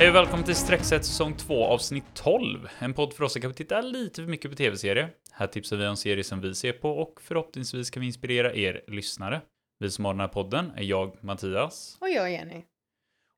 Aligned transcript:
Hej 0.00 0.08
och 0.08 0.14
välkommen 0.14 0.44
till 0.44 0.56
Streckset 0.56 1.04
säsong 1.04 1.34
2 1.34 1.64
avsnitt 1.64 2.04
12. 2.14 2.68
En 2.78 2.94
podd 2.94 3.12
för 3.12 3.24
oss 3.24 3.32
som 3.32 3.42
kan 3.42 3.54
titta 3.54 3.80
lite 3.80 4.22
för 4.22 4.30
mycket 4.30 4.50
på 4.50 4.56
tv-serier. 4.56 5.14
Här 5.32 5.46
tipsar 5.46 5.76
vi 5.76 5.86
om 5.86 5.96
serier 5.96 6.22
som 6.22 6.40
vi 6.40 6.54
ser 6.54 6.72
på 6.72 6.90
och 6.90 7.20
förhoppningsvis 7.20 7.90
kan 7.90 8.00
vi 8.00 8.06
inspirera 8.06 8.54
er 8.54 8.84
lyssnare. 8.86 9.40
Vi 9.78 9.90
som 9.90 10.04
har 10.04 10.12
den 10.12 10.20
här 10.20 10.28
podden 10.28 10.72
är 10.76 10.82
jag, 10.82 11.24
Mattias. 11.24 11.98
Och 12.00 12.08
jag, 12.08 12.32
Jenny. 12.32 12.62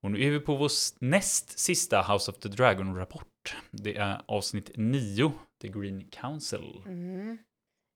Och 0.02 0.10
nu 0.10 0.24
är 0.24 0.30
vi 0.30 0.40
på 0.40 0.56
vår 0.56 0.70
näst 1.04 1.58
sista 1.58 2.02
House 2.02 2.30
of 2.30 2.38
the 2.38 2.48
Dragon-rapport. 2.48 3.56
Det 3.70 3.96
är 3.96 4.22
avsnitt 4.26 4.70
9, 4.74 5.32
The 5.62 5.68
Green 5.68 6.10
Council. 6.10 6.82
Mm. 6.86 7.38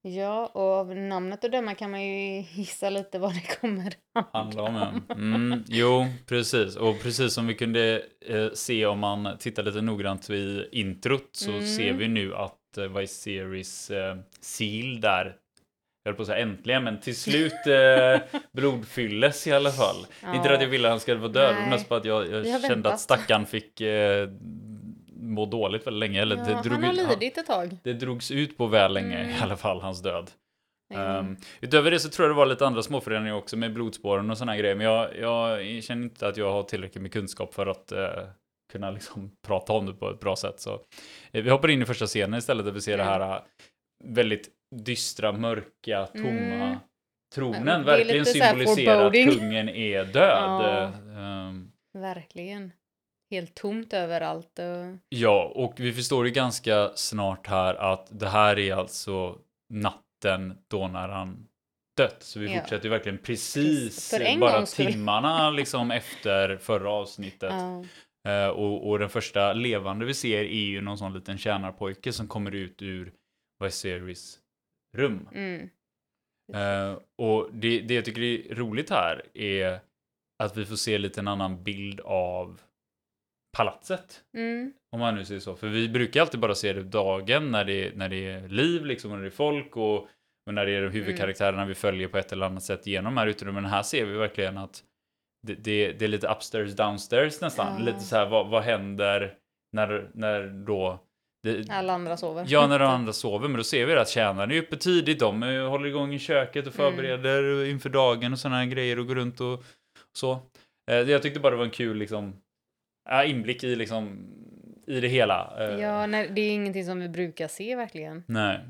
Ja, 0.09 0.46
och 0.46 0.62
av 0.62 0.96
namnet 0.96 1.45
att 1.45 1.52
döma 1.52 1.74
kan 1.74 1.91
man 1.91 2.05
ju 2.05 2.45
gissa 2.52 2.91
lite 2.91 3.19
vad 3.19 3.34
det 3.34 3.60
kommer 3.60 3.95
handla 4.32 4.62
om. 4.62 5.02
Mm, 5.10 5.65
jo, 5.69 6.06
precis. 6.27 6.77
Och 6.77 7.02
precis 7.02 7.32
som 7.32 7.46
vi 7.46 7.55
kunde 7.55 8.02
eh, 8.27 8.48
se 8.55 8.87
om 8.87 8.98
man 8.98 9.38
tittar 9.38 9.62
lite 9.62 9.80
noggrant 9.80 10.30
i 10.30 10.69
introt 10.73 11.29
så 11.32 11.51
mm. 11.51 11.66
ser 11.66 11.92
vi 11.92 12.09
nu 12.09 12.34
att 12.34 12.79
eh, 12.79 12.84
Viserys 12.84 13.91
eh, 13.91 14.16
seal 14.41 15.01
där 15.01 15.37
jag 16.05 16.10
höll 16.10 16.16
på 16.16 16.23
att 16.23 16.29
säga 16.29 16.38
äntligen, 16.38 16.84
men 16.84 17.01
till 17.01 17.16
slut 17.16 17.52
eh, 17.66 18.41
blodfylles 18.52 19.46
i 19.46 19.52
alla 19.52 19.70
fall. 19.70 20.07
Ja. 20.23 20.34
Inte 20.34 20.54
att 20.54 20.62
jag 20.62 20.68
ville 20.68 20.88
att 20.88 20.93
han 20.93 21.01
skulle 21.01 21.20
vara 21.20 21.32
död, 21.32 21.54
men 21.60 21.70
mest 21.70 21.88
bara 21.88 22.01
att 22.01 22.04
jag, 22.04 22.30
jag 22.30 22.45
kände 22.45 22.68
väntat. 22.68 22.93
att 22.93 23.01
stackaren 23.01 23.46
fick 23.46 23.80
eh, 23.80 24.29
må 25.27 25.47
dåligt 25.47 25.87
väldigt 25.87 26.01
länge. 26.01 26.23
Eller 26.23 26.37
ja, 26.37 26.43
det 26.45 26.69
drog 26.69 26.73
han 26.73 26.85
har 26.85 26.93
lidit 26.93 27.39
ett 27.39 27.47
tag. 27.47 27.77
Det 27.83 27.93
drogs 27.93 28.30
ut 28.30 28.57
på 28.57 28.66
väl 28.66 28.93
länge 28.93 29.19
mm. 29.19 29.30
i 29.30 29.38
alla 29.41 29.57
fall, 29.57 29.80
hans 29.80 30.02
död. 30.02 30.30
Mm. 30.95 31.16
Um, 31.16 31.37
utöver 31.60 31.91
det 31.91 32.01
så 32.01 32.09
tror 32.09 32.29
jag 32.29 32.37
det 32.37 32.38
var 32.38 32.46
lite 32.46 32.66
andra 32.66 32.82
småförändringar 32.82 33.37
också 33.37 33.57
med 33.57 33.73
blodspåren 33.73 34.30
och 34.30 34.38
sådana 34.38 34.57
grejer. 34.57 34.74
Men 34.74 34.87
jag, 34.87 35.16
jag, 35.19 35.85
känner 35.85 36.02
inte 36.02 36.29
att 36.29 36.37
jag 36.37 36.52
har 36.52 36.63
tillräckligt 36.63 37.02
med 37.02 37.13
kunskap 37.13 37.54
för 37.54 37.66
att 37.66 37.93
uh, 37.93 38.29
kunna 38.73 38.91
liksom 38.91 39.30
prata 39.47 39.73
om 39.73 39.87
det 39.87 39.93
på 39.93 40.10
ett 40.10 40.21
bra 40.21 40.37
sätt. 40.37 40.60
Så 40.60 40.74
uh, 40.74 40.80
vi 41.30 41.51
hoppar 41.51 41.69
in 41.69 41.82
i 41.82 41.85
första 41.85 42.07
scenen 42.07 42.38
istället 42.38 42.65
där 42.65 42.73
vi 42.73 42.80
ser 42.80 42.95
mm. 42.95 43.07
det 43.07 43.13
här 43.13 43.37
uh, 43.37 43.43
väldigt 44.04 44.49
dystra, 44.77 45.32
mörka, 45.32 46.07
tomma 46.07 46.65
mm. 46.65 46.77
tronen. 47.35 47.85
Verkligen 47.85 48.27
symboliserar 48.27 49.07
att 49.07 49.13
kungen 49.13 49.69
är 49.69 50.04
död. 50.04 50.93
Ja. 51.15 51.49
Um, 51.49 51.73
Verkligen 51.99 52.73
helt 53.30 53.55
tomt 53.55 53.93
överallt. 53.93 54.59
Och... 54.59 54.99
Ja, 55.09 55.52
och 55.55 55.80
vi 55.80 55.93
förstår 55.93 56.27
ju 56.27 56.32
ganska 56.32 56.91
snart 56.95 57.46
här 57.46 57.74
att 57.74 58.09
det 58.10 58.29
här 58.29 58.59
är 58.59 58.74
alltså 58.74 59.38
natten 59.73 60.59
då 60.69 60.88
när 60.88 61.09
han 61.09 61.47
dött. 61.97 62.23
Så 62.23 62.41
vi 62.41 62.47
ja. 62.47 62.60
fortsätter 62.60 62.85
ju 62.85 62.91
verkligen 62.91 63.19
precis 63.19 64.15
bara 64.41 64.66
timmarna 64.66 65.50
liksom 65.56 65.91
efter 65.91 66.56
förra 66.56 66.91
avsnittet. 66.91 67.53
Ja. 67.53 67.84
Uh, 68.28 68.49
och, 68.49 68.88
och, 68.88 68.99
den 68.99 69.09
första 69.09 69.53
levande 69.53 70.04
vi 70.04 70.15
ser 70.15 70.44
är 70.44 70.66
ju 70.66 70.81
någon 70.81 70.99
sån 70.99 71.12
liten 71.12 71.38
tjänarpojke 71.38 72.12
som 72.12 72.28
kommer 72.28 72.54
ut 72.54 72.82
ur 72.82 73.12
Viserys 73.65 74.38
rum. 74.97 75.28
Mm. 75.32 75.71
Uh, 76.54 76.99
och 77.19 77.49
det, 77.53 77.81
det 77.81 77.94
jag 77.94 78.04
tycker 78.04 78.22
är 78.22 78.54
roligt 78.54 78.91
här 78.91 79.22
är 79.34 79.81
att 80.43 80.56
vi 80.56 80.65
får 80.65 80.77
se 80.77 80.99
lite 80.99 81.21
en 81.21 81.28
annan 81.28 81.62
bild 81.62 82.00
av 82.00 82.60
palatset. 83.56 84.22
Mm. 84.34 84.72
Om 84.93 85.00
man 85.00 85.15
nu 85.15 85.25
säger 85.25 85.41
så. 85.41 85.56
För 85.56 85.69
vi 85.69 85.88
brukar 85.88 86.21
alltid 86.21 86.41
bara 86.41 86.54
se 86.54 86.72
det 86.72 86.82
dagen 86.82 87.50
när 87.50 87.65
det, 87.65 87.97
när 87.97 88.09
det 88.09 88.31
är 88.31 88.48
liv 88.48 88.84
liksom, 88.84 89.10
och 89.10 89.16
när 89.16 89.22
det 89.22 89.28
är 89.28 89.31
folk 89.31 89.76
och, 89.76 89.97
och 90.47 90.54
när 90.54 90.66
det 90.66 90.72
är 90.72 90.82
de 90.82 90.88
huvudkaraktärerna 90.88 91.59
mm. 91.59 91.69
vi 91.69 91.75
följer 91.75 92.09
på 92.09 92.19
ett 92.19 92.32
eller 92.32 92.47
annat 92.47 92.62
sätt 92.62 92.87
genom 92.87 93.15
de 93.15 93.21
här 93.21 93.26
utrymmen. 93.26 93.62
Men 93.62 93.64
här 93.64 93.82
ser 93.82 94.04
vi 94.04 94.12
verkligen 94.12 94.58
att 94.58 94.82
det, 95.47 95.54
det, 95.54 95.92
det 95.92 96.04
är 96.04 96.08
lite 96.08 96.28
upstairs 96.28 96.76
downstairs 96.76 97.41
nästan. 97.41 97.76
Ja. 97.78 97.84
Lite 97.84 98.00
så 98.00 98.16
här 98.16 98.26
vad, 98.26 98.48
vad 98.48 98.62
händer 98.62 99.34
när, 99.72 100.10
när 100.14 100.48
då 100.66 101.02
det, 101.42 101.70
alla 101.70 101.92
andra 101.92 102.16
sover. 102.16 102.44
Ja, 102.48 102.66
när 102.66 102.78
de 102.78 102.84
andra 102.84 103.12
sover. 103.12 103.48
Men 103.48 103.56
då 103.56 103.64
ser 103.64 103.86
vi 103.86 103.97
att 103.97 104.08
tjänarna 104.08 104.54
är 104.54 104.58
uppe 104.58 104.76
tidigt. 104.76 105.19
De 105.19 105.42
håller 105.42 105.86
igång 105.86 106.14
i 106.14 106.19
köket 106.19 106.66
och 106.66 106.78
mm. 106.78 106.92
förbereder 106.92 107.42
mm. 107.42 107.70
inför 107.70 107.88
dagen 107.88 108.32
och 108.32 108.38
sådana 108.38 108.66
grejer 108.66 108.98
och 108.98 109.06
går 109.06 109.14
runt 109.14 109.41
och 109.41 109.64
så. 110.12 110.38
Eh, 110.91 110.97
jag 110.97 111.22
tyckte 111.22 111.41
bara 111.41 111.50
det 111.50 111.56
var 111.56 111.64
en 111.64 111.70
kul 111.70 111.97
liksom 111.97 112.34
inblick 113.25 113.65
i 113.65 113.77
liksom 113.77 114.33
i 114.87 115.00
det 115.00 115.09
hela. 115.09 115.56
Eh. 115.59 115.81
Ja, 115.81 116.06
nej, 116.06 116.31
det 116.34 116.41
är 116.41 116.50
ingenting 116.50 116.84
som 116.84 117.00
vi 117.00 117.09
brukar 117.09 117.49
se 117.49 117.77
verkligen. 117.77 118.25
Nej. 118.27 118.61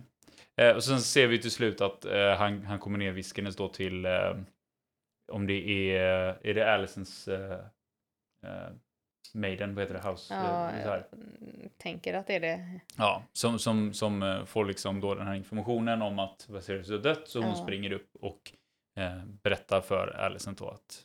Eh, 0.57 0.77
och 0.77 0.85
sen 0.85 1.01
ser 1.01 1.27
vi 1.27 1.39
till 1.39 1.51
slut 1.51 1.81
att 1.81 2.05
eh, 2.05 2.35
han, 2.37 2.63
han 2.63 2.79
kommer 2.79 2.99
ner 2.99 3.13
viskandes 3.13 3.57
då 3.57 3.69
till 3.69 4.05
eh, 4.05 4.37
om 5.33 5.47
det 5.47 5.93
är, 5.97 6.39
är 6.43 6.55
det 6.55 6.75
Alisons 6.75 7.29
eh, 7.29 7.59
eh, 8.47 8.69
Maiden, 9.35 9.75
vad 9.75 9.85
heter 9.85 9.95
det? 10.03 10.11
House? 10.11 10.35
Ja, 10.35 10.71
jag 10.85 11.05
tänker 11.79 12.15
att 12.15 12.27
det 12.27 12.35
är 12.35 12.41
det. 12.41 12.81
Ja, 12.97 13.23
som, 13.33 13.59
som, 13.59 13.93
som 13.93 14.45
får 14.47 14.65
liksom 14.65 15.01
då 15.01 15.15
den 15.15 15.27
här 15.27 15.35
informationen 15.35 16.03
om 16.03 16.19
att 16.19 16.49
Vasilius 16.49 16.91
är 16.91 16.99
dött, 16.99 17.29
så 17.29 17.41
hon 17.41 17.49
ja. 17.49 17.55
springer 17.55 17.93
upp 17.93 18.17
och 18.21 18.53
berättar 19.43 19.81
för 19.81 20.09
Alison 20.09 20.55
då 20.55 20.69
att 20.69 21.05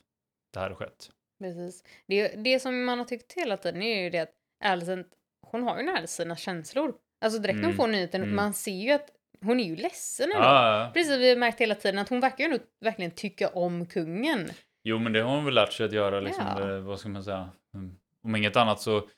det 0.52 0.60
här 0.60 0.68
har 0.68 0.76
skett. 0.76 1.10
Precis. 1.42 1.84
Det, 2.08 2.28
det 2.28 2.60
som 2.60 2.84
man 2.84 2.98
har 2.98 3.04
tyckt 3.04 3.32
hela 3.32 3.56
tiden 3.56 3.82
är 3.82 4.02
ju 4.02 4.10
det 4.10 4.18
att 4.18 4.34
Alicent, 4.64 5.06
hon 5.46 5.62
har 5.62 5.78
ju 5.78 5.82
nära 5.82 6.06
sina 6.06 6.36
känslor. 6.36 6.94
Alltså 7.20 7.38
direkt 7.38 7.56
när 7.56 7.62
hon 7.62 7.72
mm. 7.72 7.76
får 7.76 7.88
nyheten, 7.88 8.22
mm. 8.22 8.36
man 8.36 8.54
ser 8.54 8.72
ju 8.72 8.90
att 8.90 9.10
hon 9.44 9.60
är 9.60 9.64
ju 9.64 9.76
ledsen 9.76 10.32
ändå. 10.32 10.44
Ah. 10.44 10.90
Precis, 10.94 11.18
vi 11.18 11.28
har 11.28 11.36
märkt 11.36 11.60
hela 11.60 11.74
tiden 11.74 11.98
att 11.98 12.08
hon 12.08 12.20
verkar 12.20 12.44
ju 12.44 12.58
verkligen 12.80 13.10
tycka 13.10 13.48
om 13.48 13.86
kungen. 13.86 14.50
Jo, 14.84 14.98
men 14.98 15.12
det 15.12 15.20
har 15.20 15.34
hon 15.34 15.44
väl 15.44 15.54
lärt 15.54 15.72
sig 15.72 15.86
att 15.86 15.92
göra, 15.92 16.20
liksom, 16.20 16.44
ja. 16.58 16.80
vad 16.80 17.00
ska 17.00 17.08
man 17.08 17.24
säga? 17.24 17.50
Mm. 17.74 17.96
Om 18.24 18.36
inget 18.36 18.56
annat 18.56 18.80
så, 18.80 19.08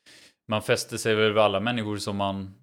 man 0.49 0.63
fäster 0.63 0.97
sig 0.97 1.15
väl 1.15 1.33
vid 1.33 1.43
alla 1.43 1.61
människor 1.61 1.97
som 1.97 2.17
man 2.17 2.55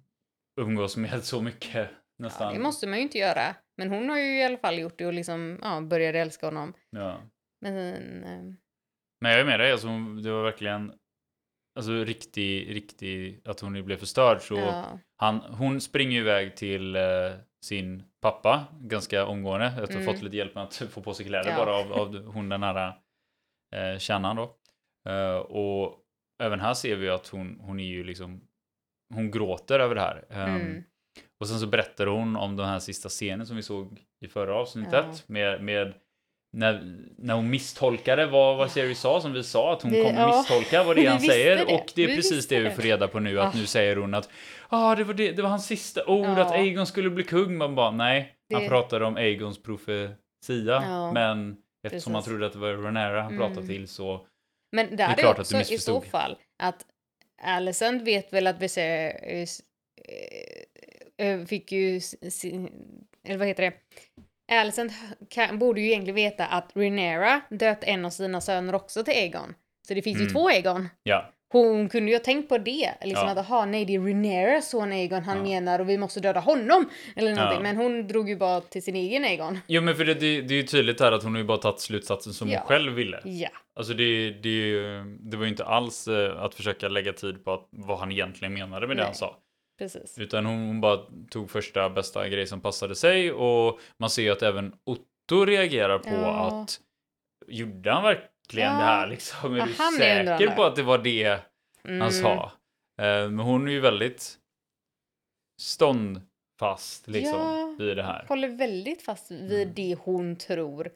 umgås 0.60 0.96
med 0.96 1.24
så 1.24 1.40
mycket. 1.40 1.90
Nästan. 2.18 2.46
Ja, 2.46 2.52
det 2.52 2.62
måste 2.62 2.86
man 2.86 2.98
ju 2.98 3.02
inte 3.02 3.18
göra. 3.18 3.54
Men 3.76 3.90
hon 3.90 4.08
har 4.08 4.18
ju 4.18 4.38
i 4.38 4.44
alla 4.44 4.58
fall 4.58 4.78
gjort 4.78 4.98
det 4.98 5.06
och 5.06 5.12
liksom, 5.12 5.58
ja, 5.62 5.80
började 5.80 6.18
älska 6.18 6.46
honom. 6.46 6.74
Ja. 6.90 7.20
Men 7.60 8.24
eh, 8.24 8.54
men 9.22 9.30
jag 9.30 9.40
är 9.40 9.44
med 9.44 9.60
dig, 9.60 9.72
alltså, 9.72 9.88
det 10.22 10.30
var 10.30 10.42
verkligen 10.42 10.92
alltså, 11.76 11.92
riktig, 11.92 12.74
riktig, 12.74 13.40
att 13.44 13.60
hon 13.60 13.84
blev 13.84 13.96
förstörd. 13.96 14.40
Så 14.40 14.54
ja. 14.54 14.98
han, 15.16 15.40
hon 15.40 15.80
springer 15.80 16.20
iväg 16.20 16.56
till 16.56 16.96
eh, 16.96 17.02
sin 17.64 18.02
pappa 18.20 18.64
ganska 18.80 19.26
omgående. 19.26 19.72
Jag 19.76 19.86
har 19.86 19.92
mm. 19.92 20.04
fått 20.04 20.22
lite 20.22 20.36
hjälp 20.36 20.54
med 20.54 20.64
att 20.64 20.74
få 20.74 21.02
på 21.02 21.14
sig 21.14 21.26
kläder 21.26 21.50
ja. 21.50 21.56
bara 21.56 21.74
av, 21.74 21.92
av 21.92 22.24
hon 22.24 22.48
den 22.48 22.62
här 22.62 22.94
eh, 23.74 23.98
kärnan 23.98 24.36
då. 24.36 24.56
Uh, 25.08 25.36
och 25.36 25.98
även 26.42 26.60
här 26.60 26.74
ser 26.74 26.96
vi 26.96 27.08
att 27.08 27.28
hon, 27.28 27.60
hon 27.60 27.80
är 27.80 27.84
ju 27.84 28.04
liksom, 28.04 28.40
hon 29.14 29.30
gråter 29.30 29.80
över 29.80 29.94
det 29.94 30.00
här. 30.00 30.24
Um, 30.30 30.60
mm. 30.60 30.84
Och 31.40 31.48
sen 31.48 31.60
så 31.60 31.66
berättar 31.66 32.06
hon 32.06 32.36
om 32.36 32.56
den 32.56 32.68
här 32.68 32.78
sista 32.78 33.08
scenen 33.08 33.46
som 33.46 33.56
vi 33.56 33.62
såg 33.62 34.04
i 34.20 34.28
förra 34.28 34.54
avsnittet 34.54 35.06
ja. 35.08 35.12
med, 35.26 35.64
med 35.64 35.94
när, 36.52 36.96
när 37.18 37.34
hon 37.34 37.50
misstolkade 37.50 38.26
vad, 38.26 38.56
vad 38.56 38.70
Siri 38.70 38.94
sa, 38.94 39.20
som 39.20 39.32
vi 39.32 39.42
sa, 39.42 39.72
att 39.72 39.82
hon 39.82 39.92
det, 39.92 40.02
kommer 40.02 40.20
ja. 40.20 40.36
misstolka 40.36 40.84
vad 40.84 40.96
det 40.96 41.06
är 41.06 41.10
han 41.10 41.20
säger. 41.20 41.56
Det. 41.56 41.74
Och 41.74 41.92
det 41.94 42.04
är 42.04 42.08
vi 42.08 42.16
precis 42.16 42.48
det 42.48 42.60
vi 42.60 42.70
får 42.70 42.82
reda 42.82 43.08
på 43.08 43.20
nu, 43.20 43.40
att 43.40 43.54
ja. 43.54 43.60
nu 43.60 43.66
säger 43.66 43.96
hon 43.96 44.14
att 44.14 44.28
ah, 44.68 44.94
det, 44.94 45.04
var 45.04 45.14
det, 45.14 45.32
det 45.32 45.42
var 45.42 45.50
hans 45.50 45.66
sista 45.66 46.06
ord, 46.06 46.26
ja. 46.26 46.42
att 46.42 46.52
Aegon 46.52 46.86
skulle 46.86 47.10
bli 47.10 47.24
kung. 47.24 47.56
Man 47.56 47.74
bara, 47.74 47.90
nej, 47.90 48.34
det... 48.48 48.54
han 48.54 48.68
pratade 48.68 49.04
om 49.04 49.16
Aegons 49.16 49.62
profetia, 49.62 50.80
men 51.14 51.56
eftersom 51.86 52.12
precis. 52.12 52.14
han 52.14 52.22
trodde 52.22 52.46
att 52.46 52.52
det 52.52 52.58
var 52.58 52.72
Renera 52.72 53.22
han 53.22 53.36
pratade 53.36 53.60
mm. 53.60 53.68
till 53.68 53.88
så 53.88 54.26
Men 54.76 54.96
där 54.96 55.08
är, 55.08 55.14
klart 55.14 55.38
också 55.38 55.56
att 55.56 55.68
du 55.68 55.74
i 55.74 55.78
så 55.78 56.00
fall 56.00 56.36
att 56.62 56.86
Alicent 57.42 58.02
vet 58.02 58.32
väl 58.32 58.46
att 58.46 58.62
Viserys 58.62 59.62
äh, 61.18 61.26
äh, 61.26 61.44
fick 61.46 61.72
ju, 61.72 62.00
eller 63.24 63.38
vad 63.38 63.48
heter 63.48 63.62
det, 63.62 63.72
Alicent 64.60 64.92
kan, 65.30 65.58
borde 65.58 65.80
ju 65.80 65.86
egentligen 65.86 66.14
veta 66.14 66.46
att 66.46 66.70
Rhaenyra 66.74 67.40
döpt 67.50 67.84
en 67.84 68.04
av 68.04 68.10
sina 68.10 68.40
söner 68.40 68.74
också 68.74 69.04
till 69.04 69.14
Aegon. 69.14 69.54
Så 69.88 69.94
det 69.94 70.02
finns 70.02 70.16
mm. 70.16 70.28
ju 70.28 70.32
två 70.32 70.48
Aegon. 70.48 70.88
Ja. 71.02 71.32
Hon 71.52 71.88
kunde 71.88 72.10
ju 72.10 72.16
ha 72.16 72.24
tänkt 72.24 72.48
på 72.48 72.58
det. 72.58 72.92
Liksom 73.04 73.26
ja. 73.26 73.32
att 73.32 73.38
aha, 73.38 73.64
nej 73.64 73.84
det 73.84 73.94
är 73.94 74.00
Rhaenyras 74.00 74.70
son 74.70 74.92
Aegon 74.92 75.22
han 75.22 75.36
ja. 75.36 75.42
menar 75.42 75.78
och 75.78 75.88
vi 75.88 75.98
måste 75.98 76.20
döda 76.20 76.40
honom. 76.40 76.88
Eller 77.16 77.34
någonting. 77.34 77.56
Ja. 77.56 77.62
Men 77.62 77.76
hon 77.76 78.08
drog 78.08 78.28
ju 78.28 78.36
bara 78.36 78.60
till 78.60 78.82
sin 78.82 78.96
egen 78.96 79.24
Aegon. 79.24 79.58
Jo 79.66 79.82
men 79.82 79.96
för 79.96 80.04
det, 80.04 80.14
det, 80.14 80.40
det 80.40 80.54
är 80.54 80.56
ju 80.56 80.62
tydligt 80.62 81.00
här 81.00 81.12
att 81.12 81.22
hon 81.22 81.32
har 81.32 81.38
ju 81.38 81.46
bara 81.46 81.58
tagit 81.58 81.80
slutsatsen 81.80 82.32
som 82.32 82.48
hon 82.48 82.58
själv 82.58 82.92
ville. 82.92 83.20
Ja. 83.24 83.48
Alltså 83.76 83.94
det, 83.94 84.30
det, 84.30 84.82
det 85.20 85.36
var 85.36 85.44
ju 85.44 85.50
inte 85.50 85.64
alls 85.64 86.08
eh, 86.08 86.42
att 86.42 86.54
försöka 86.54 86.88
lägga 86.88 87.12
tid 87.12 87.44
på 87.44 87.52
att, 87.52 87.68
vad 87.70 87.98
han 87.98 88.12
egentligen 88.12 88.54
menade 88.54 88.86
med 88.86 88.96
nej. 88.96 89.02
det 89.02 89.04
han 89.04 89.14
sa. 89.14 89.36
Precis. 89.82 90.18
Utan 90.18 90.46
hon, 90.46 90.66
hon, 90.66 90.80
bara 90.80 91.00
tog 91.30 91.50
första 91.50 91.90
bästa 91.90 92.28
grej 92.28 92.46
som 92.46 92.60
passade 92.60 92.94
sig 92.94 93.32
och 93.32 93.80
man 93.96 94.10
ser 94.10 94.22
ju 94.22 94.30
att 94.30 94.42
även 94.42 94.74
Otto 94.84 95.44
reagerar 95.44 95.98
på 95.98 96.10
ja. 96.10 96.62
att 96.62 96.80
gjorde 97.46 97.92
han 97.92 98.02
verkligen 98.02 98.72
ja. 98.72 98.78
det 98.78 98.84
här 98.84 99.06
liksom? 99.06 99.54
Är 99.54 99.58
ja, 99.58 99.66
du 99.66 99.72
säker 99.96 100.46
är 100.46 100.56
på 100.56 100.64
att 100.64 100.76
det 100.76 100.82
var 100.82 100.98
det 100.98 101.40
mm. 101.84 102.00
han 102.00 102.12
sa? 102.12 102.52
Uh, 103.00 103.30
men 103.30 103.38
hon 103.38 103.68
är 103.68 103.72
ju 103.72 103.80
väldigt 103.80 104.38
ståndfast 105.60 107.08
liksom 107.08 107.40
ja, 107.40 107.76
vid 107.78 107.96
det 107.96 108.02
här. 108.02 108.24
Håller 108.28 108.48
väldigt 108.48 109.02
fast 109.02 109.30
vid 109.30 109.62
mm. 109.62 109.74
det 109.74 109.94
hon 109.94 110.36
tror. 110.36 110.90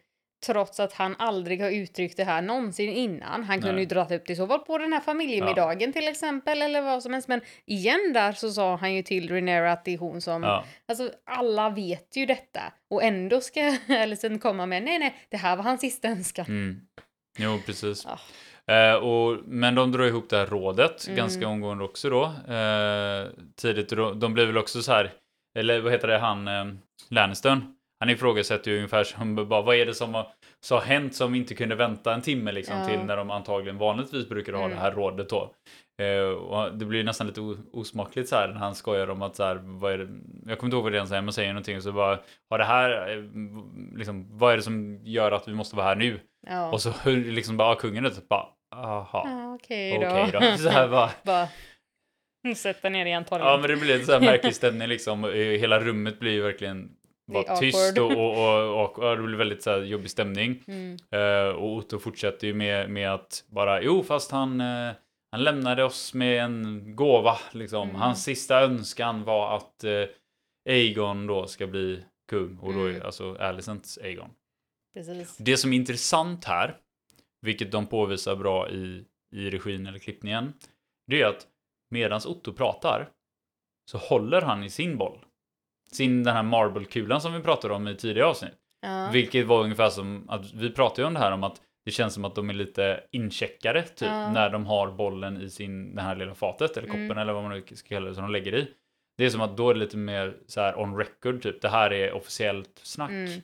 Trots 0.47 0.81
att 0.81 0.93
han 0.93 1.17
aldrig 1.19 1.61
har 1.63 1.71
uttryckt 1.71 2.17
det 2.17 2.25
här 2.25 2.43
någonsin 2.43 2.91
innan. 2.91 3.45
Han 3.45 3.59
kunde 3.59 3.73
Nej. 3.73 3.83
ju 3.83 3.87
dragit 3.87 4.21
upp 4.21 4.27
det 4.27 4.37
så 4.37 4.47
fall 4.47 4.59
på 4.59 4.79
den 4.79 4.93
här 4.93 5.01
familjemiddagen 5.01 5.89
ja. 5.89 6.01
till 6.01 6.09
exempel 6.09 6.63
eller 6.63 6.83
vad 6.83 7.03
som 7.03 7.13
helst. 7.13 7.29
Men 7.29 7.41
igen 7.67 8.11
där 8.15 8.33
så 8.33 8.51
sa 8.51 8.77
han 8.77 8.95
ju 8.95 9.03
till 9.03 9.31
Renera 9.31 9.73
att 9.73 9.85
det 9.85 9.95
är 9.95 9.99
hon 9.99 10.21
som... 10.21 10.43
Ja. 10.43 10.65
Alltså 10.89 11.11
alla 11.25 11.71
vet 11.71 12.17
ju 12.17 12.27
detta. 12.27 12.61
Och 12.91 13.03
ändå 13.03 13.41
ska 13.41 13.61
Ellison 13.89 14.39
komma 14.39 14.67
med 14.67 14.83
nej 14.83 14.99
nej, 14.99 15.15
det 15.29 15.37
här 15.37 15.57
var 15.57 15.65
hans 15.65 15.81
sista 15.81 16.09
önskan. 16.09 16.47
Mm. 16.49 16.81
Jo, 17.39 17.59
precis. 17.67 18.07
Ja. 18.07 18.19
Eh, 18.75 18.95
och, 18.95 19.39
men 19.45 19.75
de 19.75 19.93
drar 19.93 20.05
ihop 20.05 20.31
det 20.31 20.37
här 20.37 20.47
rådet 20.47 21.07
mm. 21.07 21.17
ganska 21.17 21.49
omgående 21.49 21.85
också 21.85 22.11
då. 22.11 22.25
Eh, 22.55 23.27
tidigt, 23.57 23.89
de 24.15 24.35
blir 24.35 24.47
väl 24.47 24.59
också 24.59 24.83
så 24.83 24.93
här, 24.93 25.13
eller 25.59 25.81
vad 25.81 25.93
heter 25.93 26.09
det, 26.09 26.19
han 26.19 26.49
eh, 26.49 26.65
Lannistern. 27.11 27.76
Han 28.01 28.11
ifrågasätter 28.11 28.71
ju 28.71 28.77
ungefär 28.77 29.05
som 29.05 29.49
bara, 29.49 29.63
vad 29.63 29.77
är 29.77 29.87
det 29.87 29.95
som 29.95 30.15
har, 30.15 30.29
så 30.61 30.75
har 30.75 30.83
hänt 30.83 31.15
som 31.15 31.35
inte 31.35 31.55
kunde 31.55 31.75
vänta 31.75 32.15
en 32.15 32.23
timme 32.23 32.53
liksom 32.53 32.77
ja. 32.79 32.87
till 32.87 32.99
när 32.99 33.17
de 33.17 33.31
antagligen 33.31 33.79
vanligtvis 33.79 34.29
brukar 34.29 34.53
ha 34.53 34.65
mm. 34.65 34.71
det 34.71 34.83
här 34.83 34.93
rådet 34.93 35.29
då. 35.29 35.55
Eh, 36.03 36.73
det 36.73 36.85
blir 36.85 37.05
nästan 37.05 37.27
lite 37.27 37.41
osmakligt 37.73 38.29
så 38.29 38.37
här 38.37 38.49
när 38.49 38.59
han 38.59 38.75
skojar 38.75 39.11
om 39.11 39.23
att 39.23 39.37
så 39.37 39.45
här, 39.45 39.61
vad 39.63 39.93
är 39.93 39.99
det, 39.99 40.09
jag 40.47 40.59
kommer 40.59 40.69
inte 40.69 40.77
ihåg 40.77 40.83
vad 40.83 40.93
det 40.93 40.97
är 40.97 41.01
han 41.01 41.09
säger, 41.09 41.23
men 41.23 41.33
säger 41.33 41.53
någonting 41.53 41.77
och 41.77 41.83
så 41.83 41.93
bara, 41.93 42.19
har 42.51 42.59
det 42.59 42.65
här, 42.65 43.17
eh, 43.17 43.25
liksom, 43.97 44.39
vad 44.39 44.53
är 44.53 44.57
det 44.57 44.63
som 44.63 45.01
gör 45.05 45.33
att 45.33 45.49
vi 45.49 45.55
måste 45.55 45.77
vara 45.77 45.87
här 45.87 45.97
nu? 45.97 46.21
Ja. 46.47 46.73
Och 46.73 46.81
så 46.81 46.93
liksom 47.05 47.57
bara 47.57 47.75
kungen 47.75 48.07
ut, 48.07 48.29
bara, 48.29 48.47
aha, 48.75 49.23
ja, 49.25 49.55
okej 49.55 49.99
okay 49.99 50.09
då. 50.09 50.29
Okay 50.29 50.51
då. 50.51 50.57
Så 50.63 50.69
här 50.69 50.89
bara, 50.89 51.11
bara 51.25 51.49
Sätta 52.57 52.89
ner 52.89 53.07
igen 53.07 53.25
torren. 53.25 53.47
Ja 53.47 53.59
men 53.59 53.71
det 53.71 53.77
blir 53.77 53.95
lite 53.95 54.07
så 54.07 54.13
här 54.13 54.21
märklig 54.21 54.55
stämning 54.55 54.89
liksom. 54.89 55.25
Hela 55.35 55.81
rummet 55.81 56.21
blir 56.21 56.33
ju 56.33 56.43
verkligen 56.43 56.91
var 57.27 57.57
tyst 57.57 57.99
och, 57.99 58.11
och, 58.11 58.83
och, 58.83 58.99
och, 58.99 59.17
det 59.17 59.23
blir 59.23 59.39
väldigt 59.39 59.63
så 59.63 59.77
jobbig 59.79 60.11
stämning. 60.11 60.65
Mm. 60.67 60.97
Uh, 61.15 61.55
och 61.55 61.77
Otto 61.77 61.99
fortsätter 61.99 62.47
ju 62.47 62.55
med, 62.55 62.91
med 62.91 63.15
att 63.15 63.45
bara, 63.47 63.83
jo 63.83 64.03
fast 64.03 64.31
han, 64.31 64.61
uh, 64.61 64.93
han 65.31 65.45
lämnade 65.45 65.85
oss 65.85 66.15
med 66.15 66.45
en 66.45 66.97
gåva. 66.97 67.39
Liksom. 67.53 67.89
Mm. 67.89 68.01
Hans 68.01 68.25
sista 68.25 68.61
önskan 68.61 69.25
var 69.25 69.57
att 69.57 69.85
uh, 69.85 70.05
Aegon 70.69 71.27
då 71.27 71.47
ska 71.47 71.67
bli 71.67 72.05
kung. 72.31 72.59
Och 72.59 72.75
då 72.75 72.85
är 72.85 72.91
mm. 72.91 73.03
alltså 73.07 73.37
Alicents 73.37 73.99
Aegon. 73.99 74.31
Precis. 74.95 75.37
Det 75.37 75.57
som 75.57 75.73
är 75.73 75.77
intressant 75.77 76.45
här, 76.45 76.77
vilket 77.41 77.73
de 77.73 77.87
påvisar 77.87 78.37
bra 78.37 78.71
i, 78.71 79.05
i 79.33 79.51
regin 79.51 79.87
eller 79.87 79.99
klippningen, 79.99 80.53
det 81.07 81.23
är 81.23 81.27
att 81.27 81.47
medans 81.91 82.27
Otto 82.27 82.53
pratar 82.53 83.09
så 83.91 83.99
håller 83.99 84.43
han 84.43 84.65
i 84.65 84.71
sin 84.71 84.97
boll 84.97 85.26
sin 85.93 86.25
den 86.25 86.37
här 86.37 86.43
marble-kulan 86.43 87.21
som 87.21 87.33
vi 87.33 87.41
pratade 87.41 87.75
om 87.75 87.89
i 87.89 87.97
tidigare 87.97 88.29
avsnitt. 88.29 88.55
Ja. 88.81 89.11
Vilket 89.13 89.47
var 89.47 89.63
ungefär 89.63 89.91
som 89.91 90.31
att 90.31 90.53
vi 90.53 90.71
pratade 90.71 91.03
ju 91.03 91.07
om 91.07 91.15
det 91.15 91.21
här 91.21 91.33
om 91.33 91.45
att 91.45 91.63
det 91.85 91.91
känns 91.91 92.15
som 92.15 92.25
att 92.25 92.35
de 92.35 92.51
är 92.51 92.55
lite 92.55 93.05
incheckade 93.13 93.83
typ 93.83 94.09
ja. 94.09 94.33
när 94.33 94.51
de 94.51 94.67
har 94.67 94.91
bollen 94.91 95.41
i 95.41 95.51
sin, 95.51 95.95
det 95.95 96.03
här 96.03 96.17
lilla 96.17 96.35
fatet 96.35 96.77
eller 96.77 96.89
koppen 96.89 97.05
mm. 97.05 97.19
eller 97.19 97.33
vad 97.33 97.43
man 97.43 97.53
nu 97.53 97.77
ska 97.77 97.89
kalla 97.89 98.09
det 98.09 98.15
som 98.15 98.23
de 98.23 98.33
lägger 98.33 98.55
i. 98.55 98.75
Det 99.17 99.25
är 99.25 99.31
som 99.31 99.41
att 99.41 99.57
då 99.57 99.71
är 99.71 99.75
det 99.75 99.81
lite 99.81 99.97
mer 99.97 100.37
så 100.47 100.61
här 100.61 100.79
on 100.79 100.97
record 100.97 101.43
typ. 101.43 101.63
Det 101.63 101.69
här 101.69 101.93
är 101.93 102.13
officiellt 102.13 102.81
snack. 102.83 103.11
Mm. 103.11 103.41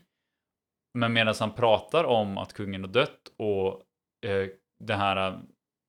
Men 0.98 1.12
medan 1.12 1.34
han 1.40 1.54
pratar 1.54 2.04
om 2.04 2.38
att 2.38 2.52
kungen 2.52 2.84
har 2.84 2.88
dött 2.92 3.32
och 3.36 3.82
eh, 4.26 4.48
den 4.84 4.98
här 4.98 5.40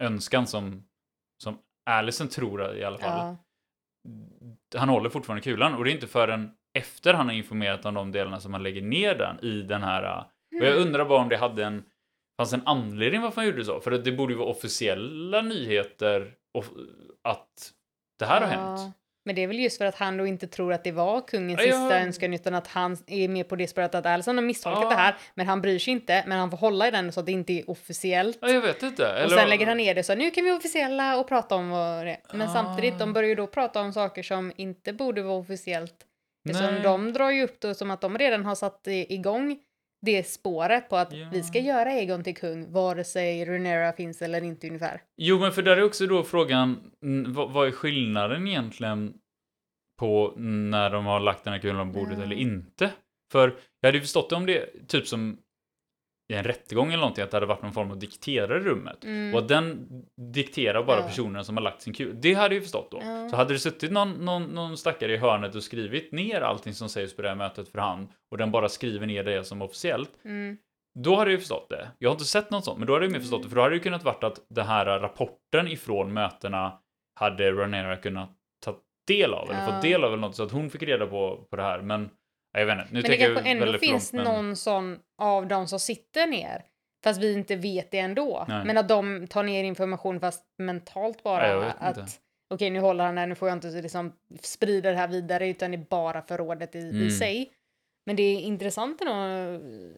önskan 0.04 0.48
som, 0.48 0.84
som 1.44 1.58
Allison 1.90 2.28
tror 2.28 2.76
i 2.76 2.84
alla 2.84 2.98
fall. 2.98 3.18
Ja 3.18 3.38
han 4.76 4.90
håller 4.90 5.10
fortfarande 5.10 5.44
kulan 5.44 5.74
och 5.74 5.84
det 5.84 5.92
är 5.92 5.94
inte 5.94 6.08
förrän 6.08 6.52
efter 6.74 7.14
han 7.14 7.28
har 7.28 7.34
informerat 7.34 7.86
om 7.86 7.94
de 7.94 8.12
delarna 8.12 8.40
som 8.40 8.54
han 8.54 8.64
lägger 8.64 8.82
ner 8.82 9.16
den 9.16 9.40
i 9.40 9.62
den 9.62 9.84
här. 9.84 10.26
Och 10.56 10.64
jag 10.64 10.72
mm. 10.72 10.88
undrar 10.88 11.06
bara 11.06 11.22
om 11.22 11.30
det 11.30 11.38
hade 11.38 11.66
en 11.66 11.84
fanns 12.38 12.54
en 12.54 12.68
anledning 12.68 13.22
varför 13.22 13.42
han 13.42 13.50
gjorde 13.50 13.66
så. 13.66 13.80
För 13.80 13.92
att 13.92 14.06
det 14.06 14.12
borde 14.12 14.34
ju 14.34 14.40
vara 14.40 14.50
officiella 14.50 15.42
nyheter 15.42 16.34
att 17.24 17.72
det 18.20 18.26
här 18.26 18.42
ja. 18.42 18.48
har 18.48 18.54
hänt. 18.54 18.96
Men 19.26 19.36
det 19.36 19.44
är 19.44 19.48
väl 19.48 19.60
just 19.60 19.78
för 19.78 19.86
att 19.86 19.96
han 19.96 20.18
då 20.18 20.28
inte 20.28 20.48
tror 20.48 20.74
att 20.74 20.84
det 20.84 20.92
var 20.92 21.22
kungens 21.22 21.60
ja, 21.66 21.66
sista 21.66 22.00
önskan 22.00 22.34
utan 22.34 22.56
att 22.56 22.68
han 22.68 22.98
är 23.08 23.28
med 23.28 23.48
på 23.48 23.56
det 23.56 23.68
spåret 23.68 23.96
att 23.96 24.06
Alison 24.06 24.38
har 24.38 24.44
misstolkat 24.44 24.84
ja. 24.84 24.90
det 24.90 24.96
här 24.96 25.16
men 25.34 25.48
han 25.48 25.62
bryr 25.62 25.80
sig 25.80 25.94
inte 25.94 26.24
men 26.28 26.40
han 26.40 26.52
får 26.52 26.58
hålla 26.58 26.88
i 26.88 26.92
den 26.92 27.12
så 27.12 27.20
att 27.20 27.26
det 27.26 27.32
inte 27.32 27.54
är 27.54 27.70
officiellt. 27.70 28.38
Ja, 28.42 28.50
jag 28.50 28.62
vet 28.62 28.84
inte. 28.84 29.08
Eller... 29.08 29.26
Och 29.26 29.32
sen 29.32 29.50
lägger 29.50 29.68
han 29.68 29.78
ner 29.78 29.96
det 29.96 30.04
så 30.04 30.16
nu 30.16 30.32
kan 30.32 30.44
vi 30.44 30.50
vara 30.50 30.58
officiella 30.58 31.18
och 31.18 31.28
prata 31.28 31.56
om 31.56 31.70
vad 31.70 32.06
det 32.06 32.12
är. 32.12 32.20
Men 32.32 32.50
ah. 32.50 32.54
samtidigt, 32.54 33.00
de 33.00 33.14
börjar 33.14 33.30
ju 33.30 33.36
då 33.36 33.48
prata 33.48 33.82
om 33.82 33.94
saker 33.94 34.24
som 34.24 34.52
inte 34.56 34.94
borde 34.94 35.22
vara 35.22 35.38
officiellt. 35.38 35.96
Eftersom 36.50 36.82
de 36.84 37.14
drar 37.14 37.30
ju 37.30 37.44
upp 37.44 37.62
det 37.62 37.76
som 37.76 37.92
att 37.92 38.02
de 38.02 38.18
redan 38.18 38.46
har 38.46 38.56
satt 38.56 38.88
igång 38.88 39.60
det 40.06 40.28
spåret 40.28 40.90
på 40.90 40.98
att 40.98 41.14
ja. 41.14 41.28
vi 41.32 41.44
ska 41.44 41.60
göra 41.60 41.92
Egon 41.92 42.24
till 42.24 42.36
kung 42.36 42.72
vare 42.72 43.04
sig 43.04 43.46
Runera 43.46 43.94
finns 43.94 44.22
eller 44.22 44.44
inte 44.44 44.68
ungefär. 44.68 45.02
Jo, 45.18 45.40
men 45.40 45.52
för 45.52 45.62
där 45.62 45.78
är 45.78 45.84
också 45.84 46.08
då 46.08 46.24
frågan, 46.24 46.92
vad, 47.28 47.68
är 47.68 47.72
skillnaden 47.72 48.48
egentligen 48.48 49.14
på 50.00 50.34
när 50.38 50.90
de 50.90 51.06
har 51.06 51.20
lagt 51.20 51.44
den 51.44 51.54
här 51.54 51.60
kulan 51.60 51.94
på 51.94 52.00
bordet 52.00 52.18
ja. 52.18 52.24
eller 52.24 52.36
inte? 52.36 52.92
För 53.32 53.56
jag 53.82 53.88
hade 53.88 53.98
ju 53.98 54.02
förstått 54.02 54.30
det 54.30 54.36
om 54.36 54.46
det 54.46 54.88
typ 54.88 55.08
som 55.08 55.38
i 56.30 56.36
en 56.36 56.44
rättegång 56.44 56.88
eller 56.88 56.98
någonting, 56.98 57.24
att 57.24 57.32
det 57.32 57.38
hade 57.38 57.46
varit 57.46 57.62
någon 57.62 57.74
form 57.74 57.92
av 57.92 58.00
dikterare 58.00 58.58
i 58.58 58.64
rummet. 58.64 59.04
Mm. 59.04 59.34
Och 59.34 59.42
att 59.42 59.48
den 59.48 59.88
dikterar 60.34 60.84
bara 60.84 61.00
ja. 61.00 61.08
personen 61.08 61.46
som 61.46 61.58
har 61.58 61.64
lagt 61.64 61.82
sin 61.82 61.94
kul. 61.94 62.18
Det 62.22 62.34
hade 62.34 62.56
jag 62.56 62.60
ju 62.60 62.62
förstått 62.62 62.92
då. 62.92 63.00
Ja. 63.02 63.30
Så 63.30 63.36
hade 63.36 63.54
det 63.54 63.60
suttit 63.60 63.92
någon, 63.92 64.12
någon, 64.12 64.44
någon 64.44 64.78
stackare 64.78 65.14
i 65.14 65.18
hörnet 65.18 65.56
och 65.56 65.64
skrivit 65.64 66.12
ner 66.12 66.42
allting 66.42 66.74
som 66.74 66.90
sägs 66.90 67.16
på 67.16 67.22
det 67.22 67.28
här 67.28 67.36
mötet 67.36 67.70
för 67.70 67.80
hand 67.80 68.08
och 68.32 68.38
den 68.38 68.52
bara 68.52 68.70
skriver 68.70 69.08
ner 69.08 69.24
det 69.24 69.44
som 69.44 69.62
officiellt. 69.62 70.12
Mm. 70.26 70.58
Då 71.00 71.16
hade 71.16 71.32
jag 71.32 71.36
ju 71.36 71.40
förstått 71.40 71.70
det. 71.70 71.92
Jag 72.00 72.10
har 72.10 72.14
inte 72.14 72.26
sett 72.26 72.52
något 72.52 72.66
sånt, 72.66 72.78
men 72.78 72.88
då 72.88 72.94
hade 72.94 73.06
jag 73.06 73.12
mer 73.12 73.20
förstått 73.20 73.44
det. 73.44 73.50
För 73.50 73.56
då 73.56 73.62
hade 73.62 73.76
det 73.76 73.80
kunnat 73.80 74.04
varit 74.04 74.24
att 74.24 74.40
den 74.50 74.68
här 74.68 74.86
rapporten 75.00 75.68
ifrån 75.68 76.14
mötena 76.14 76.80
hade 77.20 77.52
Ranera 77.52 77.98
kunnat 77.98 78.30
ta 78.66 78.76
del 79.08 79.34
av, 79.34 79.52
eller 79.52 79.66
fått 79.66 79.82
del 79.82 80.04
av 80.04 80.14
eller 80.14 80.22
något, 80.22 80.36
så 80.36 80.44
att 80.44 80.52
hon 80.52 80.70
fick 80.70 80.84
reda 80.84 81.08
på, 81.08 81.48
på 81.50 81.56
det 81.56 81.64
här. 81.64 81.82
Men 81.82 82.10
jag 82.60 82.66
vet 82.66 82.78
inte. 82.78 82.94
Nu 82.94 83.02
men 83.02 83.12
det 83.12 83.18
kanske 83.18 83.50
ändå 83.50 83.78
finns 83.78 84.14
långt, 84.14 84.26
men... 84.26 84.36
någon 84.36 84.56
sån 84.56 85.00
av 85.18 85.48
de 85.48 85.68
som 85.68 85.80
sitter 85.80 86.28
ner. 86.28 86.64
Fast 87.04 87.22
vi 87.22 87.34
inte 87.34 87.56
vet 87.56 87.92
det 87.92 88.00
ändå. 88.00 88.46
Nej. 88.48 88.66
Men 88.66 88.78
att 88.78 88.88
de 88.88 89.28
tar 89.28 89.44
ner 89.44 89.64
information 89.64 90.20
fast 90.20 90.46
mentalt 90.58 91.24
bara. 91.24 91.72
Att 91.72 91.98
okej, 91.98 92.08
okay, 92.50 92.70
nu 92.70 92.80
håller 92.80 93.06
han 93.06 93.16
där, 93.16 93.28
nu 93.28 93.36
får 93.36 93.48
jag 93.48 93.56
inte 93.56 93.68
liksom 93.68 94.14
sprida 94.42 94.92
det 94.92 94.98
här 94.98 95.08
vidare 95.08 95.48
utan 95.48 95.72
det 95.72 95.78
är 95.78 95.86
bara 95.90 96.22
förrådet 96.22 96.76
i, 96.76 96.90
mm. 96.90 97.08
i 97.08 97.12
sig. 97.12 97.52
Men 98.06 98.16
det 98.16 98.24
är 98.24 98.40
intressant 98.40 99.02
ändå 99.02 99.14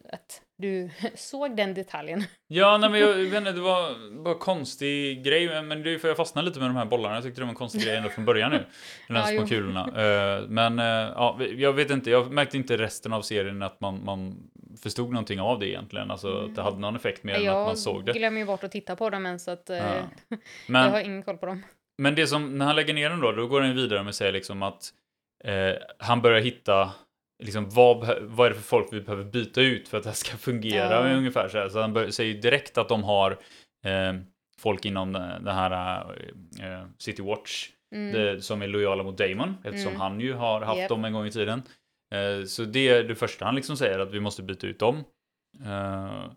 att 0.09 0.41
du 0.57 0.89
såg 1.15 1.57
den 1.57 1.73
detaljen. 1.73 2.23
Ja, 2.47 2.77
nej, 2.77 2.89
men 2.89 2.99
jag, 2.99 3.13
vet 3.13 3.33
inte, 3.33 3.51
det 3.51 3.61
var 3.61 4.13
bara 4.23 4.35
konstig 4.35 5.23
grej. 5.23 5.63
Men 5.63 5.83
det 5.83 5.93
är 5.93 5.97
för 5.97 6.07
jag 6.07 6.17
fastnade 6.17 6.47
lite 6.47 6.59
med 6.59 6.69
de 6.69 6.75
här 6.75 6.85
bollarna. 6.85 7.15
Jag 7.15 7.23
tyckte 7.23 7.41
det 7.41 7.45
var 7.45 7.49
en 7.49 7.55
konstig 7.55 7.81
grej 7.81 7.95
ända 7.95 8.09
från 8.09 8.25
början 8.25 8.51
nu. 8.51 8.65
De 9.07 9.13
här 9.13 9.31
ja, 9.31 9.39
små 9.39 9.47
kulorna. 9.47 9.87
Uh, 9.87 10.49
men 10.49 10.79
uh, 10.79 10.85
ja, 10.85 11.39
jag 11.57 11.73
vet 11.73 11.91
inte, 11.91 12.09
jag 12.09 12.31
märkte 12.31 12.57
inte 12.57 12.77
resten 12.77 13.13
av 13.13 13.21
serien 13.21 13.61
att 13.61 13.81
man, 13.81 14.05
man 14.05 14.49
förstod 14.83 15.09
någonting 15.09 15.39
av 15.39 15.59
det 15.59 15.67
egentligen. 15.67 16.11
Alltså 16.11 16.31
mm. 16.31 16.45
att 16.45 16.55
det 16.55 16.61
hade 16.61 16.77
någon 16.77 16.95
effekt 16.95 17.23
mer 17.23 17.33
än 17.33 17.49
att 17.49 17.67
man 17.67 17.77
såg 17.77 18.05
det. 18.05 18.09
Jag 18.09 18.15
glömmer 18.15 18.39
ju 18.39 18.45
bort 18.45 18.63
att 18.63 18.71
titta 18.71 18.95
på 18.95 19.09
dem 19.09 19.25
än 19.25 19.39
så 19.39 19.51
att 19.51 19.69
uh, 19.69 19.75
ja. 19.77 20.37
men, 20.67 20.83
jag 20.83 20.91
har 20.91 20.99
ingen 20.99 21.23
koll 21.23 21.37
på 21.37 21.45
dem. 21.45 21.63
Men 21.97 22.15
det 22.15 22.27
som, 22.27 22.57
när 22.57 22.65
han 22.65 22.75
lägger 22.75 22.93
ner 22.93 23.09
dem 23.09 23.21
då, 23.21 23.31
då 23.31 23.47
går 23.47 23.61
han 23.61 23.75
vidare 23.75 24.03
med 24.03 24.09
att 24.09 24.15
säga 24.15 24.31
liksom 24.31 24.63
att 24.63 24.89
han 25.99 26.21
börjar 26.21 26.41
hitta 26.41 26.91
liksom, 27.43 27.69
vad, 27.69 28.21
vad 28.21 28.45
är 28.45 28.49
det 28.49 28.55
för 28.55 28.63
folk 28.63 28.87
vi 28.91 29.01
behöver 29.01 29.23
byta 29.23 29.61
ut 29.61 29.87
för 29.87 29.97
att 29.97 30.03
det 30.03 30.09
här 30.09 30.15
ska 30.15 30.37
fungera 30.37 31.09
ja. 31.09 31.15
ungefär 31.17 31.47
så 31.47 31.57
här. 31.57 31.69
Så 31.69 31.81
han 31.81 32.11
säger 32.11 32.41
direkt 32.41 32.77
att 32.77 32.89
de 32.89 33.03
har 33.03 33.31
eh, 33.85 34.13
folk 34.57 34.85
inom 34.85 35.13
den 35.13 35.47
här 35.55 36.01
eh, 36.61 36.87
City 36.97 37.21
Watch 37.21 37.69
mm. 37.95 38.13
det, 38.13 38.41
som 38.41 38.61
är 38.61 38.67
lojala 38.67 39.03
mot 39.03 39.17
Damon 39.17 39.57
eftersom 39.63 39.89
mm. 39.89 40.01
han 40.01 40.19
ju 40.19 40.33
har 40.33 40.61
haft 40.61 40.79
yep. 40.79 40.89
dem 40.89 41.05
en 41.05 41.13
gång 41.13 41.25
i 41.25 41.31
tiden. 41.31 41.61
Eh, 42.13 42.45
så 42.45 42.63
det 42.63 42.89
är 42.89 43.03
det 43.03 43.15
första 43.15 43.45
han 43.45 43.55
liksom 43.55 43.77
säger 43.77 43.99
att 43.99 44.11
vi 44.11 44.19
måste 44.19 44.43
byta 44.43 44.67
ut 44.67 44.79
dem. 44.79 45.03
Eh, 45.65 46.31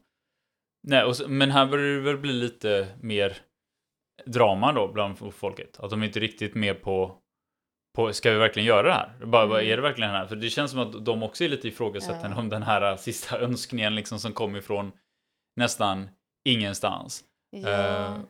nej, 0.88 1.04
och, 1.04 1.14
men 1.28 1.50
här 1.50 1.66
börjar 1.66 1.94
det 1.94 2.00
väl 2.00 2.18
bli 2.18 2.32
lite 2.32 2.88
mer 3.00 3.36
drama 4.26 4.72
då 4.72 4.88
bland 4.88 5.34
folket. 5.34 5.80
Att 5.80 5.90
de 5.90 6.02
inte 6.02 6.20
riktigt 6.20 6.54
med 6.54 6.82
på 6.82 7.18
på, 7.98 8.12
ska 8.12 8.30
vi 8.30 8.38
verkligen 8.38 8.66
göra 8.66 8.82
det 8.82 8.92
här? 8.92 9.26
Bara, 9.26 9.44
mm. 9.44 9.72
Är 9.72 9.76
det 9.76 9.82
verkligen 9.82 10.12
det 10.12 10.18
här? 10.18 10.26
För 10.26 10.36
det 10.36 10.50
känns 10.50 10.70
som 10.70 10.80
att 10.80 11.04
de 11.04 11.22
också 11.22 11.44
är 11.44 11.48
lite 11.48 11.68
ifrågasättande 11.68 12.36
ja. 12.36 12.40
om 12.40 12.48
den 12.48 12.62
här 12.62 12.96
sista 13.06 13.38
önskningen 13.38 13.94
liksom 13.94 14.18
som 14.18 14.32
kom 14.32 14.56
ifrån 14.56 14.92
nästan 15.56 16.08
ingenstans. 16.48 17.24
Ja, 17.50 17.68
uh, 17.68 18.20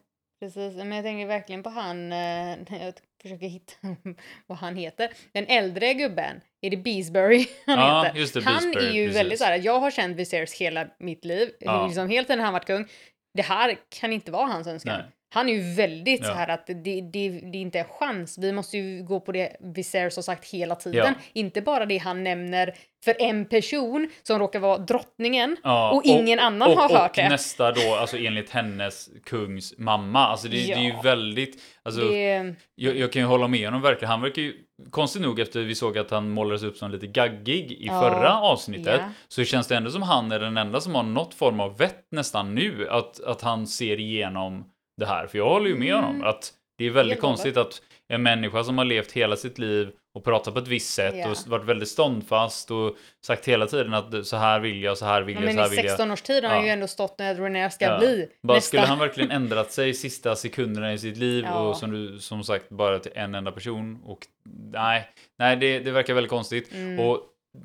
precis. 0.41 0.77
Men 0.77 0.93
jag 0.93 1.05
tänker 1.05 1.27
verkligen 1.27 1.63
på 1.63 1.71
han, 1.71 2.09
när 2.09 2.59
uh, 2.59 2.83
jag 2.85 2.95
försöker 3.23 3.47
hitta 3.47 3.73
vad 4.47 4.59
han 4.59 4.77
heter. 4.77 5.11
Den 5.33 5.47
äldre 5.47 5.95
gubben, 5.95 6.41
är 6.61 6.71
det 6.71 6.77
Beesbury 6.77 7.47
han 7.67 7.79
ja, 7.79 8.03
heter? 8.03 8.19
Just 8.19 8.35
det, 8.35 8.41
han 8.41 8.63
Beesbury, 8.63 8.87
är 8.87 8.93
ju 8.93 9.07
precis. 9.07 9.21
väldigt 9.21 9.39
såhär, 9.39 9.61
jag 9.65 9.81
har 9.81 9.91
känt 9.91 10.17
Viserys 10.17 10.55
hela 10.55 10.89
mitt 10.99 11.25
liv, 11.25 11.51
ja. 11.61 11.87
liksom 11.87 12.09
helt 12.09 12.29
när 12.29 12.39
han 12.39 12.53
varit 12.53 12.67
kung. 12.67 12.89
Det 13.35 13.43
här 13.43 13.79
kan 14.01 14.13
inte 14.13 14.31
vara 14.31 14.47
hans 14.47 14.67
önskan. 14.67 14.99
Nej. 14.99 15.13
Han 15.31 15.49
är 15.49 15.53
ju 15.53 15.75
väldigt 15.75 16.21
ja. 16.21 16.27
så 16.27 16.33
här 16.33 16.49
att 16.49 16.67
det, 16.67 16.75
det, 16.75 17.01
det 17.31 17.59
är 17.59 17.63
inte 17.63 17.79
en 17.79 17.85
chans. 17.85 18.39
Vi 18.39 18.53
måste 18.53 18.79
ju 18.79 19.03
gå 19.03 19.21
på 19.21 19.33
det 19.33 19.57
Viserys 19.61 20.17
har 20.17 20.23
sagt 20.23 20.51
hela 20.51 20.75
tiden. 20.75 21.15
Ja. 21.19 21.25
Inte 21.33 21.63
bara 21.63 21.87
det 21.87 21.99
han 21.99 22.25
nämner 22.25 22.75
för 23.05 23.23
en 23.23 23.45
person 23.45 24.11
som 24.23 24.39
råkar 24.39 24.61
vara 24.61 24.79
drottningen 24.79 25.57
ja, 25.63 25.91
och 25.91 26.03
ingen 26.05 26.39
och, 26.39 26.45
annan 26.45 26.71
och, 26.71 26.77
har 26.77 26.89
och 26.89 26.97
hört 26.97 27.15
det. 27.15 27.25
Och 27.25 27.31
nästa 27.31 27.73
då, 27.73 27.95
alltså 27.95 28.17
enligt 28.17 28.51
hennes 28.51 29.09
kungs 29.25 29.75
mamma. 29.79 30.27
Alltså 30.27 30.49
det, 30.49 30.57
det 30.57 30.73
är 30.73 30.83
ju 30.83 30.95
väldigt, 31.03 31.63
alltså 31.83 32.01
det... 32.01 32.55
jag, 32.75 32.97
jag, 32.97 33.13
kan 33.13 33.23
ju 33.23 33.29
hålla 33.29 33.49
med 33.49 33.65
honom 33.65 33.83
verkligen. 33.83 34.11
Han 34.11 34.21
verkar 34.21 34.43
ju, 34.43 34.55
konstigt 34.91 35.23
nog 35.23 35.41
efter 35.41 35.61
vi 35.61 35.75
såg 35.75 35.99
att 35.99 36.11
han 36.11 36.31
målades 36.31 36.63
upp 36.63 36.77
som 36.77 36.91
lite 36.91 37.07
gaggig 37.07 37.73
i 37.73 37.89
förra 37.89 38.41
avsnittet, 38.41 39.01
så 39.29 39.45
känns 39.45 39.67
det 39.67 39.77
ändå 39.77 39.91
som 39.91 40.03
han 40.03 40.33
är 40.33 40.41
den 40.41 40.57
enda 40.57 40.81
som 40.81 40.95
har 40.95 41.03
något 41.03 41.35
form 41.35 41.61
av 41.61 41.79
vett 41.79 42.07
nästan 42.11 42.55
nu. 42.55 42.89
Att, 42.91 43.21
att 43.25 43.43
han 43.43 43.67
ser 43.67 44.01
igenom 44.01 44.65
det 44.99 45.07
här. 45.07 45.27
För 45.27 45.39
jag 45.39 45.49
håller 45.49 45.69
ju 45.69 45.77
med 45.77 45.93
mm. 45.95 46.05
honom 46.05 46.23
att 46.23 46.53
det 46.79 46.85
är 46.85 46.91
väldigt 46.91 47.21
konstigt 47.21 47.57
att 47.57 47.83
en 48.09 48.23
människa 48.23 48.65
som 48.65 48.79
har 48.79 48.85
levt 48.85 49.13
hela 49.13 49.37
sitt 49.37 49.59
liv 49.59 49.91
och 50.15 50.25
pratat 50.25 50.55
på 50.55 50.61
ett 50.61 50.69
visst 50.69 50.95
sätt 50.95 51.15
yeah. 51.15 51.31
och 51.31 51.37
varit 51.47 51.65
väldigt 51.65 51.89
ståndfast 51.89 52.71
och 52.71 52.97
sagt 53.27 53.49
hela 53.49 53.67
tiden 53.67 53.95
att 53.95 54.27
så 54.27 54.37
här 54.37 54.61
vill 54.61 54.83
jag, 54.83 54.99
så 54.99 55.05
här 55.05 55.21
vill 55.21 55.33
jag, 55.33 55.45
ja, 55.51 55.55
så 55.55 55.65
här 55.65 55.73
vill 55.73 55.77
jag. 55.77 55.81
Men 55.81 55.89
i 55.89 55.89
16 55.89 56.11
års 56.11 56.23
tid 56.23 56.45
har 56.45 56.55
han 56.55 56.65
ju 56.65 56.71
ändå 56.71 56.87
stått 56.87 57.19
när 57.19 57.35
René 57.35 57.71
ska 57.71 57.85
ja. 57.85 57.99
bli 57.99 58.29
bara, 58.43 58.55
nästa. 58.55 58.69
Skulle 58.69 58.83
han 58.83 58.99
verkligen 58.99 59.31
ändrat 59.31 59.73
sig 59.73 59.95
sista 59.95 60.37
sekunderna 60.37 60.93
i 60.93 60.99
sitt 60.99 61.17
liv 61.17 61.47
och 61.47 61.77
som 61.77 61.91
du 61.91 62.19
som 62.19 62.45
sagt 62.45 62.69
bara 62.69 62.99
till 62.99 63.13
en 63.15 63.35
enda 63.35 63.53
person 63.53 64.03
och 64.05 64.27
nej, 64.73 65.09
nej 65.39 65.57
det, 65.57 65.79
det 65.79 65.91
verkar 65.91 66.15
väldigt 66.15 66.31
konstigt. 66.31 66.73
Mm. 66.73 67.01
Och 67.01 67.23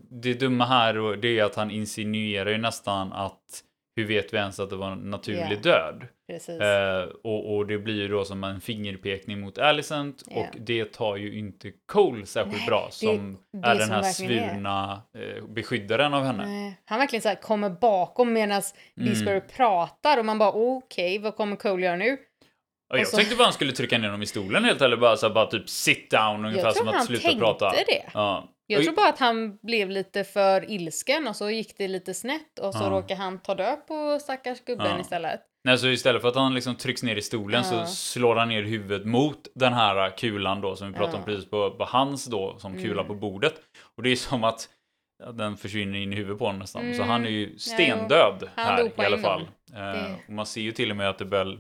det 0.10 0.34
dumma 0.34 0.66
här 0.66 1.18
det 1.18 1.40
är 1.40 1.44
att 1.44 1.56
han 1.56 1.72
insinuerar 1.72 2.50
ju 2.50 2.58
nästan 2.58 3.13
att 3.13 3.63
hur 3.95 4.05
vet 4.05 4.33
vi 4.33 4.38
ens 4.38 4.59
att 4.59 4.69
det 4.69 4.75
var 4.75 4.91
en 4.91 5.09
naturlig 5.09 5.39
yeah. 5.39 5.62
död? 5.62 6.07
Eh, 6.47 7.09
och, 7.23 7.55
och, 7.55 7.67
det 7.67 7.77
blir 7.77 7.95
ju 7.95 8.07
då 8.07 8.25
som 8.25 8.43
en 8.43 8.62
fingerpekning 8.62 9.39
mot 9.39 9.57
Alicent 9.57 10.23
yeah. 10.31 10.50
och 10.50 10.55
det 10.59 10.93
tar 10.93 11.15
ju 11.15 11.38
inte 11.38 11.71
Cole 11.85 12.25
särskilt 12.25 12.57
Nej, 12.57 12.67
bra 12.67 12.88
som 12.91 13.38
det, 13.53 13.59
det 13.59 13.67
är 13.67 13.75
den 13.75 13.91
här 13.91 14.03
svurna. 14.03 15.01
Eh, 15.17 15.43
beskyddaren 15.47 16.13
av 16.13 16.23
henne. 16.23 16.45
Nej. 16.45 16.81
Han 16.85 17.00
verkligen 17.00 17.21
så 17.21 17.29
här 17.29 17.35
kommer 17.35 17.69
bakom 17.69 18.33
medan 18.33 18.62
mm. 18.97 19.41
pratar 19.57 20.17
och 20.17 20.25
man 20.25 20.39
bara 20.39 20.51
okej, 20.51 20.77
okay, 20.77 21.19
vad 21.19 21.35
kommer 21.35 21.55
Cole 21.55 21.85
göra 21.85 21.95
nu? 21.95 22.17
Och 22.93 23.00
jag 23.00 23.07
så... 23.07 23.17
tänkte 23.17 23.35
bara 23.35 23.43
han 23.43 23.53
skulle 23.53 23.71
trycka 23.71 23.97
ner 23.97 24.07
honom 24.07 24.21
i 24.21 24.25
stolen 24.25 24.63
helt 24.63 24.81
eller 24.81 24.97
bara, 24.97 25.17
så 25.17 25.27
här, 25.27 25.33
bara 25.33 25.45
typ 25.45 25.69
sit 25.69 26.12
down 26.12 26.45
ungefär 26.45 26.71
som 26.71 26.88
att 26.88 27.05
sluta 27.05 27.35
prata. 27.35 27.35
Jag 27.35 27.45
tror 27.45 27.67
han 27.67 27.75
tänkte 27.75 27.93
det. 27.93 28.12
Ja. 28.13 28.52
Jag 28.67 28.84
tror 28.84 28.96
bara 28.96 29.10
att 29.10 29.20
han 29.20 29.58
blev 29.58 29.89
lite 29.89 30.24
för 30.24 30.72
ilsken 30.72 31.27
och 31.27 31.36
så 31.36 31.50
gick 31.50 31.77
det 31.77 31.88
lite 31.88 32.13
snett 32.13 32.60
och 32.60 32.74
så 32.74 32.84
ja. 32.84 32.89
råkade 32.89 33.15
han 33.15 33.39
ta 33.39 33.55
död 33.55 33.88
på 33.88 34.20
stackars 34.22 34.60
gubben 34.65 34.91
ja. 34.91 35.00
istället. 35.00 35.41
Nej, 35.63 35.77
så 35.77 35.88
istället 35.88 36.22
för 36.22 36.29
att 36.29 36.36
han 36.36 36.53
liksom 36.53 36.75
trycks 36.75 37.03
ner 37.03 37.15
i 37.15 37.22
stolen 37.22 37.63
ja. 37.72 37.86
så 37.86 37.91
slår 37.91 38.36
han 38.36 38.48
ner 38.48 38.63
huvudet 38.63 39.05
mot 39.08 39.48
den 39.55 39.74
här 39.74 40.17
kulan 40.17 40.62
då 40.62 40.75
som 40.75 40.88
vi 40.88 40.93
pratade 40.93 41.17
om 41.17 41.24
precis 41.24 41.50
på, 41.50 41.72
på 41.72 41.86
hans 41.86 42.25
då 42.25 42.58
som 42.60 42.77
kula 42.77 43.01
mm. 43.01 43.08
på 43.08 43.13
bordet. 43.13 43.53
Och 43.98 44.03
det 44.03 44.10
är 44.10 44.15
som 44.15 44.43
att 44.43 44.70
den 45.34 45.58
försvinner 45.58 46.00
in 46.00 46.13
i 46.13 46.15
huvudet 46.15 46.39
på 46.39 46.46
honom 46.46 46.60
nästan. 46.60 46.82
Mm. 46.82 46.98
Så 46.98 47.03
han 47.03 47.25
är 47.25 47.29
ju 47.29 47.58
stendöd 47.58 48.50
här 48.55 48.86
i 48.86 49.05
alla 49.05 49.17
fall. 49.17 49.48
Eh, 49.74 50.13
och 50.27 50.34
man 50.34 50.46
ser 50.46 50.62
ju 50.62 50.72
till 50.72 50.91
och 50.91 50.98
med 50.98 51.10
att 51.10 51.17
det 51.17 51.25
börjar, 51.25 51.58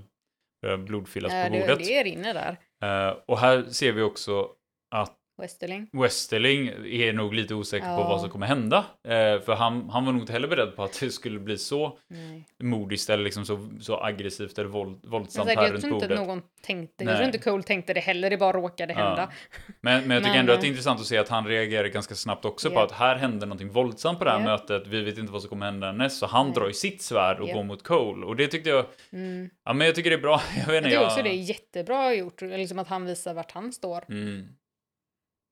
börjar 0.61 0.77
blodfyllas 0.77 1.31
på 1.31 1.51
bordet. 1.51 1.79
Det, 1.79 1.85
det 1.85 2.03
rinner 2.03 2.33
där. 2.33 2.57
Eh, 2.83 3.17
och 3.25 3.39
här 3.39 3.63
ser 3.63 3.91
vi 3.91 4.01
också 4.01 4.49
att 4.95 5.17
Westerling. 5.37 5.89
Westerling 5.93 6.67
är 6.85 7.13
nog 7.13 7.33
lite 7.33 7.55
osäker 7.55 7.87
ja. 7.87 7.97
på 7.97 8.03
vad 8.03 8.21
som 8.21 8.29
kommer 8.29 8.47
hända. 8.47 8.77
Eh, 9.07 9.39
för 9.41 9.55
han, 9.55 9.89
han 9.89 10.05
var 10.05 10.11
nog 10.11 10.21
inte 10.21 10.33
heller 10.33 10.47
beredd 10.47 10.75
på 10.75 10.83
att 10.83 10.99
det 10.99 11.09
skulle 11.09 11.39
bli 11.39 11.57
så 11.57 11.97
Nej. 12.07 12.47
modiskt 12.63 13.09
eller 13.09 13.23
liksom 13.23 13.45
så, 13.45 13.69
så 13.79 14.03
aggressivt 14.03 14.57
eller 14.57 14.69
våld, 14.69 15.05
våldsamt 15.05 15.49
här 15.49 15.55
runt 15.55 15.71
bordet. 15.71 15.83
Jag 15.83 15.99
tror 15.99 16.03
inte 16.03 16.15
någon 16.15 16.41
tänkte, 16.61 17.03
jag 17.03 17.15
tror 17.15 17.25
inte 17.25 17.37
Cole 17.37 17.63
tänkte 17.63 17.93
det 17.93 17.99
heller, 17.99 18.29
det 18.29 18.37
bara 18.37 18.53
råkade 18.53 18.93
hända. 18.93 19.29
Ja. 19.31 19.61
Men, 19.81 20.07
men 20.07 20.11
jag 20.11 20.23
tycker 20.23 20.31
men, 20.31 20.39
ändå 20.39 20.53
att 20.53 20.61
det 20.61 20.67
är 20.67 20.69
intressant 20.69 20.99
att 20.99 21.05
se 21.05 21.17
att 21.17 21.29
han 21.29 21.47
reagerar 21.47 21.87
ganska 21.87 22.15
snabbt 22.15 22.45
också 22.45 22.67
yeah. 22.67 22.79
på 22.79 22.85
att 22.85 22.91
här 22.91 23.15
hände 23.15 23.45
någonting 23.45 23.69
våldsamt 23.69 24.19
på 24.19 24.25
det 24.25 24.31
här 24.31 24.39
yeah. 24.39 24.51
mötet, 24.51 24.87
vi 24.87 25.01
vet 25.01 25.17
inte 25.17 25.31
vad 25.33 25.41
som 25.41 25.49
kommer 25.49 25.65
hända 25.65 25.91
näst, 25.91 26.17
så 26.17 26.25
han 26.25 26.45
Nej. 26.45 26.55
drar 26.55 26.67
ju 26.67 26.73
sitt 26.73 27.01
svärd 27.01 27.39
och 27.39 27.47
yeah. 27.47 27.57
går 27.57 27.63
mot 27.63 27.83
Cole. 27.83 28.25
Och 28.25 28.35
det 28.35 28.47
tyckte 28.47 28.69
jag, 28.69 28.85
mm. 29.11 29.49
ja 29.65 29.73
men 29.73 29.87
jag 29.87 29.95
tycker 29.95 30.09
det 30.09 30.15
är 30.15 30.21
bra. 30.21 30.41
Jag, 30.57 30.73
vet 30.73 30.83
inte, 30.83 30.89
jag 30.89 31.01
tycker 31.01 31.05
också 31.05 31.23
det 31.23 31.29
är 31.29 31.49
jättebra 31.49 32.13
gjort, 32.13 32.41
liksom 32.41 32.79
att 32.79 32.87
han 32.87 33.05
visar 33.05 33.33
vart 33.33 33.51
han 33.51 33.73
står. 33.73 34.03
Mm. 34.09 34.47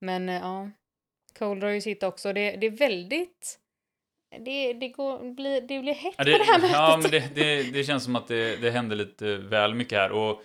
Men 0.01 0.29
eh, 0.29 0.35
ja, 0.35 0.69
Cole 1.39 1.59
drar 1.59 1.69
ju 1.69 1.81
sitt 1.81 2.03
också. 2.03 2.33
Det, 2.33 2.55
det 2.55 2.67
är 2.67 2.71
väldigt... 2.71 3.57
Det, 4.39 4.73
det, 4.73 4.89
går, 4.89 5.33
blir, 5.33 5.61
det 5.61 5.79
blir 5.81 5.93
hett 5.93 6.15
ja, 6.17 6.23
det, 6.23 6.31
på 6.31 6.37
det 6.37 6.43
här 6.43 6.59
mötet. 6.59 6.75
Ja, 6.75 6.99
men 7.01 7.11
det, 7.11 7.35
det, 7.35 7.63
det 7.63 7.83
känns 7.83 8.03
som 8.03 8.15
att 8.15 8.27
det, 8.27 8.55
det 8.55 8.71
händer 8.71 8.95
lite 8.95 9.37
väl 9.37 9.73
mycket 9.73 9.97
här. 9.97 10.11
Och 10.11 10.41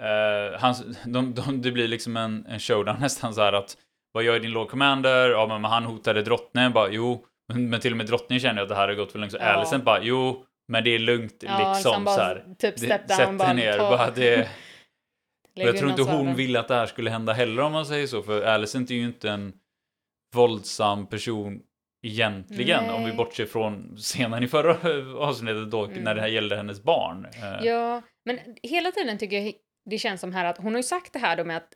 Uh, 0.00 0.58
hans, 0.58 0.84
de, 1.04 1.34
de, 1.34 1.62
det 1.62 1.72
blir 1.72 1.88
liksom 1.88 2.16
en, 2.16 2.46
en 2.48 2.60
showdown 2.60 2.96
nästan 3.00 3.34
så 3.34 3.40
här 3.40 3.52
att 3.52 3.76
vad 4.12 4.24
gör 4.24 4.40
din 4.40 4.50
Lord 4.50 4.68
Commander? 4.68 5.30
Ja 5.30 5.46
men 5.46 5.64
han 5.64 5.84
hotade 5.84 6.22
drottningen 6.22 6.72
bara 6.72 6.88
jo 6.90 7.24
men, 7.54 7.80
till 7.80 7.92
och 7.92 7.96
med 7.96 8.06
drottningen 8.06 8.40
känner 8.40 8.62
att 8.62 8.68
det 8.68 8.74
här 8.74 8.88
har 8.88 8.94
gått 8.94 9.12
för 9.12 9.18
långt 9.18 9.32
så 9.32 9.38
ja. 9.40 9.44
Alicent 9.44 9.84
bara 9.84 10.02
jo 10.02 10.44
men 10.68 10.84
det 10.84 10.94
är 10.94 10.98
lugnt 10.98 11.44
ja, 11.46 11.74
liksom 11.74 12.04
så 12.06 12.20
här. 12.20 12.44
Typ 12.58 12.78
step 12.78 13.08
down, 13.08 13.38
dig 13.38 13.54
ner 13.54 13.78
bara 13.78 14.10
det 14.10 14.48
jag 15.54 15.76
tror 15.76 15.90
inte 15.90 16.02
hon 16.02 16.34
ville 16.34 16.60
att 16.60 16.68
det 16.68 16.74
här 16.74 16.86
skulle 16.86 17.10
hända 17.10 17.32
heller 17.32 17.62
om 17.62 17.72
man 17.72 17.86
säger 17.86 18.06
så, 18.06 18.22
för 18.22 18.42
Alicent 18.42 18.90
är 18.90 18.94
ju 18.94 19.04
inte 19.04 19.30
en 19.30 19.52
våldsam 20.34 21.06
person 21.06 21.62
egentligen, 22.02 22.84
Nej. 22.84 22.94
om 22.94 23.04
vi 23.04 23.12
bortser 23.12 23.46
från 23.46 23.96
scenen 23.96 24.42
i 24.42 24.48
förra 24.48 24.76
avsnittet 25.28 25.70
då, 25.70 25.84
mm. 25.84 26.02
när 26.02 26.14
det 26.14 26.20
här 26.20 26.28
gällde 26.28 26.56
hennes 26.56 26.82
barn. 26.82 27.24
Eh. 27.24 27.66
Ja, 27.66 28.02
men 28.24 28.38
hela 28.62 28.92
tiden 28.92 29.18
tycker 29.18 29.38
jag 29.38 29.54
det 29.90 29.98
känns 29.98 30.20
som 30.20 30.32
här 30.32 30.44
att 30.44 30.58
hon 30.58 30.72
har 30.72 30.78
ju 30.78 30.82
sagt 30.82 31.12
det 31.12 31.18
här 31.18 31.36
då 31.36 31.44
med 31.44 31.56
att 31.56 31.68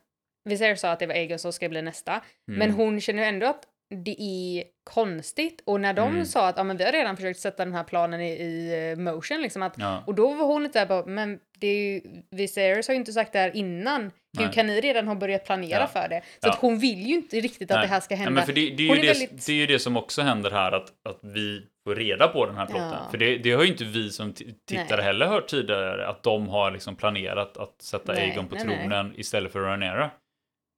Viserys 0.44 0.80
sa 0.80 0.90
att 0.90 0.98
det 0.98 1.06
var 1.06 1.14
Aegon 1.14 1.38
som 1.38 1.52
ska 1.52 1.68
bli 1.68 1.82
nästa, 1.82 2.12
mm. 2.12 2.58
men 2.58 2.70
hon 2.70 3.00
känner 3.00 3.22
ju 3.22 3.28
ändå 3.28 3.46
att 3.46 3.64
det 3.90 4.22
är 4.22 4.64
konstigt. 4.84 5.62
Och 5.66 5.80
när 5.80 5.94
de 5.94 6.12
mm. 6.12 6.24
sa 6.24 6.48
att 6.48 6.58
ah, 6.58 6.64
men 6.64 6.76
vi 6.76 6.84
har 6.84 6.92
redan 6.92 7.16
försökt 7.16 7.40
sätta 7.40 7.64
den 7.64 7.74
här 7.74 7.84
planen 7.84 8.20
i, 8.20 8.30
i 8.30 8.90
eh, 8.90 8.98
motion, 8.98 9.42
liksom 9.42 9.62
att, 9.62 9.74
ja. 9.76 10.02
och 10.06 10.14
då 10.14 10.34
var 10.34 10.46
hon 10.46 10.62
lite 10.62 10.78
där 10.78 10.86
bara, 10.86 11.06
men 11.06 11.38
det 11.58 11.66
är 11.66 11.76
ju, 11.76 12.00
Viserys 12.30 12.88
har 12.88 12.94
ju 12.94 12.98
inte 12.98 13.12
sagt 13.12 13.32
det 13.32 13.38
här 13.38 13.56
innan. 13.56 14.10
Hur 14.38 14.52
kan 14.52 14.66
ni 14.66 14.80
redan 14.80 15.08
ha 15.08 15.14
börjat 15.14 15.44
planera 15.44 15.80
ja. 15.80 15.86
för 15.86 16.08
det? 16.08 16.20
Så 16.20 16.48
ja. 16.48 16.52
att 16.52 16.58
hon 16.58 16.78
vill 16.78 17.06
ju 17.06 17.14
inte 17.14 17.36
riktigt 17.36 17.70
att 17.70 17.76
Nej. 17.76 17.86
det 17.86 17.92
här 17.92 18.00
ska 18.00 18.14
hända. 18.14 18.30
men 18.30 18.46
för 18.46 18.52
det, 18.52 18.70
det, 18.70 18.88
är 18.88 18.94
ju 18.96 19.00
det, 19.00 19.06
väldigt... 19.06 19.46
det, 19.46 19.52
är 19.52 19.56
ju 19.56 19.66
det 19.66 19.78
som 19.78 19.96
också 19.96 20.22
händer 20.22 20.50
här, 20.50 20.72
att, 20.72 20.92
att 21.08 21.18
vi 21.22 21.62
får 21.84 21.94
reda 21.94 22.28
på 22.28 22.46
den 22.46 22.56
här 22.56 22.66
plotten. 22.66 22.98
För 23.10 23.18
det, 23.18 23.38
det 23.38 23.52
har 23.52 23.62
ju 23.62 23.68
inte 23.68 23.84
vi 23.84 24.10
som 24.10 24.32
tittare 24.32 24.96
Nej. 24.96 25.04
heller 25.04 25.26
hört 25.26 25.48
tidigare, 25.48 26.08
att 26.08 26.22
de 26.22 26.48
har 26.48 26.70
liksom 26.70 26.96
planerat 26.96 27.56
att 27.56 27.82
sätta 27.82 28.12
Nej. 28.12 28.30
Aegon 28.30 28.48
på 28.48 28.56
tronen 28.56 29.12
istället 29.16 29.52
för 29.52 29.60
Rhaenyra. 29.60 30.10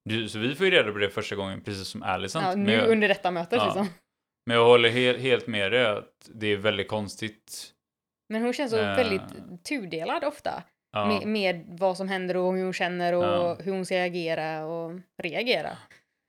Du, 0.09 0.29
så 0.29 0.39
vi 0.39 0.55
får 0.55 0.67
ju 0.67 0.73
reda 0.73 0.93
på 0.93 0.99
det 0.99 1.11
första 1.11 1.37
gången, 1.37 1.61
precis 1.61 1.89
som 1.89 2.03
Alicent. 2.03 2.45
Ja, 2.45 2.55
nu 2.55 2.73
jag, 2.73 2.89
under 2.89 3.09
detta 3.09 3.31
mötet 3.31 3.59
ja. 3.59 3.65
liksom. 3.65 3.89
Men 4.47 4.57
jag 4.57 4.65
håller 4.65 4.89
helt, 4.89 5.21
helt 5.21 5.47
med 5.47 5.73
dig 5.73 5.87
att 5.87 6.31
det 6.35 6.47
är 6.47 6.57
väldigt 6.57 6.89
konstigt. 6.89 7.75
Men 8.29 8.43
hon 8.43 8.53
känns 8.53 8.71
så 8.71 8.79
uh, 8.79 8.97
väldigt 8.97 9.65
tudelad 9.65 10.25
ofta. 10.25 10.63
Ja. 10.93 11.07
Med, 11.07 11.27
med, 11.29 11.79
vad 11.79 11.97
som 11.97 12.09
händer 12.09 12.37
och 12.37 12.55
hur 12.55 12.65
hon 12.65 12.73
känner 12.73 13.13
och 13.13 13.25
ja. 13.25 13.55
hur 13.61 13.73
hon 13.73 13.87
ska 13.87 14.03
agera 14.03 14.67
och 14.67 15.01
reagera. 15.23 15.79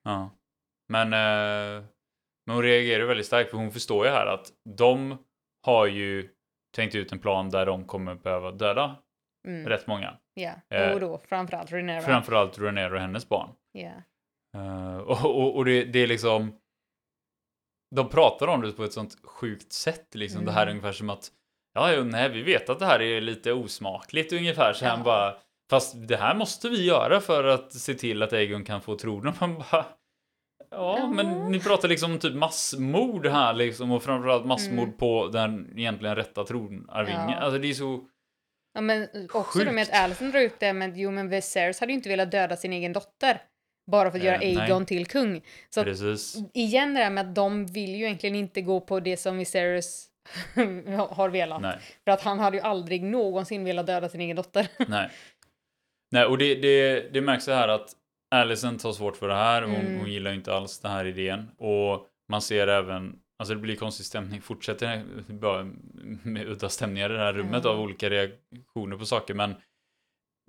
Ja. 0.03 0.29
Men, 0.89 1.07
uh, 1.07 1.83
men 2.45 2.55
hon 2.55 2.63
reagerar 2.63 3.05
väldigt 3.05 3.25
starkt 3.25 3.49
för 3.49 3.57
hon 3.57 3.71
förstår 3.71 4.05
ju 4.05 4.11
här 4.11 4.25
att 4.25 4.47
de 4.77 5.17
har 5.65 5.87
ju 5.87 6.29
tänkt 6.75 6.95
ut 6.95 7.11
en 7.11 7.19
plan 7.19 7.49
där 7.49 7.65
de 7.65 7.85
kommer 7.85 8.15
behöva 8.15 8.51
döda 8.51 8.95
mm. 9.47 9.69
rätt 9.69 9.87
många. 9.87 10.17
Ja, 10.33 10.53
yeah. 10.73 10.93
och 10.93 10.99
då 10.99 11.17
framförallt 11.17 11.71
Renera. 11.71 12.01
Framförallt 12.01 12.59
Renera 12.59 12.93
och 12.93 13.01
hennes 13.01 13.29
barn. 13.29 13.49
Yeah. 13.77 14.01
Uh, 14.55 14.97
och, 14.97 15.25
och, 15.25 15.55
och 15.55 15.65
det, 15.65 15.83
det, 15.83 15.99
är 15.99 16.07
liksom... 16.07 16.55
De 17.95 18.09
pratar 18.09 18.47
om 18.47 18.61
det 18.61 18.71
på 18.71 18.83
ett 18.83 18.93
sånt 18.93 19.17
sjukt 19.23 19.73
sätt. 19.73 20.15
Liksom. 20.15 20.37
Mm. 20.37 20.45
Det 20.45 20.51
här 20.51 20.61
är 20.61 20.71
mm. 20.71 20.77
ungefär 20.77 20.97
som 20.97 21.09
att 21.09 21.31
Ja, 21.73 21.93
jo, 21.93 22.03
nej, 22.03 22.29
vi 22.29 22.41
vet 22.41 22.69
att 22.69 22.79
det 22.79 22.85
här 22.85 23.01
är 23.01 23.21
lite 23.21 23.53
osmakligt 23.53 24.33
ungefär. 24.33 24.73
Så 24.73 24.85
ja. 24.85 24.89
han 24.89 25.03
bara, 25.03 25.35
fast 25.69 26.07
det 26.07 26.17
här 26.17 26.35
måste 26.35 26.69
vi 26.69 26.85
göra 26.85 27.19
för 27.19 27.43
att 27.43 27.73
se 27.73 27.93
till 27.93 28.23
att 28.23 28.33
Egon 28.33 28.65
kan 28.65 28.81
få 28.81 28.95
tronen. 28.95 29.33
Man 29.39 29.55
bara, 29.55 29.85
ja, 30.71 31.07
men 31.07 31.51
ni 31.51 31.59
pratar 31.59 31.87
liksom 31.87 32.11
om 32.11 32.19
typ 32.19 32.35
massmord 32.35 33.27
här 33.27 33.53
liksom 33.53 33.91
och 33.91 34.03
framförallt 34.03 34.45
massmord 34.45 34.87
mm. 34.87 34.97
på 34.97 35.27
den 35.27 35.77
egentligen 35.77 36.15
rätta 36.15 36.43
tronarvingen. 36.43 37.29
Ja. 37.29 37.35
Alltså 37.35 37.59
det 37.59 37.69
är 37.69 37.73
så 37.73 38.05
Ja, 38.73 38.81
men 38.81 39.07
också 39.33 39.57
Sjukt. 39.57 39.65
då 39.65 39.71
med 39.71 39.81
att 39.81 39.93
Alison 39.93 40.31
drar 40.31 40.39
ut 40.39 40.59
det 40.59 40.73
med 40.73 40.97
jo 40.97 41.11
men 41.11 41.29
Viserys 41.29 41.79
hade 41.79 41.91
ju 41.91 41.95
inte 41.95 42.09
velat 42.09 42.31
döda 42.31 42.55
sin 42.55 42.73
egen 42.73 42.93
dotter. 42.93 43.41
Bara 43.89 44.11
för 44.11 44.17
att 44.17 44.23
eh, 44.23 44.27
göra 44.27 44.37
Aegon 44.37 44.81
nej. 44.81 44.87
till 44.87 45.05
kung. 45.05 45.41
Så 45.69 45.83
Precis. 45.83 46.37
igen 46.53 46.93
det 46.93 46.99
där 46.99 47.09
med 47.09 47.27
att 47.27 47.35
de 47.35 47.65
vill 47.65 47.95
ju 47.95 48.05
egentligen 48.05 48.35
inte 48.35 48.61
gå 48.61 48.81
på 48.81 48.99
det 48.99 49.17
som 49.17 49.37
Viserys 49.37 50.07
har 51.09 51.29
velat. 51.29 51.61
Nej. 51.61 51.77
För 52.03 52.11
att 52.11 52.21
han 52.21 52.39
hade 52.39 52.57
ju 52.57 52.63
aldrig 52.63 53.03
någonsin 53.03 53.63
velat 53.63 53.87
döda 53.87 54.09
sin 54.09 54.21
egen 54.21 54.35
dotter. 54.35 54.67
Nej. 54.87 55.09
Nej, 56.11 56.25
och 56.25 56.37
det, 56.37 56.55
det, 56.55 57.09
det 57.13 57.21
märks 57.21 57.43
så 57.43 57.51
här 57.51 57.67
att 57.67 57.95
Alicent 58.35 58.81
tar 58.81 58.91
svårt 58.91 59.17
för 59.17 59.27
det 59.27 59.35
här. 59.35 59.61
Hon, 59.61 59.75
mm. 59.75 59.99
hon 59.99 60.11
gillar 60.11 60.33
inte 60.33 60.53
alls 60.53 60.79
den 60.79 60.91
här 60.91 61.05
idén. 61.05 61.51
Och 61.57 62.07
man 62.29 62.41
ser 62.41 62.67
även 62.67 63.19
Alltså 63.39 63.53
det 63.53 63.61
blir 63.61 63.75
konstig 63.75 64.05
stämning, 64.05 64.41
fortsätter 64.41 65.03
bara 65.33 65.71
med 66.23 66.47
udda 66.47 66.69
stämningar 66.69 67.09
i 67.09 67.13
det 67.13 67.19
här 67.19 67.33
rummet 67.33 67.65
mm. 67.65 67.77
av 67.77 67.81
olika 67.81 68.09
reaktioner 68.09 68.97
på 68.97 69.05
saker 69.05 69.33
men 69.33 69.55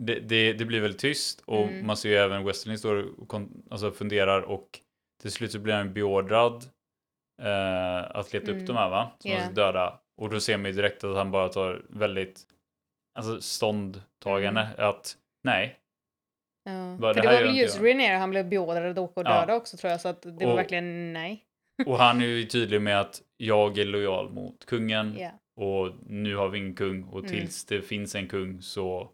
det, 0.00 0.20
det, 0.20 0.52
det, 0.52 0.64
blir 0.64 0.80
väldigt 0.80 1.00
tyst 1.00 1.42
och 1.46 1.68
mm. 1.68 1.86
man 1.86 1.96
ser 1.96 2.08
ju 2.08 2.16
även 2.16 2.44
Westerling 2.44 2.78
står 2.78 3.20
och 3.20 3.40
alltså 3.70 3.92
funderar 3.92 4.42
och 4.42 4.80
till 5.22 5.32
slut 5.32 5.52
så 5.52 5.58
blir 5.58 5.74
han 5.74 5.92
beordrad 5.92 6.64
eh, 7.42 8.16
att 8.16 8.32
leta 8.32 8.50
mm. 8.50 8.60
upp 8.60 8.66
de 8.66 8.76
här 8.76 8.90
va? 8.90 9.10
Som 9.18 9.30
yeah. 9.30 9.52
döda. 9.52 10.00
Och 10.16 10.30
då 10.30 10.40
ser 10.40 10.56
man 10.56 10.66
ju 10.66 10.72
direkt 10.72 11.04
att 11.04 11.16
han 11.16 11.30
bara 11.30 11.48
tar 11.48 11.82
väldigt 11.88 12.40
alltså 13.18 13.40
ståndtagande 13.40 14.60
mm. 14.60 14.88
att 14.88 15.16
nej. 15.44 15.76
Ja. 16.64 16.96
Bara, 17.00 17.14
För 17.14 17.22
det, 17.22 17.28
det 17.28 17.34
var 17.34 17.42
väl 17.42 17.56
just 17.56 17.80
René 17.80 18.16
han 18.16 18.30
blev 18.30 18.48
beordrad 18.48 18.90
att 18.90 18.98
åka 18.98 19.20
och 19.20 19.24
döda 19.24 19.44
ja. 19.48 19.54
också 19.54 19.76
tror 19.76 19.90
jag 19.90 20.00
så 20.00 20.08
att 20.08 20.22
det 20.22 20.28
och, 20.28 20.42
var 20.42 20.56
verkligen 20.56 21.12
nej. 21.12 21.44
och 21.86 21.98
han 21.98 22.20
är 22.20 22.26
ju 22.26 22.44
tydlig 22.44 22.82
med 22.82 23.00
att 23.00 23.22
jag 23.36 23.78
är 23.78 23.84
lojal 23.84 24.30
mot 24.30 24.66
kungen 24.66 25.18
yeah. 25.18 25.32
och 25.56 25.92
nu 26.06 26.36
har 26.36 26.48
vi 26.48 26.58
en 26.58 26.74
kung 26.74 27.04
och 27.04 27.18
mm. 27.18 27.30
tills 27.30 27.70
mm. 27.70 27.80
det 27.80 27.86
finns 27.86 28.14
en 28.14 28.28
kung 28.28 28.62
så 28.62 29.10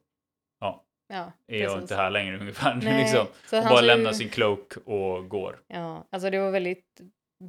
ja, 1.09 1.33
är 1.49 1.63
jag 1.63 1.79
inte 1.79 1.97
här 1.97 2.11
längre 2.11 2.39
ungefär. 2.41 2.75
Nej, 2.75 3.03
liksom. 3.03 3.27
Och 3.59 3.69
bara 3.69 3.81
ju... 3.81 3.87
lämnar 3.87 4.13
sin 4.13 4.29
cloak 4.29 4.77
och 4.85 5.29
går. 5.29 5.59
Ja, 5.69 6.09
alltså 6.13 6.31
det 6.31 6.39
var 6.39 6.51
väldigt 6.51 7.01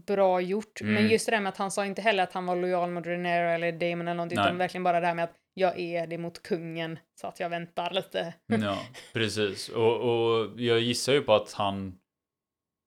bra 0.07 0.41
gjort. 0.41 0.81
Mm. 0.81 0.93
Men 0.93 1.07
just 1.07 1.25
det 1.25 1.31
där 1.31 1.41
med 1.41 1.49
att 1.49 1.57
han 1.57 1.71
sa 1.71 1.85
inte 1.85 2.01
heller 2.01 2.23
att 2.23 2.33
han 2.33 2.45
var 2.45 2.55
lojal 2.55 2.91
mot 2.91 3.05
Renero 3.05 3.49
eller 3.49 3.71
Damon 3.71 4.01
eller 4.01 4.13
någonting, 4.13 4.35
Nej. 4.35 4.45
utan 4.45 4.57
verkligen 4.57 4.83
bara 4.83 4.99
det 4.99 5.07
här 5.07 5.15
med 5.15 5.23
att 5.23 5.35
jag 5.53 5.79
är 5.79 6.07
det 6.07 6.17
mot 6.17 6.43
kungen 6.43 6.99
så 7.21 7.27
att 7.27 7.39
jag 7.39 7.49
väntar 7.49 7.91
lite. 7.91 8.33
ja, 8.47 8.79
precis. 9.13 9.69
Och, 9.69 9.95
och 10.01 10.61
jag 10.61 10.79
gissar 10.79 11.13
ju 11.13 11.21
på 11.21 11.33
att 11.33 11.53
han 11.53 11.99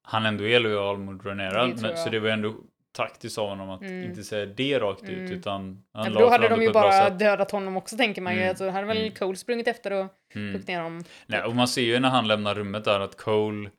han 0.03 0.27
ändå 0.27 0.47
är 0.47 0.61
lojal 0.61 0.99
mot 0.99 1.27
Renera, 1.27 1.77
så 1.97 2.11
det 2.11 2.21
var 2.21 2.29
ändå 2.29 2.55
taktiskt 2.92 3.38
av 3.38 3.49
honom 3.49 3.70
att 3.70 3.80
mm. 3.80 4.04
inte 4.04 4.23
säga 4.23 4.47
det 4.47 4.78
rakt 4.78 5.02
ut 5.02 5.09
mm. 5.09 5.32
utan 5.32 5.85
han 5.92 6.12
ja, 6.12 6.20
Då 6.20 6.28
hade 6.28 6.49
de 6.49 6.62
ju 6.62 6.73
bara 6.73 7.11
dödat 7.11 7.50
honom 7.50 7.76
också 7.76 7.97
tänker 7.97 8.23
man 8.23 8.32
ju. 8.32 8.38
Mm. 8.38 8.49
Alltså, 8.49 8.68
hade 8.68 8.87
väl 8.87 8.97
mm. 8.97 9.14
Cole 9.14 9.37
sprungit 9.37 9.68
efter 9.68 9.92
och 9.92 10.06
mm. 10.35 10.52
huggit 10.52 10.68
ner 10.68 10.80
honom. 10.80 11.04
Nej, 11.26 11.42
och 11.42 11.54
man 11.54 11.68
ser 11.68 11.82
ju 11.82 12.00
när 12.00 12.09
han 12.09 12.28
lämnar 12.28 12.54
rummet 12.54 12.85
där 12.85 13.00
att 13.00 13.16
Cole 13.16 13.70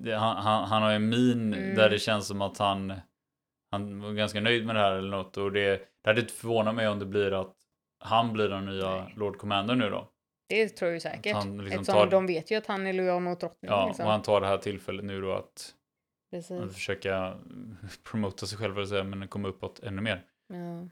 han, 0.00 0.36
han, 0.36 0.64
han 0.64 0.82
har 0.82 0.92
en 0.92 1.08
min 1.08 1.54
mm. 1.54 1.74
där 1.74 1.90
det 1.90 1.98
känns 1.98 2.26
som 2.26 2.42
att 2.42 2.58
han 2.58 2.92
han 3.70 4.00
var 4.00 4.12
ganska 4.12 4.40
nöjd 4.40 4.66
med 4.66 4.76
det 4.76 4.80
här 4.80 4.92
eller 4.92 5.10
något 5.10 5.36
och 5.36 5.52
det, 5.52 5.70
det 5.70 6.10
hade 6.10 6.20
inte 6.20 6.32
förvånat 6.32 6.74
mig 6.74 6.88
om 6.88 6.98
det 6.98 7.06
blir 7.06 7.40
att 7.40 7.54
han 8.04 8.32
blir 8.32 8.48
den 8.48 8.66
nya 8.66 8.90
Nej. 8.90 9.14
Lord 9.16 9.38
Commander 9.38 9.74
nu 9.74 9.90
då. 9.90 10.08
Det 10.48 10.68
tror 10.68 10.90
jag 10.90 11.02
säkert. 11.02 11.34
Han 11.34 11.58
liksom 11.58 11.80
Eftersom 11.80 12.00
tar... 12.00 12.10
de 12.10 12.26
vet 12.26 12.50
ju 12.50 12.56
att 12.56 12.66
han 12.66 12.86
är 12.86 12.92
lojal 12.92 13.22
mot 13.22 13.40
drottningen. 13.40 13.76
Ja, 13.76 13.86
liksom. 13.86 14.04
och 14.04 14.12
han 14.12 14.22
tar 14.22 14.40
det 14.40 14.46
här 14.46 14.58
tillfället 14.58 15.04
nu 15.04 15.20
då 15.20 15.32
att 15.32 15.74
Precis. 16.34 16.74
försöka 16.74 17.38
promota 18.02 18.46
sig 18.46 18.58
själv, 18.58 18.86
säga, 18.86 19.04
men 19.04 19.28
komma 19.28 19.48
uppåt 19.48 19.80
ännu 19.80 20.02
mer. 20.02 20.24
Ja. 20.48 20.88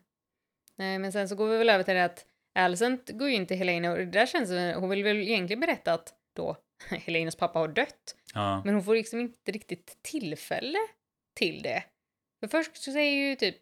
Nej, 0.76 0.98
men 0.98 1.12
sen 1.12 1.28
så 1.28 1.34
går 1.34 1.48
vi 1.48 1.58
väl 1.58 1.68
över 1.68 1.84
till 1.84 1.94
det 1.94 2.04
att 2.04 2.26
Alicent 2.54 3.10
går 3.10 3.28
ju 3.28 3.34
in 3.34 3.46
till 3.46 3.56
Helena 3.56 3.90
och 3.90 3.98
det 3.98 4.04
där 4.04 4.26
känns 4.26 4.48
som, 4.48 4.72
hon 4.76 4.90
vill 4.90 5.04
väl 5.04 5.16
egentligen 5.16 5.60
berätta 5.60 5.94
att 5.94 6.14
då 6.36 6.56
Helenas 6.90 7.36
pappa 7.36 7.58
har 7.58 7.68
dött. 7.68 8.16
Ja. 8.34 8.62
Men 8.64 8.74
hon 8.74 8.84
får 8.84 8.94
liksom 8.94 9.20
inte 9.20 9.52
riktigt 9.52 9.98
tillfälle 10.02 10.78
till 11.34 11.62
det. 11.62 11.84
För 12.42 12.48
först 12.48 12.76
så 12.76 12.92
säger 12.92 13.28
ju 13.28 13.36
typ, 13.36 13.56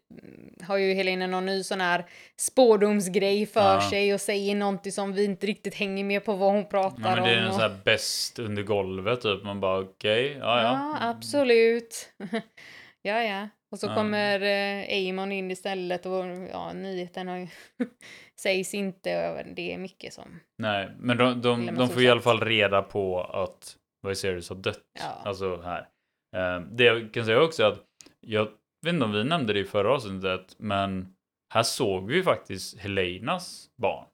har 0.63 0.77
ju 0.77 0.93
Helena 0.93 1.27
någon 1.27 1.45
ny 1.45 1.63
sån 1.63 1.81
här 1.81 2.05
spårdomsgrej 2.37 3.45
för 3.45 3.73
ja. 3.73 3.89
sig 3.89 4.13
och 4.13 4.21
säger 4.21 4.55
någonting 4.55 4.91
som 4.91 5.13
vi 5.13 5.25
inte 5.25 5.47
riktigt 5.47 5.75
hänger 5.75 6.03
med 6.03 6.25
på 6.25 6.35
vad 6.35 6.51
hon 6.51 6.69
pratar 6.69 6.97
om. 6.97 7.03
Ja, 7.03 7.15
men 7.15 7.23
det 7.23 7.29
är 7.29 7.37
en 7.37 7.47
och... 7.47 7.53
sån 7.53 7.61
här 7.61 7.77
bäst 7.85 8.39
under 8.39 8.63
golvet 8.63 9.21
typ. 9.21 9.43
Man 9.43 9.59
bara 9.59 9.79
okej, 9.79 10.25
okay, 10.29 10.39
ja 10.39 10.61
ja. 10.61 10.97
Ja, 11.01 11.09
absolut. 11.09 12.13
ja 13.01 13.23
ja. 13.23 13.49
Och 13.71 13.79
så 13.79 13.87
ja. 13.87 13.95
kommer 13.95 14.41
eh, 14.41 15.09
Amon 15.09 15.31
in 15.31 15.51
istället 15.51 16.05
och 16.05 16.25
ja, 16.51 16.73
nyheten 16.73 17.27
har 17.27 17.37
ju 17.37 17.47
sägs 18.39 18.73
inte. 18.73 19.43
Det 19.55 19.73
är 19.73 19.77
mycket 19.77 20.13
som... 20.13 20.39
Nej, 20.57 20.91
men 20.99 21.17
de, 21.17 21.41
de, 21.41 21.65
de 21.65 21.89
får 21.89 22.01
i 22.01 22.09
alla 22.09 22.21
fall 22.21 22.39
reda 22.39 22.81
på 22.81 23.21
att 23.21 23.75
Viserys 24.07 24.49
har 24.49 24.55
dött. 24.55 24.83
Ja. 24.99 25.21
Alltså 25.25 25.61
här. 25.61 25.87
Eh, 26.35 26.61
det 26.61 26.83
jag 26.83 27.13
kan 27.13 27.25
säga 27.25 27.41
också 27.41 27.63
är 27.63 27.67
att 27.67 27.85
jag 28.19 28.47
vet 28.85 28.93
inte 28.93 29.05
om 29.05 29.11
vi 29.11 29.23
nämnde 29.23 29.53
det 29.53 29.59
i 29.59 29.65
förra 29.65 29.93
avsnittet, 29.93 30.55
men 30.57 31.13
här 31.53 31.63
såg 31.63 32.11
vi 32.11 32.23
faktiskt 32.23 32.79
Helenas 32.79 33.69
barn. 33.81 34.05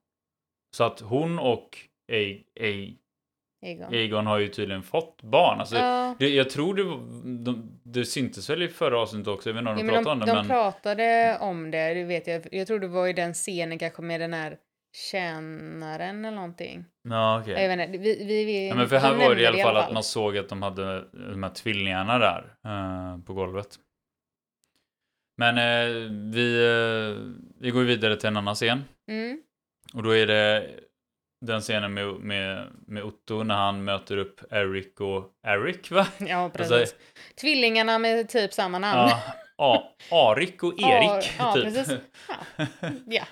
Så 0.75 0.83
att 0.83 0.99
hon 0.99 1.39
och 1.39 1.77
A 2.11 2.43
A 2.59 2.97
Egon. 3.65 3.93
Egon 3.93 4.27
har 4.27 4.37
ju 4.37 4.47
tydligen 4.47 4.83
fått 4.83 5.23
barn. 5.23 5.59
Alltså, 5.59 5.77
ja. 5.77 6.15
det, 6.19 6.29
jag 6.29 6.49
tror 6.49 6.73
det, 6.73 6.83
de, 7.43 7.79
det 7.83 8.05
syntes 8.05 8.49
väl 8.49 8.63
i 8.63 8.67
förra 8.67 8.99
avsnittet 8.99 9.27
också, 9.27 9.49
jag 9.49 9.53
vet 9.53 9.59
inte 9.59 9.71
om 9.71 9.77
de, 9.77 9.87
ja, 9.87 9.93
pratade 9.93 10.11
om 10.11 10.19
det. 10.19 10.25
De 10.25 10.35
men... 10.35 10.47
pratade 10.47 11.37
om 11.41 11.71
det, 11.71 11.93
det 11.93 12.03
vet 12.03 12.27
jag. 12.27 12.47
Jag 12.51 12.67
tror 12.67 12.79
det 12.79 12.87
var 12.87 13.07
i 13.07 13.13
den 13.13 13.33
scenen 13.33 13.79
kanske 13.79 14.01
med 14.01 14.21
den 14.21 14.33
här 14.33 14.57
tjänaren 15.11 16.25
eller 16.25 16.35
någonting. 16.35 16.85
Ja, 17.09 17.39
okej. 17.39 17.53
Okay. 17.53 17.63
Jag 17.63 17.77
vet 17.77 17.87
inte, 17.87 17.97
vi, 17.97 18.25
vi, 18.25 18.45
vi, 18.45 18.67
ja, 18.67 18.75
men 18.75 18.89
för 18.89 18.97
här 18.97 19.15
var 19.15 19.35
det 19.35 19.41
i 19.41 19.45
alla 19.45 19.57
fall, 19.57 19.75
fall 19.75 19.83
att 19.83 19.93
man 19.93 20.03
såg 20.03 20.37
att 20.37 20.49
de 20.49 20.61
hade 20.61 21.09
de 21.11 21.43
här 21.43 21.49
tvillingarna 21.49 22.17
där 22.17 22.55
uh, 22.65 23.23
på 23.23 23.33
golvet. 23.33 23.67
Men 25.37 25.57
eh, 25.57 26.11
vi, 26.33 26.63
eh, 26.63 27.23
vi 27.59 27.71
går 27.71 27.83
vidare 27.83 28.15
till 28.15 28.27
en 28.27 28.37
annan 28.37 28.55
scen. 28.55 28.83
Mm. 29.11 29.41
Och 29.93 30.03
då 30.03 30.15
är 30.15 30.27
det 30.27 30.69
den 31.45 31.61
scenen 31.61 31.93
med, 31.93 32.13
med, 32.13 32.67
med 32.87 33.03
Otto 33.03 33.43
när 33.43 33.55
han 33.55 33.83
möter 33.83 34.17
upp 34.17 34.41
Eric 34.51 34.99
och 34.99 35.31
Eric 35.47 35.91
va? 35.91 36.07
Ja 36.19 36.49
precis. 36.53 36.71
Alltså, 36.71 36.95
Tvillingarna 37.41 37.99
med 37.99 38.29
typ 38.29 38.53
samma 38.53 38.79
namn. 38.79 39.09
Ja, 39.09 39.21
A 39.57 39.83
Arik 40.11 40.63
och 40.63 40.73
Erik. 40.79 41.09
Ar, 41.09 41.23
ja, 41.37 41.53
typ. 41.53 41.63
precis. 41.63 41.97
Ja. 42.27 42.89
ja. 43.05 43.23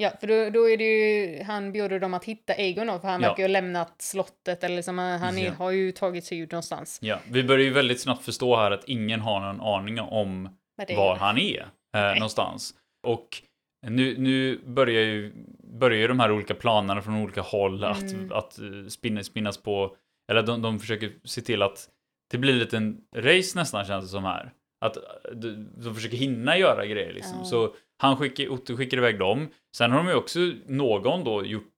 Ja, 0.00 0.12
för 0.20 0.26
då, 0.26 0.50
då 0.50 0.70
är 0.70 0.76
det 0.76 0.84
ju, 0.84 1.42
han 1.42 1.72
bjuder 1.72 2.00
dem 2.00 2.14
att 2.14 2.24
hitta 2.24 2.54
Egon 2.54 2.86
då, 2.86 2.98
för 2.98 3.08
han 3.08 3.22
ja. 3.22 3.28
verkar 3.28 3.42
ju 3.42 3.48
ha 3.48 3.52
lämnat 3.52 4.02
slottet 4.02 4.64
eller 4.64 4.76
liksom, 4.76 4.98
han 4.98 5.38
är, 5.38 5.44
ja. 5.44 5.52
har 5.52 5.70
ju 5.70 5.92
tagit 5.92 6.24
sig 6.24 6.38
ut 6.38 6.52
någonstans. 6.52 6.98
Ja, 7.02 7.18
vi 7.30 7.44
börjar 7.44 7.64
ju 7.64 7.72
väldigt 7.72 8.00
snabbt 8.00 8.24
förstå 8.24 8.56
här 8.56 8.70
att 8.70 8.84
ingen 8.84 9.20
har 9.20 9.40
någon 9.40 9.60
aning 9.60 10.00
om 10.00 10.57
var 10.96 11.16
han 11.16 11.38
är 11.38 11.66
eh, 11.96 12.14
någonstans. 12.14 12.74
Och 13.06 13.42
nu, 13.86 14.18
nu 14.18 14.60
börjar 14.64 15.02
ju 15.02 15.32
börjar 15.78 15.98
ju 15.98 16.08
de 16.08 16.20
här 16.20 16.32
olika 16.32 16.54
planerna 16.54 17.02
från 17.02 17.14
olika 17.14 17.40
håll 17.40 17.84
mm. 17.84 17.92
att, 17.92 18.32
att 18.32 18.58
eh, 18.58 18.86
spinna, 18.88 19.22
spinnas 19.22 19.58
på, 19.58 19.96
eller 20.30 20.42
de, 20.42 20.62
de 20.62 20.80
försöker 20.80 21.12
se 21.24 21.40
till 21.40 21.62
att 21.62 21.88
det 22.30 22.38
blir 22.38 22.74
en 22.74 23.00
race 23.16 23.58
nästan 23.58 23.84
känns 23.84 24.04
det 24.04 24.10
som 24.10 24.24
här. 24.24 24.52
Att 24.84 24.96
eh, 24.96 25.02
de, 25.32 25.68
de 25.76 25.94
försöker 25.94 26.16
hinna 26.16 26.58
göra 26.58 26.86
grejer 26.86 27.12
liksom. 27.12 27.34
Mm. 27.34 27.44
Så 27.44 27.74
han 28.02 28.16
skickar, 28.16 28.48
Otto 28.48 28.76
skickar 28.76 28.96
iväg 28.96 29.18
dem. 29.18 29.48
Sen 29.76 29.90
har 29.90 29.98
de 29.98 30.08
ju 30.08 30.14
också 30.14 30.38
någon 30.66 31.24
då 31.24 31.44
gjort 31.44 31.74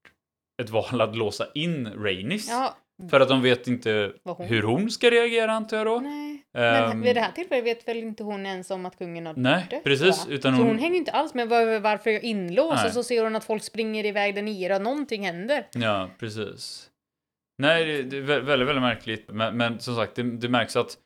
ett 0.63 0.71
val 0.71 1.01
att 1.01 1.17
låsa 1.17 1.47
in 1.55 1.93
Rainis. 1.97 2.49
Ja. 2.49 2.77
För 3.11 3.21
att 3.21 3.29
de 3.29 3.43
vet 3.43 3.69
inte 3.69 4.13
hon... 4.25 4.47
hur 4.47 4.63
hon 4.63 4.91
ska 4.91 5.11
reagera 5.11 5.53
antar 5.53 5.77
jag 5.77 5.87
då. 5.87 6.01
Nej. 6.01 6.40
Men 6.53 6.93
um, 6.93 7.03
vid 7.03 7.17
det 7.17 7.21
här 7.21 7.33
tillfället 7.33 7.65
vet 7.65 7.89
väl 7.89 7.97
inte 7.97 8.23
hon 8.23 8.47
ens 8.47 8.71
om 8.71 8.87
att 8.87 8.99
kungen 8.99 9.27
har 9.27 9.35
nej, 9.35 9.67
dött? 9.71 9.85
precis. 9.85 10.27
Utan 10.29 10.55
hon... 10.55 10.63
Så 10.63 10.69
hon 10.69 10.79
hänger 10.79 10.97
inte 10.97 11.13
alls 11.13 11.35
med 11.35 11.49
var, 11.49 11.81
varför 11.81 12.11
jag 12.11 12.23
inlåst 12.23 12.87
och 12.87 12.93
så 12.93 13.03
ser 13.03 13.25
hon 13.25 13.37
att 13.37 13.45
folk 13.45 13.63
springer 13.63 14.07
iväg 14.07 14.35
där 14.35 14.43
nere 14.43 14.77
och 14.77 14.83
någonting 14.83 15.25
händer. 15.25 15.67
Ja, 15.73 16.11
precis. 16.19 16.91
Nej, 17.59 17.85
det, 17.85 18.03
det 18.03 18.17
är 18.17 18.23
väldigt, 18.23 18.69
väldigt 18.69 18.83
märkligt. 18.83 19.29
Men, 19.29 19.57
men 19.57 19.81
som 19.81 19.97
sagt, 19.97 20.15
det, 20.15 20.23
det 20.23 20.49
märks 20.49 20.77
att 20.77 20.99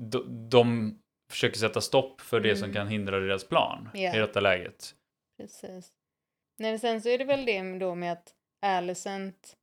de, 0.00 0.48
de 0.48 0.98
försöker 1.30 1.58
sätta 1.58 1.80
stopp 1.80 2.20
för 2.20 2.40
det 2.40 2.48
mm. 2.48 2.60
som 2.60 2.72
kan 2.72 2.88
hindra 2.88 3.20
deras 3.20 3.48
plan 3.48 3.88
yeah. 3.94 4.16
i 4.16 4.18
detta 4.18 4.40
läget. 4.40 4.94
Precis. 5.40 5.92
Nej, 6.58 6.78
sen 6.78 7.02
så 7.02 7.08
är 7.08 7.18
det 7.18 7.24
väl 7.24 7.44
det 7.44 7.78
då 7.78 7.94
med 7.94 8.12
att 8.12 8.34
Alicent 8.62 9.56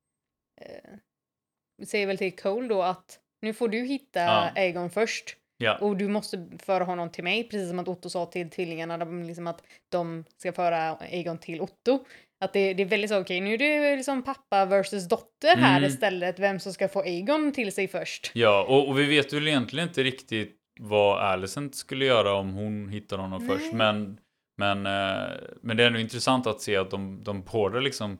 eh, 0.62 1.86
säger 1.86 2.08
väl 2.08 2.17
till 2.17 2.36
Cole 2.36 2.67
då 2.67 2.84
att 2.84 3.20
nu 3.41 3.54
får 3.54 3.67
du 3.67 3.78
hitta 3.78 4.19
ja. 4.19 4.52
Egon 4.56 4.89
först. 4.89 5.36
Ja. 5.58 5.78
Och 5.78 5.97
du 5.97 6.08
måste 6.08 6.47
föra 6.60 6.84
honom 6.84 7.12
till 7.12 7.23
mig, 7.23 7.43
precis 7.43 7.69
som 7.69 7.80
att 7.80 7.88
Otto 7.88 8.10
sa 8.10 8.26
till 8.26 8.50
tvillingarna, 8.50 8.97
liksom 9.06 9.47
att 9.47 9.63
de 9.89 10.23
ska 10.38 10.54
föra 10.54 10.97
Egon 10.97 11.38
till 11.38 11.62
Otto. 11.62 12.06
Att 12.39 12.54
det, 12.54 12.73
det 12.73 12.84
är 12.84 12.88
väldigt 12.88 13.10
så, 13.10 13.19
okej 13.19 13.38
okay, 13.38 13.41
nu 13.41 13.54
är 13.54 13.89
det 13.89 13.95
liksom 13.95 14.23
pappa 14.23 14.65
versus 14.65 15.08
dotter 15.08 15.56
här 15.58 15.78
mm. 15.78 15.89
istället, 15.89 16.39
vem 16.39 16.60
som 16.60 16.73
ska 16.73 16.88
få 16.88 17.04
Egon 17.04 17.52
till 17.52 17.71
sig 17.71 17.88
först. 17.88 18.32
Ja, 18.34 18.65
och, 18.69 18.88
och 18.88 19.00
vi 19.00 19.06
vet 19.06 19.34
väl 19.34 19.47
egentligen 19.47 19.88
inte 19.88 20.04
riktigt 20.04 20.56
vad 20.80 21.19
Alicent 21.19 21.76
skulle 21.76 22.06
göra 22.06 22.34
om 22.34 22.54
hon 22.54 22.89
hittar 22.89 23.17
honom 23.17 23.45
Nej. 23.45 23.58
först, 23.58 23.73
men, 23.73 24.19
men, 24.58 24.86
eh, 24.86 25.34
men 25.62 25.78
det 25.78 25.84
är 25.84 25.88
ändå 25.88 26.00
intressant 26.00 26.47
att 26.47 26.62
se 26.62 26.76
att 26.76 26.91
de, 26.91 27.23
de 27.23 27.43
båda 27.52 27.80
liksom 27.80 28.17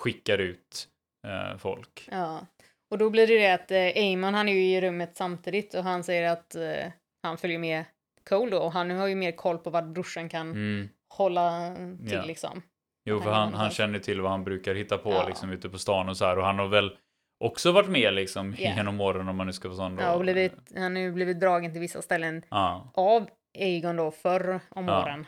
skickar 0.00 0.38
ut 0.38 0.88
eh, 1.26 1.58
folk. 1.58 2.08
Ja. 2.10 2.46
Och 2.90 2.98
då 2.98 3.10
blir 3.10 3.26
det 3.26 3.38
det 3.38 3.54
att 3.54 3.70
eh, 3.70 4.12
Amon 4.12 4.34
han 4.34 4.48
är 4.48 4.52
ju 4.52 4.64
i 4.64 4.80
rummet 4.80 5.16
samtidigt 5.16 5.74
och 5.74 5.84
han 5.84 6.04
säger 6.04 6.32
att 6.32 6.54
eh, 6.54 6.92
han 7.22 7.38
följer 7.38 7.58
med 7.58 7.84
Cole 8.28 8.50
då 8.50 8.58
och 8.58 8.72
han 8.72 8.90
har 8.90 9.06
ju 9.06 9.14
mer 9.14 9.32
koll 9.32 9.58
på 9.58 9.70
vad 9.70 9.92
brorsan 9.92 10.28
kan 10.28 10.50
mm. 10.50 10.88
hålla 11.08 11.74
till 11.98 12.12
ja. 12.12 12.24
liksom. 12.24 12.62
Jo, 13.04 13.20
för 13.20 13.30
han, 13.30 13.54
han 13.54 13.70
känner 13.70 13.98
till 13.98 14.20
vad 14.20 14.30
han 14.30 14.44
brukar 14.44 14.74
hitta 14.74 14.98
på 14.98 15.10
ja. 15.10 15.28
liksom 15.28 15.50
ute 15.50 15.68
på 15.68 15.78
stan 15.78 16.08
och 16.08 16.16
så 16.16 16.24
här 16.24 16.38
och 16.38 16.44
han 16.44 16.58
har 16.58 16.68
väl 16.68 16.96
också 17.44 17.72
varit 17.72 17.88
med 17.88 18.14
liksom 18.14 18.54
yeah. 18.54 18.76
genom 18.76 19.00
åren 19.00 19.28
om 19.28 19.36
man 19.36 19.46
nu 19.46 19.52
ska 19.52 19.68
vara 19.68 19.76
sån. 19.76 19.96
Då. 19.96 20.02
Ja, 20.02 20.14
och 20.14 20.20
blivit, 20.20 20.52
han 20.74 20.96
har 20.96 21.02
ju 21.02 21.12
blivit 21.12 21.40
dragen 21.40 21.72
till 21.72 21.80
vissa 21.80 22.02
ställen 22.02 22.42
ja. 22.48 22.90
av 22.94 23.28
Egon 23.58 23.96
då 23.96 24.10
förr 24.10 24.60
om 24.68 24.88
ja. 24.88 25.02
åren. 25.02 25.26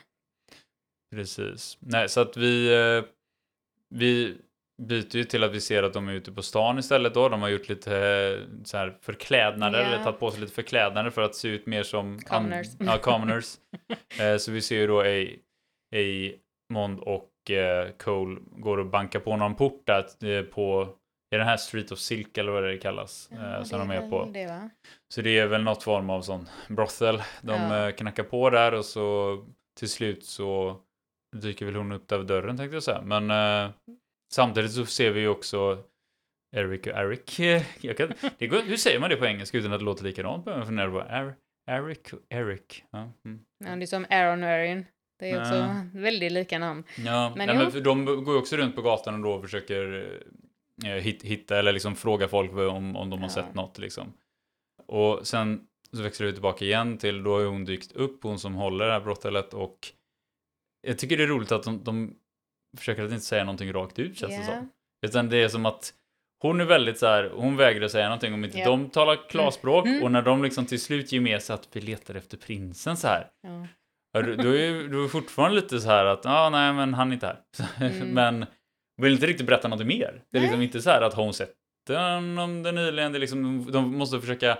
Precis. 1.14 1.79
Nej, 1.81 2.09
så 2.09 2.21
att 2.21 2.37
vi, 2.37 2.75
eh, 2.75 3.05
vi 3.88 4.38
byter 4.82 5.16
ju 5.16 5.24
till 5.24 5.44
att 5.44 5.52
vi 5.52 5.60
ser 5.60 5.82
att 5.82 5.92
de 5.92 6.08
är 6.08 6.12
ute 6.12 6.32
på 6.32 6.42
stan 6.42 6.78
istället 6.78 7.14
då. 7.14 7.28
De 7.28 7.42
har 7.42 7.48
gjort 7.48 7.68
lite 7.68 7.96
eh, 7.96 8.64
så 8.64 8.76
här 8.76 8.98
förklädnader, 9.02 9.78
yeah. 9.78 9.92
eller 9.92 10.04
tagit 10.04 10.20
på 10.20 10.30
sig 10.30 10.40
lite 10.40 10.52
förklädnader 10.52 11.10
för 11.10 11.22
att 11.22 11.34
se 11.34 11.48
ut 11.48 11.66
mer 11.66 11.82
som 11.82 12.18
commoners. 12.18 12.66
ja, 12.78 12.98
commoners. 13.02 13.54
eh, 14.20 14.36
så 14.36 14.52
vi 14.52 14.60
ser 14.60 14.76
ju 14.76 14.86
då 14.86 15.02
Mond 16.72 17.00
och 17.00 17.50
eh, 17.50 17.90
Cole 17.90 18.40
går 18.56 18.78
och 18.78 18.86
bankar 18.86 19.20
på 19.20 19.36
någon 19.36 19.54
port 19.54 19.82
där 19.86 20.24
eh, 20.24 20.42
på 20.42 20.88
i 21.34 21.36
den 21.36 21.46
här 21.46 21.56
Street 21.56 21.92
of 21.92 21.98
Silk 21.98 22.38
eller 22.38 22.52
vad 22.52 22.62
det 22.62 22.78
kallas. 22.78 23.28
Ja, 23.32 23.56
eh, 23.56 23.62
som 23.62 23.78
de 23.78 23.90
är 23.90 24.10
på. 24.10 24.24
Det, 24.24 24.70
så 25.14 25.22
det 25.22 25.38
är 25.38 25.46
väl 25.46 25.62
något 25.62 25.82
form 25.82 26.10
av 26.10 26.22
sån 26.22 26.48
brothel. 26.68 27.22
De 27.42 27.60
ja. 27.60 27.92
Knackar 27.92 28.22
på 28.22 28.50
där 28.50 28.74
och 28.74 28.84
så 28.84 29.36
till 29.78 29.88
slut 29.88 30.24
så 30.24 30.76
dyker 31.36 31.66
väl 31.66 31.74
hon 31.74 31.92
upp 31.92 32.08
där 32.08 32.18
vid 32.18 32.26
dörren 32.26 32.56
tänkte 32.56 32.76
jag 32.76 32.82
säga. 32.82 33.02
Men 33.02 33.30
samtidigt 34.32 34.72
så 34.72 34.86
ser 34.86 35.10
vi 35.10 35.20
ju 35.20 35.28
också 35.28 35.84
Eric 36.56 36.86
och 36.86 36.92
Eric. 36.92 37.38
Jag 37.80 37.96
kan, 37.96 38.12
det 38.38 38.46
går, 38.46 38.62
hur 38.62 38.76
säger 38.76 39.00
man 39.00 39.10
det 39.10 39.16
på 39.16 39.26
engelska 39.26 39.58
utan 39.58 39.72
att 39.72 39.80
det 39.80 39.84
låter 39.84 40.04
likadant? 40.04 40.46
Jag 40.46 40.66
funderar 40.66 40.90
på 40.90 40.98
er, 40.98 41.34
Eric 41.70 42.12
och 42.12 42.20
Eric. 42.28 42.84
Ja, 42.90 43.12
mm. 43.24 43.40
ja, 43.64 43.76
det 43.76 43.84
är 43.84 43.86
som 43.86 44.06
Aaron 44.10 44.42
och 44.42 44.48
Erin. 44.48 44.86
Det 45.18 45.30
är 45.30 45.40
också 45.40 45.54
ja. 45.54 45.84
väldigt 45.94 46.32
lika 46.32 46.58
namn. 46.58 46.84
Ja, 46.96 47.32
men, 47.36 47.46
nej, 47.46 47.70
men 47.72 47.82
de 47.82 48.04
går 48.04 48.34
ju 48.34 48.40
också 48.40 48.56
runt 48.56 48.76
på 48.76 48.82
gatan 48.82 49.14
och 49.14 49.20
då 49.20 49.42
försöker 49.42 50.10
eh, 50.84 51.16
hitta 51.22 51.58
eller 51.58 51.72
liksom 51.72 51.96
fråga 51.96 52.28
folk 52.28 52.52
om, 52.52 52.96
om 52.96 53.10
de 53.10 53.18
har 53.18 53.28
ja. 53.28 53.34
sett 53.34 53.54
något 53.54 53.78
liksom. 53.78 54.12
Och 54.86 55.26
sen 55.26 55.66
så 55.92 56.02
växlar 56.02 56.26
vi 56.26 56.32
tillbaka 56.32 56.64
igen 56.64 56.98
till 56.98 57.22
då 57.22 57.38
har 57.38 57.44
hon 57.44 57.64
dykt 57.64 57.92
upp, 57.92 58.22
hon 58.22 58.38
som 58.38 58.54
håller 58.54 58.86
det 58.86 58.92
här 58.92 59.00
brottelet 59.00 59.54
och 59.54 59.92
jag 60.80 60.98
tycker 60.98 61.16
det 61.16 61.22
är 61.22 61.28
roligt 61.28 61.52
att 61.52 61.62
de, 61.62 61.84
de 61.84 62.14
försöker 62.76 63.04
att 63.04 63.12
inte 63.12 63.24
säga 63.24 63.44
någonting 63.44 63.72
rakt 63.72 63.98
ut 63.98 64.18
känns 64.18 64.33
yeah. 64.33 64.46
det 64.46 64.52
som. 64.52 64.70
Utan 65.07 65.28
det 65.28 65.37
är 65.37 65.48
som 65.48 65.66
att 65.66 65.94
hon 66.42 66.61
är 66.61 66.64
väldigt 66.64 66.98
så 66.98 67.07
här, 67.07 67.31
hon 67.35 67.57
vägrar 67.57 67.88
säga 67.88 68.04
någonting 68.04 68.35
om 68.35 68.44
inte 68.44 68.59
yeah. 68.59 68.70
de 68.70 68.90
talar 68.90 69.28
klarspråk 69.28 69.87
mm. 69.87 70.02
och 70.02 70.12
när 70.12 70.22
de 70.22 70.42
liksom 70.42 70.66
till 70.66 70.81
slut 70.81 71.12
ger 71.12 71.20
med 71.20 71.42
sig 71.42 71.54
att 71.54 71.68
vi 71.72 71.81
letar 71.81 72.14
efter 72.14 72.37
prinsen 72.37 72.96
så 72.96 73.09
här. 73.09 73.26
Ja. 73.42 74.22
Då 74.22 74.57
är 74.57 74.88
du 74.88 75.09
fortfarande 75.09 75.57
lite 75.57 75.81
så 75.81 75.88
här 75.88 76.04
att, 76.04 76.24
ja 76.24 76.46
ah, 76.46 76.50
nej 76.50 76.72
men 76.72 76.94
han 76.94 77.09
är 77.09 77.14
inte 77.14 77.26
här. 77.26 77.40
Mm. 77.87 78.09
men 78.09 78.46
vill 79.02 79.12
inte 79.12 79.26
riktigt 79.26 79.46
berätta 79.46 79.68
något 79.68 79.87
mer. 79.87 80.22
Det 80.33 80.38
är 80.38 80.42
liksom 80.42 80.62
inte 80.62 80.83
så 80.83 80.90
här 80.90 81.02
att 81.02 81.14
hon 81.14 81.35
sett 81.35 81.54
den 81.87 82.62
det 82.62 82.72
nyligen, 82.72 83.12
det 83.12 83.18
är 83.18 83.20
liksom, 83.20 83.72
de 83.72 83.98
måste 83.98 84.20
försöka 84.20 84.59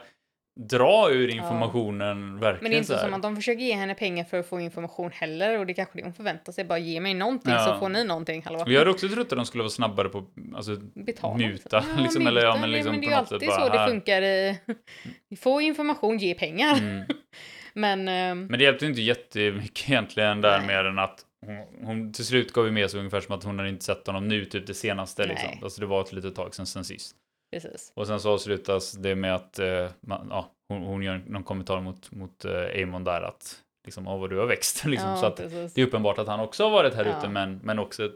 dra 0.59 1.11
ur 1.11 1.29
informationen 1.29 2.33
ja. 2.35 2.41
verkligen. 2.41 2.63
Men 2.63 2.71
det 2.71 2.77
är 2.77 2.79
inte 2.79 2.99
som 2.99 3.15
att 3.15 3.23
de 3.23 3.37
försöker 3.37 3.63
ge 3.63 3.75
henne 3.75 3.95
pengar 3.95 4.25
för 4.25 4.39
att 4.39 4.47
få 4.47 4.61
information 4.61 5.11
heller 5.13 5.59
och 5.59 5.67
det 5.67 5.75
kanske 5.75 5.99
det 5.99 6.05
hon 6.05 6.15
förväntar 6.15 6.53
sig. 6.53 6.65
Bara 6.65 6.79
ge 6.79 7.01
mig 7.01 7.15
någonting 7.15 7.53
ja. 7.53 7.65
så 7.65 7.79
får 7.79 7.89
ni 7.89 8.05
någonting. 8.05 8.43
Hallå. 8.45 8.65
Jag 8.67 8.79
hade 8.79 8.91
också 8.91 9.09
trott 9.09 9.33
att 9.33 9.39
de 9.39 9.47
skulle 9.47 9.63
vara 9.63 9.71
snabbare 9.71 10.09
på 10.09 10.25
alltså, 10.55 10.77
Betala. 10.95 11.37
muta. 11.37 11.85
Ja, 11.97 12.03
liksom, 12.03 12.25
muta. 12.25 12.31
Eller, 12.31 12.43
ja, 12.43 12.57
men, 12.61 12.73
liksom, 12.73 12.93
men 12.93 13.01
det 13.01 13.07
är 13.07 13.09
ju 13.09 13.15
alltid 13.15 13.51
så 13.51 13.69
det 13.69 13.87
funkar. 13.89 14.23
I, 14.23 14.59
få 15.41 15.61
information, 15.61 16.19
ge 16.19 16.35
pengar. 16.35 16.79
Mm. 16.79 17.05
men, 17.75 18.01
um... 18.01 18.47
men 18.47 18.59
det 18.59 18.65
hjälpte 18.65 18.87
inte 18.87 19.01
jättemycket 19.01 19.91
egentligen 19.91 20.41
där 20.41 20.67
mer 20.67 20.85
än 20.85 20.99
att 20.99 21.25
hon, 21.47 21.87
hon 21.87 22.13
till 22.13 22.25
slut 22.25 22.53
gav 22.53 22.67
ju 22.67 22.73
med 22.73 22.91
sig 22.91 22.99
ungefär 22.99 23.21
som 23.21 23.35
att 23.35 23.45
hon 23.45 23.59
hade 23.59 23.71
inte 23.71 23.85
sett 23.85 24.07
honom 24.07 24.29
nu, 24.29 24.45
typ 24.45 24.67
det 24.67 24.75
senaste. 24.75 25.27
Liksom. 25.27 25.51
Alltså 25.63 25.81
det 25.81 25.87
var 25.87 26.01
ett 26.01 26.13
litet 26.13 26.35
tag 26.35 26.55
sedan, 26.55 26.67
sen 26.67 26.85
sist. 26.85 27.17
Precis. 27.51 27.93
Och 27.95 28.07
sen 28.07 28.21
så 28.21 28.33
avslutas 28.33 28.93
det 28.93 29.15
med 29.15 29.35
att 29.35 29.59
eh, 29.59 29.91
man, 30.01 30.27
ja, 30.31 30.53
hon, 30.69 30.83
hon, 30.83 31.03
gör 31.03 31.23
någon 31.27 31.45
kommentar 31.45 31.81
mot, 31.81 32.11
mot 32.11 32.45
eh, 32.45 32.83
Amon 32.83 33.05
där 33.05 33.23
att 33.23 33.63
liksom, 33.85 34.09
oh, 34.09 34.21
vad 34.21 34.31
du 34.31 34.39
har 34.39 34.47
växt. 34.47 34.85
liksom. 34.87 35.11
Ja, 35.11 35.17
så 35.17 35.27
att 35.27 35.37
det 35.75 35.81
är 35.81 35.87
uppenbart 35.87 36.19
att 36.19 36.27
han 36.27 36.41
också 36.41 36.65
har 36.65 36.71
varit 36.71 36.95
här 36.95 37.05
ja. 37.05 37.19
ute 37.19 37.29
men, 37.29 37.61
men 37.63 37.79
också 37.79 38.13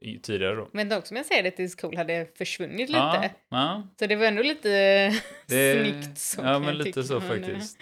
i, 0.00 0.18
tidigare 0.18 0.54
då. 0.54 0.68
Men 0.72 0.88
dock 0.88 1.06
som 1.06 1.16
jag 1.16 1.26
säger 1.26 1.42
det 1.42 1.50
till 1.50 1.76
Cool 1.76 1.96
hade 1.96 2.26
försvunnit 2.34 2.88
lite. 2.88 3.30
Så 3.98 4.06
det 4.06 4.16
var 4.16 4.26
ändå 4.26 4.42
lite 4.42 4.68
det, 5.46 5.82
snyggt. 5.82 6.18
Så 6.18 6.40
ja 6.40 6.58
men 6.58 6.78
lite 6.78 7.04
så 7.04 7.20
faktiskt. 7.20 7.78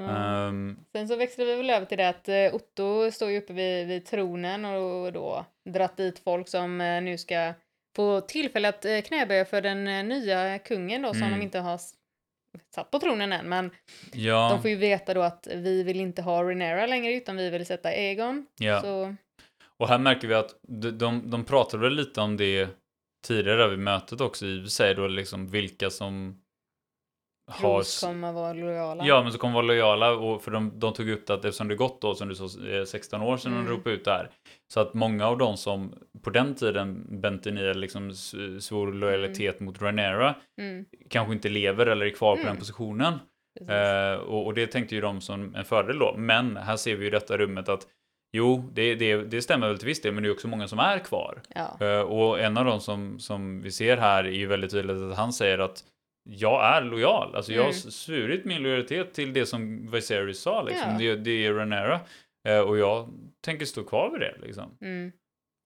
Um, 0.00 0.78
Sen 0.92 1.08
så 1.08 1.16
växlar 1.16 1.44
vi 1.44 1.54
väl 1.54 1.70
över 1.70 1.86
till 1.86 1.98
det 1.98 2.08
att 2.08 2.28
uh, 2.28 2.54
Otto 2.54 3.10
står 3.10 3.30
ju 3.30 3.38
uppe 3.38 3.52
vid, 3.52 3.88
vid 3.88 4.06
tronen 4.06 4.64
och 4.64 5.12
då 5.12 5.46
dratt 5.70 5.96
dit 5.96 6.18
folk 6.18 6.48
som 6.48 6.80
uh, 6.80 7.02
nu 7.02 7.18
ska 7.18 7.54
tillfälle 8.28 8.68
att 8.68 8.86
uh, 8.86 9.00
knäböja 9.00 9.44
för 9.44 9.60
den 9.60 10.08
nya 10.08 10.58
kungen 10.58 11.02
då 11.02 11.12
som 11.12 11.22
mm. 11.22 11.38
de 11.38 11.44
inte 11.44 11.58
har 11.58 11.80
satt 12.74 12.90
på 12.90 12.98
tronen 12.98 13.32
än, 13.32 13.48
men 13.48 13.70
ja. 14.12 14.48
de 14.50 14.62
får 14.62 14.70
ju 14.70 14.76
veta 14.76 15.14
då 15.14 15.22
att 15.22 15.48
vi 15.54 15.82
vill 15.82 16.00
inte 16.00 16.22
ha 16.22 16.50
Renera 16.50 16.86
längre 16.86 17.14
utan 17.14 17.36
vi 17.36 17.50
vill 17.50 17.66
sätta 17.66 17.92
Egon. 17.92 18.46
Ja. 18.58 18.80
Så... 18.80 19.14
Och 19.76 19.88
här 19.88 19.98
märker 19.98 20.28
vi 20.28 20.34
att 20.34 20.58
de, 20.62 20.90
de, 20.90 21.30
de 21.30 21.44
pratade 21.44 21.90
lite 21.90 22.20
om 22.20 22.36
det 22.36 22.68
tidigare 23.26 23.68
vid 23.68 23.78
mötet 23.78 24.20
också 24.20 24.46
i 24.46 24.68
sig 24.68 24.94
då 24.94 25.06
liksom 25.06 25.48
vilka 25.48 25.90
som 25.90 26.40
har... 27.50 28.06
kommer 28.06 28.32
vara 28.32 28.52
lojala. 28.52 29.04
Ja, 29.06 29.22
men 29.22 29.32
så 29.32 29.38
kommer 29.38 29.54
vara 29.54 29.66
lojala 29.66 30.12
och 30.12 30.42
för 30.42 30.50
de, 30.50 30.72
de 30.78 30.92
tog 30.92 31.08
upp 31.08 31.26
det 31.26 31.34
att 31.34 31.44
eftersom 31.44 31.68
det 31.68 31.74
gått 31.74 32.00
då 32.00 32.14
som 32.14 32.28
du 32.28 32.34
sa 32.34 32.48
16 32.86 33.22
år 33.22 33.36
sedan 33.36 33.52
mm. 33.52 33.64
de 33.64 33.70
ropade 33.70 33.94
ut 33.94 34.04
det 34.04 34.10
här. 34.10 34.30
Så 34.72 34.80
att 34.80 34.94
många 34.94 35.26
av 35.26 35.38
de 35.38 35.56
som 35.56 35.94
på 36.22 36.30
den 36.30 36.54
tiden 36.54 37.06
Bentenir 37.20 37.74
liksom 37.74 38.14
svor 38.60 38.92
lojalitet 38.92 39.60
mm. 39.60 39.64
mot 39.64 39.82
Ranera 39.82 40.34
mm. 40.60 40.84
kanske 41.10 41.32
inte 41.32 41.48
lever 41.48 41.86
eller 41.86 42.06
är 42.06 42.10
kvar 42.10 42.36
på 42.36 42.42
den 42.42 42.46
mm. 42.46 42.58
positionen. 42.58 43.14
Eh, 43.68 44.20
och, 44.20 44.46
och, 44.46 44.54
det 44.54 44.66
tänkte 44.66 44.94
ju 44.94 45.00
de 45.00 45.20
som 45.20 45.54
en 45.54 45.64
fördel 45.64 45.98
då. 45.98 46.14
Men 46.16 46.56
här 46.56 46.76
ser 46.76 46.96
vi 46.96 47.04
ju 47.04 47.10
detta 47.10 47.36
rummet 47.36 47.68
att 47.68 47.86
Jo, 48.32 48.70
det, 48.72 48.94
det, 48.94 49.16
det 49.16 49.42
stämmer 49.42 49.68
väl 49.68 49.78
till 49.78 49.86
viss 49.86 50.02
del, 50.02 50.12
men 50.12 50.22
det 50.22 50.28
är 50.28 50.32
också 50.32 50.48
många 50.48 50.68
som 50.68 50.78
är 50.78 50.98
kvar. 50.98 51.42
Ja. 51.48 51.78
Uh, 51.82 52.00
och 52.00 52.40
en 52.40 52.58
av 52.58 52.64
de 52.64 52.80
som, 52.80 53.18
som 53.18 53.62
vi 53.62 53.70
ser 53.72 53.96
här 53.96 54.24
är 54.24 54.30
ju 54.30 54.46
väldigt 54.46 54.70
tydligt 54.70 54.96
att 54.96 55.16
han 55.16 55.32
säger 55.32 55.58
att 55.58 55.84
jag 56.32 56.76
är 56.76 56.82
lojal. 56.82 57.34
Alltså 57.36 57.52
jag 57.52 57.62
har 57.62 57.70
mm. 57.70 57.90
svurit 57.90 58.44
min 58.44 58.62
lojalitet 58.62 59.14
till 59.14 59.32
det 59.32 59.46
som 59.46 59.90
Viserys 59.90 60.40
sa. 60.40 60.62
Liksom. 60.62 60.92
Ja. 60.92 60.98
Det, 60.98 61.16
det 61.16 61.46
är 61.46 61.52
Renera. 61.52 62.00
Eh, 62.48 62.60
och 62.60 62.78
jag 62.78 63.08
tänker 63.40 63.66
stå 63.66 63.84
kvar 63.84 64.10
vid 64.10 64.20
det. 64.20 64.34
Liksom. 64.42 64.78
Mm. 64.80 65.12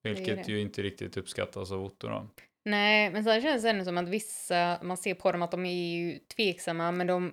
Vilket 0.03 0.45
det 0.45 0.51
ju 0.51 0.61
inte 0.61 0.81
riktigt 0.81 1.17
uppskattas 1.17 1.71
av 1.71 1.83
Otto 1.83 2.07
då. 2.07 2.27
Nej, 2.69 3.11
men 3.11 3.23
sen 3.23 3.41
känns 3.41 3.63
det 3.63 3.69
ändå 3.69 3.85
som 3.85 3.97
att 3.97 4.09
vissa, 4.09 4.79
man 4.83 4.97
ser 4.97 5.13
på 5.13 5.31
dem 5.31 5.41
att 5.41 5.51
de 5.51 5.65
är 5.65 5.95
ju 5.95 6.19
tveksamma, 6.35 6.91
men 6.91 7.07
de 7.07 7.31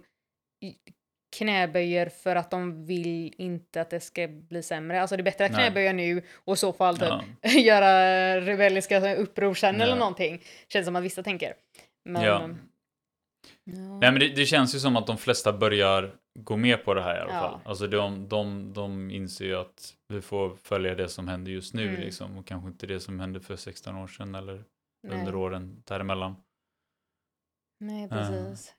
knäböjer 1.37 2.09
för 2.09 2.37
att 2.37 2.51
de 2.51 2.87
vill 2.87 3.35
inte 3.39 3.81
att 3.81 3.91
det 3.91 4.01
ska 4.01 4.29
bli 4.29 4.63
sämre. 4.63 5.01
Alltså 5.01 5.17
det 5.17 5.21
är 5.21 5.25
bättre 5.25 5.45
att 5.45 5.55
knäböja 5.55 5.93
nu 5.93 6.23
och 6.35 6.59
så 6.59 6.73
fall 6.73 6.99
typ 6.99 7.09
ja. 7.41 7.51
göra 7.51 8.41
rebelliska 8.41 9.17
uppror 9.17 9.55
sen 9.55 9.77
ja. 9.77 9.83
eller 9.83 9.97
någonting. 9.97 10.43
Känns 10.69 10.87
som 10.87 10.97
att 10.97 11.05
vissa 11.05 11.23
tänker. 11.23 11.55
Men, 12.05 12.23
ja. 12.23 12.51
Nej 13.65 14.13
men 14.13 14.15
det, 14.15 14.29
det, 14.29 14.47
känns 14.47 14.75
ju 14.75 14.79
som 14.79 14.97
att 14.97 15.07
de 15.07 15.19
flesta 15.19 15.53
börjar 15.53 16.15
gå 16.39 16.57
med 16.57 16.85
på 16.85 16.95
det 16.95 17.03
här 17.03 17.17
i 17.17 17.21
alla 17.21 17.35
ja. 17.35 17.41
fall. 17.41 17.61
Alltså 17.65 17.87
de, 17.87 18.29
de, 18.29 18.73
de 18.73 19.11
inser 19.11 19.45
ju 19.45 19.57
att 19.57 19.95
vi 20.09 20.21
får 20.21 20.57
följa 20.57 20.95
det 20.95 21.09
som 21.09 21.29
händer 21.29 21.53
just 21.53 21.75
nu 21.75 21.89
mm. 21.89 22.01
liksom 22.01 22.39
och 22.39 22.47
kanske 22.47 22.69
inte 22.69 22.87
det 22.87 23.01
som 23.01 23.21
hände 23.21 23.41
för 23.41 23.57
16 23.57 23.97
år 23.97 24.07
sedan 24.07 24.35
eller 24.35 24.65
Nej. 25.09 25.19
under 25.19 25.35
åren 25.35 25.83
däremellan. 25.87 26.37
Nej 27.81 28.09
precis. 28.09 28.69
Uh. 28.69 28.75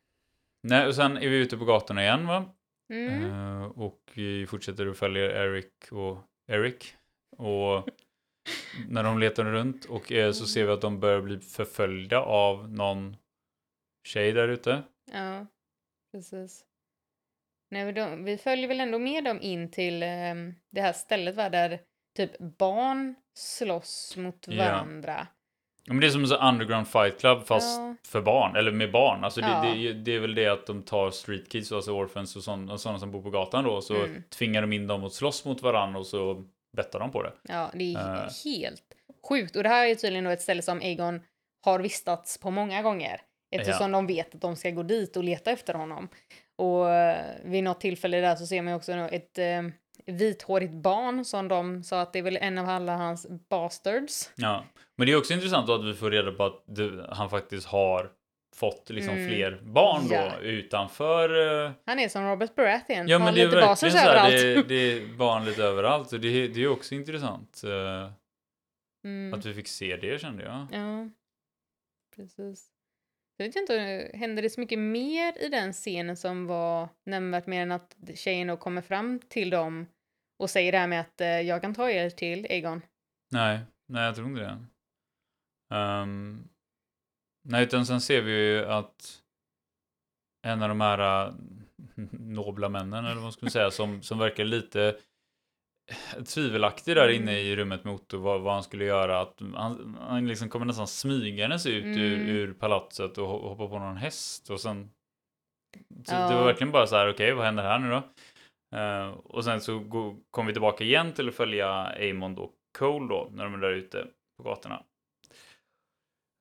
Nej 0.67 0.87
och 0.87 0.95
sen 0.95 1.17
är 1.17 1.29
vi 1.29 1.37
ute 1.37 1.57
på 1.57 1.65
gatorna 1.65 2.03
igen 2.03 2.27
va? 2.27 2.45
Mm. 2.93 3.23
Uh, 3.23 3.63
och 3.63 3.99
vi 4.13 4.47
fortsätter 4.47 4.87
att 4.87 4.97
följa 4.97 5.43
Eric 5.43 5.91
och 5.91 6.17
Eric. 6.47 6.95
Och 7.37 7.89
när 8.87 9.03
de 9.03 9.19
letar 9.19 9.43
runt 9.43 9.85
och 9.85 10.11
uh, 10.11 10.31
så 10.31 10.45
ser 10.45 10.65
vi 10.65 10.71
att 10.71 10.81
de 10.81 10.99
börjar 10.99 11.21
bli 11.21 11.39
förföljda 11.39 12.19
av 12.19 12.71
någon 12.71 13.15
tjej 14.03 14.31
där 14.31 14.47
ute. 14.47 14.83
Ja, 15.11 15.45
precis. 16.11 16.65
Nej, 17.71 17.93
de, 17.93 18.23
vi 18.23 18.37
följer 18.37 18.67
väl 18.67 18.79
ändå 18.79 18.99
med 18.99 19.23
dem 19.23 19.41
in 19.41 19.71
till 19.71 20.03
um, 20.03 20.55
det 20.71 20.81
här 20.81 20.93
stället 20.93 21.35
va, 21.35 21.49
där 21.49 21.79
typ 22.15 22.37
barn 22.39 23.15
slåss 23.35 24.17
mot 24.17 24.47
varandra. 24.47 25.27
Ja. 25.85 25.93
Men 25.93 25.99
det 25.99 26.07
är 26.07 26.11
som 26.11 26.23
en 26.23 26.31
underground 26.31 26.87
fight 26.87 27.19
club 27.19 27.45
fast 27.45 27.79
ja. 27.79 27.95
för 28.07 28.21
barn, 28.21 28.55
eller 28.55 28.71
med 28.71 28.91
barn. 28.91 29.23
Alltså 29.23 29.41
ja. 29.41 29.61
det, 29.61 29.73
det, 29.73 29.93
det, 29.93 30.15
är 30.15 30.19
väl 30.19 30.35
det 30.35 30.47
att 30.47 30.67
de 30.67 30.83
tar 30.83 31.11
street 31.11 31.49
kids, 31.49 31.71
alltså 31.71 31.91
orphans 31.91 32.35
och 32.35 32.43
sådana, 32.43 32.77
sådana 32.77 32.99
som 32.99 33.11
bor 33.11 33.21
på 33.21 33.29
gatan 33.29 33.63
då. 33.63 33.81
Så 33.81 33.95
mm. 33.95 34.23
tvingar 34.29 34.61
de 34.61 34.73
in 34.73 34.87
dem 34.87 35.03
att 35.03 35.13
slåss 35.13 35.45
mot 35.45 35.61
varandra 35.61 35.99
och 35.99 36.07
så 36.07 36.43
bettar 36.77 36.99
de 36.99 37.11
på 37.11 37.23
det. 37.23 37.33
Ja, 37.43 37.71
det 37.73 37.93
är 37.93 38.23
uh. 38.23 38.29
helt 38.45 38.83
sjukt. 39.29 39.55
Och 39.55 39.63
det 39.63 39.69
här 39.69 39.87
är 39.87 39.95
tydligen 39.95 40.23
då 40.23 40.31
ett 40.31 40.41
ställe 40.41 40.61
som 40.61 40.81
Egon 40.81 41.21
har 41.65 41.79
vistats 41.79 42.37
på 42.37 42.51
många 42.51 42.81
gånger. 42.81 43.21
Eftersom 43.53 43.91
ja. 43.91 43.97
de 43.97 44.07
vet 44.07 44.35
att 44.35 44.41
de 44.41 44.55
ska 44.55 44.69
gå 44.69 44.83
dit 44.83 45.17
och 45.17 45.23
leta 45.23 45.51
efter 45.51 45.73
honom. 45.73 46.09
Och 46.55 46.89
eh, 46.89 47.25
vid 47.43 47.63
något 47.63 47.81
tillfälle 47.81 48.21
där 48.21 48.35
så 48.35 48.45
ser 48.45 48.61
man 48.61 48.73
också 48.73 48.91
ett 48.91 49.37
eh, 49.37 49.61
vithårigt 50.05 50.73
barn 50.73 51.25
som 51.25 51.47
de 51.47 51.83
sa 51.83 52.01
att 52.01 52.13
det 52.13 52.19
är 52.19 52.23
väl 52.23 52.37
en 52.37 52.57
av 52.57 52.69
alla 52.69 52.97
hans 52.97 53.27
bastards. 53.49 54.31
Ja, 54.35 54.63
men 54.95 55.07
det 55.07 55.13
är 55.13 55.17
också 55.17 55.33
intressant 55.33 55.69
att 55.69 55.85
vi 55.85 55.93
får 55.93 56.11
reda 56.11 56.31
på 56.31 56.43
att 56.43 56.63
det, 56.65 57.07
han 57.09 57.29
faktiskt 57.29 57.67
har 57.67 58.11
fått 58.55 58.89
liksom 58.89 59.15
mm. 59.15 59.27
fler 59.27 59.61
barn 59.63 60.07
då 60.07 60.15
ja. 60.15 60.39
utanför. 60.39 61.29
Uh... 61.65 61.71
Han 61.85 61.99
är 61.99 62.09
som 62.09 62.27
Robert 62.27 62.55
Baratheon. 62.55 63.07
Ja, 63.07 63.19
men 63.19 63.33
det 63.33 63.41
är 63.41 63.47
verkligen 63.47 63.91
så 63.91 63.97
här, 63.97 64.31
det, 64.31 64.63
det, 64.67 64.75
är 64.75 65.17
barn 65.17 65.45
lite 65.45 65.63
överallt 65.63 66.13
och 66.13 66.19
det, 66.19 66.47
det 66.47 66.63
är 66.63 66.67
också 66.67 66.95
intressant. 66.95 67.61
Uh... 67.65 68.11
Mm. 69.05 69.33
Att 69.33 69.45
vi 69.45 69.53
fick 69.53 69.67
se 69.67 69.97
det 69.97 70.21
kände 70.21 70.43
jag. 70.43 70.67
Ja, 70.71 71.09
precis. 72.15 72.72
Jag 73.37 73.45
vet 73.45 73.55
inte, 73.55 74.11
hände 74.13 74.41
det 74.41 74.49
så 74.49 74.59
mycket 74.59 74.79
mer 74.79 75.37
i 75.43 75.49
den 75.49 75.73
scenen 75.73 76.17
som 76.17 76.47
var 76.47 76.89
nämnvärt 77.05 77.47
mer 77.47 77.61
än 77.61 77.71
att 77.71 77.95
tjejen 78.15 78.47
då 78.47 78.57
kommer 78.57 78.81
fram 78.81 79.19
till 79.19 79.49
dem 79.49 79.85
och 80.39 80.49
säger 80.49 80.71
det 80.71 80.77
här 80.77 80.87
med 80.87 81.01
att 81.01 81.21
eh, 81.21 81.27
jag 81.27 81.61
kan 81.61 81.75
ta 81.75 81.89
er 81.89 82.09
till 82.09 82.47
Egon? 82.49 82.81
Nej, 83.31 83.59
nej 83.87 84.03
jag 84.03 84.15
tror 84.15 84.27
inte 84.27 84.41
det. 84.41 84.57
Um, 85.75 86.49
nej, 87.43 87.63
utan 87.63 87.85
sen 87.85 88.01
ser 88.01 88.21
vi 88.21 88.31
ju 88.31 88.65
att 88.65 89.21
en 90.45 90.61
av 90.61 90.69
de 90.69 90.81
här 90.81 91.27
eh, 91.27 91.33
nobla 92.11 92.69
männen, 92.69 93.05
eller 93.05 93.15
vad 93.15 93.23
man 93.23 93.31
skulle 93.31 93.51
säga, 93.51 93.71
som, 93.71 94.01
som 94.01 94.19
verkar 94.19 94.45
lite 94.45 94.97
tvivelaktig 96.33 96.95
där 96.95 97.09
inne 97.09 97.39
i 97.39 97.55
rummet 97.55 97.83
med 97.83 97.93
Otto 97.93 98.17
vad, 98.17 98.41
vad 98.41 98.53
han 98.53 98.63
skulle 98.63 98.85
göra. 98.85 99.21
Att 99.21 99.41
han, 99.55 99.97
han 100.01 100.27
liksom 100.27 100.49
kommer 100.49 100.65
nästan 100.65 100.87
smygandes 100.87 101.65
ut 101.65 101.83
mm. 101.83 101.99
ur, 101.99 102.29
ur 102.29 102.53
palatset 102.53 103.17
och 103.17 103.27
hoppar 103.27 103.67
på 103.67 103.79
någon 103.79 103.97
häst 103.97 104.49
och 104.49 104.59
sen 104.59 104.89
så 106.05 106.13
ja. 106.13 106.29
det 106.29 106.35
var 106.35 106.45
verkligen 106.45 106.71
bara 106.71 106.87
så 106.87 106.95
här, 106.95 107.09
okej 107.09 107.13
okay, 107.13 107.33
vad 107.33 107.45
händer 107.45 107.63
här 107.63 107.79
nu 107.79 107.89
då? 107.89 108.03
Uh, 108.77 109.17
och 109.23 109.43
sen 109.43 109.61
så 109.61 109.79
kommer 110.31 110.47
vi 110.47 110.53
tillbaka 110.53 110.83
igen 110.83 111.13
till 111.13 111.29
att 111.29 111.35
följa 111.35 111.69
Amond 112.09 112.39
och 112.39 112.53
Cole 112.77 113.07
då 113.07 113.29
när 113.31 113.43
de 113.43 113.53
är 113.53 113.57
där 113.57 113.71
ute 113.71 114.07
på 114.37 114.43
gatorna. 114.43 114.83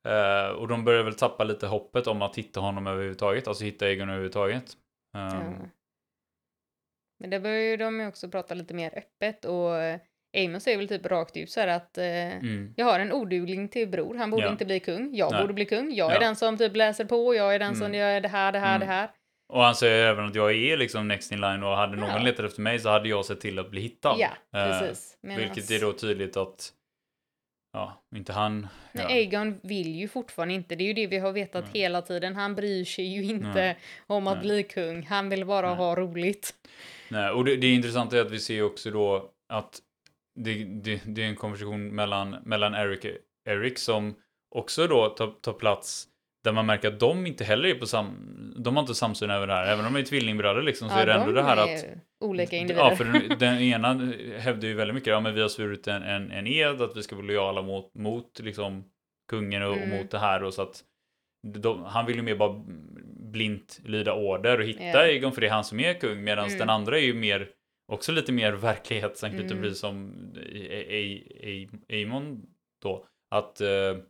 Uh, 0.08 0.50
och 0.50 0.68
de 0.68 0.84
börjar 0.84 1.02
väl 1.02 1.14
tappa 1.14 1.44
lite 1.44 1.66
hoppet 1.66 2.06
om 2.06 2.22
att 2.22 2.38
hitta 2.38 2.60
honom 2.60 2.86
överhuvudtaget, 2.86 3.48
alltså 3.48 3.64
hitta 3.64 3.90
Egon 3.90 4.08
överhuvudtaget. 4.08 4.76
Um, 5.16 5.22
ja. 5.22 5.68
Men 7.22 7.30
där 7.30 7.40
börjar 7.40 7.60
ju 7.60 7.76
de 7.76 8.06
också 8.06 8.28
prata 8.28 8.54
lite 8.54 8.74
mer 8.74 8.98
öppet 8.98 9.44
och 9.44 9.76
eh, 9.76 10.00
Amos 10.36 10.62
säger 10.62 10.78
väl 10.78 10.88
typ 10.88 11.06
rakt 11.06 11.36
ut 11.36 11.50
så 11.50 11.60
här 11.60 11.68
att 11.68 11.98
eh, 11.98 12.04
mm. 12.04 12.74
jag 12.76 12.86
har 12.86 13.00
en 13.00 13.12
odugling 13.12 13.68
till 13.68 13.88
bror, 13.88 14.14
han 14.14 14.30
borde 14.30 14.42
ja. 14.42 14.50
inte 14.50 14.64
bli 14.64 14.80
kung, 14.80 15.14
jag 15.14 15.32
Nej. 15.32 15.40
borde 15.40 15.54
bli 15.54 15.64
kung, 15.64 15.94
jag 15.94 16.12
är 16.12 16.20
den 16.20 16.36
som 16.36 16.58
typ 16.58 16.76
läser 16.76 17.04
på, 17.04 17.34
jag 17.34 17.54
är 17.54 17.58
den 17.58 17.68
mm. 17.68 17.80
som 17.80 17.94
gör 17.94 18.20
det 18.20 18.28
här, 18.28 18.52
det 18.52 18.58
här, 18.58 18.76
mm. 18.76 18.88
det 18.88 18.94
här. 18.94 19.10
Och 19.52 19.62
han 19.62 19.74
säger 19.74 20.06
även 20.06 20.24
att 20.24 20.34
jag 20.34 20.52
är 20.54 20.76
liksom 20.76 21.08
next 21.08 21.32
in 21.32 21.40
line 21.40 21.62
och 21.62 21.76
hade 21.76 21.96
någon 21.96 22.10
ja. 22.10 22.18
letat 22.18 22.46
efter 22.46 22.62
mig 22.62 22.78
så 22.78 22.88
hade 22.88 23.08
jag 23.08 23.24
sett 23.24 23.40
till 23.40 23.58
att 23.58 23.70
bli 23.70 23.80
hittad. 23.80 24.16
Ja, 24.18 24.30
precis. 24.52 25.16
Eh, 25.28 25.36
vilket 25.36 25.70
är 25.70 25.80
då 25.80 25.92
tydligt 25.92 26.36
att 26.36 26.72
Ja, 27.72 28.02
inte 28.16 28.32
han. 28.32 28.68
Ja. 28.92 29.06
Aegon 29.06 29.60
vill 29.62 29.94
ju 29.94 30.08
fortfarande 30.08 30.54
inte. 30.54 30.74
Det 30.74 30.84
är 30.84 30.86
ju 30.86 30.92
det 30.92 31.06
vi 31.06 31.18
har 31.18 31.32
vetat 31.32 31.64
Nej. 31.64 31.82
hela 31.82 32.02
tiden. 32.02 32.36
Han 32.36 32.54
bryr 32.54 32.84
sig 32.84 33.04
ju 33.04 33.24
inte 33.24 33.54
Nej. 33.54 33.78
om 34.06 34.26
att 34.26 34.34
Nej. 34.34 34.42
bli 34.42 34.62
kung. 34.62 35.02
Han 35.02 35.28
vill 35.28 35.44
bara 35.44 35.74
ha 35.74 35.94
roligt. 35.94 36.54
Nej, 37.12 37.30
och 37.30 37.44
det, 37.44 37.56
det 37.56 37.66
är 37.66 37.74
intressant 37.74 38.14
att 38.14 38.30
vi 38.30 38.38
ser 38.38 38.62
också 38.62 38.90
då 38.90 39.30
att 39.48 39.78
det, 40.34 40.64
det, 40.64 41.02
det 41.06 41.22
är 41.22 41.28
en 41.28 41.36
konversation 41.36 41.94
mellan, 41.94 42.36
mellan 42.44 42.74
Eric, 42.74 43.06
Eric 43.48 43.78
som 43.78 44.14
också 44.54 44.86
då 44.86 45.08
tar, 45.08 45.26
tar 45.26 45.52
plats 45.52 46.08
där 46.44 46.52
man 46.52 46.66
märker 46.66 46.88
att 46.88 47.00
de 47.00 47.26
inte 47.26 47.44
heller 47.44 47.68
är 47.68 47.74
på 47.74 47.86
sam... 47.86 48.54
De 48.56 48.76
har 48.76 48.82
inte 48.82 48.94
samsyn 48.94 49.30
över 49.30 49.46
det 49.46 49.52
här. 49.52 49.66
Även 49.66 49.86
om 49.86 49.92
de 49.92 50.00
är 50.00 50.04
tvillingbröder 50.04 50.62
liksom 50.62 50.88
så 50.88 50.94
ja, 50.94 51.00
är 51.00 51.06
det 51.06 51.12
ändå 51.12 51.32
det 51.32 51.42
här 51.42 51.56
att... 51.56 51.84
olika 52.20 52.56
individer. 52.56 52.88
Ja, 52.88 52.96
för 52.96 53.04
den, 53.04 53.38
den 53.38 53.58
ena 53.62 54.12
hävdar 54.38 54.68
ju 54.68 54.74
väldigt 54.74 54.94
mycket, 54.94 55.10
ja 55.10 55.20
men 55.20 55.34
vi 55.34 55.40
har 55.40 55.48
svurit 55.48 55.88
en, 55.88 56.02
en, 56.02 56.30
en 56.30 56.46
ed 56.46 56.82
att 56.82 56.96
vi 56.96 57.02
ska 57.02 57.16
vara 57.16 57.26
lojala 57.26 57.62
mot, 57.62 57.94
mot 57.94 58.40
liksom 58.40 58.84
kungen 59.30 59.62
och, 59.62 59.76
mm. 59.76 59.82
och 59.82 59.98
mot 59.98 60.10
det 60.10 60.18
här 60.18 60.42
och 60.42 60.54
så 60.54 60.62
att 60.62 60.84
de, 61.46 61.84
han 61.84 62.06
vill 62.06 62.16
ju 62.16 62.22
mer 62.22 62.36
bara 62.36 62.64
blint 63.32 63.80
lyda 63.84 64.14
order 64.14 64.58
och 64.58 64.64
hitta 64.64 64.82
yeah. 64.82 65.08
Egon 65.08 65.32
för 65.32 65.40
det 65.40 65.46
är 65.46 65.50
han 65.50 65.64
som 65.64 65.80
är 65.80 65.94
kung 65.94 66.24
medan 66.24 66.46
mm. 66.46 66.58
den 66.58 66.70
andra 66.70 66.98
är 66.98 67.02
ju 67.02 67.14
mer 67.14 67.48
också 67.86 68.12
lite 68.12 68.32
mer 68.32 68.52
verklighetsanknuten 68.52 69.50
mm. 69.50 69.62
precis 69.62 69.80
som 69.80 70.14
Amon 71.92 72.42
då 72.82 73.06
att 73.30 73.60
uh, 73.60 74.02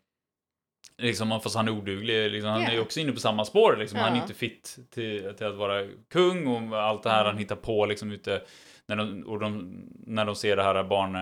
liksom 0.98 1.40
fast 1.40 1.56
han 1.56 1.68
är 1.68 1.72
oduglig 1.72 2.30
liksom, 2.30 2.50
han 2.50 2.60
yeah. 2.60 2.74
är 2.74 2.80
också 2.80 3.00
inne 3.00 3.12
på 3.12 3.20
samma 3.20 3.44
spår 3.44 3.76
liksom 3.76 3.98
ja. 3.98 4.04
han 4.04 4.16
är 4.16 4.20
inte 4.20 4.34
fit 4.34 4.78
till, 4.90 5.34
till, 5.36 5.46
att 5.46 5.56
vara 5.56 5.88
kung 6.10 6.46
och 6.46 6.82
allt 6.82 7.02
det 7.02 7.10
här 7.10 7.20
mm. 7.20 7.26
han 7.26 7.38
hittar 7.38 7.56
på 7.56 7.86
liksom 7.86 8.12
ute 8.12 8.42
när 8.88 8.96
de, 8.96 9.22
och 9.22 9.40
de, 9.40 9.82
när 10.06 10.24
de 10.24 10.36
ser 10.36 10.56
det 10.56 10.62
här 10.62 10.84
barn 10.84 11.16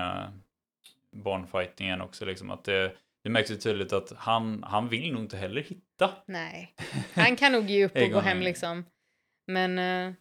barnfightingen 1.12 2.00
också 2.00 2.24
liksom 2.24 2.50
att 2.50 2.64
det 2.64 2.92
det 3.24 3.30
märks 3.30 3.50
ju 3.50 3.56
tydligt 3.56 3.92
att 3.92 4.12
han, 4.16 4.62
han 4.66 4.88
vill 4.88 5.12
nog 5.12 5.22
inte 5.22 5.36
heller 5.36 5.62
hitta. 5.62 6.10
Nej, 6.26 6.74
han 7.14 7.36
kan 7.36 7.52
nog 7.52 7.70
ge 7.70 7.84
upp 7.84 7.96
och 8.02 8.10
gå 8.10 8.20
hem 8.20 8.40
liksom. 8.40 8.84
Men 9.46 9.78
uh, 9.78 10.14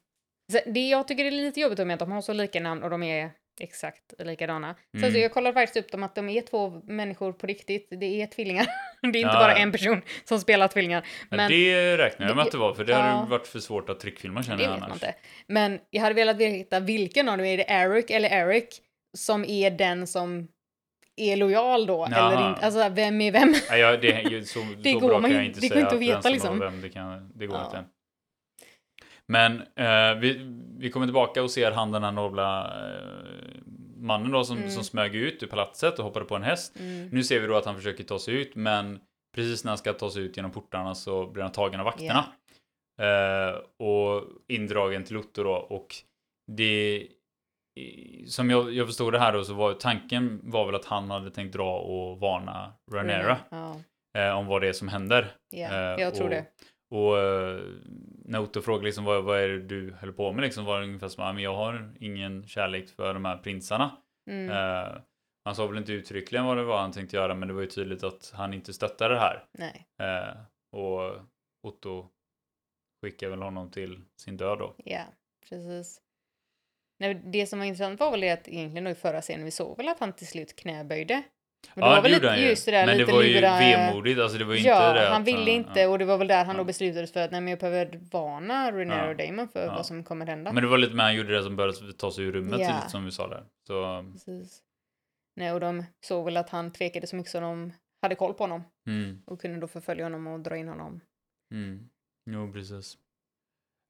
det 0.66 0.90
jag 0.90 1.08
tycker 1.08 1.26
är 1.26 1.32
lite 1.32 1.60
jobbigt 1.60 1.88
med 1.88 1.94
att 1.94 2.00
de 2.00 2.12
har 2.12 2.22
så 2.22 2.34
lika 2.34 2.60
namn 2.60 2.84
och 2.84 2.90
de 2.90 3.04
är 3.04 3.32
exakt 3.60 4.14
likadana. 4.20 4.76
Mm. 4.98 5.12
Så 5.12 5.18
jag 5.20 5.34
kollade 5.34 5.54
faktiskt 5.54 5.86
upp 5.86 5.92
dem 5.92 6.04
att 6.04 6.16
de 6.16 6.30
är 6.30 6.42
två 6.42 6.70
människor 6.70 7.34
på 7.34 7.48
riktigt. 7.48 7.88
Det 7.92 8.22
är 8.22 8.28
tvillingar. 8.28 8.68
det 9.02 9.08
är 9.08 9.08
inte 9.08 9.20
ja. 9.20 9.34
bara 9.34 9.56
en 9.56 9.72
person 9.72 10.02
som 10.24 10.40
spelar 10.40 10.68
tvillingar. 10.68 11.08
Men, 11.30 11.52
det 11.52 11.98
räknar 11.98 12.28
jag 12.28 12.36
med 12.36 12.46
att 12.46 12.52
det 12.52 12.58
var, 12.58 12.74
för 12.74 12.86
det 12.86 12.92
ja, 12.92 13.00
hade 13.00 13.30
varit 13.30 13.48
för 13.48 13.60
svårt 13.60 13.90
att 13.90 14.00
trickfilma 14.00 14.44
känner 14.44 14.64
jag 14.64 14.74
annars. 14.74 14.94
Inte. 14.94 15.16
Men 15.48 15.80
jag 15.90 16.02
hade 16.02 16.16
velat 16.16 16.38
veta 16.38 16.80
vilken 16.80 17.30
av 17.30 17.38
dem 17.38 17.46
är 17.46 17.58
det 17.58 17.66
Eric 17.68 18.10
eller 18.10 18.30
Eric 18.30 18.82
som 19.18 19.46
är 19.46 19.72
den 19.72 20.08
som 20.08 20.48
är 21.20 21.38
lojal 21.38 21.86
då 21.86 22.08
Jaha. 22.12 22.34
eller 22.34 22.50
inte. 22.50 22.62
Alltså 22.62 22.90
vem 22.90 23.22
är 23.22 23.32
vem? 23.32 23.54
Ja, 23.70 23.78
ja, 23.78 23.98
det, 23.98 24.48
så, 24.48 24.60
det 24.84 24.94
så 24.94 25.00
går 25.00 25.08
bra 25.08 25.20
man, 25.20 25.30
kan 25.30 25.38
jag 25.38 25.46
inte 25.46 25.60
det 25.60 25.68
säga. 25.68 25.76
Går 25.76 25.84
inte 25.84 25.96
att 25.96 26.18
veta 26.18 26.30
liksom. 26.30 26.60
Vem, 26.60 26.82
det, 26.82 26.90
kan, 26.90 27.32
det 27.36 27.48
går 27.48 27.58
ja. 27.58 27.66
inte. 27.66 27.84
Men 29.26 29.62
eh, 29.62 30.20
vi, 30.20 30.40
vi 30.78 30.90
kommer 30.90 31.06
tillbaka 31.06 31.44
och 31.44 31.52
ser 31.52 31.72
han 31.72 31.92
den 31.92 32.04
här 32.04 32.12
nobla 32.12 32.66
eh, 32.66 33.62
mannen 33.98 34.32
då 34.32 34.44
som, 34.44 34.58
mm. 34.58 34.70
som 34.70 34.84
smög 34.84 35.16
ut 35.16 35.44
ur 35.44 35.48
palatset 35.48 36.00
och 36.00 36.06
hoppade 36.06 36.26
på 36.26 36.36
en 36.36 36.44
häst. 36.44 36.80
Mm. 36.80 37.08
Nu 37.08 37.24
ser 37.24 37.40
vi 37.40 37.48
då 37.48 37.56
att 37.56 37.66
han 37.66 37.76
försöker 37.76 38.04
ta 38.04 38.20
sig 38.20 38.34
ut 38.34 38.56
men 38.56 39.00
precis 39.36 39.64
när 39.64 39.72
han 39.72 39.78
ska 39.78 39.94
ta 39.94 40.10
sig 40.10 40.24
ut 40.24 40.38
genom 40.38 40.52
portarna 40.52 40.96
så 40.96 41.28
blir 41.28 41.44
han 41.44 41.52
tagen 41.52 41.80
av 41.80 41.86
vakterna. 41.86 42.26
Yeah. 43.00 43.50
Eh, 43.50 43.56
och 43.78 44.24
indragen 44.48 45.04
till 45.04 45.18
Otto 45.18 45.44
då 45.44 45.54
och 45.54 45.96
det 46.52 47.08
som 48.28 48.50
jag, 48.50 48.74
jag 48.74 48.88
förstod 48.88 49.14
det 49.14 49.20
här 49.20 49.34
då 49.34 49.44
så 49.44 49.54
var 49.54 49.74
tanken 49.74 50.42
var 50.44 50.66
väl 50.66 50.76
att 50.76 50.86
han 50.86 51.12
hade 51.12 51.32
tänkt 51.32 51.54
dra 51.54 51.80
och 51.80 52.20
varna 52.20 52.74
Ranera 52.92 53.38
mm, 53.52 53.78
eh, 54.18 54.38
om 54.38 54.48
vad 54.48 54.62
det 54.62 54.68
är 54.68 54.74
som 54.74 54.88
händer. 54.88 55.36
Yeah, 55.54 55.94
eh, 55.94 56.02
jag 56.02 56.16
tror 56.16 56.26
och, 56.26 56.30
det. 56.30 56.46
Och 56.90 57.20
eh, 57.20 57.62
när 58.26 58.40
Otto 58.40 58.62
frågade 58.62 58.86
liksom, 58.86 59.04
vad, 59.04 59.24
vad 59.24 59.40
är 59.40 59.48
det 59.48 59.60
du 59.60 59.94
höll 60.00 60.14
på 60.14 60.32
med 60.32 60.44
liksom, 60.44 60.66
var 60.66 60.80
det 60.80 60.86
ungefär 60.86 61.08
som 61.08 61.24
att 61.24 61.42
jag 61.42 61.56
har 61.56 61.94
ingen 62.00 62.48
kärlek 62.48 62.90
för 62.90 63.14
de 63.14 63.26
här 63.26 63.38
prinsarna. 63.38 63.98
Mm. 64.30 64.50
Eh, 64.50 65.02
han 65.46 65.56
sa 65.56 65.68
väl 65.68 65.78
inte 65.78 65.94
uttryckligen 65.94 66.46
vad 66.46 66.58
det 66.58 66.64
var 66.64 66.82
han 66.82 66.92
tänkte 66.92 67.16
göra 67.16 67.36
men 67.36 67.48
det 67.48 67.54
var 67.54 67.62
ju 67.62 67.68
tydligt 67.68 68.04
att 68.04 68.32
han 68.36 68.54
inte 68.54 68.74
stöttade 68.74 69.14
det 69.14 69.20
här. 69.20 69.46
Nej. 69.52 69.88
Eh, 70.02 70.38
och 70.80 71.16
Otto 71.64 72.10
skickade 73.02 73.30
väl 73.30 73.42
honom 73.42 73.72
till 73.72 74.02
sin 74.18 74.38
död 74.38 74.60
då. 74.60 74.76
Ja, 74.78 75.04
precis. 75.50 76.02
Nej, 77.00 77.22
det 77.24 77.46
som 77.46 77.60
var 77.60 77.66
intressant 77.66 78.00
var 78.00 78.12
väl 78.12 78.22
det 78.22 78.30
att 78.30 78.48
egentligen 78.48 78.84
då 78.84 78.92
i 78.92 78.96
förra 78.96 79.22
scenen 79.22 79.46
vi 79.46 79.52
såg 79.52 79.78
väl 79.78 79.88
att 79.88 80.00
han 80.00 80.14
till 80.14 80.28
slut 80.28 80.56
knäböjde. 80.56 81.24
Men 81.74 81.82
det 81.84 81.90
ja, 81.90 81.96
var 81.96 82.02
väl 82.02 82.12
lite, 82.12 82.28
just 82.28 82.66
det 82.66 82.72
där, 82.72 82.86
Men 82.86 82.98
det 82.98 83.06
var 83.06 83.22
ju 83.22 83.34
lura... 83.34 83.60
vemodigt, 83.60 84.20
alltså 84.20 84.38
det 84.38 84.46
var 84.46 84.54
ju 84.54 84.60
ja, 84.60 84.90
inte 84.90 85.02
det 85.02 85.10
han 85.10 85.24
ville 85.24 85.52
inte 85.52 85.88
och 85.88 86.00
det 86.00 86.06
var 86.06 86.18
väl 86.18 86.28
där 86.28 86.46
han 86.46 86.56
ja. 86.56 86.62
då 86.62 86.64
beslutade 86.64 87.08
för 87.08 87.20
att 87.20 87.32
nej 87.32 87.42
men 87.42 87.50
jag 87.50 87.60
behöver 87.60 88.00
varna 88.12 88.72
Renero 88.72 88.98
ja. 88.98 89.10
och 89.10 89.16
Damon 89.16 89.48
för 89.48 89.66
ja. 89.66 89.74
vad 89.74 89.86
som 89.86 90.04
kommer 90.04 90.26
hända. 90.26 90.54
Men 90.54 90.64
det 90.64 90.70
var 90.70 90.78
lite 90.78 90.96
mer 90.96 91.04
han 91.04 91.16
gjorde 91.16 91.36
det 91.36 91.44
som 91.44 91.56
började 91.56 91.94
ta 91.94 92.12
sig 92.12 92.24
ur 92.24 92.32
rummet 92.32 92.60
ja. 92.60 92.82
som 92.88 93.06
vi 93.06 93.12
sa 93.12 93.28
där. 93.28 93.44
Så... 93.68 94.06
Precis. 94.14 94.62
Nej 95.36 95.52
och 95.52 95.60
de 95.60 95.86
såg 96.02 96.26
väl 96.26 96.38
att 96.38 96.50
han 96.50 96.72
tvekade 96.72 97.08
så 97.08 97.16
mycket 97.16 97.32
så 97.32 97.40
de 97.40 97.74
hade 98.02 98.16
koll 98.16 98.34
på 98.34 98.44
honom. 98.44 98.64
Mm. 98.88 99.22
Och 99.26 99.42
kunde 99.42 99.60
då 99.60 99.68
förfölja 99.68 100.06
honom 100.06 100.28
och 100.28 100.40
dra 100.40 100.58
in 100.58 100.68
honom. 100.68 101.02
Mm. 101.54 101.90
Jo, 102.26 102.54
precis. 102.54 102.98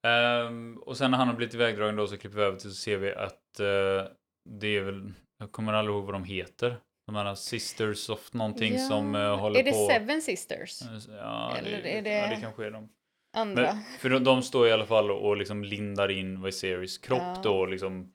Um, 0.07 0.77
och 0.77 0.97
sen 0.97 1.11
när 1.11 1.17
han 1.17 1.27
har 1.27 1.35
blivit 1.35 1.55
ivägdragen 1.55 1.95
då 1.95 2.07
så 2.07 2.17
klipper 2.17 2.37
vi 2.37 2.43
över 2.43 2.57
till 2.57 2.69
så 2.69 2.75
ser 2.75 2.97
vi 2.97 3.13
att 3.13 3.59
uh, 3.59 4.11
det 4.49 4.77
är 4.77 4.81
väl, 4.81 5.13
jag 5.39 5.51
kommer 5.51 5.73
aldrig 5.73 5.95
ihåg 5.95 6.05
vad 6.05 6.13
de 6.13 6.23
heter. 6.23 6.79
De 7.05 7.15
här 7.15 7.35
Sisters 7.35 8.09
of 8.09 8.33
någonting 8.33 8.73
ja. 8.73 8.79
som 8.79 9.15
uh, 9.15 9.35
håller 9.35 9.53
på. 9.53 9.59
Är 9.59 9.63
det 9.63 9.71
på... 9.71 9.87
Seven 9.91 10.21
Sisters? 10.21 10.81
Ja, 11.07 11.55
Eller 11.57 11.81
det, 11.81 11.97
är 11.97 12.01
det... 12.01 12.09
ja, 12.09 12.27
det 12.27 12.41
kanske 12.41 12.65
är 12.65 12.71
de. 12.71 12.89
Andra. 13.37 13.61
Men, 13.61 13.83
för 13.99 14.09
de, 14.09 14.23
de, 14.23 14.41
står 14.41 14.67
i 14.67 14.71
alla 14.71 14.85
fall 14.85 15.11
och, 15.11 15.37
liksom 15.37 15.63
lindar 15.63 16.11
in 16.11 16.41
Viserys 16.41 16.97
kropp 16.97 17.21
ja. 17.21 17.41
då 17.43 17.59
och 17.59 17.67
liksom 17.67 18.13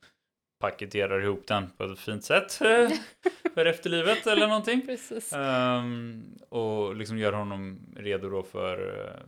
paketerar 0.60 1.24
ihop 1.24 1.46
den 1.46 1.70
på 1.70 1.84
ett 1.84 1.98
fint 1.98 2.24
sätt 2.24 2.52
för 3.54 3.66
efterlivet 3.66 4.26
eller 4.26 4.46
någonting. 4.46 4.86
Precis. 4.86 5.32
Um, 5.32 6.38
och 6.48 6.96
liksom 6.96 7.18
gör 7.18 7.32
honom 7.32 7.80
redo 7.96 8.30
då 8.30 8.42
för, 8.42 8.76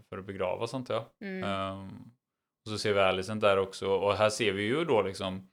för 0.09 0.19
att 0.19 0.27
begravas 0.27 0.75
antar 0.75 0.95
jag. 0.95 1.05
Mm. 1.29 1.73
Um, 1.73 2.13
och 2.67 2.73
så 2.73 2.79
ser 2.79 2.93
vi 2.93 3.01
Alicent 3.01 3.41
där 3.41 3.57
också 3.57 3.89
och 3.89 4.15
här 4.15 4.31
ser 4.31 4.53
vi 4.53 4.63
ju 4.63 4.85
då 4.85 5.03
liksom 5.03 5.49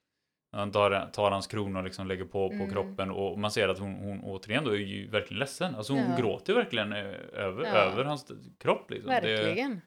han 0.51 0.71
tar, 0.71 1.09
tar 1.13 1.31
hans 1.31 1.47
krona 1.47 1.79
och 1.79 1.85
liksom 1.85 2.07
lägger 2.07 2.25
på, 2.25 2.49
på 2.49 2.53
mm. 2.53 2.71
kroppen 2.71 3.11
och 3.11 3.39
man 3.39 3.51
ser 3.51 3.69
att 3.69 3.79
hon, 3.79 3.93
hon 3.93 4.23
återigen 4.23 4.63
då 4.63 4.71
är 4.71 4.77
ju 4.77 5.09
verkligen 5.09 5.39
ledsen. 5.39 5.75
Alltså 5.75 5.93
hon 5.93 6.09
ja. 6.09 6.17
gråter 6.17 6.53
verkligen 6.53 6.93
eh, 6.93 6.99
över, 7.33 7.65
ja. 7.65 7.71
över 7.71 8.03
hans 8.03 8.31
kropp. 8.59 8.91
Liksom. 8.91 9.09
Verkligen. 9.09 9.71
Det, 9.71 9.81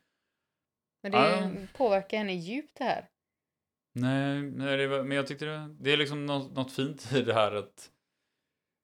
men 1.03 1.13
det 1.13 1.19
ja. 1.19 1.51
påverkar 1.77 2.19
henne 2.19 2.35
djupt 2.35 2.79
det 2.79 2.85
här. 2.85 3.09
Nej, 3.95 4.43
nej 4.43 4.77
det 4.77 4.87
var, 4.87 5.03
men 5.03 5.17
jag 5.17 5.27
tyckte 5.27 5.45
det, 5.45 5.77
det 5.81 5.93
är 5.93 5.97
liksom 5.97 6.27
något, 6.27 6.55
något 6.57 6.73
fint 6.73 7.13
i 7.13 7.23
det 7.23 7.35
här 7.35 7.53
att 7.53 7.91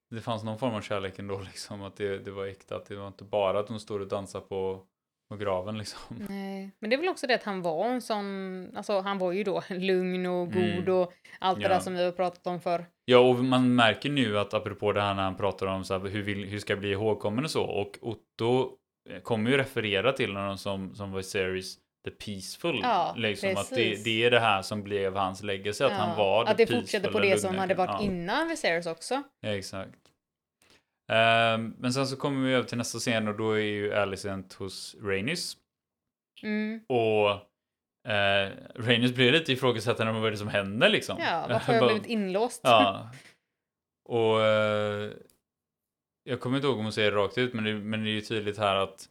det 0.09 0.21
fanns 0.21 0.43
någon 0.43 0.59
form 0.59 0.73
av 0.73 0.81
kärlek 0.81 1.19
ändå 1.19 1.39
liksom. 1.45 1.81
Att 1.81 1.95
det, 1.95 2.17
det 2.17 2.31
var 2.31 2.45
äkta. 2.45 2.75
Att 2.75 2.85
det 2.85 2.95
var 2.95 3.07
inte 3.07 3.23
bara 3.23 3.59
att 3.59 3.69
hon 3.69 3.79
står 3.79 3.99
och 3.99 4.07
dansar 4.07 4.41
på, 4.41 4.87
på 5.33 5.43
graven 5.43 5.77
liksom. 5.77 5.99
Nej, 6.29 6.71
men 6.79 6.89
det 6.89 6.95
är 6.95 6.97
väl 6.97 7.09
också 7.09 7.27
det 7.27 7.35
att 7.35 7.43
han 7.43 7.61
var 7.61 7.85
en 7.85 8.01
sån, 8.01 8.71
alltså 8.75 8.99
han 8.99 9.17
var 9.17 9.31
ju 9.31 9.43
då 9.43 9.63
lugn 9.69 10.25
och 10.25 10.53
god 10.53 10.63
mm. 10.63 10.93
och 10.93 11.13
allt 11.39 11.59
det 11.59 11.63
ja. 11.63 11.69
där 11.69 11.79
som 11.79 11.95
vi 11.95 12.03
har 12.03 12.11
pratat 12.11 12.47
om 12.47 12.61
för. 12.61 12.85
Ja, 13.05 13.17
och 13.17 13.35
man 13.35 13.75
märker 13.75 14.09
nu 14.09 14.39
att 14.39 14.53
apropå 14.53 14.91
det 14.91 15.01
här 15.01 15.13
när 15.13 15.23
han 15.23 15.37
pratar 15.37 15.67
om 15.67 15.83
så 15.83 15.99
här, 15.99 16.09
hur, 16.09 16.21
vill, 16.21 16.45
hur 16.45 16.59
ska 16.59 16.73
jag 16.73 16.79
bli 16.79 16.91
ihågkommen 16.91 17.43
och 17.43 17.51
så. 17.51 17.63
Och 17.63 17.97
Otto 18.01 18.69
kommer 19.23 19.51
ju 19.51 19.57
referera 19.57 20.11
till 20.11 20.35
honom 20.35 20.57
som, 20.57 20.95
som 20.95 21.23
series 21.23 21.77
The 22.05 22.11
Peaceful. 22.11 22.79
Ja, 22.83 23.13
liksom 23.17 23.57
att 23.57 23.69
det, 23.69 24.03
det, 24.03 24.23
är 24.23 24.31
det 24.31 24.39
här 24.39 24.61
som 24.61 24.83
blev 24.83 25.15
hans 25.15 25.43
legacy, 25.43 25.83
att 25.83 25.91
ja, 25.91 25.97
han 25.97 26.17
var 26.17 26.45
Att 26.45 26.57
det 26.57 26.67
fortsätter 26.67 27.11
på 27.11 27.19
det 27.19 27.39
som 27.39 27.57
hade 27.57 27.73
varit 27.73 27.89
ja. 27.89 28.01
innan 28.01 28.47
Viserys 28.47 28.85
också. 28.85 29.23
Ja, 29.41 29.49
exakt. 29.49 30.02
Um, 31.11 31.75
men 31.79 31.93
sen 31.93 32.07
så 32.07 32.15
kommer 32.15 32.47
vi 32.47 32.53
över 32.53 32.67
till 32.67 32.77
nästa 32.77 32.99
scen 32.99 33.27
och 33.27 33.37
då 33.37 33.51
är 33.51 33.61
ju 33.61 33.93
Alicent 33.93 34.53
hos 34.53 34.95
Rainis. 35.01 35.57
Mm. 36.43 36.81
Och 36.87 37.29
uh, 38.07 38.51
Rainis 38.75 39.15
blir 39.15 39.31
lite 39.31 39.53
ifrågasättande 39.53 40.13
om 40.13 40.21
vad 40.21 40.31
det 40.31 40.37
som 40.37 40.47
händer 40.47 40.89
liksom. 40.89 41.17
Ja, 41.19 41.45
varför 41.49 41.65
har 41.73 41.73
jag 41.73 41.87
blivit 41.87 42.05
inlåst? 42.05 42.61
ja. 42.63 43.11
Och 44.05 44.37
uh, 44.37 45.11
jag 46.23 46.39
kommer 46.39 46.57
inte 46.57 46.67
ihåg 46.67 46.77
om 46.77 46.83
hon 46.83 46.93
säger 46.93 47.11
det 47.11 47.17
rakt 47.17 47.37
ut, 47.37 47.53
men 47.53 47.63
det, 47.63 47.73
men 47.73 48.03
det 48.03 48.09
är 48.09 48.13
ju 48.13 48.21
tydligt 48.21 48.57
här 48.57 48.75
att 48.75 49.09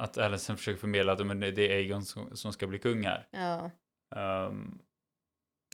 att 0.00 0.18
Alicent 0.18 0.58
försöker 0.58 0.80
förmedla 0.80 1.12
att 1.12 1.26
men 1.26 1.40
det 1.40 1.46
är 1.46 1.76
Aegon 1.76 2.02
som, 2.02 2.36
som 2.36 2.52
ska 2.52 2.66
bli 2.66 2.78
kung 2.78 3.04
här. 3.04 3.28
Ja. 3.30 3.70
Um, 4.46 4.78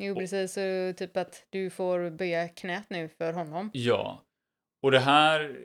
jo, 0.00 0.14
precis. 0.14 0.52
Så 0.52 0.92
typ 0.96 1.16
att 1.16 1.46
du 1.50 1.70
får 1.70 2.10
böja 2.10 2.48
knät 2.48 2.90
nu 2.90 3.08
för 3.08 3.32
honom. 3.32 3.70
Ja. 3.72 4.24
Och 4.82 4.90
det 4.90 4.98
här 4.98 5.56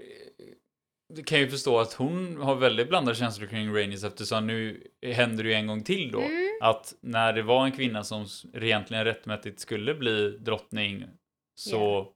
det 1.15 1.23
kan 1.23 1.37
jag 1.37 1.45
ju 1.45 1.51
förstå 1.51 1.79
att 1.79 1.93
hon 1.93 2.37
har 2.37 2.55
väldigt 2.55 2.89
blandade 2.89 3.17
känslor 3.17 3.47
kring 3.47 3.75
Rainis 3.75 4.03
eftersom 4.03 4.47
nu 4.47 4.87
händer 5.05 5.43
det 5.43 5.49
ju 5.49 5.55
en 5.55 5.67
gång 5.67 5.83
till 5.83 6.11
då. 6.11 6.21
Mm. 6.21 6.49
Att 6.61 6.93
när 7.01 7.33
det 7.33 7.41
var 7.41 7.65
en 7.65 7.71
kvinna 7.71 8.03
som 8.03 8.25
egentligen 8.53 9.05
rättmätigt 9.05 9.59
skulle 9.59 9.93
bli 9.93 10.29
drottning 10.29 11.05
så 11.55 11.77
yeah. 11.77 12.07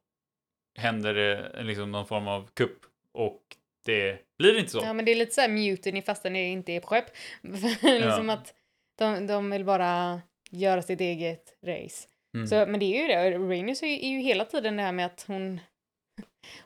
händer 0.77 1.13
det 1.13 1.63
liksom 1.63 1.91
någon 1.91 2.07
form 2.07 2.27
av 2.27 2.49
kupp 2.53 2.79
och 3.13 3.41
det 3.85 4.17
blir 4.37 4.59
inte 4.59 4.71
så. 4.71 4.79
Ja, 4.83 4.93
men 4.93 5.05
det 5.05 5.11
är 5.11 5.15
lite 5.15 5.33
så 5.33 5.41
här 5.41 5.49
mutiny 5.49 6.01
fastän 6.01 6.33
det 6.33 6.43
inte 6.43 6.71
är 6.71 6.79
på 6.79 6.87
skepp. 6.87 7.05
liksom 7.81 8.29
ja. 8.29 8.33
att 8.33 8.53
de, 8.97 9.27
de 9.27 9.49
vill 9.49 9.65
bara 9.65 10.21
göra 10.51 10.81
sitt 10.81 11.01
eget 11.01 11.57
race. 11.65 12.07
Mm. 12.35 12.47
Så, 12.47 12.55
men 12.55 12.79
det 12.79 12.85
är 12.85 13.01
ju 13.01 13.07
det, 13.07 13.13
är, 13.13 13.83
är 13.83 14.09
ju 14.09 14.19
hela 14.19 14.45
tiden 14.45 14.77
det 14.77 14.83
här 14.83 14.91
med 14.91 15.05
att 15.05 15.25
hon 15.27 15.59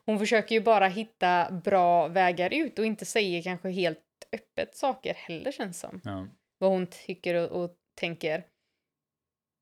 hon 0.05 0.19
försöker 0.19 0.55
ju 0.55 0.61
bara 0.61 0.87
hitta 0.87 1.51
bra 1.51 2.07
vägar 2.07 2.53
ut 2.53 2.79
och 2.79 2.85
inte 2.85 3.05
säger 3.05 3.43
kanske 3.43 3.69
helt 3.69 3.99
öppet 4.31 4.75
saker 4.75 5.13
heller 5.13 5.51
känns 5.51 5.79
som. 5.79 6.01
Ja. 6.03 6.27
Vad 6.59 6.69
hon 6.69 6.87
tycker 6.87 7.35
och, 7.35 7.63
och 7.63 7.75
tänker. 7.99 8.43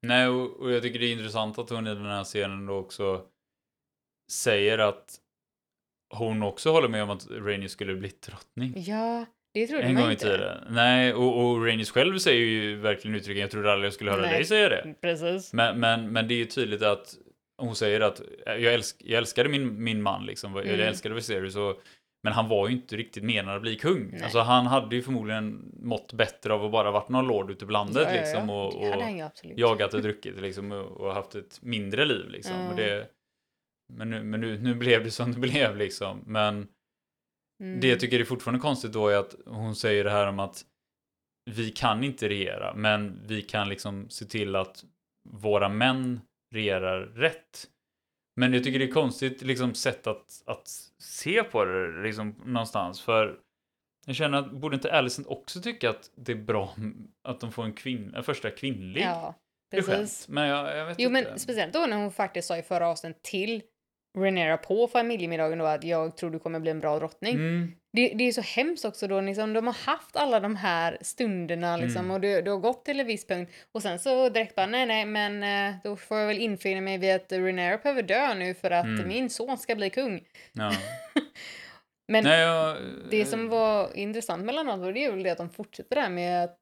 Nej, 0.01 0.27
och, 0.27 0.59
och, 0.59 0.71
jag 0.71 0.81
tycker 0.81 0.99
det 0.99 1.05
är 1.05 1.13
intressant 1.13 1.57
att 1.57 1.69
hon 1.69 1.87
i 1.87 1.95
den 1.95 2.05
här 2.05 2.23
scenen 2.23 2.65
då 2.65 2.73
också 2.73 3.25
säger 4.31 4.77
att 4.77 5.19
hon 6.15 6.43
också 6.43 6.71
håller 6.71 6.87
med 6.87 7.03
om 7.03 7.09
att 7.09 7.27
Rhaenys 7.31 7.71
skulle 7.71 7.95
bli 7.95 8.11
drottning. 8.27 8.73
Ja, 8.77 9.25
det 9.53 9.67
trodde 9.67 9.83
en 9.83 9.93
man 9.93 10.03
gång 10.03 10.11
i 10.11 10.15
tiden. 10.15 10.65
Nej, 10.69 11.13
och, 11.13 11.45
och 11.45 11.65
Rhaenys 11.65 11.91
själv 11.91 12.17
säger 12.17 12.45
ju 12.45 12.75
verkligen 12.75 13.15
uttrycken, 13.15 13.41
jag 13.41 13.51
trodde 13.51 13.71
aldrig 13.71 13.85
jag 13.85 13.93
skulle 13.93 14.11
höra 14.11 14.21
Nej. 14.21 14.33
dig 14.33 14.45
säga 14.45 14.69
det. 14.69 14.95
Precis. 15.01 15.53
Men, 15.53 15.79
men, 15.79 16.11
men 16.11 16.27
det 16.27 16.33
är 16.33 16.37
ju 16.37 16.45
tydligt 16.45 16.81
att 16.81 17.17
hon 17.59 17.75
säger 17.75 18.01
att 18.01 18.21
jag, 18.45 18.73
älsk, 18.73 18.95
jag 18.99 19.17
älskade 19.17 19.49
min, 19.49 19.83
min 19.83 20.01
man 20.01 20.25
liksom, 20.25 20.57
mm. 20.57 20.67
jag 20.67 20.87
älskade 20.87 21.15
Viserys 21.15 21.55
och 21.55 21.81
men 22.23 22.33
han 22.33 22.49
var 22.49 22.67
ju 22.67 22.75
inte 22.75 22.97
riktigt 22.97 23.23
menad 23.23 23.55
att 23.55 23.61
bli 23.61 23.75
kung. 23.75 24.09
Nej. 24.11 24.23
Alltså 24.23 24.39
han 24.39 24.67
hade 24.67 24.95
ju 24.95 25.01
förmodligen 25.01 25.71
mått 25.73 26.13
bättre 26.13 26.53
av 26.53 26.65
att 26.65 26.71
bara 26.71 26.91
varit 26.91 27.09
någon 27.09 27.27
lord 27.27 27.51
ute 27.51 27.65
på 27.65 27.71
landet 27.71 28.07
ja, 28.11 28.21
liksom 28.21 28.49
och, 28.49 28.75
och 28.75 29.03
jagat 29.55 29.93
och 29.93 30.01
druckit 30.01 30.41
liksom 30.41 30.71
och, 30.71 31.13
haft 31.13 31.35
ett 31.35 31.59
mindre 31.61 32.05
liv 32.05 32.29
liksom. 32.29 32.55
Mm. 32.55 32.75
Det, 32.75 33.07
men 33.93 34.09
nu, 34.09 34.23
men 34.23 34.41
nu, 34.41 34.59
nu 34.59 34.75
blev 34.75 35.03
det 35.03 35.11
som 35.11 35.31
det 35.31 35.39
blev 35.49 35.77
liksom. 35.77 36.23
Men 36.25 36.67
mm. 37.63 37.79
det 37.79 37.87
jag 37.87 37.99
tycker 37.99 38.19
är 38.19 38.23
fortfarande 38.23 38.61
konstigt 38.61 38.93
då 38.93 39.07
är 39.07 39.17
att 39.17 39.35
hon 39.45 39.75
säger 39.75 40.03
det 40.03 40.11
här 40.11 40.27
om 40.27 40.39
att 40.39 40.65
vi 41.51 41.69
kan 41.69 42.03
inte 42.03 42.29
regera, 42.29 42.73
men 42.73 43.21
vi 43.27 43.41
kan 43.41 43.69
liksom 43.69 44.09
se 44.09 44.25
till 44.25 44.55
att 44.55 44.83
våra 45.29 45.69
män 45.69 46.21
regerar 46.51 47.01
rätt. 47.01 47.67
Men 48.35 48.53
jag 48.53 48.63
tycker 48.63 48.79
det 48.79 48.85
är 48.85 48.91
konstigt 48.91 49.41
liksom 49.41 49.73
sätt 49.73 50.07
att, 50.07 50.43
att 50.45 50.67
se 50.97 51.43
på 51.43 51.65
det 51.65 52.03
liksom 52.03 52.35
någonstans. 52.45 53.01
För 53.01 53.39
jag 54.05 54.15
känner 54.15 54.37
att 54.37 54.51
borde 54.51 54.75
inte 54.75 54.93
Alicent 54.93 55.27
också 55.27 55.61
tycka 55.61 55.89
att 55.89 56.11
det 56.15 56.31
är 56.31 56.35
bra 56.35 56.75
att 57.23 57.39
de 57.39 57.51
får 57.51 57.63
en, 57.63 57.73
kvinn, 57.73 58.13
en 58.15 58.23
första 58.23 58.51
kvinnlig 58.51 59.01
ja, 59.01 59.35
precis. 59.71 60.27
Men 60.27 60.47
jag, 60.47 60.77
jag 60.77 60.85
vet 60.85 60.99
jo, 60.99 61.09
inte. 61.09 61.29
men 61.29 61.39
speciellt 61.39 61.73
då 61.73 61.85
när 61.85 61.97
hon 61.97 62.11
faktiskt 62.11 62.47
sa 62.47 62.57
i 62.57 62.63
förra 62.63 62.87
avsnittet 62.87 63.23
till 63.23 63.61
Renera 64.21 64.57
på 64.57 64.87
familjemiddagen 64.87 65.57
då 65.57 65.65
att 65.65 65.83
jag 65.83 66.17
tror 66.17 66.29
du 66.29 66.39
kommer 66.39 66.59
bli 66.59 66.71
en 66.71 66.79
bra 66.79 66.99
drottning. 66.99 67.35
Mm. 67.35 67.71
Det, 67.93 68.13
det, 68.15 68.23
är 68.23 68.31
så 68.31 68.41
hemskt 68.41 68.85
också 68.85 69.07
då 69.07 69.21
liksom, 69.21 69.53
de 69.53 69.67
har 69.67 69.73
haft 69.73 70.15
alla 70.15 70.39
de 70.39 70.55
här 70.55 70.97
stunderna 71.01 71.77
liksom 71.77 72.01
mm. 72.01 72.11
och 72.11 72.21
du, 72.21 72.41
du 72.41 72.51
har 72.51 72.57
gått 72.57 72.85
till 72.85 72.99
en 72.99 73.07
viss 73.07 73.27
punkt 73.27 73.53
och 73.71 73.81
sen 73.81 73.99
så 73.99 74.29
direkt 74.29 74.55
bara 74.55 74.65
nej 74.65 74.85
nej 74.85 75.05
men 75.05 75.43
eh, 75.43 75.75
då 75.83 75.95
får 75.95 76.17
jag 76.17 76.27
väl 76.27 76.37
infinna 76.37 76.81
mig 76.81 76.97
vid 76.97 77.15
att 77.15 77.31
Renera 77.31 77.77
behöver 77.77 78.03
dö 78.03 78.33
nu 78.33 78.53
för 78.53 78.71
att 78.71 78.85
mm. 78.85 79.07
min 79.07 79.29
son 79.29 79.57
ska 79.57 79.75
bli 79.75 79.89
kung. 79.89 80.23
Ja. 80.53 80.71
men 82.07 82.23
nej, 82.23 82.39
jag, 82.39 82.77
det 83.09 83.25
som 83.25 83.49
var 83.49 83.97
intressant 83.97 84.45
mellan 84.45 84.69
allt 84.69 84.81
var 84.81 84.93
det 84.93 85.05
är 85.05 85.11
väl 85.11 85.23
det 85.23 85.31
att 85.31 85.37
de 85.37 85.49
fortsätter 85.49 85.95
där 85.95 86.09
med 86.09 86.43
att 86.43 86.57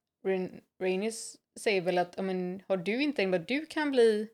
Rhaenys 0.81 1.35
säger 1.59 1.81
väl 1.81 1.97
att 1.97 2.17
men, 2.17 2.61
har 2.67 2.77
du 2.77 3.03
inte 3.03 3.25
vad 3.25 3.47
du 3.47 3.65
kan 3.65 3.91
bli 3.91 4.27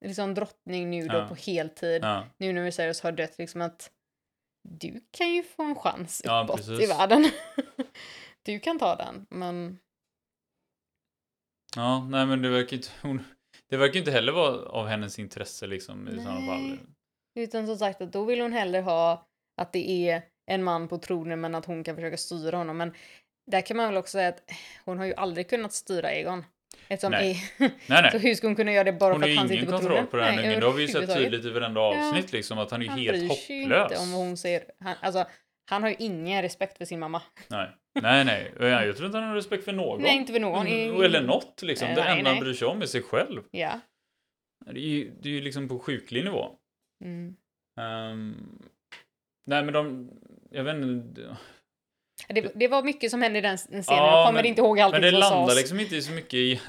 liksom 0.00 0.34
drottning 0.34 0.90
nu 0.90 1.08
då 1.08 1.16
ja. 1.16 1.28
på 1.28 1.34
heltid. 1.34 2.04
Ja. 2.04 2.26
Nu 2.38 2.52
när 2.52 2.62
Viserys 2.62 3.00
har 3.00 3.12
dött, 3.12 3.38
liksom 3.38 3.60
att 3.60 3.90
du 4.68 5.00
kan 5.10 5.34
ju 5.34 5.42
få 5.42 5.62
en 5.62 5.76
chans 5.76 6.22
ja, 6.24 6.42
uppåt 6.44 6.56
precis. 6.56 6.80
i 6.80 6.86
världen. 6.86 7.30
du 8.42 8.60
kan 8.60 8.78
ta 8.78 8.96
den, 8.96 9.26
men... 9.30 9.78
Ja, 11.76 12.06
nej 12.10 12.26
men 12.26 12.42
det 12.42 12.48
verkar 12.48 12.76
inte... 12.76 12.88
Hon, 13.02 13.24
det 13.68 13.76
verkar 13.76 13.98
inte 13.98 14.10
heller 14.10 14.32
vara 14.32 14.68
av 14.68 14.86
hennes 14.86 15.18
intresse 15.18 15.66
liksom 15.66 16.08
i 16.08 16.16
sådana 16.16 16.46
fall. 16.46 16.78
Utan 17.34 17.66
som 17.66 17.76
sagt 17.76 18.00
att 18.00 18.12
då 18.12 18.24
vill 18.24 18.40
hon 18.40 18.52
hellre 18.52 18.80
ha 18.80 19.26
att 19.60 19.72
det 19.72 19.90
är 19.90 20.22
en 20.46 20.64
man 20.64 20.88
på 20.88 20.98
tronen 20.98 21.40
men 21.40 21.54
att 21.54 21.64
hon 21.64 21.84
kan 21.84 21.94
försöka 21.94 22.16
styra 22.16 22.56
honom. 22.56 22.76
Men 22.76 22.94
där 23.50 23.60
kan 23.60 23.76
man 23.76 23.86
väl 23.86 23.96
också 23.96 24.12
säga 24.12 24.28
att 24.28 24.50
hon 24.84 24.98
har 24.98 25.04
ju 25.04 25.14
aldrig 25.14 25.50
kunnat 25.50 25.72
styra 25.72 26.12
Egon. 26.12 26.44
Eftersom 26.90 27.12
nej. 27.12 27.52
Nej, 27.58 27.72
nej. 27.88 28.10
Så 28.12 28.18
hur 28.18 28.34
ska 28.34 28.46
hon 28.46 28.56
kunna 28.56 28.72
göra 28.72 28.84
det 28.84 28.92
bara 28.92 29.12
hon 29.12 29.22
för 29.22 29.30
att 29.30 29.36
han 29.36 29.48
sitter 29.48 29.66
på 29.66 29.78
tronen? 29.78 29.82
Hon 29.82 29.90
har 29.90 29.98
ingen 29.98 30.06
kontroll 30.06 30.20
på 30.36 30.38
den 30.38 30.46
ungen. 30.46 30.60
Det 30.60 30.66
har 30.66 30.72
vi 30.72 30.82
ju 30.82 30.88
sett 30.88 31.14
tydligt 31.14 31.44
i 31.44 31.50
varenda 31.50 31.80
avsnitt 31.80 32.24
ja. 32.32 32.36
liksom 32.36 32.58
att 32.58 32.70
han 32.70 32.82
är 32.82 32.88
han 32.88 32.98
helt 32.98 33.28
hopplös. 33.28 33.48
Han 33.48 33.68
bryr 33.68 33.68
sig 33.68 33.82
inte 33.82 33.96
om 33.96 34.12
vad 34.12 34.20
hon 34.20 34.36
säger. 34.36 34.64
Han, 34.80 34.94
alltså, 35.00 35.24
han 35.70 35.82
har 35.82 35.90
ju 35.90 35.96
ingen 35.98 36.42
respekt 36.42 36.78
för 36.78 36.84
sin 36.84 37.00
mamma. 37.00 37.22
Nej, 37.48 37.68
nej, 38.02 38.24
nej. 38.24 38.52
Jag 38.58 38.96
tror 38.96 39.06
inte 39.06 39.18
han 39.18 39.28
har 39.28 39.34
respekt 39.34 39.64
för 39.64 39.72
någon. 39.72 40.02
Nej, 40.02 40.16
inte 40.16 40.32
för 40.32 40.40
någon. 40.40 40.66
Mm, 40.66 41.02
eller 41.02 41.22
något 41.22 41.62
liksom. 41.62 41.88
Nej, 41.88 41.96
det 41.96 42.02
enda 42.02 42.30
han 42.30 42.40
bryr 42.40 42.54
sig 42.54 42.68
om 42.68 42.82
är 42.82 42.86
sig 42.86 43.02
själv. 43.02 43.42
Ja. 43.50 43.80
Det 44.66 44.80
är 44.80 44.84
ju, 44.84 45.10
det 45.20 45.28
är 45.28 45.32
ju 45.32 45.40
liksom 45.40 45.68
på 45.68 45.78
sjuklig 45.78 46.24
nivå. 46.24 46.50
Mm. 47.04 47.36
Um, 47.80 48.58
nej, 49.46 49.64
men 49.64 49.74
de... 49.74 50.10
Jag 50.50 50.64
vet 50.64 50.76
inte. 50.76 51.36
Det, 52.34 52.52
det, 52.54 52.68
var 52.68 52.82
mycket 52.82 53.10
som 53.10 53.22
hände 53.22 53.38
i 53.38 53.42
den 53.42 53.56
scenen. 53.56 53.84
Ja, 53.88 54.16
jag 54.16 54.26
kommer 54.26 54.38
men, 54.38 54.46
inte 54.46 54.60
ihåg 54.60 54.80
allt 54.80 54.92
Men 54.92 55.02
det 55.02 55.10
landar 55.10 55.54
liksom 55.54 55.80
inte 55.80 56.02
så 56.02 56.12
mycket 56.12 56.34
i, 56.34 56.60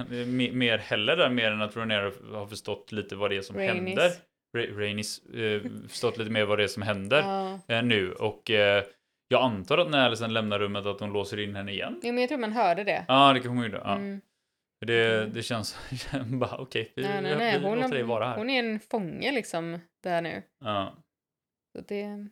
mer 0.53 0.77
heller 0.77 1.17
där, 1.17 1.29
mer 1.29 1.51
än 1.51 1.61
att 1.61 1.75
Ronero 1.75 2.35
har 2.35 2.47
förstått 2.47 2.91
lite 2.91 3.15
vad 3.15 3.31
det 3.31 3.37
är 3.37 3.41
som 3.41 3.57
Rainis. 3.57 3.99
händer. 3.99 4.11
Rainis 4.79 5.25
eh, 5.25 5.61
förstått 5.89 6.17
lite 6.17 6.31
mer 6.31 6.45
vad 6.45 6.57
det 6.59 6.63
är 6.63 6.67
som 6.67 6.83
händer 6.83 7.19
ja. 7.19 7.59
eh, 7.75 7.83
nu. 7.83 8.11
Och 8.11 8.51
eh, 8.51 8.83
jag 9.27 9.41
antar 9.41 9.77
att 9.77 9.89
när 9.89 10.05
Alison 10.05 10.33
lämnar 10.33 10.59
rummet 10.59 10.85
att 10.85 10.99
hon 10.99 11.13
låser 11.13 11.39
in 11.39 11.55
henne 11.55 11.71
igen. 11.71 11.99
Jo, 12.03 12.13
men 12.13 12.17
jag 12.17 12.29
tror 12.29 12.39
man 12.39 12.51
hörde 12.51 12.83
det. 12.83 13.05
Ja, 13.07 13.33
det 13.33 13.39
kanske 13.39 13.49
hon 13.49 13.63
gjorde. 13.63 13.81
Ja. 13.83 13.95
Mm. 13.95 14.21
Det, 14.85 15.17
mm. 15.17 15.33
det 15.33 15.43
känns 15.43 15.77
bara 16.25 16.57
okej, 16.57 16.81
okay, 16.81 16.91
vi, 16.95 17.01
nej, 17.03 17.21
nej, 17.21 17.35
nej. 17.37 17.59
vi 17.59 17.65
hon, 17.65 17.79
låter 17.79 17.95
dig 17.95 18.03
vara 18.03 18.27
här. 18.27 18.37
Hon 18.37 18.49
är 18.49 18.59
en 18.59 18.79
fånge 18.79 19.31
liksom 19.31 19.79
där 20.03 20.21
nu. 20.21 20.43
Ja. 20.59 20.95
Så 21.75 21.83
det... 21.87 22.27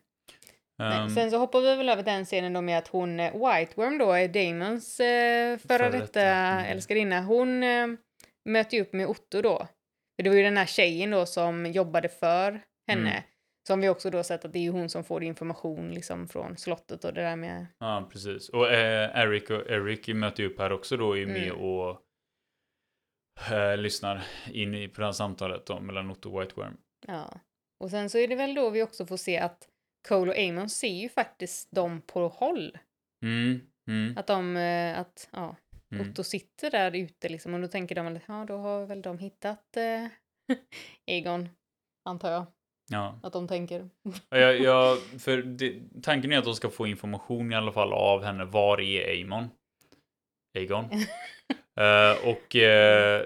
Um, 0.79 1.09
sen 1.09 1.31
så 1.31 1.37
hoppar 1.37 1.61
vi 1.61 1.75
väl 1.75 1.89
över 1.89 2.03
den 2.03 2.25
scenen 2.25 2.53
då 2.53 2.61
med 2.61 2.77
att 2.77 2.87
hon, 2.87 3.19
eh, 3.19 3.33
White 3.33 3.73
Worm 3.75 3.97
då, 3.97 4.11
är 4.11 4.27
Damons 4.27 4.99
eh, 4.99 5.57
före 5.57 5.89
detta 5.89 6.21
mm. 6.21 6.65
älskarinna. 6.65 7.21
Hon 7.21 7.63
eh, 7.63 7.87
möter 8.45 8.77
ju 8.77 8.83
upp 8.83 8.93
med 8.93 9.07
Otto 9.07 9.41
då. 9.41 9.67
För 10.15 10.23
det 10.23 10.29
var 10.29 10.37
ju 10.37 10.43
den 10.43 10.57
här 10.57 10.65
tjejen 10.65 11.11
då 11.11 11.25
som 11.25 11.65
jobbade 11.65 12.09
för 12.09 12.61
henne. 12.87 13.11
Mm. 13.11 13.23
Som 13.67 13.81
vi 13.81 13.89
också 13.89 14.09
då 14.09 14.23
sett 14.23 14.45
att 14.45 14.53
det 14.53 14.59
är 14.59 14.63
ju 14.63 14.69
hon 14.69 14.89
som 14.89 15.03
får 15.03 15.23
information 15.23 15.91
liksom 15.91 16.27
från 16.27 16.57
slottet 16.57 17.03
och 17.03 17.13
det 17.13 17.21
där 17.21 17.35
med. 17.35 17.65
Ja, 17.79 18.09
precis. 18.11 18.49
Och 18.49 18.71
eh, 18.71 19.21
Eric 19.23 19.49
och 19.49 19.69
Eric 19.69 20.07
möter 20.07 20.43
ju 20.43 20.49
upp 20.49 20.59
här 20.59 20.71
också 20.71 20.97
då 20.97 21.17
är 21.17 21.25
med 21.25 21.51
mm. 21.51 21.57
och 21.57 22.01
eh, 23.51 23.77
lyssnar 23.77 24.23
in 24.51 24.75
i, 24.75 24.87
på 24.87 25.01
det 25.01 25.07
här 25.07 25.11
samtalet 25.11 25.65
då 25.65 25.79
mellan 25.79 26.11
Otto 26.11 26.35
och 26.35 26.41
White 26.41 26.55
Worm. 26.55 26.77
Ja. 27.07 27.39
Och 27.79 27.89
sen 27.89 28.09
så 28.09 28.17
är 28.17 28.27
det 28.27 28.35
väl 28.35 28.55
då 28.55 28.69
vi 28.69 28.83
också 28.83 29.05
får 29.05 29.17
se 29.17 29.37
att 29.37 29.68
Cole 30.07 30.31
och 30.31 30.37
Amon 30.37 30.69
ser 30.69 31.01
ju 31.01 31.09
faktiskt 31.09 31.71
dem 31.71 32.01
på 32.01 32.27
håll. 32.27 32.77
Mm, 33.25 33.61
mm. 33.89 34.17
Att 34.17 34.27
de, 34.27 34.57
eh, 34.57 34.99
att, 34.99 35.29
ja, 35.31 35.55
mm. 35.91 36.09
Otto 36.09 36.23
sitter 36.23 36.71
där 36.71 36.95
ute 36.95 37.29
liksom 37.29 37.53
och 37.53 37.61
då 37.61 37.67
tänker 37.67 37.95
de 37.95 38.07
att 38.07 38.21
ja, 38.27 38.45
då 38.47 38.57
har 38.57 38.85
väl 38.85 39.01
de 39.01 39.19
hittat 39.19 39.77
eh, 39.77 40.07
Egon, 41.05 41.49
antar 42.05 42.31
jag. 42.31 42.45
Ja. 42.91 43.19
Att 43.23 43.33
de 43.33 43.47
tänker. 43.47 43.89
jag, 44.29 44.59
jag, 44.61 44.97
för 44.97 45.37
det, 45.37 45.81
tanken 46.03 46.31
är 46.31 46.37
att 46.37 46.45
de 46.45 46.55
ska 46.55 46.69
få 46.69 46.87
information 46.87 47.51
i 47.51 47.55
alla 47.55 47.71
fall 47.71 47.93
av 47.93 48.23
henne. 48.23 48.45
Var 48.45 48.81
är 48.81 49.23
Amon? 49.23 49.49
Aegon. 50.57 50.85
uh, 50.85 52.27
och 52.29 52.55
uh, 52.55 53.25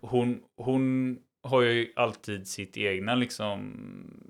hon, 0.00 0.42
hon 0.56 1.18
har 1.42 1.62
ju 1.62 1.92
alltid 1.96 2.48
sitt 2.48 2.76
egna, 2.76 3.14
liksom, 3.14 3.74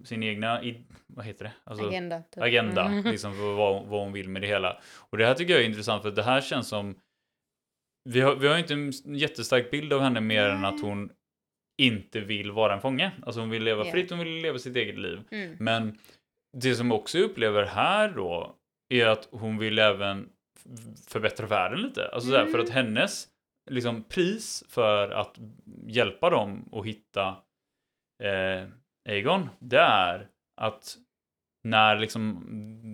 sin 0.04 0.22
egna, 0.22 0.62
vad 1.06 1.24
heter 1.24 1.44
det? 1.44 1.52
Alltså, 1.64 1.88
agenda. 1.88 2.22
Typ. 2.30 2.42
Agenda, 2.42 2.84
mm. 2.84 3.04
liksom 3.10 3.34
för 3.34 3.54
vad, 3.54 3.86
vad 3.86 4.00
hon 4.00 4.12
vill 4.12 4.28
med 4.28 4.42
det 4.42 4.48
hela. 4.48 4.80
Och 4.96 5.18
det 5.18 5.26
här 5.26 5.34
tycker 5.34 5.52
jag 5.52 5.62
är 5.62 5.66
intressant 5.66 6.02
för 6.02 6.10
det 6.10 6.22
här 6.22 6.40
känns 6.40 6.68
som, 6.68 6.94
vi 8.04 8.20
har, 8.20 8.36
vi 8.36 8.48
har 8.48 8.58
inte 8.58 8.74
en 8.74 8.92
jättestark 9.04 9.70
bild 9.70 9.92
av 9.92 10.00
henne 10.00 10.20
mer 10.20 10.44
mm. 10.44 10.56
än 10.56 10.64
att 10.64 10.80
hon 10.80 11.10
inte 11.80 12.20
vill 12.20 12.50
vara 12.50 12.74
en 12.74 12.80
fånge. 12.80 13.12
Alltså 13.22 13.40
hon 13.40 13.50
vill 13.50 13.62
leva 13.62 13.82
yeah. 13.82 13.92
fritt, 13.92 14.10
hon 14.10 14.18
vill 14.18 14.42
leva 14.42 14.58
sitt 14.58 14.76
eget 14.76 14.98
liv. 14.98 15.20
Mm. 15.30 15.56
Men 15.60 15.98
det 16.56 16.74
som 16.74 16.92
också 16.92 17.18
upplever 17.18 17.64
här 17.64 18.08
då 18.08 18.56
är 18.88 19.06
att 19.06 19.28
hon 19.30 19.58
vill 19.58 19.78
även 19.78 20.28
förbättra 21.08 21.46
världen 21.46 21.82
lite. 21.82 22.08
Alltså 22.08 22.28
mm. 22.28 22.44
där, 22.44 22.52
för 22.52 22.58
att 22.58 22.70
mm. 22.70 22.86
hennes 22.86 23.28
liksom, 23.70 24.02
pris 24.02 24.64
för 24.68 25.10
att 25.10 25.38
hjälpa 25.86 26.30
dem 26.30 26.68
att 26.72 26.86
hitta 26.86 27.28
eh, 28.22 28.68
Aegon, 29.08 29.48
det 29.58 29.78
är 29.78 30.28
att 30.60 30.96
när 31.64 31.96
liksom 31.96 32.46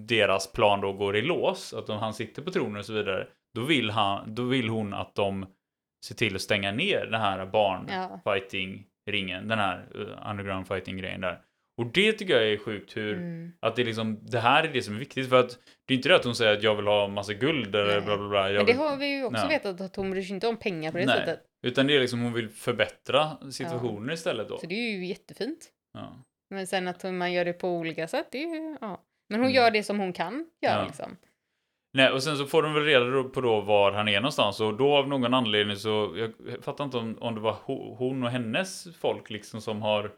deras 0.07 0.53
plan 0.53 0.81
då 0.81 0.93
går 0.93 1.17
i 1.17 1.23
lås, 1.23 1.75
att 1.75 1.91
om 1.91 1.99
han 1.99 2.15
sitter 2.15 2.43
på 2.43 2.51
tronen 2.51 2.77
och 2.77 2.85
så 2.85 2.93
vidare, 2.93 3.29
då 3.55 3.65
vill, 3.65 3.91
han, 3.91 4.35
då 4.35 4.43
vill 4.43 4.69
hon 4.69 4.95
att 4.95 5.15
de 5.15 5.47
ser 6.07 6.15
till 6.15 6.35
att 6.35 6.43
stänga 6.43 6.73
ner 6.73 7.07
den 7.07 7.21
här 7.21 7.47
barnfighting-ringen, 7.47 9.49
den 9.49 9.59
här 9.59 9.87
uh, 9.95 10.31
underground 10.31 10.69
fighting-grejen 10.69 11.21
där. 11.21 11.41
Och 11.77 11.87
det 11.87 12.13
tycker 12.13 12.35
jag 12.35 12.53
är 12.53 12.59
sjukt 12.59 12.97
hur, 12.97 13.15
mm. 13.15 13.53
att 13.61 13.77
det 13.77 13.85
liksom, 13.85 14.19
det 14.23 14.41
här 14.41 14.65
är 14.65 14.73
det 14.73 14.83
som 14.83 14.95
är 14.95 14.99
viktigt 14.99 15.29
för 15.29 15.41
att 15.41 15.59
det 15.87 15.95
är 15.95 15.97
inte 15.97 16.09
det 16.09 16.17
att 16.17 16.25
hon 16.25 16.35
säger 16.35 16.57
att 16.57 16.63
jag 16.63 16.75
vill 16.75 16.87
ha 16.87 17.09
massa 17.09 17.35
guld 17.35 17.75
eller 17.75 17.97
Nej. 17.97 18.01
bla 18.01 18.17
bla 18.17 18.29
bla. 18.29 18.43
Men 18.43 18.67
det 18.67 18.73
har 18.73 18.97
vi 18.97 19.07
ju 19.07 19.25
också 19.25 19.47
Nej. 19.47 19.49
vetat 19.49 19.81
att 19.81 19.97
hon 19.97 20.11
bryr 20.11 20.23
sig 20.23 20.35
inte 20.35 20.49
om 20.49 20.57
pengar 20.57 20.93
på 20.93 20.99
det 20.99 21.07
Nej. 21.07 21.19
sättet. 21.19 21.41
Utan 21.63 21.87
det 21.87 21.97
är 21.97 22.01
liksom 22.01 22.21
hon 22.21 22.33
vill 22.33 22.49
förbättra 22.49 23.51
situationen 23.51 24.09
ja. 24.09 24.15
istället 24.15 24.49
då. 24.49 24.59
Så 24.59 24.67
det 24.67 24.75
är 24.75 24.91
ju 24.91 25.07
jättefint. 25.07 25.69
Ja. 25.93 26.23
Men 26.51 26.67
sen 26.67 26.89
att 26.89 27.05
man 27.05 27.33
gör 27.33 27.45
det 27.45 27.53
på 27.53 27.69
olika 27.69 28.09
sätt, 28.09 28.29
det 28.33 28.43
är 28.43 28.55
ju, 28.55 28.77
ja. 28.81 29.03
Men 29.29 29.41
hon 29.41 29.51
mm. 29.51 29.57
gör 29.57 29.71
det 29.71 29.83
som 29.83 29.99
hon 29.99 30.13
kan 30.13 30.47
göra 30.63 30.81
ja. 30.81 30.87
liksom. 30.87 31.17
Nej, 31.93 32.11
och 32.11 32.23
sen 32.23 32.37
så 32.37 32.47
får 32.47 32.63
de 32.63 32.75
väl 32.75 32.85
reda 32.85 33.23
på 33.23 33.41
då 33.41 33.61
var 33.61 33.93
han 33.93 34.09
är 34.09 34.21
någonstans 34.21 34.61
och 34.61 34.77
då 34.77 34.97
av 34.97 35.09
någon 35.09 35.35
anledning 35.35 35.77
så, 35.77 36.15
jag 36.17 36.65
fattar 36.65 36.85
inte 36.85 36.97
om, 36.97 37.19
om 37.21 37.35
det 37.35 37.41
var 37.41 37.57
hon 37.99 38.23
och 38.23 38.31
hennes 38.31 38.97
folk 38.97 39.31
liksom 39.31 39.61
som 39.61 39.83
har 39.83 40.13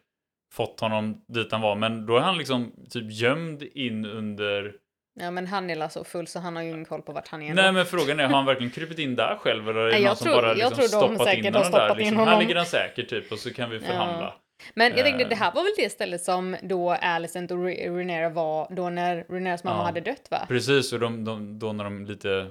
fått 0.53 0.81
honom 0.81 1.25
dit 1.29 1.53
han 1.53 1.61
var, 1.61 1.75
men 1.75 2.07
då 2.07 2.17
är 2.17 2.21
han 2.21 2.39
liksom 2.39 2.73
typ 2.91 3.13
gömd 3.13 3.63
in 3.63 4.05
under 4.07 4.75
Ja 5.21 5.31
men 5.31 5.47
han 5.47 5.71
är 5.71 5.89
så 5.89 6.05
full 6.05 6.27
så 6.27 6.39
han 6.39 6.57
har 6.57 6.63
ju 6.63 6.69
ingen 6.69 6.85
koll 6.85 7.03
på 7.03 7.13
vart 7.13 7.29
han 7.29 7.43
är. 7.43 7.55
Nej 7.55 7.73
men 7.73 7.87
frågan 7.87 8.21
är, 8.21 8.25
har 8.25 8.35
han 8.35 8.47
verkligen 8.47 8.71
krypit 8.71 8.99
in 8.99 9.17
där 9.17 9.37
själv 9.37 9.69
eller 9.69 9.81
är 9.81 9.87
det 9.87 9.93
Nej, 9.93 10.05
någon 10.05 10.17
som 10.17 10.33
bara 10.33 10.53
liksom 10.53 10.61
jag 10.61 10.75
tror 10.75 10.85
stoppat 10.85 11.35
in 11.35 11.55
honom 11.55 11.71
där? 11.73 11.89
Liksom, 11.89 12.01
in 12.01 12.17
honom. 12.17 12.35
Här 12.35 12.41
ligger 12.41 12.57
han 12.57 12.67
säkert 12.67 13.09
typ 13.09 13.33
och 13.33 13.39
så 13.39 13.55
kan 13.55 13.71
vi 13.71 13.81
förhandla. 13.81 14.25
Ja. 14.25 14.41
Men 14.75 14.97
jag 14.97 15.05
tänkte, 15.05 15.25
det 15.25 15.35
här 15.35 15.55
var 15.55 15.63
väl 15.63 15.73
det 15.77 15.91
stället 15.91 16.23
som 16.23 16.57
då 16.63 16.91
Alicent 16.91 17.51
och 17.51 17.65
Renera 17.65 18.29
var 18.29 18.75
då 18.75 18.91
när 18.91 19.25
Reneras 19.29 19.65
mamma 19.65 19.79
ja. 19.79 19.85
hade 19.85 20.01
dött 20.01 20.29
va? 20.31 20.39
Precis, 20.49 20.93
och 20.93 21.01
de, 21.01 21.25
de, 21.25 21.59
då 21.59 21.73
när 21.73 21.85
de 21.85 22.07
lite 22.07 22.51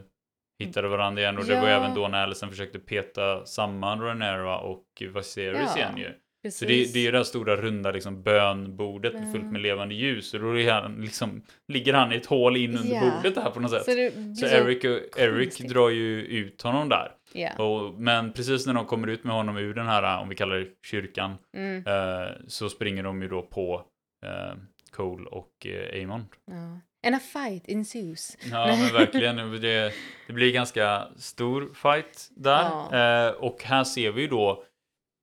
hittade 0.60 0.88
varandra 0.88 1.22
igen 1.22 1.38
och 1.38 1.46
det 1.46 1.62
var 1.62 1.68
även 1.68 1.96
då 1.96 2.08
när 2.08 2.24
Alicent 2.24 2.52
försökte 2.52 2.80
peta 2.80 3.46
samman 3.46 4.02
Renera 4.02 4.60
och 4.60 4.86
Viserys 5.16 5.72
ja. 5.76 5.78
igen 5.78 5.98
ju. 5.98 6.14
Precis. 6.48 6.60
Så 6.60 6.66
det, 6.66 6.94
det 6.94 7.00
är 7.00 7.04
ju 7.04 7.12
det 7.12 7.18
här 7.18 7.24
stora 7.24 7.56
runda 7.56 7.92
liksom, 7.92 8.24
bönbordet 8.24 9.14
mm. 9.14 9.32
fullt 9.32 9.52
med 9.52 9.62
levande 9.62 9.96
ljus. 9.96 10.34
Och 10.34 10.40
då 10.40 10.72
han, 10.72 11.02
liksom, 11.02 11.42
ligger 11.68 11.94
han 11.94 12.14
i 12.14 12.16
ett 12.16 12.26
hål 12.26 12.58
in 12.58 12.78
under 12.78 12.92
yeah. 12.92 13.16
bordet 13.16 13.38
här 13.38 13.52
på 13.52 13.60
något 13.60 13.72
sätt. 13.72 13.86
Så, 13.86 13.96
det, 13.96 14.36
så 14.36 14.46
Eric, 14.46 14.84
och, 14.84 15.20
Eric 15.20 15.58
drar 15.58 15.90
ju 15.90 16.22
ut 16.22 16.62
honom 16.62 16.90
där. 16.90 17.12
Yeah. 17.34 17.62
Och, 17.62 17.94
men 17.94 18.34
precis 18.34 18.66
när 18.66 18.74
de 18.74 18.86
kommer 18.86 19.08
ut 19.08 19.24
med 19.24 19.36
honom 19.36 19.58
ur 19.58 19.74
den 19.74 19.88
här, 19.88 20.22
om 20.22 20.30
vi 20.30 20.36
kallar 20.36 20.56
det 20.56 20.68
kyrkan, 20.86 21.36
mm. 21.54 21.88
eh, 21.88 22.30
så 22.48 22.70
springer 22.70 23.04
de 23.04 23.22
ju 23.22 23.28
då 23.28 23.42
på 23.42 23.86
eh, 24.26 24.58
Cole 24.92 25.30
och 25.30 25.66
eh, 25.66 26.04
Amon. 26.04 26.26
Ja. 26.46 26.80
And 27.08 27.16
a 27.16 27.20
fight 27.20 27.64
ensues. 27.68 28.38
Ja, 28.52 28.68
men 28.68 28.94
verkligen. 28.94 29.62
Det, 29.62 29.94
det 30.28 30.34
blir 30.34 30.52
ganska 30.52 31.08
stor 31.18 31.74
fight 31.74 32.30
där. 32.36 32.70
Ja. 32.92 33.28
Eh, 33.28 33.32
och 33.32 33.64
här 33.64 33.84
ser 33.84 34.12
vi 34.12 34.22
ju 34.22 34.28
då 34.28 34.64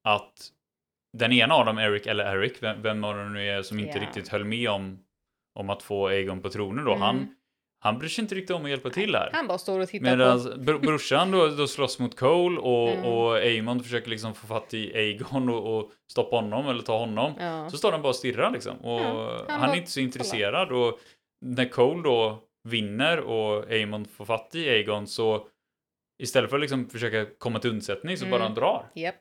att 0.05 0.51
den 1.15 1.33
ena 1.33 1.55
av 1.55 1.67
dem, 1.67 1.79
Eric 1.79 2.07
eller 2.07 2.37
Eric, 2.37 2.63
vem, 2.63 2.83
vem 2.83 3.05
av 3.05 3.17
dem 3.17 3.33
nu 3.33 3.49
är 3.49 3.63
som 3.63 3.79
inte 3.79 3.99
yeah. 3.99 4.01
riktigt 4.01 4.29
höll 4.29 4.45
med 4.45 4.69
om, 4.69 4.99
om 5.55 5.71
att 5.71 5.83
få 5.83 6.07
Aegon 6.07 6.43
på 6.43 6.51
tronen 6.51 6.85
då, 6.85 6.91
mm. 6.91 7.03
han, 7.03 7.35
han 7.81 7.99
bryr 7.99 8.09
sig 8.09 8.23
inte 8.23 8.35
riktigt 8.35 8.57
om 8.57 8.65
att 8.65 8.71
hjälpa 8.71 8.91
till 8.91 9.15
här. 9.15 9.31
Han 9.33 9.47
bara 9.47 9.59
står 9.59 9.81
och 9.81 9.89
tittar 9.89 10.05
Medan 10.05 10.67
på. 10.67 10.79
brorsan 10.79 11.31
då, 11.31 11.49
då 11.49 11.67
slåss 11.67 11.99
mot 11.99 12.17
Cole 12.17 12.61
och, 12.61 12.89
mm. 12.89 13.05
och 13.05 13.37
Aemon 13.37 13.83
försöker 13.83 14.11
liksom 14.11 14.35
få 14.35 14.47
fatt 14.47 14.75
i 14.75 14.97
Aegon 14.97 15.49
och, 15.49 15.79
och 15.79 15.91
stoppa 16.11 16.37
honom 16.37 16.69
eller 16.69 16.83
ta 16.83 16.99
honom. 16.99 17.33
Ja. 17.41 17.71
Så 17.71 17.77
står 17.77 17.93
han 17.93 18.03
bara 18.03 18.09
och 18.09 18.17
stirrar 18.17 18.51
liksom. 18.51 18.77
Och 18.77 19.01
ja, 19.01 19.45
han, 19.49 19.61
han 19.61 19.71
är 19.71 19.77
inte 19.77 19.91
så 19.91 20.01
intresserad. 20.01 20.69
Kolla. 20.69 20.81
Och 20.81 20.99
när 21.41 21.69
Cole 21.69 22.03
då 22.03 22.39
vinner 22.69 23.21
och 23.21 23.71
Aemon 23.71 24.05
får 24.05 24.25
fatt 24.25 24.55
i 24.55 24.69
Aegon 24.71 25.07
så 25.07 25.47
istället 26.23 26.51
för 26.51 26.57
att 26.57 26.61
liksom 26.61 26.89
försöka 26.89 27.27
komma 27.39 27.59
till 27.59 27.71
undsättning 27.71 28.17
så 28.17 28.25
mm. 28.25 28.31
bara 28.31 28.43
han 28.43 28.55
drar. 28.55 28.87
Yep. 28.95 29.15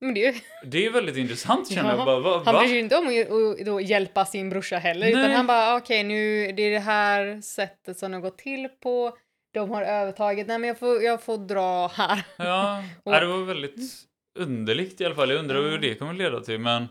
Men 0.00 0.14
det, 0.14 0.26
är 0.26 0.32
ju... 0.32 0.40
det 0.64 0.86
är 0.86 0.90
väldigt 0.90 1.16
intressant 1.16 1.72
känner 1.72 1.96
jag. 1.96 2.06
Bara, 2.06 2.20
va, 2.20 2.42
han 2.44 2.54
bryr 2.54 2.68
sig 2.68 2.78
inte 2.78 2.96
om 2.96 3.06
att, 3.06 3.68
att 3.68 3.88
hjälpa 3.88 4.24
sin 4.24 4.50
brorsa 4.50 4.78
heller. 4.78 5.00
Nej. 5.00 5.10
Utan 5.10 5.30
han 5.30 5.46
bara 5.46 5.76
okej 5.76 6.00
okay, 6.00 6.08
nu 6.08 6.52
det 6.52 6.62
är 6.62 6.70
det 6.70 6.78
här 6.78 7.40
sättet 7.40 7.98
som 7.98 8.10
det 8.10 8.16
har 8.16 8.22
gått 8.22 8.38
till 8.38 8.68
på. 8.82 9.16
De 9.54 9.70
har 9.70 9.82
övertaget. 9.82 10.46
Nej 10.46 10.58
men 10.58 10.68
jag 10.68 10.78
får, 10.78 11.02
jag 11.02 11.22
får 11.22 11.38
dra 11.38 11.88
här. 11.88 12.22
Ja, 12.36 12.82
och... 13.04 13.12
det 13.12 13.26
var 13.26 13.44
väldigt 13.44 13.80
underligt 14.38 15.00
i 15.00 15.04
alla 15.04 15.14
fall. 15.14 15.30
Jag 15.30 15.38
undrar 15.38 15.58
mm. 15.58 15.70
hur 15.70 15.78
det 15.78 15.94
kommer 15.94 16.14
leda 16.14 16.40
till. 16.40 16.58
Men, 16.60 16.88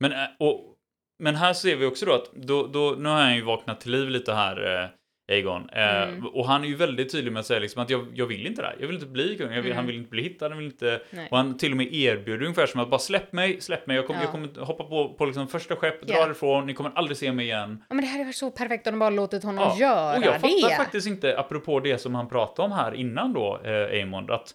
men, 0.00 0.12
och, 0.38 0.74
men 1.18 1.34
här 1.34 1.52
ser 1.52 1.76
vi 1.76 1.86
också 1.86 2.06
då 2.06 2.14
att 2.14 2.32
då, 2.32 2.66
då, 2.66 2.96
nu 2.98 3.08
har 3.08 3.20
han 3.20 3.36
ju 3.36 3.42
vaknat 3.42 3.80
till 3.80 3.92
liv 3.92 4.08
lite 4.08 4.32
här. 4.32 4.90
Eh, 5.28 5.34
Aegon. 5.34 5.68
Eh, 5.72 6.02
mm. 6.02 6.26
och 6.26 6.46
han 6.46 6.64
är 6.64 6.68
ju 6.68 6.74
väldigt 6.74 7.12
tydlig 7.12 7.32
med 7.32 7.40
att 7.40 7.46
säga 7.46 7.60
liksom 7.60 7.82
att 7.82 7.90
jag, 7.90 8.06
jag 8.14 8.26
vill 8.26 8.46
inte 8.46 8.62
det 8.62 8.68
här. 8.68 8.76
Jag 8.80 8.86
vill 8.86 8.96
inte 8.96 9.06
bli 9.08 9.36
kung. 9.36 9.48
Vill, 9.48 9.58
mm. 9.58 9.76
Han 9.76 9.86
vill 9.86 9.96
inte 9.96 10.10
bli 10.10 10.22
hittad. 10.22 10.48
Han 10.48 10.58
vill 10.58 10.66
inte... 10.66 11.00
Och 11.30 11.36
han 11.36 11.58
till 11.58 11.70
och 11.70 11.76
med 11.76 11.94
erbjuder 11.94 12.42
ungefär 12.42 12.66
som 12.66 12.80
att 12.80 12.90
bara 12.90 12.98
släpp 12.98 13.32
mig, 13.32 13.60
släpp 13.60 13.86
mig. 13.86 13.96
Jag 13.96 14.06
kommer, 14.06 14.20
ja. 14.20 14.24
jag 14.24 14.32
kommer 14.32 14.64
hoppa 14.64 14.84
på, 14.84 15.14
på 15.14 15.26
liksom 15.26 15.48
första 15.48 15.76
skepp, 15.76 16.06
dra 16.06 16.14
yeah. 16.14 16.30
ifrån. 16.30 16.66
Ni 16.66 16.74
kommer 16.74 16.92
aldrig 16.94 17.16
se 17.16 17.32
mig 17.32 17.44
igen. 17.44 17.84
Ja, 17.88 17.94
men 17.94 18.04
det 18.04 18.10
hade 18.10 18.24
varit 18.24 18.36
så 18.36 18.50
perfekt 18.50 18.86
om 18.86 18.92
de 18.92 18.98
bara 18.98 19.10
låtit 19.10 19.44
honom 19.44 19.64
ja. 19.64 19.76
göra 19.78 20.12
det. 20.12 20.18
Och 20.18 20.24
jag 20.24 20.40
fattar 20.40 20.76
faktiskt 20.76 21.06
inte, 21.06 21.38
apropå 21.38 21.80
det 21.80 21.98
som 21.98 22.14
han 22.14 22.28
pratade 22.28 22.66
om 22.66 22.72
här 22.72 22.94
innan 22.94 23.32
då, 23.32 23.60
eh, 23.64 23.72
Aemond, 23.72 24.30
att 24.30 24.54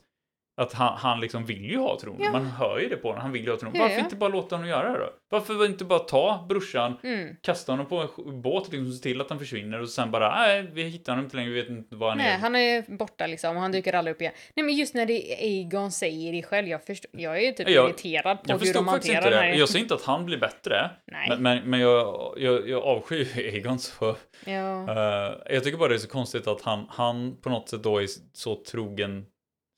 att 0.56 0.74
han, 0.74 0.98
han 0.98 1.20
liksom 1.20 1.46
vill 1.46 1.66
ju 1.66 1.78
ha 1.78 2.00
tronen. 2.02 2.22
Ja. 2.22 2.32
Man 2.32 2.46
hör 2.46 2.80
ju 2.80 2.90
det 2.90 2.96
på 2.96 3.08
honom. 3.08 3.22
Han 3.22 3.32
vill 3.32 3.44
ju 3.44 3.50
ha 3.50 3.58
tronen. 3.58 3.82
Varför 3.82 4.00
inte 4.00 4.16
bara 4.16 4.30
låta 4.30 4.56
honom 4.56 4.70
göra 4.70 4.92
det 4.92 5.00
då? 5.00 5.10
Varför 5.30 5.66
inte 5.66 5.86
bara 5.86 6.00
ta 6.00 6.46
brorsan, 6.50 6.98
mm. 7.04 7.36
kasta 7.42 7.72
honom 7.72 7.86
på 7.86 8.10
en 8.18 8.42
båt, 8.42 8.72
liksom, 8.72 8.92
se 8.92 9.04
till 9.04 9.22
att 9.22 9.30
han 9.30 9.40
försvinner 9.40 9.82
och 9.82 9.90
sen 9.90 10.12
bara, 10.12 10.36
nej, 10.36 10.70
vi 10.74 10.84
hittar 10.84 11.12
honom 11.12 11.26
inte 11.26 11.38
längre, 11.38 11.50
vi 11.50 11.62
vet 11.62 11.70
inte 11.70 11.96
var 11.96 12.10
han 12.10 12.18
nej, 12.18 12.34
är. 12.34 12.38
han 12.38 12.56
är 12.56 12.98
borta 12.98 13.28
liksom 13.28 13.56
och 13.56 13.62
han 13.62 13.72
dyker 13.72 13.94
aldrig 13.94 14.16
upp 14.16 14.22
igen. 14.22 14.34
Nej, 14.56 14.66
men 14.66 14.76
just 14.76 14.96
när 14.96 15.06
det 15.06 15.36
Aegon 15.42 15.92
säger 15.92 16.34
det 16.34 16.44
själl, 16.44 16.68
jag, 16.68 16.86
förstår, 16.86 17.12
jag 17.14 17.38
är 17.38 17.42
ju 17.42 17.52
typ 17.52 17.70
jag, 17.70 17.90
irriterad 17.90 18.44
på 18.44 18.52
jag 18.52 18.60
hur 18.60 18.74
de 18.74 18.88
hanterar 18.88 19.30
det 19.30 19.36
här. 19.36 19.54
Jag 19.54 19.70
säger 19.70 19.84
inte 19.84 19.94
att 19.94 20.04
han 20.04 20.26
blir 20.26 20.38
bättre, 20.38 20.92
nej. 21.06 21.30
men, 21.30 21.42
men, 21.42 21.70
men 21.70 21.80
jag, 21.80 22.34
jag, 22.38 22.70
jag 22.70 22.84
avskyr 22.84 23.28
Aegon 23.38 23.80
så. 23.80 24.16
Ja. 24.46 24.86
Uh, 24.90 25.54
jag 25.54 25.64
tycker 25.64 25.78
bara 25.78 25.90
det 25.90 25.96
är 25.96 26.00
så 26.00 26.10
konstigt 26.10 26.48
att 26.48 26.62
han, 26.62 26.86
han 26.90 27.38
på 27.42 27.50
något 27.50 27.70
sätt 27.70 27.84
då 27.84 28.02
är 28.02 28.08
så 28.34 28.64
trogen 28.72 29.26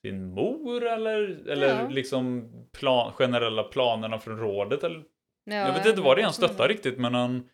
sin 0.05 0.33
mor 0.33 0.85
eller, 0.85 1.47
eller 1.47 1.67
ja. 1.67 1.89
liksom 1.89 2.51
plan, 2.71 3.13
generella 3.13 3.63
planerna 3.63 4.19
från 4.19 4.39
rådet? 4.39 4.83
Eller? 4.83 5.03
Ja, 5.43 5.55
jag 5.55 5.73
vet 5.73 5.85
inte 5.85 6.01
vad 6.01 6.17
det 6.17 6.21
är 6.21 6.23
han 6.23 6.33
stöttar 6.33 6.67
riktigt 6.67 6.97
men 6.97 7.13
han... 7.13 7.49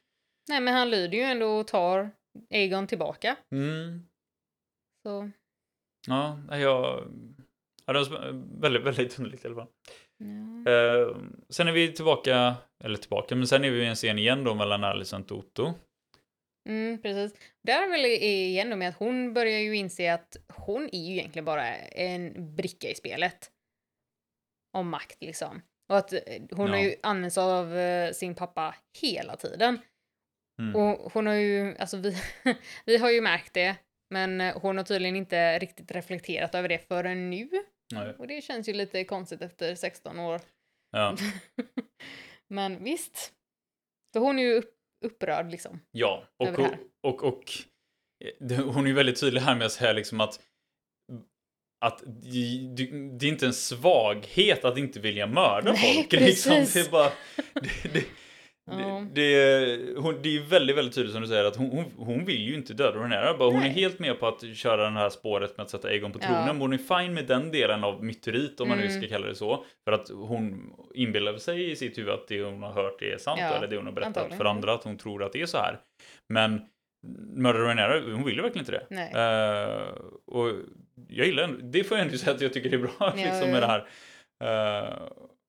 Nej 0.50 0.62
men 0.62 0.74
han 0.74 0.90
lyder 0.90 1.18
ju 1.18 1.24
ändå 1.24 1.48
och 1.48 1.68
tar 1.68 2.12
Egon 2.50 2.88
tillbaka. 2.88 3.36
Mm. 3.52 4.06
Så. 5.04 5.32
Ja, 6.08 6.40
jag... 6.50 7.04
Ja, 7.86 7.94
det 7.94 8.10
var 8.10 8.62
väldigt, 8.62 8.84
väldigt 8.84 9.20
underligt 9.20 9.46
i 9.46 9.48
alla 9.48 9.56
fall. 9.56 9.68
Ja. 10.18 10.72
Uh, 10.72 11.18
sen 11.50 11.68
är 11.68 11.72
vi 11.72 11.94
tillbaka, 11.94 12.56
eller 12.84 12.98
tillbaka, 12.98 13.36
men 13.36 13.48
sen 13.48 13.64
är 13.64 13.72
vi 13.72 13.84
i 13.84 13.86
en 13.86 13.96
scen 13.96 14.20
igen 14.20 14.44
då 14.44 14.56
mellan 14.56 14.84
Alicent 14.84 15.32
och 15.32 15.38
Otto. 15.38 15.74
Mm, 16.70 17.02
precis. 17.02 17.40
Där 17.64 17.84
är 17.84 17.90
väl 17.90 18.06
igen 18.06 18.80
med 18.80 18.90
att 18.90 18.98
hon 18.98 19.34
börjar 19.34 19.60
ju 19.60 19.76
inse 19.76 20.14
att 20.14 20.38
hon 20.48 20.90
är 20.92 21.10
ju 21.10 21.14
egentligen 21.14 21.46
bara 21.46 21.76
en 21.78 22.56
bricka 22.56 22.90
i 22.90 22.96
spelet. 22.96 23.52
Om 24.78 24.90
makt 24.90 25.18
liksom. 25.24 25.62
Och 25.90 25.98
att 25.98 26.14
eh, 26.14 26.20
hon 26.52 26.68
ja. 26.68 26.76
har 26.76 26.84
ju 26.84 26.96
använt 27.04 27.34
sig 27.34 27.44
av 27.44 27.74
uh, 27.74 28.12
sin 28.12 28.36
pappa 28.36 28.76
hela 29.02 29.36
tiden. 29.36 29.80
Mm. 30.62 30.76
Och 30.76 31.12
hon 31.14 31.28
har 31.28 31.34
ju, 31.34 31.78
alltså 31.78 31.98
vi, 31.98 32.18
vi 32.86 32.98
har 32.98 33.12
ju 33.12 33.22
märkt 33.22 33.54
det, 33.54 33.76
men 34.10 34.42
hon 34.42 34.78
har 34.78 34.84
tydligen 34.84 35.16
inte 35.16 35.60
riktigt 35.60 35.92
reflekterat 35.92 36.56
över 36.56 36.70
det 36.70 36.88
förrän 36.88 37.30
nu. 37.30 37.50
Nej. 37.94 38.16
Och 38.18 38.28
det 38.28 38.42
känns 38.42 38.70
ju 38.70 38.74
lite 38.74 39.04
konstigt 39.04 39.42
efter 39.42 39.76
16 39.76 40.20
år. 40.20 40.42
Ja. 40.92 41.16
men 42.48 42.84
visst. 42.84 43.34
För 44.14 44.20
hon 44.20 44.40
är 44.40 44.44
ju 44.44 44.54
upp, 44.54 44.81
upprörd 45.06 45.52
liksom. 45.52 45.80
Ja, 45.92 46.24
och, 46.38 46.60
och, 46.60 46.74
och, 47.04 47.24
och, 47.24 47.52
hon 48.74 48.84
är 48.84 48.88
ju 48.88 48.94
väldigt 48.94 49.20
tydlig 49.20 49.42
här 49.42 49.56
med 49.56 49.66
att 49.66 49.72
säga 49.72 49.94
liksom 49.94 50.22
att 50.22 50.40
att 51.86 52.04
det, 52.06 53.26
är 53.26 53.30
inte 53.30 53.46
en 53.46 53.54
svaghet 53.54 54.66
att 54.66 54.78
inte 54.78 55.00
vilja 55.00 55.28
mörda 55.28 55.72
Nej, 55.72 55.96
folk. 55.96 56.12
Liksom. 56.12 56.52
Det 56.52 56.76
är 56.76 56.92
bara, 56.92 57.12
det, 57.54 57.94
det, 57.94 58.06
Ja. 58.66 59.06
Det, 59.14 59.98
hon, 59.98 60.22
det 60.22 60.38
är 60.38 60.42
väldigt, 60.50 60.78
väldigt 60.78 60.96
tydligt 60.96 61.14
som 61.14 61.22
du 61.22 61.28
säger 61.28 61.46
att 61.46 61.56
hon, 61.56 61.70
hon, 61.70 61.92
hon 61.98 62.26
vill 62.26 62.42
ju 62.42 62.56
inte 62.56 62.74
döda 62.74 63.00
Renera. 63.00 63.38
Bara, 63.38 63.52
hon 63.52 63.64
är 63.64 63.70
helt 63.70 64.00
med 64.00 64.20
på 64.20 64.28
att 64.28 64.56
köra 64.56 64.90
det 64.90 65.00
här 65.00 65.10
spåret 65.10 65.58
med 65.58 65.64
att 65.64 65.70
sätta 65.70 65.92
Egon 65.92 66.12
på 66.12 66.20
tronen. 66.20 66.48
Ja. 66.48 66.54
Hon 66.54 66.74
är 66.74 66.78
fine 66.78 67.14
med 67.14 67.26
den 67.28 67.52
delen 67.52 67.84
av 67.84 68.04
myterit 68.04 68.60
om 68.60 68.68
man 68.68 68.78
mm. 68.78 68.92
nu 68.92 69.02
ska 69.02 69.10
kalla 69.10 69.28
det 69.28 69.36
så. 69.36 69.66
För 69.86 69.92
att 69.92 70.10
hon 70.10 70.74
inbillar 70.94 71.38
sig 71.38 71.72
i 71.72 71.76
sitt 71.76 71.98
huvud 71.98 72.14
att 72.14 72.28
det 72.28 72.44
hon 72.44 72.64
har 72.64 72.74
hört 72.74 73.02
är 73.02 73.18
sant. 73.18 73.40
Ja. 73.42 73.48
Eller 73.48 73.68
det 73.68 73.76
hon 73.76 73.86
har 73.86 73.94
berättat 73.94 74.18
Antagligen. 74.18 74.38
för 74.38 74.46
andra 74.46 74.74
att 74.74 74.84
hon 74.84 74.98
tror 74.98 75.24
att 75.24 75.34
det 75.34 75.42
är 75.42 75.46
så 75.46 75.58
här. 75.58 75.80
Men 76.30 76.62
mördare 77.36 77.68
Renera, 77.68 78.02
hon 78.16 78.26
vill 78.26 78.36
ju 78.36 78.42
verkligen 78.42 78.66
inte 78.66 78.86
det. 78.90 78.96
Uh, 78.96 79.94
och 80.26 80.54
jag 81.08 81.28
gillar 81.28 81.48
det 81.48 81.84
får 81.84 81.98
jag 81.98 82.06
ändå 82.06 82.18
säga 82.20 82.36
att 82.36 82.42
jag 82.42 82.54
tycker 82.54 82.70
det 82.70 82.76
är 82.76 82.80
bra 82.98 83.14
liksom, 83.16 83.52
med 83.52 83.62
det 83.62 83.68
här. 83.68 83.80
Uh, 83.80 85.00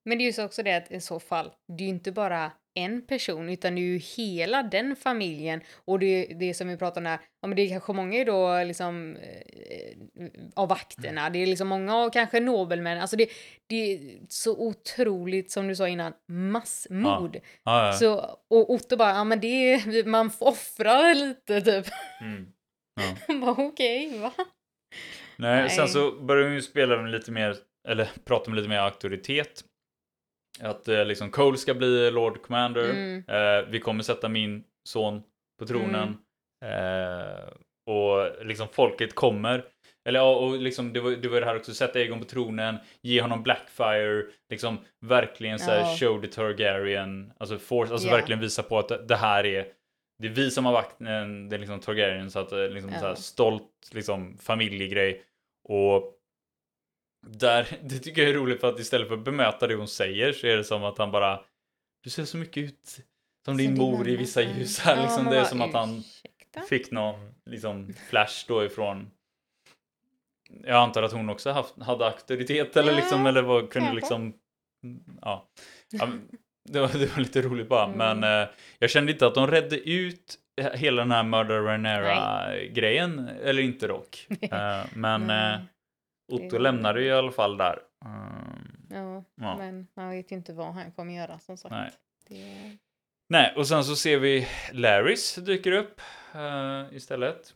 men 0.05 0.19
det 0.19 0.25
är 0.25 0.27
ju 0.27 0.33
så 0.33 0.45
också 0.45 0.63
det 0.63 0.77
att 0.77 0.93
i 0.93 1.01
så 1.01 1.21
fall, 1.21 1.51
det 1.69 1.85
är 1.85 1.87
ju 1.87 1.95
inte 1.95 2.13
bara 2.13 2.53
en 2.75 3.07
person 3.07 3.49
utan 3.49 3.75
det 3.75 3.81
är 3.81 3.83
ju 3.83 3.99
hela 3.99 4.63
den 4.63 4.97
familjen 4.97 5.61
och 5.85 5.99
det, 5.99 6.25
det 6.25 6.55
som 6.55 6.69
vi 6.69 6.77
pratar 6.77 7.01
om 7.01 7.07
här, 7.07 7.19
ja 7.41 7.49
men 7.49 7.57
det 7.57 7.63
är 7.63 7.69
kanske 7.69 7.93
många 7.93 8.25
då 8.25 8.65
liksom 8.65 9.17
eh, 9.17 10.27
av 10.55 10.69
vakterna, 10.69 11.31
det 11.31 11.39
är 11.39 11.47
liksom 11.47 11.69
många 11.69 11.97
av 11.97 12.11
kanske 12.11 12.41
nobelmän, 12.41 13.01
alltså 13.01 13.17
det, 13.17 13.29
det 13.67 13.93
är 13.93 14.01
så 14.29 14.59
otroligt 14.59 15.51
som 15.51 15.69
du 15.69 15.77
sa 15.77 15.89
innan, 15.89 16.13
massmord. 16.29 17.37
Ja. 17.37 17.41
Ja, 17.65 17.87
ja. 17.87 17.93
Så, 17.93 18.39
och 18.51 18.71
Otto 18.71 18.97
bara, 18.97 19.11
ja 19.11 19.25
men 19.25 19.41
det 19.41 19.73
är, 19.73 20.05
man 20.05 20.31
offrar 20.39 21.15
lite 21.15 21.61
typ. 21.61 21.87
Mm. 22.21 22.47
Ja. 23.29 23.35
bara 23.35 23.51
okej, 23.51 24.07
okay, 24.09 24.19
va? 24.19 24.33
Nej, 25.37 25.61
Nej, 25.63 25.71
sen 25.71 25.89
så 25.89 26.13
börjar 26.13 26.45
hon 26.45 26.55
ju 26.55 26.63
spela 26.63 27.03
med 27.03 27.11
lite 27.11 27.31
mer, 27.31 27.57
eller 27.89 28.11
prata 28.25 28.51
med 28.51 28.57
lite 28.57 28.69
mer 28.69 28.79
auktoritet. 28.79 29.65
Att 30.61 30.89
eh, 30.89 31.05
liksom 31.05 31.31
Cole 31.31 31.59
ska 31.59 31.75
bli 31.75 32.11
Lord 32.11 32.43
Commander. 32.43 32.91
Mm. 32.91 33.25
Eh, 33.29 33.69
vi 33.69 33.81
kommer 33.81 34.03
sätta 34.03 34.29
min 34.29 34.65
son 34.89 35.23
på 35.59 35.67
tronen. 35.67 36.17
Mm. 36.65 36.73
Eh, 36.73 37.49
och 37.87 38.47
liksom 38.47 38.69
folket 38.69 39.15
kommer. 39.15 39.65
Eller 40.05 40.21
ja, 40.21 40.37
och 40.37 40.59
liksom 40.59 40.93
det 40.93 41.01
var, 41.01 41.11
det 41.11 41.29
var 41.29 41.41
det 41.41 41.47
här 41.47 41.57
också, 41.57 41.75
sätta 41.75 42.01
Egon 42.01 42.19
på 42.19 42.25
tronen, 42.25 42.77
ge 43.03 43.21
honom 43.21 43.43
Blackfire, 43.43 44.25
liksom 44.51 44.79
verkligen 45.01 45.59
så 45.59 45.71
här, 45.71 45.97
show 45.97 46.21
the 46.21 46.27
Targaryen, 46.27 47.33
alltså, 47.39 47.59
force, 47.59 47.93
alltså 47.93 48.09
yeah. 48.09 48.19
verkligen 48.19 48.41
visa 48.41 48.63
på 48.63 48.79
att 48.79 49.09
det 49.09 49.17
här 49.17 49.47
är 49.47 49.67
det 50.19 50.29
är 50.29 50.33
vi 50.33 50.51
som 50.51 50.65
har 50.65 50.73
vakten, 50.73 51.49
det 51.49 51.57
är 51.57 51.59
liksom 51.59 51.81
Targaryen 51.81 52.31
så 52.31 52.39
att 52.39 52.53
liksom 52.53 52.93
ja. 52.93 53.01
så 53.01 53.07
här, 53.07 53.15
stolt 53.15 53.91
liksom 53.93 54.39
familjegrej 54.39 55.23
och 55.69 56.15
där, 57.27 57.79
det 57.83 57.99
tycker 57.99 58.23
jag 58.23 58.31
är 58.31 58.35
roligt 58.35 58.61
för 58.61 58.69
att 58.69 58.81
istället 58.81 59.09
för 59.09 59.15
att 59.15 59.25
bemöta 59.25 59.67
det 59.67 59.75
hon 59.75 59.89
säger 59.89 60.33
så 60.33 60.47
är 60.47 60.57
det 60.57 60.65
som 60.65 60.85
att 60.85 60.99
han 60.99 61.11
bara 61.11 61.41
Du 62.05 62.11
ser 62.11 62.25
så 62.25 62.37
mycket 62.37 62.65
ut 62.65 63.01
som 63.45 63.57
din 63.57 63.79
mor 63.79 64.09
i 64.09 64.17
vissa 64.17 64.43
ljus 64.43 64.79
här. 64.79 64.97
Ja, 64.97 65.03
liksom, 65.03 65.25
det 65.25 65.39
är 65.39 65.45
som 65.45 65.63
att 65.63 65.75
han 65.75 66.03
fick 66.69 66.91
någon 66.91 67.35
liksom, 67.47 67.95
flash 68.11 68.45
då 68.49 68.65
ifrån 68.65 69.11
Jag 70.65 70.77
antar 70.77 71.03
att 71.03 71.13
hon 71.13 71.31
också 71.31 71.51
haft, 71.51 71.83
hade 71.83 72.07
auktoritet 72.07 72.77
eller, 72.77 72.95
liksom, 72.95 73.27
eller 73.27 73.43
var, 73.43 73.67
kunde 73.67 73.93
liksom 73.93 74.35
ja. 75.21 75.49
ja 75.91 76.09
det, 76.65 76.81
var, 76.81 76.89
det 76.89 77.07
var 77.07 77.19
lite 77.19 77.43
roligt 77.43 77.69
bara 77.69 77.85
mm. 77.85 78.19
men 78.19 78.43
eh, 78.43 78.49
jag 78.79 78.91
kände 78.91 79.13
inte 79.13 79.27
att 79.27 79.35
de 79.35 79.47
redde 79.47 79.91
ut 79.91 80.39
hela 80.75 81.03
den 81.03 81.11
här 81.11 81.23
Murder 81.23 81.63
Renera 81.63 82.51
grejen 82.67 83.29
eller 83.29 83.63
inte 83.63 83.87
dock. 83.87 84.27
uh, 84.31 84.85
men 84.95 85.23
mm. 85.23 85.61
Otto 86.33 86.59
lämnade 86.59 87.01
ju 87.01 87.07
i 87.07 87.13
alla 87.13 87.33
fall 87.33 87.57
där. 87.57 87.79
Um, 88.05 88.87
ja, 88.91 89.25
ja, 89.35 89.57
men 89.57 89.87
man 89.97 90.11
vet 90.11 90.33
ju 90.33 90.37
inte 90.37 90.53
vad 90.53 90.75
han 90.75 90.93
kommer 90.93 91.15
göra 91.15 91.39
som 91.39 91.57
sagt. 91.57 91.73
Nej. 91.73 91.91
Det... 92.29 92.79
Nej, 93.29 93.55
och 93.57 93.67
sen 93.69 93.85
så 93.85 93.97
ser 93.97 94.19
vi 94.19 94.49
Larrys 94.73 95.35
dyker 95.35 95.73
upp 95.73 96.01
uh, 96.35 96.97
istället. 96.97 97.55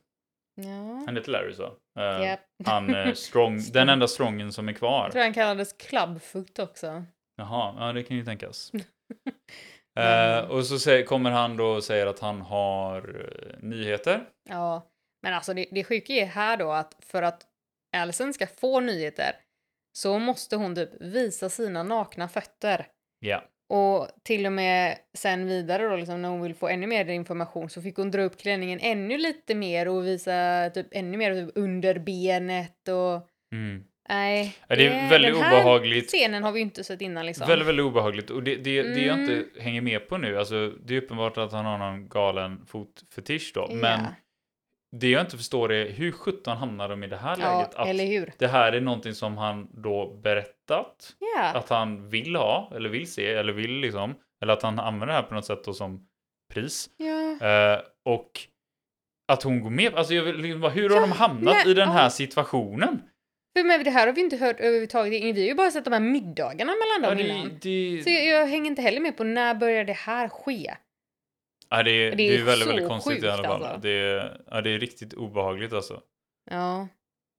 Ja. 0.55 1.03
Han 1.07 1.17
heter 1.17 1.33
Larry 1.33 1.55
så. 1.55 1.67
Uh, 1.99 2.23
yep. 2.23 2.41
Han 2.65 2.95
uh, 2.95 3.13
strong, 3.15 3.61
den 3.73 3.89
enda 3.89 4.09
strongen 4.09 4.53
som 4.53 4.69
är 4.69 4.73
kvar. 4.73 5.05
Jag 5.05 5.13
tror 5.13 5.23
han 5.23 5.35
kallades 5.35 5.73
Clubfoot 5.73 6.59
också. 6.59 7.05
Jaha, 7.37 7.75
ja 7.79 7.93
det 7.93 8.03
kan 8.03 8.17
ju 8.17 8.25
tänkas. 8.25 8.73
uh, 9.99 10.51
och 10.51 10.67
så 10.67 10.79
säger, 10.79 11.07
kommer 11.07 11.31
han 11.31 11.57
då 11.57 11.67
och 11.67 11.85
säger 11.85 12.07
att 12.07 12.21
han 12.21 12.41
har 12.41 13.31
nyheter. 13.61 14.25
Ja, 14.49 14.83
men 15.23 15.35
alltså 15.35 15.55
det, 15.55 15.67
det 15.71 15.85
sjuka 15.85 16.13
är 16.13 16.27
här 16.27 16.57
då 16.57 16.73
att 16.73 16.97
för 17.01 17.23
att 17.23 17.47
Alison 17.97 18.33
ska 18.33 18.47
få 18.47 18.81
nyheter 18.81 19.33
så 19.97 20.19
måste 20.19 20.57
hon 20.57 20.75
typ 20.75 20.91
visa 21.01 21.49
sina 21.49 21.83
nakna 21.83 22.29
fötter. 22.29 22.87
Ja. 23.21 23.45
Och 23.69 24.09
till 24.23 24.47
och 24.47 24.53
med 24.53 24.99
sen 25.15 25.47
vidare 25.47 25.89
då, 25.89 25.97
liksom, 25.97 26.23
när 26.23 26.29
hon 26.29 26.43
vill 26.43 26.55
få 26.55 26.69
ännu 26.69 26.87
mer 26.87 27.11
information 27.11 27.71
så 27.71 27.83
fick 27.83 27.97
hon 27.97 28.11
dra 28.11 28.23
upp 28.23 28.39
klänningen 28.41 28.79
ännu 28.83 29.19
lite 29.19 29.55
mer 29.55 29.89
och 29.89 30.07
visa 30.07 30.71
typ 30.75 30.87
ännu 30.91 31.19
mer 31.19 31.35
typ, 31.35 31.53
under 31.55 31.99
benet 31.99 32.89
och... 32.89 33.29
Mm. 33.53 33.85
Nej, 34.09 34.57
ja, 34.69 34.77
det 34.77 34.87
är 34.87 35.11
väldigt 35.11 35.35
den 35.35 35.43
här 35.43 35.61
obehagligt. 35.61 36.09
scenen 36.09 36.43
har 36.45 36.53
vi 36.53 36.61
inte 36.61 36.85
sett 36.85 37.01
innan 37.01 37.27
liksom. 37.27 37.49
Väldigt, 37.49 37.69
väldigt 37.69 37.85
obehagligt. 37.85 38.31
Och 38.31 38.43
det, 38.43 38.57
det, 38.57 38.79
mm. 38.79 38.95
det 38.95 39.01
jag 39.01 39.19
inte 39.19 39.33
mm. 39.33 39.47
hänger 39.61 39.81
med 39.81 40.09
på 40.09 40.19
nu, 40.19 40.39
alltså 40.39 40.73
det 40.85 40.97
är 40.97 40.99
uppenbart 41.03 41.39
att 41.39 41.53
han 41.53 41.65
har 41.65 41.79
någon 41.79 42.09
galen 42.09 42.67
fotfetisch 42.67 43.53
då, 43.55 43.67
ja. 43.71 43.75
men 43.75 44.01
det 45.01 45.11
jag 45.11 45.21
inte 45.21 45.37
förstår 45.37 45.73
är 45.73 45.91
hur 45.91 46.13
sjutton 46.13 46.57
hamnar 46.57 46.89
de 46.89 47.05
i 47.05 47.07
det 47.07 47.17
här 47.17 47.37
ja, 47.41 47.59
läget? 47.59 47.75
Att 47.75 47.89
eller 47.89 48.07
hur? 48.07 48.33
Det 48.39 48.47
här 48.47 48.73
är 48.73 48.81
någonting 48.81 49.15
som 49.15 49.39
han 49.39 49.69
då 49.73 50.21
berättat 50.23 51.17
yeah. 51.37 51.57
att 51.57 51.69
han 51.69 52.09
vill 52.09 52.37
ha 52.37 52.73
eller 52.75 52.89
vill 52.89 53.13
se 53.13 53.33
eller 53.33 53.53
vill 53.53 53.81
liksom 53.81 54.15
eller 54.43 54.53
att 54.53 54.63
han 54.63 54.79
använder 54.79 55.07
det 55.07 55.13
här 55.13 55.23
på 55.23 55.35
något 55.35 55.47
sätt 55.47 55.65
då 55.65 55.75
som 55.75 56.07
pris. 56.55 56.91
Yeah. 56.99 57.79
Uh, 57.79 57.85
och 58.05 58.31
att 59.33 59.43
hon 59.43 59.61
går 59.61 59.71
med. 59.71 59.95
Alltså 59.95 60.15
jag 60.15 60.23
vill, 60.23 60.37
liksom, 60.37 60.63
hur 60.63 60.89
har 60.89 60.97
ja, 60.97 61.01
de 61.01 61.13
hamnat 61.13 61.55
nej, 61.55 61.71
i 61.71 61.75
den 61.75 61.89
här 61.89 62.03
ja. 62.03 62.11
situationen? 62.11 63.03
För 63.57 63.65
men 63.65 63.85
det 63.85 63.91
här 63.91 64.07
har 64.07 64.15
vi 64.15 64.21
inte 64.21 64.37
hört 64.37 64.61
överhuvudtaget. 64.61 65.23
Vi 65.23 65.41
har 65.41 65.49
ju 65.49 65.55
bara 65.55 65.71
sett 65.71 65.85
de 65.85 65.93
här 65.93 66.01
middagarna 66.01 66.73
mellan 66.73 67.17
dem 67.17 67.27
ja, 67.27 67.35
innan. 67.35 67.59
Det... 67.63 68.01
Så 68.05 68.11
jag, 68.11 68.27
jag, 68.27 68.47
hänger 68.47 68.67
inte 68.67 68.83
heller 68.83 69.01
med 69.01 69.17
på 69.17 69.25
när 69.25 69.55
började 69.55 69.85
det 69.85 69.93
här 69.93 70.29
ske? 70.29 70.75
Ja, 71.69 71.83
det 71.83 71.91
är, 71.91 72.17
det 72.17 72.23
är, 72.23 72.31
det 72.31 72.39
är 72.39 72.45
väldigt, 72.45 72.69
väldigt 72.69 72.89
konstigt 72.89 73.13
sjukt, 73.13 73.25
i 73.25 73.29
alla 73.29 73.43
fall. 73.43 73.65
Alltså. 73.65 73.81
Det, 73.81 73.91
är, 73.91 74.41
ja, 74.51 74.61
det 74.61 74.71
är 74.71 74.79
riktigt 74.79 75.15
obehagligt 75.15 75.73
alltså. 75.73 76.03
Ja. 76.51 76.89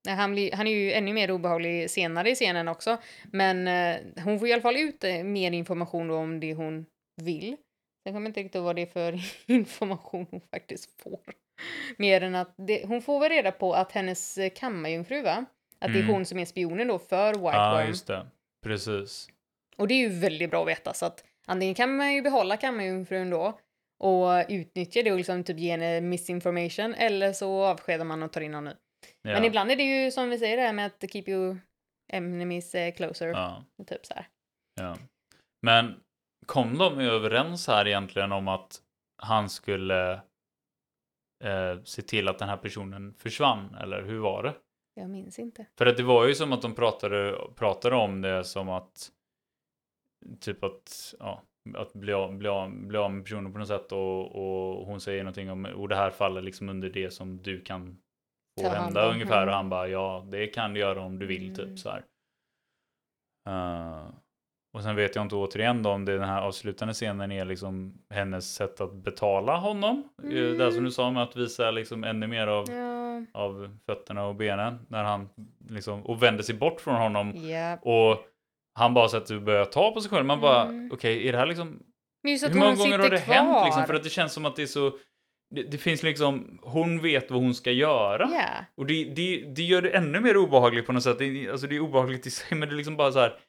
Han, 0.07 0.31
blir, 0.31 0.51
han 0.51 0.67
är 0.67 0.71
ju 0.71 0.91
ännu 0.91 1.13
mer 1.13 1.31
obehaglig 1.31 1.89
senare 1.89 2.29
i 2.29 2.35
scenen 2.35 2.67
också. 2.67 2.97
Men 3.31 3.67
eh, 3.67 4.23
hon 4.23 4.39
får 4.39 4.47
i 4.47 4.53
alla 4.53 4.61
fall 4.61 4.77
ut 4.77 5.03
eh, 5.03 5.23
mer 5.23 5.51
information 5.51 6.11
om 6.11 6.39
det 6.39 6.53
hon 6.53 6.85
vill. 7.21 7.57
Sen 8.03 8.13
kommer 8.13 8.27
inte 8.27 8.39
riktigt 8.39 8.55
ihåg 8.55 8.65
vad 8.65 8.75
det 8.75 8.81
är 8.81 8.85
för 8.85 9.19
information 9.53 10.27
hon 10.31 10.41
faktiskt 10.51 11.01
får. 11.01 11.19
Mer 11.97 12.23
än 12.23 12.35
att 12.35 12.53
det, 12.57 12.85
hon 12.87 13.01
får 13.01 13.19
väl 13.19 13.29
reda 13.29 13.51
på 13.51 13.73
att 13.73 13.91
hennes 13.91 14.37
eh, 14.37 14.49
kammarjungfru, 14.49 15.21
va? 15.21 15.45
Att 15.79 15.89
mm. 15.89 15.93
det 15.93 15.99
är 15.99 16.03
mm. 16.03 16.13
hon 16.13 16.25
som 16.25 16.39
är 16.39 16.45
spionen 16.45 16.87
då 16.87 16.99
för 16.99 17.33
White 17.33 17.41
Ja, 17.41 17.83
just 17.83 18.07
det. 18.07 18.27
Precis. 18.63 19.29
Och 19.77 19.87
det 19.87 19.93
är 19.93 20.09
ju 20.09 20.09
väldigt 20.09 20.51
bra 20.51 20.61
att 20.61 20.67
veta 20.67 20.93
så 20.93 21.05
att 21.05 21.23
antingen 21.45 21.75
kan 21.75 21.95
man 21.95 22.13
ju 22.13 22.21
behålla 22.21 22.57
kammarjungfrun 22.57 23.29
då 23.29 23.59
och 23.97 24.45
utnyttja 24.49 25.03
det 25.03 25.11
och 25.11 25.17
liksom 25.17 25.43
typ 25.43 25.57
ge 25.57 25.71
henne 25.71 26.01
misinformation 26.01 26.93
eller 26.93 27.33
så 27.33 27.63
avskedar 27.63 28.05
man 28.05 28.23
och 28.23 28.33
tar 28.33 28.41
in 28.41 28.51
någon 28.51 28.65
ny. 28.65 28.71
Ja. 29.21 29.33
Men 29.33 29.45
ibland 29.45 29.71
är 29.71 29.75
det 29.75 29.83
ju 29.83 30.11
som 30.11 30.29
vi 30.29 30.37
säger 30.37 30.57
det 30.57 30.63
här 30.63 30.73
med 30.73 30.85
att 30.85 31.11
keep 31.11 31.23
you 31.27 31.57
enemies 32.13 32.75
eh, 32.75 32.93
closer. 32.93 33.27
Ja. 33.27 33.63
Typ 33.87 34.05
så 34.05 34.13
här. 34.13 34.27
Ja. 34.75 34.97
Men 35.61 35.95
kom 36.45 36.77
de 36.77 36.99
överens 36.99 37.67
här 37.67 37.87
egentligen 37.87 38.31
om 38.31 38.47
att 38.47 38.81
han 39.17 39.49
skulle 39.49 40.13
eh, 41.43 41.83
se 41.83 42.01
till 42.01 42.27
att 42.27 42.39
den 42.39 42.49
här 42.49 42.57
personen 42.57 43.13
försvann 43.13 43.75
eller 43.75 44.03
hur 44.03 44.19
var 44.19 44.43
det? 44.43 44.53
Jag 44.93 45.09
minns 45.09 45.39
inte. 45.39 45.65
För 45.77 45.85
att 45.85 45.97
det 45.97 46.03
var 46.03 46.27
ju 46.27 46.35
som 46.35 46.53
att 46.53 46.61
de 46.61 46.75
pratade, 46.75 47.37
pratade 47.55 47.95
om 47.95 48.21
det 48.21 48.43
som 48.43 48.69
att 48.69 49.11
typ 50.39 50.63
att 50.63 51.15
ja, 51.19 51.43
att 51.75 51.93
bli 51.93 52.13
av, 52.13 52.37
bli, 52.37 52.49
av, 52.49 52.69
bli 52.69 52.97
av 52.97 53.11
med 53.11 53.23
personen 53.23 53.53
på 53.53 53.59
något 53.59 53.67
sätt 53.67 53.91
och, 53.91 54.35
och 54.35 54.85
hon 54.85 55.01
säger 55.01 55.23
någonting 55.23 55.51
om 55.51 55.65
och 55.65 55.89
det 55.89 55.95
här 55.95 56.09
faller 56.09 56.41
liksom 56.41 56.69
under 56.69 56.89
det 56.89 57.11
som 57.11 57.41
du 57.41 57.61
kan 57.61 57.97
få 58.61 58.69
hända 58.69 59.11
ungefär 59.11 59.41
mm. 59.41 59.49
och 59.49 59.55
han 59.55 59.69
bara 59.69 59.87
ja 59.87 60.25
det 60.29 60.47
kan 60.47 60.73
du 60.73 60.79
göra 60.79 61.01
om 61.01 61.19
du 61.19 61.25
vill 61.25 61.49
typ 61.49 61.59
mm. 61.59 61.69
typ 61.69 61.79
så 61.79 61.89
här. 61.89 62.03
Uh, 63.49 64.09
och 64.77 64.83
sen 64.83 64.95
vet 64.95 65.15
jag 65.15 65.25
inte 65.25 65.35
återigen 65.35 65.83
då 65.83 65.89
om 65.89 66.05
det 66.05 66.17
den 66.17 66.29
här 66.29 66.41
avslutande 66.41 66.93
scenen 66.93 67.31
är 67.31 67.45
liksom 67.45 67.93
hennes 68.09 68.55
sätt 68.55 68.81
att 68.81 68.93
betala 68.93 69.57
honom. 69.57 70.09
Mm. 70.23 70.57
Det 70.57 70.71
som 70.71 70.83
du 70.83 70.91
sa 70.91 71.11
med 71.11 71.23
att 71.23 71.35
visa 71.35 71.71
liksom 71.71 72.03
ännu 72.03 72.27
mer 72.27 72.47
av, 72.47 72.65
ja. 72.69 73.25
av 73.33 73.77
fötterna 73.85 74.25
och 74.25 74.35
benen. 74.35 74.85
När 74.87 75.03
han 75.03 75.29
liksom, 75.69 76.05
och 76.05 76.23
vänder 76.23 76.43
sig 76.43 76.55
bort 76.55 76.81
från 76.81 76.95
honom. 76.95 77.35
Yep. 77.35 77.79
Och 77.81 78.17
han 78.77 78.93
bara 78.93 79.09
sätter 79.09 79.35
och 79.35 79.41
börjar 79.41 79.65
ta 79.65 79.91
på 79.91 80.01
sig 80.01 80.09
själv. 80.09 80.25
Man 80.25 80.41
bara, 80.41 80.63
mm. 80.63 80.89
okej, 80.93 81.17
okay, 81.17 81.27
är 81.27 81.31
det 81.31 81.37
här 81.37 81.45
liksom... 81.45 81.79
Hur 82.23 82.59
många 82.59 82.75
gånger 82.75 82.99
har 82.99 83.09
det 83.09 83.21
kvar. 83.21 83.35
hänt 83.35 83.65
liksom? 83.65 83.85
För 83.85 83.93
att 83.93 84.03
det 84.03 84.09
känns 84.09 84.33
som 84.33 84.45
att 84.45 84.55
det 84.55 84.61
är 84.61 84.67
så... 84.67 84.91
Det, 85.55 85.63
det, 85.63 85.77
finns 85.77 86.03
liksom, 86.03 86.59
hon 86.61 87.01
vet 87.01 87.31
vad 87.31 87.41
hon 87.41 87.55
ska 87.55 87.71
göra. 87.71 88.29
Yeah. 88.29 88.63
Och 88.77 88.85
det, 88.85 89.03
det, 89.03 89.53
det 89.55 89.61
gör 89.61 89.81
det 89.81 89.89
ännu 89.89 90.19
mer 90.19 90.37
obehagligt 90.37 90.85
på 90.85 90.93
något 90.93 91.03
sätt. 91.03 91.19
Det, 91.19 91.49
alltså 91.49 91.67
det 91.67 91.75
är 91.75 91.79
obehagligt 91.79 92.27
i 92.27 92.29
sig, 92.29 92.57
men 92.57 92.69
det 92.69 92.75
är 92.75 92.77
liksom 92.77 92.97
bara 92.97 93.11
så 93.11 93.19
här 93.19 93.39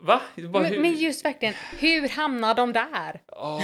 Va? 0.00 0.20
Bara, 0.36 0.62
men, 0.62 0.82
men, 0.82 0.94
just 0.94 1.24
verkligen, 1.24 1.54
hur 1.78 2.08
hamnar 2.08 2.54
de 2.54 2.72
där? 2.72 3.20
Oh, 3.26 3.62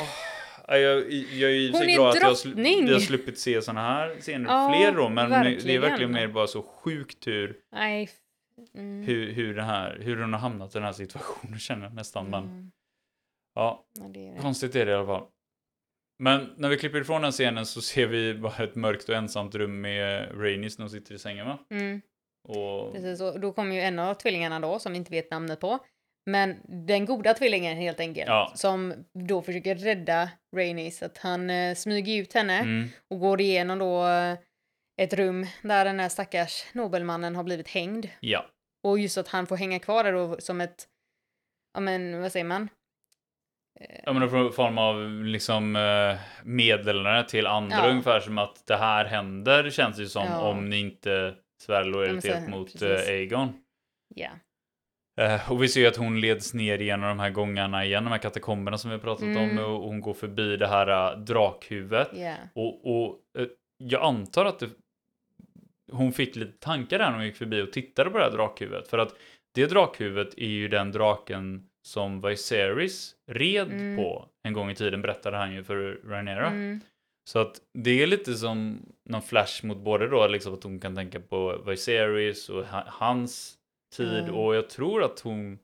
jag, 0.68 0.78
jag, 0.78 1.02
jag 1.32 1.50
är 1.50 1.72
för 1.72 1.78
sig 1.78 1.94
glad 1.94 2.08
att 2.08 2.22
jag, 2.22 2.36
sl 2.36 2.58
jag 2.58 2.92
har 2.92 3.00
sluppit 3.00 3.38
se 3.38 3.62
såna 3.62 3.80
här 3.80 4.20
scener 4.20 4.50
oh, 4.50 4.72
fler 4.72 4.92
då, 4.92 5.08
men 5.08 5.30
verkligen. 5.30 5.66
det 5.66 5.74
är 5.74 5.78
verkligen 5.78 6.12
mer 6.12 6.28
bara 6.28 6.46
så 6.46 6.62
sjukt 6.62 7.26
hur, 7.26 7.56
Nej. 7.72 8.08
Mm. 8.74 9.02
hur, 9.02 9.32
hur, 9.32 9.54
det 9.54 9.62
här, 9.62 9.98
hur 10.00 10.20
hon 10.20 10.32
har 10.32 10.40
hamnat 10.40 10.70
i 10.70 10.78
den 10.78 10.84
här 10.84 10.92
situationen 10.92 11.58
känner 11.58 11.84
jag 11.84 11.94
nästan. 11.94 12.26
Mm. 12.26 12.44
Men, 12.44 12.72
ja, 13.54 13.86
ja 13.98 14.08
det 14.08 14.28
är 14.28 14.34
det. 14.34 14.40
konstigt 14.40 14.74
är 14.74 14.86
det 14.86 14.92
i 14.92 14.94
alla 14.94 15.06
fall. 15.06 15.26
Men 16.18 16.54
när 16.56 16.68
vi 16.68 16.78
klipper 16.78 17.00
ifrån 17.00 17.22
den 17.22 17.32
scenen 17.32 17.66
så 17.66 17.80
ser 17.80 18.06
vi 18.06 18.34
bara 18.34 18.64
ett 18.64 18.74
mörkt 18.74 19.08
och 19.08 19.14
ensamt 19.14 19.54
rum 19.54 19.80
med 19.80 20.28
Rainis 20.40 20.78
när 20.78 20.82
hon 20.82 20.90
sitter 20.90 21.14
i 21.14 21.18
sängen 21.18 21.46
va? 21.46 21.58
Mm. 21.70 22.00
Och... 22.48 22.92
Precis, 22.92 23.20
och 23.20 23.40
då 23.40 23.52
kommer 23.52 23.74
ju 23.74 23.80
en 23.80 23.98
av 23.98 24.14
tvillingarna 24.14 24.60
då 24.60 24.78
som 24.78 24.92
vi 24.92 24.98
inte 24.98 25.10
vet 25.10 25.30
namnet 25.30 25.60
på 25.60 25.78
men 26.26 26.56
den 26.86 27.06
goda 27.06 27.34
tvillingen 27.34 27.76
helt 27.76 28.00
enkelt, 28.00 28.28
ja. 28.28 28.52
som 28.54 28.94
då 29.28 29.42
försöker 29.42 29.74
rädda 29.74 30.30
Rainy 30.56 30.90
så 30.90 31.04
att 31.04 31.18
han 31.18 31.50
eh, 31.50 31.74
smyger 31.74 32.22
ut 32.22 32.32
henne 32.32 32.58
mm. 32.58 32.88
och 33.10 33.20
går 33.20 33.40
igenom 33.40 33.78
då 33.78 34.06
eh, 34.06 34.38
ett 34.96 35.12
rum 35.12 35.46
där 35.62 35.84
den 35.84 36.00
här 36.00 36.08
stackars 36.08 36.64
nobelmannen 36.72 37.36
har 37.36 37.44
blivit 37.44 37.68
hängd. 37.68 38.08
Ja. 38.20 38.46
Och 38.84 38.98
just 38.98 39.18
att 39.18 39.28
han 39.28 39.46
får 39.46 39.56
hänga 39.56 39.78
kvar 39.78 40.04
där 40.04 40.12
då 40.12 40.36
som 40.38 40.60
ett, 40.60 40.88
ja 41.74 41.80
men 41.80 42.20
vad 42.20 42.32
säger 42.32 42.44
man? 42.44 42.68
Ja 44.04 44.12
men 44.12 44.22
en 44.22 44.52
form 44.52 44.78
av 44.78 45.24
liksom 45.24 45.76
eh, 45.76 46.16
meddelande 46.44 47.28
till 47.28 47.46
andra 47.46 47.76
ja. 47.76 47.90
ungefär 47.90 48.20
som 48.20 48.38
att 48.38 48.66
det 48.66 48.76
här 48.76 49.04
händer 49.04 49.70
känns 49.70 49.96
det 49.96 50.06
som 50.06 50.26
ja. 50.26 50.40
om 50.40 50.68
ni 50.68 50.78
inte 50.78 51.34
svär 51.62 51.84
lojalitet 51.84 52.48
mot 52.48 52.72
precis. 52.72 53.08
Eh, 53.08 53.14
Aegon. 53.14 53.52
Ja. 54.14 54.30
Uh, 55.20 55.52
och 55.52 55.62
vi 55.62 55.68
ser 55.68 55.80
ju 55.80 55.86
att 55.86 55.96
hon 55.96 56.20
leds 56.20 56.54
ner 56.54 56.78
genom 56.78 57.08
de 57.08 57.18
här 57.18 57.30
gångarna 57.30 57.84
igen, 57.84 58.04
de 58.04 58.10
här 58.10 58.18
katakomberna 58.18 58.78
som 58.78 58.90
vi 58.90 58.98
pratat 58.98 59.22
mm. 59.22 59.58
om. 59.58 59.64
Och 59.64 59.82
hon 59.82 60.00
går 60.00 60.14
förbi 60.14 60.56
det 60.56 60.66
här 60.66 61.14
uh, 61.14 61.18
drakhuvudet. 61.18 62.14
Yeah. 62.14 62.38
Och, 62.54 62.86
och 62.86 63.20
uh, 63.38 63.46
jag 63.78 64.02
antar 64.02 64.44
att 64.44 64.58
det, 64.58 64.70
hon 65.92 66.12
fick 66.12 66.36
lite 66.36 66.58
tankar 66.58 66.98
där 66.98 67.10
när 67.10 67.16
hon 67.16 67.26
gick 67.26 67.36
förbi 67.36 67.62
och 67.62 67.72
tittade 67.72 68.10
på 68.10 68.18
det 68.18 68.24
här 68.24 68.30
drakhuvudet. 68.30 68.88
För 68.88 68.98
att 68.98 69.16
det 69.54 69.66
drakhuvudet 69.66 70.34
är 70.38 70.48
ju 70.48 70.68
den 70.68 70.92
draken 70.92 71.68
som 71.86 72.20
Viserys 72.20 73.14
red 73.30 73.72
mm. 73.72 73.96
på 73.96 74.28
en 74.42 74.52
gång 74.52 74.70
i 74.70 74.74
tiden, 74.74 75.02
berättade 75.02 75.36
han 75.36 75.54
ju 75.54 75.64
för 75.64 76.00
Rhaenyra. 76.04 76.46
Mm. 76.46 76.80
Så 77.28 77.38
att 77.38 77.60
det 77.78 78.02
är 78.02 78.06
lite 78.06 78.34
som 78.34 78.78
någon 79.04 79.22
flash 79.22 79.66
mot 79.66 79.78
både 79.78 80.08
då, 80.08 80.26
liksom 80.26 80.54
att 80.54 80.62
hon 80.62 80.80
kan 80.80 80.94
tänka 80.94 81.20
på 81.20 81.62
Viserys 81.66 82.48
och 82.48 82.64
hans 82.86 83.58
tid 83.96 84.24
mm. 84.24 84.34
och 84.34 84.54
jag 84.56 84.70
tror 84.70 85.02
att 85.02 85.20
hon 85.20 85.58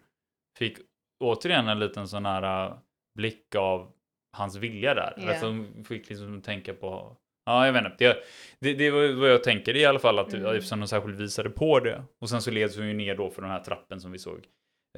fick 0.58 0.78
återigen 1.24 1.68
en 1.68 1.78
liten 1.78 2.08
sån 2.08 2.26
här 2.26 2.66
äh, 2.66 2.76
blick 3.18 3.54
av 3.54 3.92
hans 4.36 4.56
vilja 4.56 4.94
där. 4.94 5.14
Yeah. 5.18 5.30
Alltså 5.30 5.46
hon 5.46 5.84
fick 5.84 6.08
liksom 6.08 6.42
tänka 6.42 6.74
på 6.74 7.16
Ja, 7.44 7.66
jag 7.66 7.72
vet 7.72 7.84
inte. 7.84 7.96
Det, 7.98 8.22
det, 8.58 8.74
det 8.74 8.90
var 8.90 9.20
vad 9.20 9.30
jag 9.30 9.42
tänker 9.44 9.76
i 9.76 9.84
alla 9.84 9.98
fall, 9.98 10.18
att, 10.18 10.32
mm. 10.32 10.56
eftersom 10.56 10.80
de 10.80 10.88
särskilt 10.88 11.20
visade 11.20 11.50
på 11.50 11.80
det. 11.80 12.04
Och 12.20 12.30
sen 12.30 12.42
så 12.42 12.50
leds 12.50 12.76
hon 12.76 12.86
ju 12.86 12.94
ner 12.94 13.16
då 13.16 13.30
för 13.30 13.42
den 13.42 13.50
här 13.50 13.60
trappen 13.60 14.00
som 14.00 14.12
vi 14.12 14.18
såg 14.18 14.46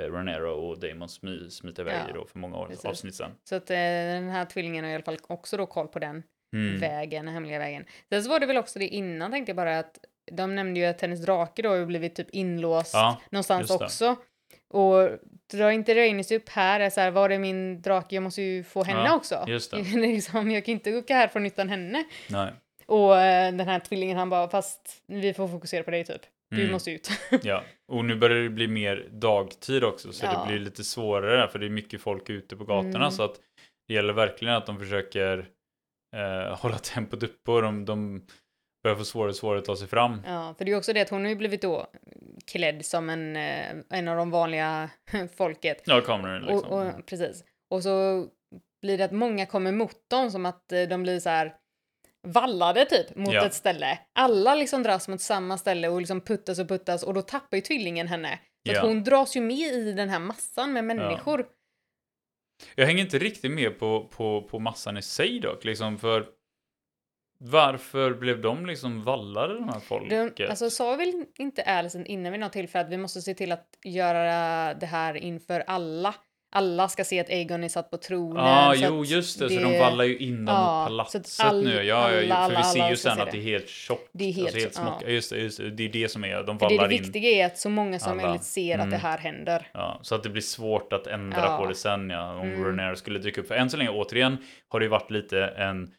eh, 0.01 0.13
Ranero 0.13 0.51
och 0.51 0.79
Damon 0.81 1.09
smy, 1.09 1.51
smita 1.51 1.83
iväg 1.83 2.03
ja, 2.09 2.15
då 2.15 2.27
för 2.27 2.39
många 2.39 2.57
år, 2.57 2.71
avsnitt 2.85 3.15
sedan. 3.15 3.31
Så 3.49 3.55
att 3.55 3.71
eh, 3.71 3.77
den 3.77 4.31
här 4.31 4.45
tvillingen 4.45 4.85
har 4.85 4.91
i 4.91 4.95
alla 4.95 5.05
fall 5.05 5.19
också 5.27 5.57
då 5.57 5.67
koll 5.67 5.89
på 5.89 5.99
den 5.99 6.23
mm. 6.57 6.81
vägen, 6.81 7.25
den 7.25 7.35
hemliga 7.35 7.59
vägen. 7.59 7.85
Sen 8.09 8.23
så 8.23 8.31
var 8.31 8.41
det 8.41 8.47
väl 8.47 8.57
också 8.57 8.79
det 8.79 8.89
innan 8.89 9.31
tänkte 9.31 9.51
jag 9.51 9.57
bara 9.57 9.79
att 9.79 9.99
de 10.33 10.55
nämnde 10.55 10.81
ju 10.81 10.87
att 10.87 11.01
hennes 11.01 11.23
drake 11.23 11.63
då 11.63 11.69
har 11.69 11.87
blivit 11.87 12.15
typ 12.15 12.31
inlåst 12.31 12.95
ja, 12.95 13.21
någonstans 13.31 13.71
också. 13.71 14.17
Och 14.75 15.11
drar 15.53 15.71
inte 15.71 15.95
Rhaenys 15.95 16.33
upp 16.33 16.49
här, 16.49 16.81
är 16.81 16.91
så 16.91 17.01
här, 17.01 17.11
var 17.11 17.31
är 17.31 17.39
min 17.39 17.83
drake? 17.83 18.15
Jag 18.15 18.23
måste 18.23 18.43
ju 18.43 18.65
få 18.65 18.85
henne 18.85 19.05
ja, 19.05 19.17
också. 19.17 19.45
Just 19.47 19.71
det. 19.71 19.83
liksom, 19.97 20.51
jag 20.51 20.65
kan 20.65 20.73
inte 20.73 20.97
åka 20.97 21.15
härifrån 21.15 21.47
utan 21.47 21.69
henne. 21.69 22.05
Nej. 22.29 22.53
Och 22.87 23.17
äh, 23.21 23.55
den 23.55 23.69
här 23.69 23.81
tvillingen 23.81 24.17
han 24.17 24.31
bara, 24.31 24.49
fast 24.49 25.03
vi 25.07 25.35
får 25.35 25.49
fokusera 25.49 25.83
på 25.83 25.91
dig 25.91 26.05
typ. 26.05 26.23
Du 26.51 26.61
mm. 26.61 26.73
måste 26.73 26.91
ut. 26.91 27.11
ja, 27.43 27.63
och 27.89 28.05
nu 28.05 28.17
börjar 28.17 28.43
det 28.43 28.49
bli 28.49 28.69
mer 28.69 29.09
dagtid 29.11 29.85
också 29.85 30.13
så 30.13 30.27
ja. 30.27 30.41
det 30.41 30.53
blir 30.53 30.65
lite 30.65 30.85
svårare 30.85 31.49
för 31.49 31.59
det 31.59 31.67
är 31.67 31.71
mycket 31.71 32.01
folk 32.01 32.31
ute 32.31 32.57
på 32.57 32.65
gatorna 32.65 32.97
mm. 32.97 33.11
så 33.11 33.23
att 33.23 33.41
det 33.89 33.95
gäller 33.95 34.13
verkligen 34.13 34.55
att 34.55 34.67
de 34.67 34.79
försöker 34.79 35.47
eh, 36.17 36.57
hålla 36.61 36.79
tempot 36.79 37.23
uppe 37.23 37.51
och 37.51 37.63
de, 37.63 37.85
de 37.85 38.27
börjar 38.85 38.97
få 38.97 39.05
svårare 39.05 39.29
och 39.29 39.37
svårare 39.37 39.59
att 39.59 39.65
ta 39.65 39.77
sig 39.77 39.89
fram. 39.89 40.23
Ja, 40.27 40.55
för 40.59 40.65
det 40.65 40.73
är 40.73 40.77
också 40.77 40.93
det 40.93 41.01
att 41.01 41.11
hon 41.11 41.23
har 41.23 41.29
ju 41.29 41.37
blivit 41.37 41.63
då 41.63 41.87
klädd 42.47 42.87
som 42.87 43.11
en, 43.11 43.37
eh, 43.37 43.77
en 43.91 44.09
av 44.09 44.17
de 44.17 44.31
vanliga 44.31 44.91
folket. 45.37 45.83
Ja, 45.85 46.01
kameran 46.01 46.43
liksom. 46.43 46.71
Och, 46.71 46.87
och, 46.87 47.07
precis. 47.07 47.45
Och 47.71 47.83
så 47.83 48.27
blir 48.83 48.99
det 48.99 49.05
att 49.05 49.13
många 49.13 49.47
kommer 49.47 49.73
mot 49.73 50.11
dem 50.11 50.31
som 50.31 50.47
att 50.47 50.73
eh, 50.73 50.83
de 50.83 51.03
blir 51.03 51.21
så 51.21 51.29
här 51.29 51.55
vallade 52.27 52.85
typ 52.85 53.17
mot 53.17 53.35
ja. 53.35 53.47
ett 53.47 53.55
ställe. 53.55 53.99
Alla 54.13 54.55
liksom 54.55 54.83
dras 54.83 55.09
mot 55.09 55.21
samma 55.21 55.59
ställe 55.59 55.89
och 55.89 56.01
liksom 56.01 56.21
puttas 56.21 56.59
och 56.59 56.69
puttas 56.69 57.03
och 57.03 57.15
då 57.15 57.23
tappar 57.23 57.57
ju 57.57 57.61
tvillingen 57.61 58.09
henne. 58.09 58.39
Så 58.67 58.75
ja. 58.75 58.87
hon 58.87 59.05
dras 59.05 59.37
ju 59.37 59.41
med 59.41 59.73
i 59.73 59.93
den 59.93 60.09
här 60.09 60.19
massan 60.19 60.73
med 60.73 60.85
människor. 60.85 61.41
Ja. 61.41 61.47
Jag 62.75 62.87
hänger 62.87 63.05
inte 63.05 63.19
riktigt 63.19 63.51
med 63.51 63.79
på, 63.79 64.05
på, 64.05 64.43
på 64.43 64.59
massan 64.59 64.97
i 64.97 65.03
sig 65.03 65.41
dock, 65.41 65.65
liksom 65.65 65.99
för 65.99 66.27
varför 67.47 68.15
blev 68.15 68.41
de 68.41 68.67
liksom 68.67 69.03
vallade 69.03 69.55
de 69.55 69.69
här 69.69 69.81
folket? 69.81 70.37
De, 70.37 70.47
alltså 70.47 70.71
sa 70.71 70.97
väl 70.97 71.25
inte 71.39 71.63
Alison 71.63 72.07
innan 72.07 72.33
vid 72.33 72.41
något 72.41 72.53
tillfälle 72.53 72.85
att 72.85 72.91
vi 72.91 72.97
måste 72.97 73.23
se 73.23 73.35
till 73.35 73.53
att 73.53 73.69
göra 73.85 74.75
det 74.75 74.87
här 74.87 75.15
inför 75.15 75.65
alla? 75.67 76.15
Alla 76.57 76.89
ska 76.89 77.05
se 77.05 77.21
att 77.21 77.31
Aegon 77.31 77.65
är 77.65 77.69
satt 77.69 77.91
på 77.91 77.97
tronen. 77.97 78.45
Ja, 78.45 78.69
ah, 78.69 78.75
jo 78.75 79.05
just 79.05 79.39
det, 79.39 79.49
det, 79.49 79.55
så 79.55 79.61
de 79.61 79.79
vallar 79.79 80.05
ju 80.05 80.19
in 80.19 80.45
dem 80.45 80.55
ja, 80.55 80.85
palatset 80.87 81.27
all, 81.39 81.65
nu. 81.65 81.83
Ja, 81.83 81.97
alla, 81.97 82.23
ja, 82.23 82.35
för 82.35 82.35
alla, 82.35 82.59
vi 82.59 82.65
ser 82.65 82.91
ju 82.91 82.97
sen 82.97 83.21
att 83.21 83.31
det 83.31 83.39
är 83.39 83.43
helt 83.43 83.69
tjockt. 83.69 84.11
Det 84.13 84.25
är 84.25 84.33
helt, 84.33 84.47
alltså 84.47 84.61
helt 84.61 84.75
smocka. 84.75 85.05
Ja. 85.07 85.09
Just, 85.09 85.31
det, 85.31 85.39
just 85.39 85.59
det, 85.59 85.71
det 85.71 85.85
är 85.85 85.89
det 85.89 86.09
som 86.09 86.25
är, 86.25 86.43
de 86.43 86.59
vallar 86.59 86.89
det, 86.89 86.97
det 86.97 87.03
viktiga 87.03 87.31
är 87.31 87.47
att 87.47 87.59
så 87.59 87.69
många 87.69 87.99
som 87.99 88.17
möjligt 88.17 88.45
ser 88.45 88.75
mm. 88.75 88.85
att 88.85 88.91
det 88.91 88.97
mm. 88.97 89.07
här 89.07 89.19
händer. 89.19 89.67
Ja, 89.73 90.01
så 90.03 90.15
att 90.15 90.23
det 90.23 90.29
blir 90.29 90.43
svårt 90.43 90.93
att 90.93 91.07
ändra 91.07 91.41
ja. 91.41 91.59
på 91.59 91.67
det 91.67 91.75
sen 91.75 92.11
ja, 92.11 92.35
om 92.35 92.49
mm. 92.49 92.65
Renner 92.65 92.95
skulle 92.95 93.19
dyka 93.19 93.41
upp. 93.41 93.49
För 93.49 93.55
än 93.55 93.71
så 93.71 93.77
länge, 93.77 93.91
återigen, 93.91 94.39
har 94.69 94.81
det 94.81 94.85
ju 94.85 94.91
varit 94.91 95.11
lite 95.11 95.45
en 95.45 95.91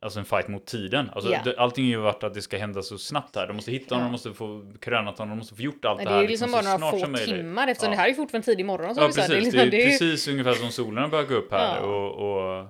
alltså 0.00 0.18
en 0.18 0.24
fight 0.24 0.48
mot 0.48 0.66
tiden. 0.66 1.10
Alltså, 1.12 1.30
yeah. 1.30 1.44
det, 1.44 1.58
allting 1.58 1.84
har 1.84 1.90
ju 1.90 1.96
varit 1.96 2.24
att 2.24 2.34
det 2.34 2.42
ska 2.42 2.58
hända 2.58 2.82
så 2.82 2.98
snabbt 2.98 3.36
här. 3.36 3.46
De 3.46 3.56
måste 3.56 3.70
hitta 3.70 3.94
honom, 3.94 4.06
de 4.06 4.12
måste 4.12 4.32
få 4.32 4.72
krönat 4.80 5.18
honom, 5.18 5.30
de 5.30 5.38
måste 5.38 5.54
få 5.54 5.62
gjort 5.62 5.84
allt 5.84 5.96
Nej, 5.96 6.06
det 6.06 6.12
här. 6.12 6.18
Det 6.18 6.24
är 6.24 6.28
liksom, 6.28 6.50
liksom 6.50 6.64
bara 6.64 6.90
några 6.90 7.06
få 7.06 7.24
timmar 7.24 7.68
eftersom 7.68 7.92
ja. 7.92 7.96
det 7.96 8.02
här 8.02 8.10
är 8.10 8.14
fortfarande 8.14 8.44
tidig 8.44 8.66
morgon. 8.66 8.94
Som 8.94 9.02
ja, 9.02 9.08
precis. 9.08 9.26
Det 9.26 9.36
är, 9.36 9.40
liksom, 9.40 9.70
det 9.70 9.82
är 9.82 9.86
precis 9.86 10.28
ungefär 10.28 10.52
som 10.52 10.70
solen 10.70 11.10
börjar 11.10 11.24
gå 11.24 11.34
upp 11.34 11.52
här. 11.52 11.76
Ja. 11.76 11.82
Och, 11.82 12.60
och... 12.60 12.66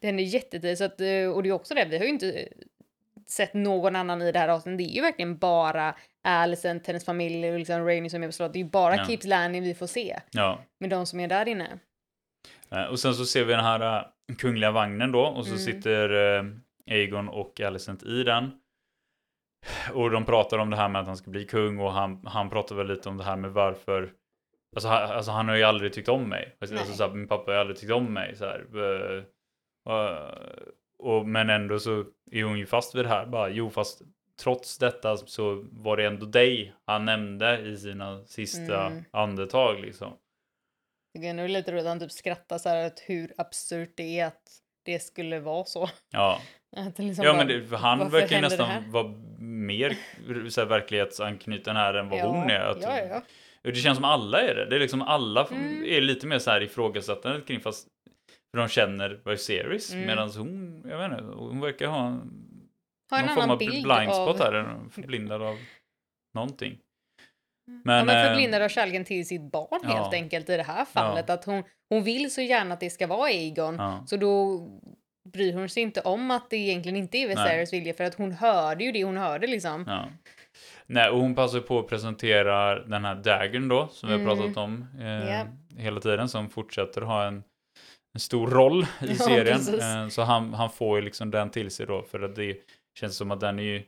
Det 0.00 0.06
händer 0.06 0.24
jättetidigt. 0.24 0.78
Så 0.78 0.84
att, 0.84 1.00
eh, 1.00 1.26
och 1.34 1.42
det 1.42 1.48
är 1.48 1.52
också 1.52 1.74
det, 1.74 1.84
vi 1.84 1.96
har 1.96 2.04
ju 2.04 2.10
inte 2.10 2.48
sett 3.26 3.54
någon 3.54 3.96
annan 3.96 4.22
i 4.22 4.32
det 4.32 4.38
här 4.38 4.48
avsnittet. 4.48 4.78
Det 4.78 4.84
är 4.84 4.94
ju 4.94 5.00
verkligen 5.00 5.38
bara 5.38 5.94
Alicent, 6.22 6.86
hennes 6.86 7.04
familj 7.04 7.50
och 7.50 7.58
liksom 7.58 7.84
Rainy 7.84 8.10
som 8.10 8.22
är 8.22 8.26
på 8.26 8.32
slott. 8.32 8.52
Det 8.52 8.58
är 8.58 8.64
ju 8.64 8.70
bara 8.70 8.96
ja. 8.96 9.04
Keeps 9.04 9.26
Landing 9.26 9.62
vi 9.62 9.74
får 9.74 9.86
se. 9.86 10.20
Ja. 10.30 10.64
Med 10.80 10.90
de 10.90 11.06
som 11.06 11.20
är 11.20 11.28
där 11.28 11.48
inne. 11.48 11.78
Eh, 12.70 12.84
och 12.84 13.00
sen 13.00 13.14
så 13.14 13.26
ser 13.26 13.44
vi 13.44 13.52
den 13.52 13.64
här 13.64 13.98
uh, 13.98 14.36
kungliga 14.38 14.70
vagnen 14.70 15.12
då 15.12 15.20
och 15.20 15.44
så 15.44 15.52
mm. 15.52 15.58
sitter 15.58 16.38
Aegon 16.90 17.28
och 17.28 17.60
Alicent 17.60 18.02
i 18.02 18.22
den. 18.22 18.50
Och 19.92 20.10
de 20.10 20.24
pratar 20.24 20.58
om 20.58 20.70
det 20.70 20.76
här 20.76 20.88
med 20.88 21.00
att 21.00 21.06
han 21.06 21.16
ska 21.16 21.30
bli 21.30 21.44
kung 21.44 21.78
och 21.78 21.92
han, 21.92 22.26
han 22.26 22.50
pratar 22.50 22.76
väl 22.76 22.86
lite 22.86 23.08
om 23.08 23.16
det 23.16 23.24
här 23.24 23.36
med 23.36 23.52
varför 23.52 24.12
Alltså 24.76 24.88
han, 24.88 25.02
alltså 25.02 25.30
han 25.30 25.48
har 25.48 25.56
ju 25.56 25.62
aldrig 25.62 25.92
tyckt 25.92 26.08
om 26.08 26.28
mig. 26.28 26.56
Alltså, 26.60 26.76
alltså 26.76 26.94
så 26.94 27.04
här, 27.04 27.14
min 27.14 27.28
pappa 27.28 27.50
har 27.50 27.58
aldrig 27.58 27.78
tyckt 27.78 27.92
om 27.92 28.12
mig. 28.14 28.36
Så 28.36 28.44
här. 28.44 28.66
Och, 30.98 31.28
men 31.28 31.50
ändå 31.50 31.78
så 31.78 32.04
är 32.30 32.44
hon 32.44 32.58
ju 32.58 32.66
fast 32.66 32.94
vid 32.94 33.04
det 33.04 33.08
här. 33.08 33.26
Bara, 33.26 33.48
jo, 33.48 33.70
fast 33.70 34.02
trots 34.42 34.78
detta 34.78 35.16
så 35.16 35.66
var 35.72 35.96
det 35.96 36.06
ändå 36.06 36.26
dig 36.26 36.74
han 36.84 37.04
nämnde 37.04 37.60
i 37.60 37.76
sina 37.76 38.24
sista 38.24 38.86
mm. 38.86 39.04
andetag 39.10 39.80
liksom. 39.80 40.18
Det 41.18 41.28
är 41.28 41.34
nog 41.34 41.48
lite 41.48 41.72
roligt 41.72 41.82
att 41.82 41.88
han 41.88 42.00
typ 42.00 42.12
skrattar 42.12 42.58
så 42.58 42.68
här 42.68 42.86
att 42.86 43.00
hur 43.00 43.34
absurt 43.36 43.92
det 43.96 44.20
är 44.20 44.26
att 44.26 44.60
det 44.82 44.98
skulle 44.98 45.40
vara 45.40 45.64
så. 45.64 45.88
Ja. 46.10 46.40
Liksom 46.96 47.24
ja, 47.24 47.32
bara, 47.32 47.44
men 47.44 47.68
det, 47.70 47.76
han 47.76 48.10
verkar 48.10 48.40
nästan 48.40 48.90
vara 48.90 49.14
mer 49.38 49.96
så 50.48 50.60
här, 50.60 50.68
verklighetsanknuten 50.68 51.76
här 51.76 51.94
än 51.94 52.08
vad 52.08 52.18
ja, 52.18 52.26
hon 52.26 52.50
är. 52.50 52.60
Att, 52.60 52.82
ja, 52.82 52.98
ja. 52.98 53.22
Det 53.62 53.74
känns 53.74 53.96
som 53.96 54.04
alla 54.04 54.40
är 54.40 54.54
det. 54.54 54.66
Det 54.66 54.76
är 54.76 54.80
liksom 54.80 55.02
alla 55.02 55.46
mm. 55.46 55.84
är 55.86 56.00
lite 56.00 56.26
mer 56.26 56.38
så 56.38 56.50
här 56.50 56.60
ifrågasättande 56.60 57.40
kring 57.40 57.60
fast 57.60 57.88
för 58.50 58.58
de 58.58 58.68
känner 58.68 59.20
Viserys 59.24 59.92
mm. 59.92 60.06
medan 60.06 60.30
hon, 60.30 60.82
jag 60.88 60.98
vet 60.98 61.10
inte, 61.10 61.24
hon 61.34 61.60
verkar 61.60 61.86
ha 61.86 62.06
en, 62.06 62.30
har 63.10 63.18
en 63.18 63.26
någon 63.26 63.34
form 63.34 63.50
av 63.50 63.58
blindspot 63.58 64.40
av... 64.40 64.52
här, 64.52 64.76
förblindad 64.90 65.42
av 65.42 65.56
någonting. 66.34 66.78
Mm. 67.68 67.82
Men, 67.84 67.98
ja, 67.98 68.04
men 68.04 68.28
förblindad 68.28 68.62
av 68.62 68.68
kärleken 68.68 69.04
till 69.04 69.26
sitt 69.26 69.52
barn 69.52 69.80
ja. 69.82 69.88
helt 69.88 70.14
enkelt 70.14 70.48
i 70.48 70.56
det 70.56 70.62
här 70.62 70.84
fallet. 70.84 71.30
Att 71.30 71.44
hon, 71.44 71.62
hon 71.88 72.02
vill 72.02 72.34
så 72.34 72.40
gärna 72.40 72.74
att 72.74 72.80
det 72.80 72.90
ska 72.90 73.06
vara 73.06 73.26
Aegon. 73.26 73.74
Ja. 73.74 74.04
Så 74.06 74.16
då 74.16 74.60
bryr 75.32 75.52
hon 75.52 75.68
sig 75.68 75.82
inte 75.82 76.00
om 76.00 76.30
att 76.30 76.50
det 76.50 76.56
egentligen 76.56 76.96
inte 76.96 77.18
är 77.18 77.28
Viserys 77.28 77.72
vilja 77.72 77.94
för 77.94 78.04
att 78.04 78.14
hon 78.14 78.32
hörde 78.32 78.84
ju 78.84 78.92
det 78.92 79.04
hon 79.04 79.16
hörde 79.16 79.46
liksom. 79.46 79.84
Ja. 79.86 80.08
Nej, 80.86 81.10
och 81.10 81.20
hon 81.20 81.34
passar 81.34 81.60
på 81.60 81.78
att 81.78 81.88
presentera 81.88 82.84
den 82.84 83.04
här 83.04 83.14
daggern 83.14 83.68
då 83.68 83.88
som 83.88 84.08
mm. 84.08 84.20
vi 84.20 84.26
har 84.26 84.32
mm. 84.32 84.44
pratat 84.44 84.64
om 84.64 84.86
eh, 84.98 85.06
yeah. 85.06 85.46
hela 85.76 86.00
tiden 86.00 86.28
som 86.28 86.50
fortsätter 86.50 87.00
ha 87.00 87.24
en, 87.24 87.42
en 88.14 88.20
stor 88.20 88.46
roll 88.46 88.82
i 88.82 88.86
ja, 89.00 89.14
serien. 89.14 89.60
Eh, 89.80 90.08
så 90.08 90.22
han, 90.22 90.54
han 90.54 90.70
får 90.70 90.98
ju 90.98 91.04
liksom 91.04 91.30
den 91.30 91.50
till 91.50 91.70
sig 91.70 91.86
då 91.86 92.02
för 92.02 92.20
att 92.22 92.36
det 92.36 92.56
känns 92.98 93.16
som 93.16 93.30
att 93.30 93.40
den 93.40 93.58
är 93.58 93.62
ju 93.62 93.82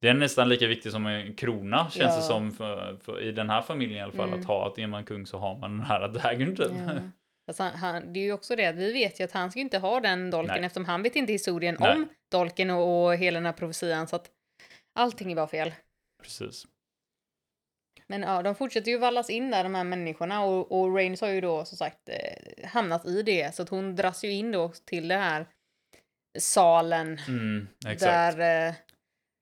det 0.00 0.08
är 0.08 0.14
nästan 0.14 0.48
lika 0.48 0.66
viktigt 0.66 0.92
som 0.92 1.06
en 1.06 1.34
krona 1.34 1.90
känns 1.90 2.14
ja. 2.14 2.16
det 2.16 2.22
som 2.22 2.52
för, 2.52 2.96
för, 3.04 3.22
i 3.22 3.32
den 3.32 3.50
här 3.50 3.62
familjen 3.62 3.98
i 3.98 4.02
alla 4.02 4.12
fall 4.12 4.28
mm. 4.28 4.40
att 4.40 4.46
ha 4.46 4.66
att 4.66 4.78
är 4.78 4.86
man 4.86 5.04
kung 5.04 5.26
så 5.26 5.38
har 5.38 5.58
man 5.58 5.78
den 5.78 5.86
här 5.86 6.08
daggern 6.08 6.56
typ. 6.56 6.72
Ja. 6.86 6.92
Alltså 7.50 7.62
han, 7.62 8.12
det 8.12 8.20
är 8.20 8.24
ju 8.24 8.32
också 8.32 8.56
det 8.56 8.66
att 8.66 8.76
vi 8.76 8.92
vet 8.92 9.20
ju 9.20 9.24
att 9.24 9.32
han 9.32 9.50
ska 9.50 9.60
inte 9.60 9.78
ha 9.78 10.00
den 10.00 10.30
dolken 10.30 10.56
Nej. 10.56 10.64
eftersom 10.64 10.84
han 10.84 11.02
vet 11.02 11.16
inte 11.16 11.32
historien 11.32 11.76
Nej. 11.80 11.92
om 11.92 12.08
dolken 12.30 12.70
och, 12.70 13.04
och 13.04 13.16
hela 13.16 13.36
den 13.36 13.46
här 13.46 13.52
profetian 13.52 14.08
så 14.08 14.16
att 14.16 14.30
allting 14.94 15.32
är 15.32 15.36
bara 15.36 15.46
fel. 15.46 15.74
Precis. 16.22 16.66
Men 18.06 18.22
ja, 18.22 18.42
de 18.42 18.54
fortsätter 18.54 18.90
ju 18.90 18.98
vallas 18.98 19.30
in 19.30 19.50
där 19.50 19.62
de 19.62 19.74
här 19.74 19.84
människorna 19.84 20.44
och, 20.44 20.72
och 20.72 20.96
Rains 20.96 21.20
har 21.20 21.28
ju 21.28 21.40
då 21.40 21.64
som 21.64 21.78
sagt 21.78 22.08
eh, 22.08 22.68
hamnat 22.68 23.06
i 23.06 23.22
det 23.22 23.54
så 23.54 23.62
att 23.62 23.68
hon 23.68 23.96
dras 23.96 24.24
ju 24.24 24.32
in 24.32 24.52
då 24.52 24.72
till 24.84 25.08
det 25.08 25.16
här 25.16 25.46
salen. 26.38 27.20
Mm, 27.28 27.68
där 27.98 28.68
eh, 28.68 28.74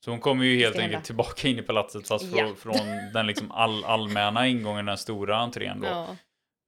så 0.04 0.11
hon 0.11 0.20
kommer 0.20 0.44
ju 0.44 0.59
helt 0.59 0.78
enkelt 0.78 1.04
tillbaka 1.04 1.48
in 1.48 1.59
i 1.59 1.62
palatset 1.62 2.09
fast 2.09 2.36
ja. 2.36 2.54
från, 2.59 2.76
den 3.14 3.26
liksom 3.26 3.50
all, 3.50 3.84
allmänna 3.84 4.46
ingången, 4.46 4.86
den 4.86 4.98
stora 4.98 5.36
entrén 5.36 5.80
då. 5.80 5.86
Ja. 5.86 6.16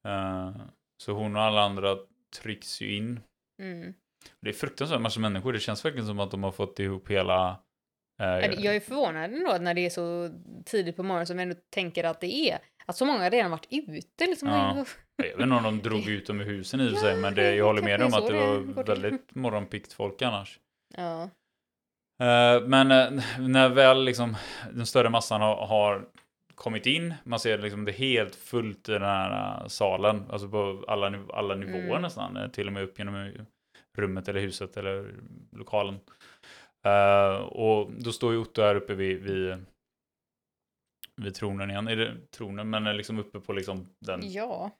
Uh, 0.09 0.57
så 1.01 1.13
hon 1.13 1.37
och 1.37 1.43
alla 1.43 1.61
andra 1.61 1.97
trycks 2.43 2.81
ju 2.81 2.97
in. 2.97 3.21
Mm. 3.63 3.95
Det 4.41 4.49
är 4.49 4.53
fruktansvärt 4.53 5.01
massa 5.01 5.21
människor. 5.21 5.53
Det 5.53 5.61
känns 5.61 5.85
verkligen 5.85 6.07
som 6.07 6.21
att 6.21 6.31
de 6.31 6.43
har 6.43 6.53
fått 6.53 6.79
ihop 6.79 7.11
hela... 7.11 7.51
Uh, 8.23 8.65
jag 8.65 8.77
är 8.77 8.81
förvånad 8.81 9.35
ändå 9.35 9.59
när 9.61 9.75
det 9.75 9.87
är 9.87 9.91
så 9.91 10.31
tidigt 10.65 10.97
på 10.97 11.03
morgonen 11.03 11.27
som 11.27 11.39
jag 11.39 11.43
ändå 11.43 11.61
tänker 11.71 12.05
att 12.05 12.21
det 12.21 12.51
är. 12.51 12.59
Att 12.87 12.97
så 12.97 13.05
många 13.05 13.31
redan 13.31 13.51
varit 13.51 13.67
ute. 13.71 14.27
Liksom. 14.27 14.49
Ja. 14.49 14.85
Jag 15.17 15.25
vet 15.25 15.41
inte 15.41 15.57
om 15.57 15.63
de 15.63 15.81
drog 15.81 16.09
ut 16.09 16.27
dem 16.27 16.41
i 16.41 16.45
husen 16.45 16.81
i 16.81 16.87
och 16.89 16.91
för 16.91 16.97
sig, 16.97 17.17
men 17.17 17.35
det, 17.35 17.55
jag 17.55 17.65
håller 17.65 17.83
med 17.83 18.03
om 18.03 18.15
att 18.15 18.27
det 18.27 18.33
var 18.33 18.85
väldigt 18.85 19.35
morgonpickt 19.35 19.93
folk 19.93 20.23
annars. 20.23 20.61
Ja. 20.97 21.23
Eh, 22.21 22.63
men 22.67 22.91
eh, 22.91 23.23
när 23.39 23.69
väl 23.69 24.05
liksom 24.05 24.37
den 24.73 24.87
större 24.87 25.11
massan 25.11 25.41
har, 25.41 25.67
har 25.67 26.09
kommit 26.61 26.87
in, 26.87 27.15
man 27.25 27.41
ser 27.41 27.59
liksom 27.59 27.85
det 27.85 27.93
helt 27.93 28.35
fullt 28.35 28.89
i 28.89 28.93
den 28.93 29.03
här 29.03 29.61
eh, 29.61 29.67
salen, 29.67 30.25
alltså 30.31 30.49
på 30.49 30.85
alla, 30.89 31.25
alla 31.33 31.55
nivåer 31.55 31.91
mm. 31.91 32.03
nästan, 32.03 32.51
till 32.53 32.67
och 32.67 32.73
med 32.73 32.83
upp 32.83 32.99
genom 32.99 33.33
rummet 33.99 34.29
eller 34.29 34.41
huset 34.41 34.77
eller 34.77 35.15
lokalen. 35.53 36.01
Uh, 36.87 37.43
och 37.43 37.93
då 37.93 38.13
står 38.13 38.33
ju 38.33 38.39
Otto 38.39 38.63
här 38.63 38.75
uppe 38.75 38.95
vid, 38.95 39.23
vid, 39.23 39.65
vid 41.17 41.35
tronen 41.35 41.71
igen, 41.71 41.89
är 41.89 41.97
det 41.97 42.31
tronen, 42.31 42.71
men 42.71 42.97
liksom 42.97 43.19
uppe 43.19 43.41
på 43.41 43.53
liksom 43.53 43.89
den... 43.99 44.21
Ja, 44.33 44.71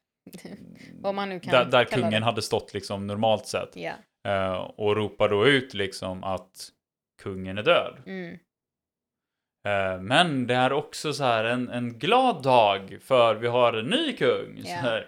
vad 1.01 1.15
man 1.15 1.29
nu 1.29 1.41
kan 1.41 1.53
Där, 1.53 1.65
där 1.65 1.85
kungen 1.85 2.11
det. 2.11 2.25
hade 2.25 2.43
stått 2.43 2.75
liksom 2.75 3.07
normalt 3.07 3.47
sett. 3.47 3.77
Yeah. 3.77 3.99
Uh, 4.29 4.61
och 4.61 4.97
ropar 4.97 5.29
då 5.29 5.47
ut 5.47 5.75
liksom 5.75 6.25
att 6.25 6.69
kungen 7.23 7.59
är 7.59 7.63
död. 7.63 8.03
Mm. 8.07 8.39
Eh, 9.69 10.01
men 10.01 10.47
det 10.47 10.55
är 10.55 10.73
också 10.73 11.13
så 11.13 11.25
här 11.25 11.45
en, 11.45 11.69
en 11.69 11.99
glad 11.99 12.43
dag 12.43 12.99
för 13.05 13.35
vi 13.35 13.49
har 13.49 13.73
en 13.73 13.87
ny 13.87 14.13
kung. 14.13 14.59
Yeah. 14.59 15.03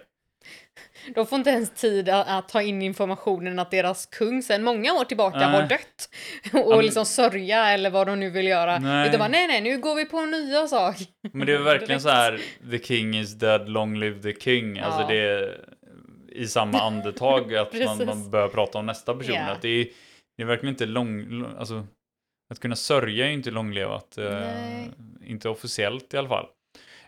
De 1.15 1.27
får 1.27 1.37
inte 1.37 1.49
ens 1.49 1.69
tid 1.69 2.09
att, 2.09 2.27
att, 2.27 2.49
ta 2.49 2.61
in 2.61 2.81
informationen 2.81 3.59
att 3.59 3.71
deras 3.71 4.05
kung 4.05 4.41
sedan 4.41 4.63
många 4.63 4.93
år 4.93 5.05
tillbaka 5.05 5.37
nej. 5.37 5.61
har 5.61 5.67
dött. 5.67 6.09
Och 6.65 6.73
um, 6.73 6.81
liksom 6.81 7.05
sörja 7.05 7.69
eller 7.69 7.89
vad 7.89 8.07
de 8.07 8.19
nu 8.19 8.29
vill 8.29 8.47
göra. 8.47 8.79
Nej. 8.79 9.07
Utan 9.07 9.19
bara 9.19 9.29
nej, 9.29 9.47
nej, 9.47 9.61
nu 9.61 9.77
går 9.77 9.95
vi 9.95 10.05
på 10.05 10.21
nya 10.21 10.67
sak. 10.67 10.95
Men 11.33 11.47
det 11.47 11.53
är 11.53 11.57
verkligen 11.57 12.01
så 12.01 12.09
här, 12.09 12.41
the 12.71 12.79
king 12.79 13.17
is 13.17 13.33
dead, 13.33 13.69
long 13.69 13.99
live 13.99 14.21
the 14.21 14.39
king. 14.39 14.79
Alltså 14.79 14.79
ja. 14.79 14.85
Alltså 14.85 15.13
det 15.13 15.19
är 15.19 15.65
i 16.31 16.47
samma 16.47 16.81
andetag 16.81 17.55
att 17.55 17.73
man, 17.73 18.05
man 18.05 18.29
börjar 18.29 18.47
prata 18.47 18.77
om 18.77 18.85
nästa 18.85 19.13
person. 19.13 19.35
Yeah. 19.35 19.51
Att 19.51 19.61
det, 19.61 19.69
är, 19.69 19.87
det 20.37 20.43
är 20.43 20.47
verkligen 20.47 20.73
inte 20.73 20.85
lång, 20.85 21.45
alltså 21.59 21.87
att 22.53 22.59
kunna 22.59 22.75
sörja 22.75 23.25
är 23.25 23.29
ju 23.29 23.33
inte 23.33 23.51
långlevat. 23.51 24.17
Eh, 24.17 24.85
inte 25.21 25.49
officiellt 25.49 26.13
i 26.13 26.17
alla 26.17 26.29
fall. 26.29 26.47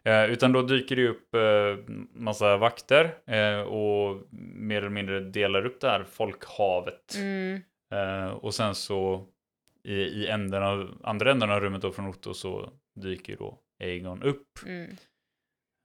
Eh, 0.03 0.25
utan 0.25 0.51
då 0.51 0.61
dyker 0.61 0.95
det 0.95 1.07
upp 1.07 1.35
eh, 1.35 1.93
massa 2.13 2.57
vakter 2.57 3.17
eh, 3.25 3.59
och 3.59 4.23
mer 4.55 4.77
eller 4.77 4.89
mindre 4.89 5.19
delar 5.19 5.65
upp 5.65 5.81
det 5.81 5.89
här 5.89 6.03
folkhavet. 6.03 7.15
Mm. 7.15 7.61
Eh, 7.93 8.27
och 8.27 8.53
sen 8.55 8.75
så 8.75 9.27
i, 9.83 9.93
i 9.93 10.27
änden 10.27 10.63
av, 10.63 11.01
andra 11.03 11.31
änden 11.31 11.51
av 11.51 11.59
rummet 11.59 11.81
då 11.81 11.91
från 11.91 12.07
Otto 12.07 12.33
så 12.33 12.69
dyker 12.95 13.37
då 13.37 13.59
Aegon 13.83 14.23
upp. 14.23 14.59
Mm. 14.65 14.89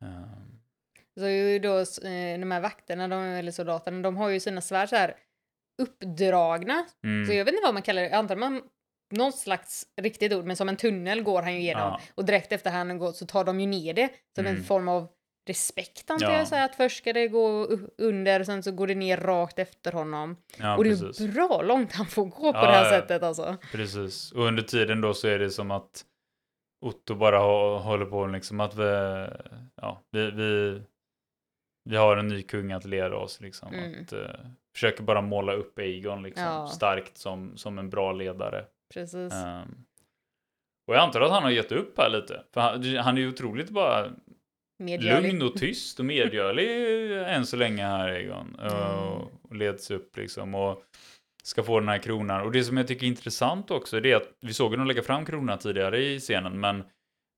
Um. 0.03 0.61
Så 1.19 1.29
ju 1.29 1.59
då 1.59 1.79
eh, 1.79 2.39
de 2.41 2.51
här 2.51 2.61
vakterna, 2.61 3.09
de, 3.09 3.23
eller 3.23 3.53
soldaterna, 3.53 4.03
de 4.03 4.17
har 4.17 4.29
ju 4.29 4.41
sina 4.41 4.61
svärd 4.61 4.89
så 4.89 4.97
här 4.97 5.15
uppdragna. 5.83 6.87
Mm. 7.05 7.27
Så 7.27 7.33
jag 7.33 7.45
vet 7.45 7.55
inte 7.55 7.65
vad 7.65 7.75
man 7.75 7.83
kallar 7.83 8.03
det. 8.03 8.09
Jag 8.09 8.19
antar 8.19 8.37
man 8.37 8.63
någon 9.11 9.33
slags 9.33 9.87
riktigt 10.03 10.33
ord, 10.33 10.45
men 10.45 10.57
som 10.57 10.69
en 10.69 10.77
tunnel 10.77 11.23
går 11.23 11.43
han 11.43 11.53
ju 11.53 11.61
igenom. 11.61 11.83
Ja. 11.83 12.01
Och 12.15 12.25
direkt 12.25 12.53
efter 12.53 12.71
han 12.71 12.91
har 12.91 12.97
gått 12.97 13.17
så 13.17 13.27
tar 13.27 13.45
de 13.45 13.61
ju 13.61 13.67
ner 13.67 13.95
det 13.95 14.09
som 14.35 14.47
mm. 14.47 14.57
en 14.57 14.65
form 14.65 14.89
av 14.89 15.09
respekt 15.49 16.11
antar 16.11 16.33
ja. 16.33 16.39
jag. 16.39 16.49
Så 16.49 16.57
att 16.57 16.75
först 16.75 16.99
ska 16.99 17.13
det 17.13 17.29
gå 17.29 17.69
under 17.99 18.41
och 18.41 18.47
sen 18.47 18.63
så 18.63 18.73
går 18.73 18.87
det 18.87 18.95
ner 18.95 19.17
rakt 19.17 19.59
efter 19.59 19.93
honom. 19.93 20.37
Ja, 20.57 20.77
och 20.77 20.85
det 20.85 20.91
precis. 20.91 21.21
är 21.21 21.29
bra 21.29 21.63
långt 21.63 21.93
han 21.93 22.07
får 22.07 22.25
gå 22.25 22.53
på 22.53 22.61
det 22.61 22.73
här 22.73 22.91
sättet 22.91 23.23
alltså. 23.23 23.57
Precis, 23.73 24.33
och 24.33 24.45
under 24.45 24.63
tiden 24.63 25.01
då 25.01 25.15
så 25.15 25.29
är 25.29 25.39
det 25.39 25.51
som 25.51 25.71
att 25.71 26.05
Otto 26.87 27.15
bara 27.15 27.39
håller 27.79 28.07
på 28.07 28.27
liksom 28.27 28.61
att 28.61 28.75
vi, 28.75 28.85
ja, 29.75 30.03
vi, 30.11 30.31
vi, 30.31 30.83
vi 31.85 31.97
har 31.97 32.17
en 32.17 32.29
ny 32.29 32.43
kung 32.43 32.73
att 32.73 32.85
leda 32.85 33.17
oss 33.17 33.41
liksom. 33.41 33.75
Mm. 33.75 34.03
Att, 34.03 34.13
uh, 34.13 34.31
försöker 34.75 35.03
bara 35.03 35.21
måla 35.21 35.53
upp 35.53 35.79
Egon 35.79 36.23
liksom 36.23 36.69
starkt 36.69 37.19
som, 37.19 37.57
som 37.57 37.79
en 37.79 37.91
bra 37.91 38.13
ledare. 38.13 38.65
Precis. 38.95 39.33
Um, 39.33 39.85
och 40.87 40.95
jag 40.95 41.03
antar 41.03 41.21
att 41.21 41.31
han 41.31 41.43
har 41.43 41.51
gett 41.51 41.73
upp 41.73 41.99
här 41.99 42.09
lite. 42.09 42.45
För 42.55 42.61
han, 42.61 42.97
han 42.97 43.17
är 43.17 43.21
ju 43.23 43.29
otroligt 43.29 43.71
bara 43.71 44.11
medgörlig. 44.79 45.33
lugn 45.33 45.43
och 45.43 45.57
tyst 45.57 45.99
och 45.99 46.05
medgörlig 46.05 47.13
än 47.27 47.47
så 47.47 47.57
länge 47.57 47.85
här 47.85 48.09
Egon. 48.09 48.57
Mm. 48.61 48.73
Och 49.43 49.57
leds 49.57 49.91
upp 49.91 50.17
liksom. 50.17 50.55
Och 50.55 50.83
ska 51.43 51.63
få 51.63 51.81
den 51.81 51.89
här 51.89 51.99
kronan. 51.99 52.43
Och 52.43 52.53
det 52.53 52.65
som 52.65 52.77
jag 52.77 52.89
tycker 52.89 53.05
är 53.07 53.09
intressant 53.09 53.71
också 53.71 53.97
är 53.97 54.17
att 54.17 54.29
vi 54.41 54.55
såg 54.55 54.71
honom 54.71 54.87
lägga 54.87 55.03
fram 55.03 55.25
kronan 55.25 55.59
tidigare 55.59 56.03
i 56.03 56.21
scenen. 56.21 56.61
Men 56.61 56.85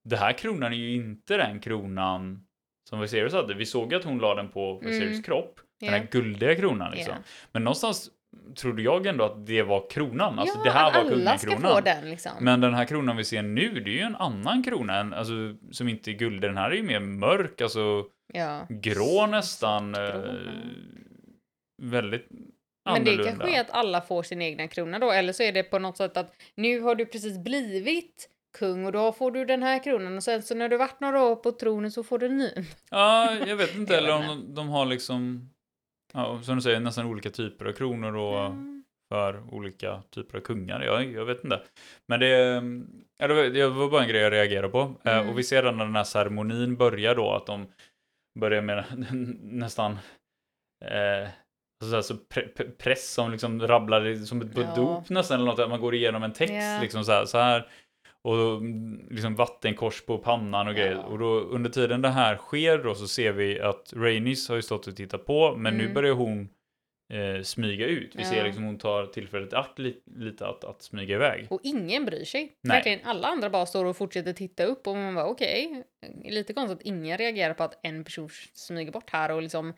det 0.09 0.17
här 0.17 0.33
kronan 0.33 0.73
är 0.73 0.77
ju 0.77 0.95
inte 0.95 1.37
den 1.37 1.61
kronan 1.61 2.47
som 2.89 3.01
Viserys 3.01 3.33
hade. 3.33 3.55
Vi 3.55 3.67
såg 3.67 3.95
att 3.95 4.05
hon 4.05 4.19
la 4.19 4.35
den 4.35 4.49
på 4.49 4.79
Viserys 4.79 5.11
mm. 5.11 5.23
kropp. 5.23 5.61
Den 5.81 5.89
yeah. 5.89 6.01
här 6.01 6.09
guldiga 6.11 6.55
kronan 6.55 6.91
liksom. 6.91 7.13
Yeah. 7.13 7.25
Men 7.53 7.65
någonstans 7.65 8.11
trodde 8.57 8.83
jag 8.83 9.07
ändå 9.07 9.25
att 9.25 9.47
det 9.47 9.63
var 9.63 9.91
kronan. 9.91 10.39
Alltså 10.39 10.59
ja, 10.59 10.65
det 10.65 10.71
här 10.71 10.93
var 10.93 11.11
kungakronan. 11.11 11.85
den 11.85 12.11
liksom. 12.11 12.33
Men 12.41 12.61
den 12.61 12.75
här 12.75 12.85
kronan 12.85 13.17
vi 13.17 13.25
ser 13.25 13.43
nu, 13.43 13.81
det 13.81 13.91
är 13.91 13.95
ju 13.95 14.01
en 14.01 14.17
annan 14.17 14.63
krona, 14.63 15.17
alltså, 15.17 15.33
som 15.71 15.89
inte 15.89 16.11
är 16.11 16.13
guld. 16.13 16.41
Den 16.41 16.57
här 16.57 16.71
är 16.71 16.75
ju 16.75 16.83
mer 16.83 17.01
mörk, 17.01 17.61
alltså 17.61 18.05
ja. 18.33 18.67
grå 18.69 19.27
nästan. 19.27 19.93
Grå. 19.93 20.03
Eh, 20.03 20.23
väldigt 21.83 22.29
men 22.85 23.05
det 23.05 23.25
kanske 23.25 23.57
är 23.57 23.61
att 23.61 23.71
alla 23.71 24.01
får 24.01 24.23
sin 24.23 24.43
egna 24.43 24.69
krona 24.69 24.99
då, 24.99 25.11
eller 25.11 25.33
så 25.33 25.43
är 25.43 25.53
det 25.53 25.63
på 25.63 25.79
något 25.79 25.97
sätt 25.97 26.17
att 26.17 26.35
nu 26.55 26.81
har 26.81 26.95
du 26.95 27.07
precis 27.07 27.39
blivit 27.39 28.29
kung 28.59 28.87
och 28.87 28.93
då 28.93 29.13
får 29.13 29.31
du 29.31 29.45
den 29.45 29.63
här 29.63 29.83
kronan 29.83 30.17
och 30.17 30.23
sen 30.23 30.43
så 30.43 30.55
när 30.55 30.69
du 30.69 30.77
varit 30.77 31.01
några 31.01 31.23
år 31.23 31.37
på 31.37 31.53
tronen 31.53 31.91
så 31.91 32.03
får 32.03 32.19
du 32.19 32.27
en 32.27 32.39
ny. 32.39 32.51
Ja, 32.91 33.35
jag 33.47 33.57
vet 33.57 33.75
inte, 33.75 33.97
eller 33.99 34.13
om 34.13 34.27
de, 34.27 34.55
de 34.55 34.69
har 34.69 34.87
liksom 34.87 35.51
Ja, 36.13 36.43
som 36.43 36.57
du 36.57 36.63
säger, 36.63 36.81
nästan 36.81 37.07
olika 37.07 37.31
typer 37.31 37.65
av 37.65 37.73
kronor 37.73 38.17
och 38.17 38.47
mm. 38.47 38.85
för 39.09 39.55
olika 39.55 40.03
typer 40.11 40.39
av 40.39 40.43
kungar. 40.43 40.81
Jag, 40.81 41.13
jag 41.13 41.25
vet 41.25 41.45
inte. 41.45 41.61
Men 42.09 42.21
det, 42.21 42.29
ja, 43.19 43.29
det, 43.29 43.69
var, 43.69 43.91
bara 43.91 44.03
en 44.03 44.09
grej 44.09 44.23
jag 44.23 44.33
reagerade 44.33 44.69
på. 44.69 44.95
Eh, 45.05 45.17
mm. 45.17 45.29
och 45.29 45.39
vi 45.39 45.43
ser 45.43 45.63
när 45.63 45.85
den 45.85 45.97
här 45.97 46.05
ceremonin 46.05 46.77
börjar 46.77 47.15
då 47.15 47.33
att 47.33 47.47
de 47.47 47.67
börjar 48.41 48.63
med 48.63 48.85
nästan 49.43 49.99
eh, 50.85 51.29
alltså, 51.95 52.17
pre, 52.17 52.49
press 52.79 53.13
som 53.13 53.31
liksom 53.33 53.67
rabblar 53.67 54.25
som 54.25 54.41
ett 54.43 54.57
ja. 54.57 54.75
dop 54.77 55.09
nästan 55.09 55.35
eller 55.35 55.51
något. 55.51 55.59
Att 55.59 55.71
man 55.71 55.81
går 55.81 55.95
igenom 55.95 56.23
en 56.23 56.33
text 56.33 56.55
ja. 56.55 56.79
liksom 56.83 57.05
så 57.05 57.13
här, 57.13 57.25
så 57.25 57.39
här. 57.39 57.69
Och 58.25 58.57
mm, 58.57 59.07
liksom 59.11 59.35
vattenkors 59.35 60.03
på 60.03 60.19
pannan 60.19 60.69
och 60.69 60.75
grejer. 60.75 61.05
Och 61.05 61.19
då 61.19 61.41
under 61.41 61.71
tiden 61.71 62.03
det 62.03 62.09
här 62.09 62.37
sker 62.37 62.79
då 62.79 62.95
så 62.95 63.09
ser 63.09 63.33
vi 63.33 63.61
att 63.61 63.93
Rainis 63.97 64.49
har 64.49 64.57
ju 64.57 64.63
stått 64.63 64.87
och 64.87 64.97
tittat 64.97 65.27
på, 65.27 65.57
men 65.57 65.75
mm. 65.75 65.87
nu 65.87 65.95
börjar 65.95 66.15
hon 66.15 66.49
eh, 67.13 67.43
smyga 67.43 67.87
ut. 67.87 68.15
Vi 68.15 68.23
ja. 68.23 68.29
ser 68.29 68.45
liksom 68.45 68.65
hon 68.65 68.79
tar 68.79 69.07
tillfället 69.07 69.53
i 69.53 69.57
akt 69.57 69.79
li 69.79 69.97
lite 70.17 70.47
att, 70.47 70.65
att 70.65 70.83
smyga 70.83 71.15
iväg. 71.15 71.47
Och 71.51 71.61
ingen 71.63 72.05
bryr 72.05 72.25
sig. 72.25 72.53
Nej. 72.61 72.77
Verkligen 72.77 73.01
alla 73.05 73.29
andra 73.29 73.51
bara 73.51 73.67
står 73.67 73.85
och 73.85 73.97
fortsätter 73.97 74.33
titta 74.33 74.65
upp 74.65 74.87
och 74.87 74.97
man 74.97 75.15
bara 75.15 75.27
okej. 75.27 75.85
Okay. 76.03 76.31
Lite 76.33 76.53
konstigt 76.53 76.79
att 76.79 76.87
ingen 76.87 77.19
reagerar 77.19 77.55
på 77.55 77.63
att 77.63 77.81
en 77.83 78.05
person 78.05 78.29
smyger 78.55 78.93
bort 78.93 79.11
här 79.11 79.31
och 79.31 79.43
liksom 79.43 79.73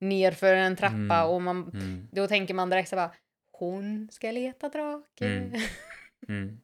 nerför 0.00 0.54
en 0.54 0.76
trappa 0.76 0.96
mm. 0.96 1.28
och 1.28 1.42
man, 1.42 1.70
mm. 1.74 2.08
då 2.12 2.26
tänker 2.26 2.54
man 2.54 2.70
direkt 2.70 2.88
så 2.88 2.96
bara 2.96 3.10
hon 3.52 4.08
ska 4.12 4.30
leta 4.30 4.68
drake. 4.68 5.26
Mm. 5.26 5.52
mm. 6.28 6.60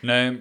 Nej, 0.00 0.36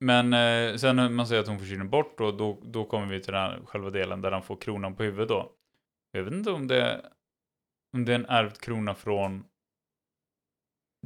men 0.00 0.32
eh, 0.32 0.76
sen 0.76 0.96
när 0.96 1.08
man 1.08 1.26
säger 1.26 1.42
att 1.42 1.48
hon 1.48 1.58
försvinner 1.58 1.84
bort 1.84 2.20
och 2.20 2.36
då, 2.36 2.58
då 2.62 2.84
kommer 2.84 3.06
vi 3.06 3.20
till 3.20 3.32
den 3.32 3.42
här 3.42 3.60
själva 3.64 3.90
delen 3.90 4.20
där 4.20 4.32
han 4.32 4.42
får 4.42 4.56
kronan 4.56 4.96
på 4.96 5.02
huvudet 5.02 5.28
då. 5.28 5.52
Jag 6.12 6.22
vet 6.22 6.32
inte 6.32 6.50
om 6.50 6.68
det, 6.68 7.00
om 7.96 8.04
det 8.04 8.12
är 8.12 8.16
en 8.18 8.26
ärvd 8.26 8.58
krona 8.58 8.94
från 8.94 9.44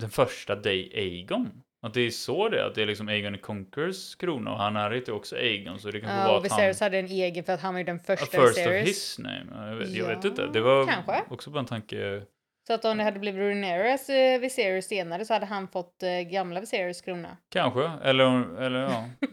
den 0.01 0.11
första 0.11 0.57
Day 0.57 0.93
Aegon. 0.95 1.63
Att 1.87 1.95
det 1.95 2.01
är 2.01 2.11
så 2.11 2.49
det 2.49 2.61
är, 2.61 2.65
att 2.65 2.75
det 2.75 2.83
är 2.83 2.87
liksom 2.87 3.09
Aegon 3.09 3.39
Conquers 3.39 4.15
krona 4.15 4.53
och 4.53 4.59
han 4.59 4.93
heter 4.93 5.13
ju 5.13 5.17
också 5.17 5.37
Aegon 5.37 5.79
så 5.79 5.91
det 5.91 6.01
kan 6.01 6.17
ja, 6.17 6.27
vara 6.27 6.39
att 6.39 6.45
Viserys 6.45 6.81
han... 6.81 6.87
hade 6.87 6.99
en 6.99 7.07
egen 7.07 7.45
för 7.45 7.53
att 7.53 7.61
han 7.61 7.75
var 7.75 7.79
ju 7.79 7.85
den 7.85 8.01
första 8.01 8.27
First 8.27 8.59
Viserys. 8.59 8.83
of 8.83 8.89
his 8.89 9.19
name. 9.19 9.71
Jag 9.71 9.77
vet, 9.77 9.89
ja, 9.89 9.97
jag 9.97 10.17
vet 10.17 10.25
inte. 10.25 10.47
Det 10.47 10.61
var 10.61 10.87
kanske. 10.87 11.23
också 11.31 11.51
bara 11.51 11.61
en 11.61 11.67
tanke. 11.67 12.23
Så 12.67 12.73
att 12.73 12.85
om 12.85 12.99
det 12.99 13.05
hade 13.05 13.19
blivit 13.19 13.41
Rhaenyras 13.41 14.09
eh, 14.09 14.41
Viserys 14.41 14.87
senare 14.87 15.25
så 15.25 15.35
hade 15.35 15.47
han 15.47 15.69
fått 15.69 16.03
eh, 16.03 16.21
gamla 16.21 16.61
Viserys 16.61 17.01
krona. 17.01 17.37
Kanske, 17.51 17.91
eller, 18.03 18.57
eller 18.61 18.81
ja. 18.81 19.09
ja. 19.21 19.29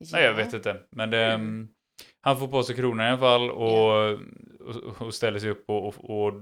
Nej, 0.12 0.24
jag 0.24 0.34
vet 0.34 0.52
inte. 0.52 0.76
Men 0.90 1.10
det, 1.10 1.24
mm. 1.24 1.68
han 2.20 2.38
får 2.38 2.48
på 2.48 2.62
sig 2.62 2.76
kronan 2.76 3.06
i 3.06 3.08
alla 3.08 3.18
fall 3.18 3.50
och, 3.50 3.68
yeah. 3.68 4.20
och, 4.60 5.02
och, 5.02 5.14
ställer 5.14 5.38
sig 5.38 5.50
upp 5.50 5.64
och, 5.70 5.86
och, 5.86 6.26
och 6.26 6.34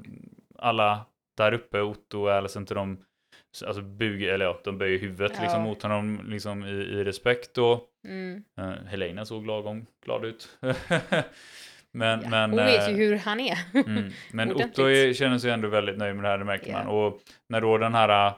alla 0.58 1.06
där 1.36 1.52
uppe, 1.52 1.80
Otto 1.80 2.20
och 2.20 2.32
Alice, 2.32 2.58
inte 2.58 2.74
de 2.74 3.04
alltså 3.66 3.82
buger, 3.82 4.28
eller 4.28 4.44
ja, 4.44 4.60
de 4.64 4.78
böjer 4.78 4.98
huvudet 4.98 5.32
ja. 5.36 5.42
liksom 5.42 5.62
mot 5.62 5.82
honom 5.82 6.20
liksom 6.24 6.64
i, 6.64 6.70
i 6.70 7.04
respekt 7.04 7.54
då. 7.54 7.84
Mm. 8.08 8.44
Uh, 8.60 8.86
Helena 8.86 9.24
såg 9.24 9.46
lagom 9.46 9.86
glad 10.04 10.24
ut. 10.24 10.58
men, 11.94 12.22
ja, 12.22 12.28
men, 12.28 12.50
hon 12.50 12.58
vet 12.58 12.88
ju 12.88 12.92
eh, 12.92 12.98
hur 12.98 13.16
han 13.16 13.40
är. 13.40 13.58
mm, 13.74 14.10
men 14.32 14.52
Otto 14.54 14.82
är, 14.82 15.12
känner 15.12 15.38
sig 15.38 15.50
ändå 15.50 15.68
väldigt 15.68 15.98
nöjd 15.98 16.14
med 16.14 16.24
det 16.24 16.28
här, 16.28 16.38
det 16.38 16.44
märker 16.44 16.68
yeah. 16.68 16.86
man. 16.86 16.96
Och 16.96 17.20
när 17.48 17.60
då 17.60 17.78
den 17.78 17.94
här 17.94 18.34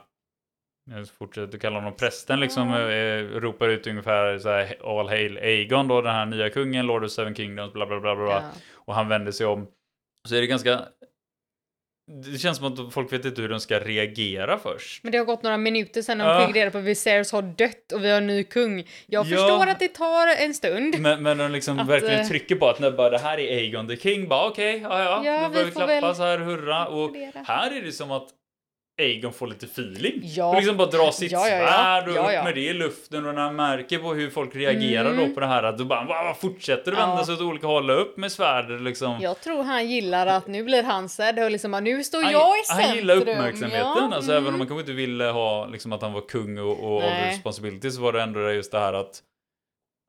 jag 0.89 1.09
fortsätter 1.09 1.57
kalla 1.57 1.75
honom 1.75 1.95
prästen, 1.95 2.39
liksom 2.39 2.73
mm. 2.73 2.89
eh, 2.89 3.39
ropar 3.39 3.69
ut 3.69 3.87
ungefär 3.87 4.39
så 4.39 4.49
här, 4.49 4.99
All 4.99 5.09
Hail 5.09 5.37
Aegon 5.37 5.87
då, 5.87 6.01
den 6.01 6.13
här 6.13 6.25
nya 6.25 6.49
kungen, 6.49 6.85
Lord 6.85 7.03
of 7.03 7.11
Seven 7.11 7.35
Kingdoms, 7.35 7.73
bla 7.73 7.85
bla 7.85 7.99
bla 7.99 8.15
bla. 8.15 8.25
Ja. 8.25 8.51
Och 8.73 8.95
han 8.95 9.07
vänder 9.07 9.31
sig 9.31 9.45
om. 9.45 9.67
Så 10.27 10.35
är 10.35 10.41
det 10.41 10.47
ganska 10.47 10.81
det 12.09 12.37
känns 12.37 12.57
som 12.57 12.73
att 12.73 12.93
folk 12.93 13.13
vet 13.13 13.25
inte 13.25 13.41
hur 13.41 13.49
de 13.49 13.59
ska 13.59 13.79
reagera 13.79 14.57
först. 14.57 15.03
Men 15.03 15.11
det 15.11 15.17
har 15.17 15.25
gått 15.25 15.43
några 15.43 15.57
minuter 15.57 16.01
sedan 16.01 16.17
de 16.17 16.47
fick 16.47 16.55
reda 16.55 16.71
på 16.71 16.77
att 16.77 16.83
Viserys 16.83 17.31
har 17.31 17.41
dött 17.41 17.91
och 17.93 18.03
vi 18.03 18.09
har 18.09 18.17
en 18.17 18.27
ny 18.27 18.43
kung. 18.43 18.87
Jag 19.05 19.25
ja. 19.25 19.37
förstår 19.37 19.67
att 19.67 19.79
det 19.79 19.87
tar 19.87 20.27
en 20.27 20.53
stund. 20.53 20.99
Men, 20.99 21.23
men 21.23 21.37
de 21.37 21.51
liksom 21.51 21.79
att, 21.79 21.87
verkligen 21.87 22.19
uh, 22.19 22.27
trycker 22.27 22.55
på 22.55 22.69
att 22.69 22.79
när 22.79 22.91
bara 22.91 23.09
det 23.09 23.17
här 23.17 23.39
är 23.39 23.57
Aegon 23.57 23.87
the 23.87 23.97
King, 23.97 24.27
bara 24.27 24.49
okej, 24.49 24.75
okay, 24.75 24.97
ja 24.97 25.03
ja, 25.03 25.25
ja 25.25 25.47
nu 25.47 25.53
börjar 25.53 25.65
vi 25.65 25.71
klappa 25.71 26.01
väl... 26.01 26.15
så 26.15 26.23
här, 26.23 26.37
hurra. 26.37 26.87
Och 26.87 27.15
här 27.45 27.77
är 27.77 27.81
det 27.81 27.91
som 27.91 28.11
att 28.11 28.27
Aegon 28.99 29.33
får 29.33 29.47
lite 29.47 29.65
feeling. 29.65 30.21
Ja. 30.23 30.49
Och 30.49 30.55
liksom 30.55 30.77
bara 30.77 30.87
dra 30.87 31.11
sitt 31.11 31.31
ja, 31.31 31.49
ja, 31.49 31.67
svärd 31.67 32.07
och 32.07 32.25
upp 32.25 32.43
med 32.43 32.55
det 32.55 32.61
i 32.61 32.73
luften 32.73 33.25
och 33.25 33.35
när 33.35 33.41
han 33.41 33.55
märker 33.55 33.99
på 33.99 34.13
hur 34.13 34.29
folk 34.29 34.55
reagerar 34.55 35.11
mm. 35.11 35.27
då 35.27 35.33
på 35.33 35.39
det 35.39 35.47
här 35.47 35.63
att 35.63 35.77
då 35.77 35.85
bara 35.85 36.33
fortsätter 36.33 36.91
det 36.91 36.97
vända 36.97 37.25
sig 37.25 37.33
åt 37.33 37.41
olika 37.41 37.67
håll 37.67 37.89
upp 37.89 38.17
med 38.17 38.31
svärdet 38.31 38.81
liksom. 38.81 39.17
Jag 39.21 39.41
tror 39.41 39.63
han 39.63 39.87
gillar 39.87 40.27
att 40.27 40.47
nu 40.47 40.63
blir 40.63 40.83
han 40.83 41.09
sedd 41.09 41.39
och 41.39 41.51
liksom 41.51 41.71
nu 41.71 42.03
står 42.03 42.23
han, 42.23 42.31
jag 42.31 42.59
i 42.59 42.63
centrum. 42.63 42.87
Han 42.87 42.95
gillar 42.95 43.15
uppmärksamheten, 43.15 43.81
ja. 43.81 44.11
alltså 44.13 44.31
mm. 44.31 44.43
även 44.43 44.53
om 44.53 44.59
man 44.59 44.67
kanske 44.67 44.81
inte 44.81 44.93
ville 44.93 45.25
ha 45.25 45.65
liksom 45.65 45.93
att 45.93 46.01
han 46.01 46.13
var 46.13 46.21
kung 46.21 46.59
och, 46.59 46.83
och 46.83 47.03
all 47.03 47.09
responsibility 47.09 47.91
så 47.91 48.01
var 48.01 48.13
det 48.13 48.21
ändå 48.21 48.51
just 48.51 48.71
det 48.71 48.79
här 48.79 48.93
att 48.93 49.23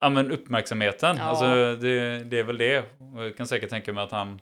Ja 0.01 0.09
men 0.09 0.30
uppmärksamheten, 0.30 1.16
ja. 1.16 1.24
alltså 1.24 1.47
det, 1.76 2.24
det 2.24 2.39
är 2.39 2.43
väl 2.43 2.59
det. 2.59 2.84
Jag 3.16 3.36
kan 3.36 3.47
säkert 3.47 3.70
tänka 3.70 3.93
mig 3.93 4.05
att 4.05 4.12
han 4.12 4.41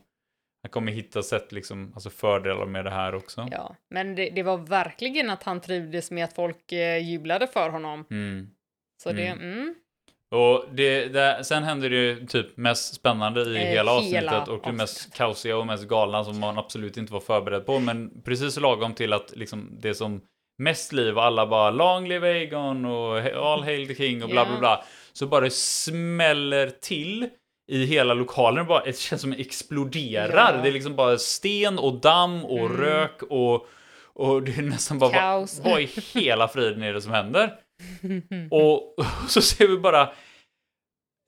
han 0.67 0.71
kommer 0.71 0.93
hitta 0.93 1.23
sätt, 1.23 1.53
liksom, 1.53 1.93
alltså 1.95 2.11
fördelar 2.11 2.67
med 2.67 2.85
det 2.85 2.91
här 2.91 3.15
också. 3.15 3.49
Ja, 3.51 3.77
men 3.91 4.15
det, 4.15 4.31
det 4.31 4.43
var 4.43 4.59
verkligen 4.59 5.31
att 5.31 5.43
han 5.43 5.61
trivdes 5.61 6.11
med 6.11 6.25
att 6.25 6.33
folk 6.33 6.73
eh, 6.73 6.99
jublade 6.99 7.47
för 7.47 7.71
honom. 7.71 8.05
Mm. 8.11 8.51
Så 9.03 9.13
det, 9.13 9.27
mm. 9.27 9.53
mm. 9.53 9.75
Och 10.31 10.65
det, 10.73 11.09
det, 11.09 11.45
sen 11.45 11.63
händer 11.63 11.91
det 11.91 11.97
ju 11.97 12.27
typ 12.27 12.57
mest 12.57 12.95
spännande 12.95 13.41
i 13.41 13.57
eh, 13.57 13.63
hela 13.63 13.93
avsnittet 13.93 14.21
hela 14.21 14.45
och 14.45 14.61
det 14.65 14.73
mest 14.73 15.15
kaosiga 15.15 15.57
och 15.57 15.67
mest 15.67 15.85
galna 15.85 16.25
som 16.25 16.41
man 16.41 16.59
absolut 16.59 16.97
inte 16.97 17.13
var 17.13 17.21
förberedd 17.21 17.67
på. 17.67 17.79
Men 17.79 18.23
precis 18.23 18.61
lagom 18.61 18.95
till 18.95 19.13
att 19.13 19.37
liksom 19.37 19.79
det 19.81 19.95
som 19.95 20.21
mest 20.59 20.93
liv 20.93 21.17
och 21.17 21.25
alla 21.25 21.47
bara 21.47 21.71
long 21.71 22.09
live 22.09 22.29
Aegon 22.29 22.85
och 22.85 23.19
all 23.19 23.65
hail 23.65 23.89
the 23.89 23.95
king 23.95 24.23
och 24.23 24.29
bla 24.29 24.47
bla 24.47 24.59
bla. 24.59 24.85
Så 25.13 25.27
bara 25.27 25.45
det 25.45 25.51
smäller 25.55 26.71
till 26.71 27.29
i 27.69 27.85
hela 27.85 28.15
lokalen. 28.15 28.67
Bara, 28.67 28.85
det 28.85 28.99
känns 28.99 29.21
som 29.21 29.31
det 29.31 29.41
exploderar. 29.41 30.55
Ja. 30.55 30.63
Det 30.63 30.69
är 30.69 30.73
liksom 30.73 30.97
bara 30.97 31.19
sten 31.19 31.79
och 31.79 32.01
damm 32.01 32.45
och 32.45 32.67
mm. 32.67 32.77
rök 32.77 33.23
och, 33.23 33.67
och 34.15 34.43
det 34.43 34.59
är 34.59 34.63
nästan 34.63 34.99
bara 34.99 35.13
Kaos. 35.13 35.61
vad, 35.65 35.73
vad 35.73 35.81
i 35.81 35.89
hela 36.15 36.49
friden 36.49 36.83
är 36.83 36.93
det 36.93 37.03
som 37.03 37.13
händer? 37.13 37.55
och, 38.51 38.99
och 38.99 39.05
så 39.29 39.43
ser 39.43 39.69
vi 39.69 39.79
bara 39.79 40.13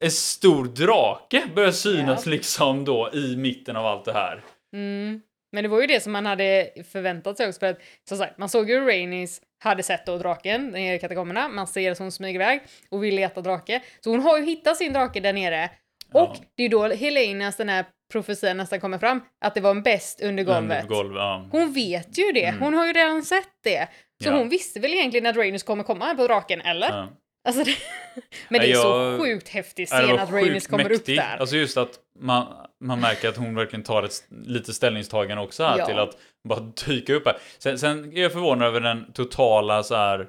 en 0.04 0.10
stor 0.10 0.64
drake 0.64 1.42
börja 1.54 1.72
synas 1.72 2.26
ja. 2.26 2.30
liksom 2.30 2.84
då 2.84 3.10
i 3.12 3.36
mitten 3.36 3.76
av 3.76 3.86
allt 3.86 4.04
det 4.04 4.12
här. 4.12 4.42
Mm. 4.72 5.20
Men 5.52 5.62
det 5.62 5.68
var 5.68 5.80
ju 5.80 5.86
det 5.86 6.00
som 6.00 6.12
man 6.12 6.26
hade 6.26 6.70
förväntat 6.92 7.36
sig 7.36 7.48
också 7.48 7.60
för 7.60 7.66
att 7.66 7.78
som 8.08 8.18
sagt, 8.18 8.38
man 8.38 8.48
såg 8.48 8.70
ju 8.70 8.86
Rainis 8.86 9.42
hade 9.64 9.82
sett 9.82 10.06
då 10.06 10.18
draken 10.18 10.68
nere 10.68 10.94
i 10.94 10.98
katakomberna, 10.98 11.48
man 11.48 11.66
ser 11.66 11.92
att 11.92 11.98
hon 11.98 12.12
smyger 12.12 12.34
iväg 12.34 12.60
och 12.90 13.04
vill 13.04 13.14
leta 13.14 13.40
drake. 13.40 13.82
Så 14.00 14.10
hon 14.10 14.20
har 14.20 14.38
ju 14.38 14.44
hittat 14.44 14.76
sin 14.76 14.92
drake 14.92 15.20
där 15.20 15.32
nere 15.32 15.70
och 16.12 16.36
det 16.56 16.62
är 16.62 16.68
då 16.68 16.88
Helenas, 16.88 17.56
den 17.56 17.68
här 17.68 17.84
profetian 18.12 18.56
nästan 18.56 18.80
kommer 18.80 18.98
fram, 18.98 19.20
att 19.44 19.54
det 19.54 19.60
var 19.60 19.70
en 19.70 19.82
bäst 19.82 20.20
under 20.22 20.44
golvet. 20.44 20.82
Under 20.82 20.94
golv, 20.96 21.16
ja. 21.16 21.48
Hon 21.52 21.72
vet 21.72 22.18
ju 22.18 22.32
det, 22.32 22.44
mm. 22.44 22.62
hon 22.62 22.74
har 22.74 22.86
ju 22.86 22.92
redan 22.92 23.22
sett 23.22 23.48
det. 23.64 23.88
Så 24.22 24.28
ja. 24.28 24.38
hon 24.38 24.48
visste 24.48 24.80
väl 24.80 24.92
egentligen 24.92 25.26
att 25.26 25.36
Rhaenys 25.36 25.62
kommer 25.62 25.84
komma 25.84 26.14
på 26.14 26.26
draken, 26.26 26.60
eller? 26.60 26.88
Ja. 26.88 27.08
Alltså 27.48 27.64
det... 27.64 27.76
Men 28.48 28.60
det 28.60 28.66
är 28.66 28.70
jag... 28.70 28.82
så 28.82 29.24
sjukt 29.24 29.48
häftig 29.48 29.88
scen 29.88 30.18
att 30.18 30.30
Rhaenys 30.30 30.66
kommer 30.66 30.84
mäktig. 30.84 31.18
upp 31.18 31.24
där. 31.24 31.36
Alltså 31.40 31.56
just 31.56 31.76
att 31.76 31.90
man, 32.20 32.46
man 32.80 33.00
märker 33.00 33.28
att 33.28 33.36
hon 33.36 33.54
verkligen 33.54 33.82
tar 33.82 34.02
ett 34.02 34.24
lite 34.30 34.74
ställningstagande 34.74 35.42
också 35.42 35.64
här 35.64 35.78
ja. 35.78 35.86
till 35.86 35.98
att 35.98 36.18
bara 36.48 36.60
dyka 36.86 37.14
upp 37.14 37.26
här. 37.26 37.36
Sen, 37.58 37.78
sen 37.78 38.16
är 38.16 38.22
jag 38.22 38.32
förvånad 38.32 38.68
över 38.68 38.80
den 38.80 39.12
totala 39.12 39.82
så 39.82 39.94
här 39.94 40.20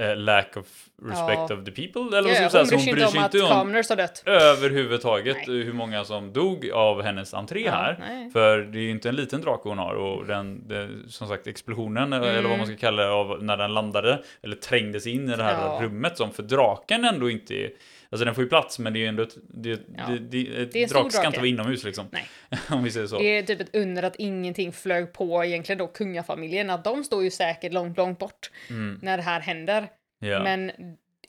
uh, 0.00 0.16
lack 0.16 0.56
of 0.56 0.66
respect 1.04 1.50
ja. 1.50 1.54
of 1.54 1.64
the 1.64 1.70
people. 1.70 2.18
Eller 2.18 2.30
ja, 2.30 2.48
vad 2.52 2.66
ska 2.66 2.76
hon 2.76 2.84
bryr 2.84 3.06
sig 3.06 3.20
inte 3.20 3.42
om, 3.42 3.50
om 3.50 3.76
att 3.76 3.88
har 3.88 3.96
dött. 3.96 4.22
överhuvudtaget 4.26 5.36
nej. 5.46 5.62
hur 5.62 5.72
många 5.72 6.04
som 6.04 6.32
dog 6.32 6.70
av 6.70 7.02
hennes 7.02 7.34
entré 7.34 7.62
ja, 7.64 7.72
här. 7.72 7.96
Nej. 8.00 8.30
För 8.30 8.58
det 8.58 8.78
är 8.78 8.82
ju 8.82 8.90
inte 8.90 9.08
en 9.08 9.16
liten 9.16 9.40
drake 9.40 9.68
hon 9.68 9.78
har 9.78 9.94
och 9.94 10.26
den, 10.26 10.68
det, 10.68 10.88
som 11.08 11.28
sagt 11.28 11.46
explosionen 11.46 12.12
mm. 12.12 12.28
eller 12.28 12.48
vad 12.48 12.58
man 12.58 12.66
ska 12.66 12.76
kalla 12.76 13.02
det 13.02 13.10
av 13.10 13.44
när 13.44 13.56
den 13.56 13.74
landade 13.74 14.22
eller 14.42 14.56
trängdes 14.56 15.06
in 15.06 15.30
i 15.30 15.36
det 15.36 15.42
här 15.42 15.64
ja. 15.64 15.78
rummet 15.82 16.18
som 16.18 16.32
för 16.32 16.42
draken 16.42 17.04
ändå 17.04 17.30
inte 17.30 17.54
är 17.54 17.70
Alltså 18.12 18.24
den 18.24 18.34
får 18.34 18.44
ju 18.44 18.48
plats 18.48 18.78
men 18.78 18.92
det 18.92 18.98
är 18.98 19.00
ju 19.00 19.06
ändå 19.06 19.22
ett, 19.22 19.36
det, 19.48 19.70
ja. 19.70 20.06
det, 20.08 20.18
det, 20.18 20.62
ett 20.62 20.72
det 20.72 20.86
drak 20.86 21.12
ska 21.12 21.26
inte 21.26 21.38
vara 21.38 21.48
inomhus 21.48 21.84
liksom. 21.84 22.06
Nej. 22.10 22.26
Om 22.70 22.84
vi 22.84 22.90
säger 22.90 23.06
så. 23.06 23.18
Det 23.18 23.38
är 23.38 23.42
typ 23.42 23.60
ett 23.60 23.76
under 23.76 24.02
att 24.02 24.16
ingenting 24.16 24.72
flög 24.72 25.12
på 25.12 25.44
egentligen 25.44 25.78
då 25.78 25.86
kungafamiljen. 25.86 26.70
Att 26.70 26.84
de 26.84 27.04
står 27.04 27.24
ju 27.24 27.30
säkert 27.30 27.72
långt, 27.72 27.96
långt 27.96 28.18
bort 28.18 28.50
mm. 28.70 28.98
när 29.02 29.16
det 29.16 29.22
här 29.22 29.40
händer. 29.40 29.88
Ja. 30.22 30.42
Men 30.42 30.72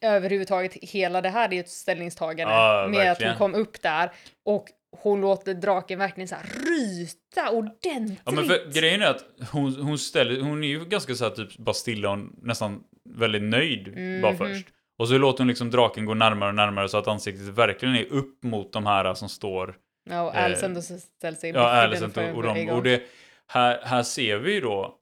överhuvudtaget 0.02 0.74
hela 0.74 1.22
det 1.22 1.30
här 1.30 1.50
är 1.50 1.54
ju 1.54 1.60
ett 1.60 1.70
ställningstagande 1.70 2.54
ja, 2.54 2.88
med 2.90 3.06
verkligen. 3.06 3.32
att 3.32 3.40
hon 3.40 3.52
kom 3.52 3.62
upp 3.62 3.82
där 3.82 4.12
och 4.46 4.66
hon 4.98 5.22
låter 5.22 5.54
draken 5.54 6.00
verkligen 6.00 6.28
så 6.28 6.36
här 6.36 6.44
ryta 6.44 7.50
ordentligt. 7.50 8.22
Ja 8.26 8.32
men 8.32 8.46
för 8.46 8.72
grejen 8.72 9.02
är 9.02 9.08
att 9.08 9.26
hon, 9.52 9.76
hon 9.76 9.98
ställer, 9.98 10.42
hon 10.42 10.64
är 10.64 10.68
ju 10.68 10.86
ganska 10.86 11.16
så 11.16 11.24
här 11.24 11.32
typ 11.32 11.58
bara 11.58 11.74
stilla 11.74 12.10
och 12.10 12.20
nästan 12.42 12.84
väldigt 13.10 13.44
nöjd 13.44 13.88
mm 13.88 14.00
-hmm. 14.00 14.22
bara 14.22 14.36
först. 14.36 14.68
Och 14.98 15.08
så 15.08 15.18
låter 15.18 15.40
hon 15.40 15.48
liksom 15.48 15.72
draken 15.72 16.06
gå 16.06 16.14
närmare 16.14 16.50
och 16.50 16.56
närmare 16.56 16.90
så 16.90 16.98
att 16.98 17.08
ansiktet 17.08 17.48
verkligen 17.48 17.96
är 17.96 18.14
upp 18.14 18.44
mot 18.44 18.74
de 18.74 18.86
här 18.86 19.14
som 19.14 19.30
står. 19.30 19.76
Ja, 20.10 20.22
och 20.22 20.36
Alicent 20.36 20.78
eh, 20.78 20.82
ställer 20.98 21.38
sig 21.38 21.50
Ja, 21.50 21.70
Alicent 21.70 22.18
och, 22.18 22.24
och, 22.24 22.44
de, 22.44 22.70
och 22.70 22.84
det, 22.84 23.02
här, 23.48 23.80
här 23.84 24.04
ser 24.04 24.38
vi 24.38 24.54
ju 24.54 24.62
då 24.62 25.00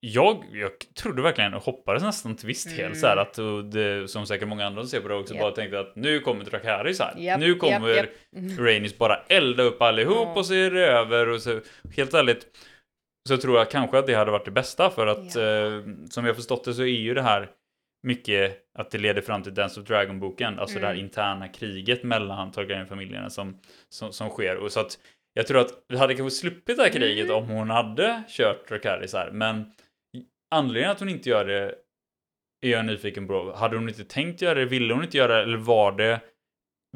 jag, 0.00 0.44
jag 0.52 0.70
trodde 0.94 1.22
verkligen, 1.22 1.54
och 1.54 1.62
hoppades 1.62 2.02
nästan 2.02 2.36
till 2.36 2.46
viss 2.46 2.64
del 2.64 2.80
mm. 2.80 2.94
så 2.94 3.06
här 3.06 3.16
att 3.16 3.38
det, 3.72 4.10
som 4.10 4.26
säkert 4.26 4.48
många 4.48 4.66
andra 4.66 4.82
som 4.82 4.88
ser 4.88 5.00
på 5.00 5.08
det 5.08 5.14
också 5.14 5.34
yep. 5.34 5.42
bara 5.42 5.52
tänkte 5.52 5.80
att 5.80 5.96
nu 5.96 6.20
kommer 6.20 6.44
Drakaris 6.44 7.00
här. 7.00 7.18
Yep, 7.18 7.40
nu 7.40 7.54
kommer 7.54 7.88
yep, 7.88 8.10
yep. 8.36 8.58
Rainis 8.58 8.98
bara 8.98 9.16
elda 9.28 9.62
upp 9.62 9.82
allihop 9.82 10.28
oh. 10.28 10.38
och 10.38 10.46
så 10.46 10.54
är 10.54 10.70
det 10.70 10.86
över 10.86 11.28
och 11.28 11.42
så 11.42 11.60
helt 11.96 12.14
ärligt 12.14 12.46
så 13.28 13.36
tror 13.36 13.58
jag 13.58 13.70
kanske 13.70 13.98
att 13.98 14.06
det 14.06 14.14
hade 14.14 14.30
varit 14.30 14.44
det 14.44 14.50
bästa 14.50 14.90
för 14.90 15.06
att 15.06 15.36
yeah. 15.36 15.74
eh, 15.74 15.82
som 16.10 16.24
jag 16.26 16.36
förstått 16.36 16.64
det 16.64 16.74
så 16.74 16.82
är 16.82 16.86
ju 16.86 17.14
det 17.14 17.22
här 17.22 17.48
mycket 18.02 18.56
att 18.78 18.90
det 18.90 18.98
leder 18.98 19.22
fram 19.22 19.42
till 19.42 19.54
Dance 19.54 19.80
of 19.80 19.86
Dragon-boken, 19.86 20.58
alltså 20.58 20.76
mm. 20.76 20.80
det 20.80 20.86
här 20.86 20.94
mm. 20.94 21.04
interna 21.04 21.48
kriget 21.48 22.02
mellan 22.02 22.52
Targaryen-familjerna 22.52 23.30
som, 23.30 23.58
som, 23.88 24.12
som 24.12 24.28
sker. 24.28 24.56
Och 24.56 24.72
så 24.72 24.80
att 24.80 24.98
jag 25.34 25.46
tror 25.46 25.60
att 25.60 25.72
vi 25.88 25.98
hade 25.98 26.14
kanske 26.14 26.36
sluppit 26.36 26.76
det 26.76 26.82
här 26.82 26.90
kriget 26.90 27.24
mm. 27.24 27.36
om 27.36 27.48
hon 27.48 27.70
hade 27.70 28.22
kört 28.28 28.68
Dracarys 28.68 29.12
här, 29.12 29.30
men 29.30 29.72
anledningen 30.50 30.90
att 30.90 31.00
hon 31.00 31.08
inte 31.08 31.28
gör 31.28 31.44
det 31.44 31.74
är 32.62 32.70
jag 32.70 32.84
nyfiken 32.84 33.26
på. 33.26 33.52
Hade 33.56 33.76
hon 33.76 33.88
inte 33.88 34.04
tänkt 34.04 34.42
göra 34.42 34.54
det? 34.54 34.64
Ville 34.64 34.94
hon 34.94 35.04
inte 35.04 35.16
göra 35.16 35.36
det? 35.36 35.42
Eller 35.42 35.58
var 35.58 35.92
det 35.92 36.20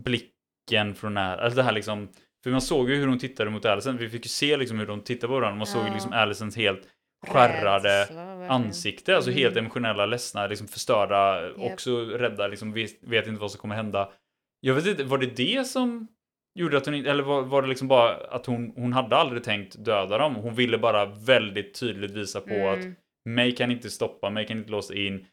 blicken 0.00 0.94
från 0.94 1.14
när? 1.14 1.38
Alltså 1.38 1.57
det 1.57 1.62
här 1.62 1.72
liksom, 1.72 2.09
för 2.42 2.50
man 2.50 2.61
såg 2.61 2.90
ju 2.90 2.96
hur 2.96 3.07
hon 3.07 3.18
tittade 3.18 3.50
mot 3.50 3.64
Allison. 3.64 3.96
Vi 3.96 4.09
fick 4.09 4.24
ju 4.24 4.28
se 4.28 4.57
liksom 4.57 4.78
hur 4.78 4.86
de 4.86 5.00
tittade 5.00 5.28
på 5.28 5.34
varandra. 5.34 5.59
Man 5.59 5.66
såg 5.66 5.86
ju 5.86 5.92
liksom 5.92 6.12
Allisons 6.12 6.57
helt 6.57 6.88
skärrade 7.26 8.09
ansikte, 8.48 9.16
alltså 9.16 9.30
mm. 9.30 9.42
helt 9.42 9.57
emotionella, 9.57 10.07
ledsna, 10.07 10.46
liksom 10.46 10.68
förstörda, 10.68 11.46
yep. 11.46 11.72
också 11.72 12.05
rädda, 12.05 12.46
liksom 12.46 12.72
vet, 12.72 13.02
vet, 13.02 13.26
inte 13.26 13.40
vad 13.40 13.50
som 13.50 13.61
kommer 13.61 13.74
hända. 13.74 14.12
Jag 14.61 14.74
vet 14.74 14.86
inte, 14.86 15.05
var 15.05 15.18
det 15.18 15.36
det 15.36 15.64
som 15.64 16.09
gjorde 16.55 16.76
att 16.76 16.86
hon 16.86 16.94
inte, 16.94 17.11
eller 17.11 17.22
var, 17.22 17.42
var, 17.42 17.62
det 17.62 17.68
liksom 17.68 17.88
bara 17.88 18.14
att 18.14 18.46
hon, 18.46 18.72
hon 18.76 18.92
hade 18.92 19.16
aldrig 19.16 19.44
tänkt 19.44 19.84
döda 19.84 20.18
dem? 20.18 20.34
Hon 20.34 20.55
ville 20.55 20.78
bara 20.78 21.07
väldigt 21.07 21.80
tydligt 21.80 22.11
visa 22.11 22.40
på 22.40 22.55
mm. 22.55 22.72
att 22.72 23.03
mig 23.24 23.54
kan 23.54 23.70
inte 23.70 23.90
stoppa, 23.90 24.30
mig 24.30 24.46
kan 24.46 24.58
inte 24.58 24.70
låsa 24.70 24.94
in. 24.94 25.26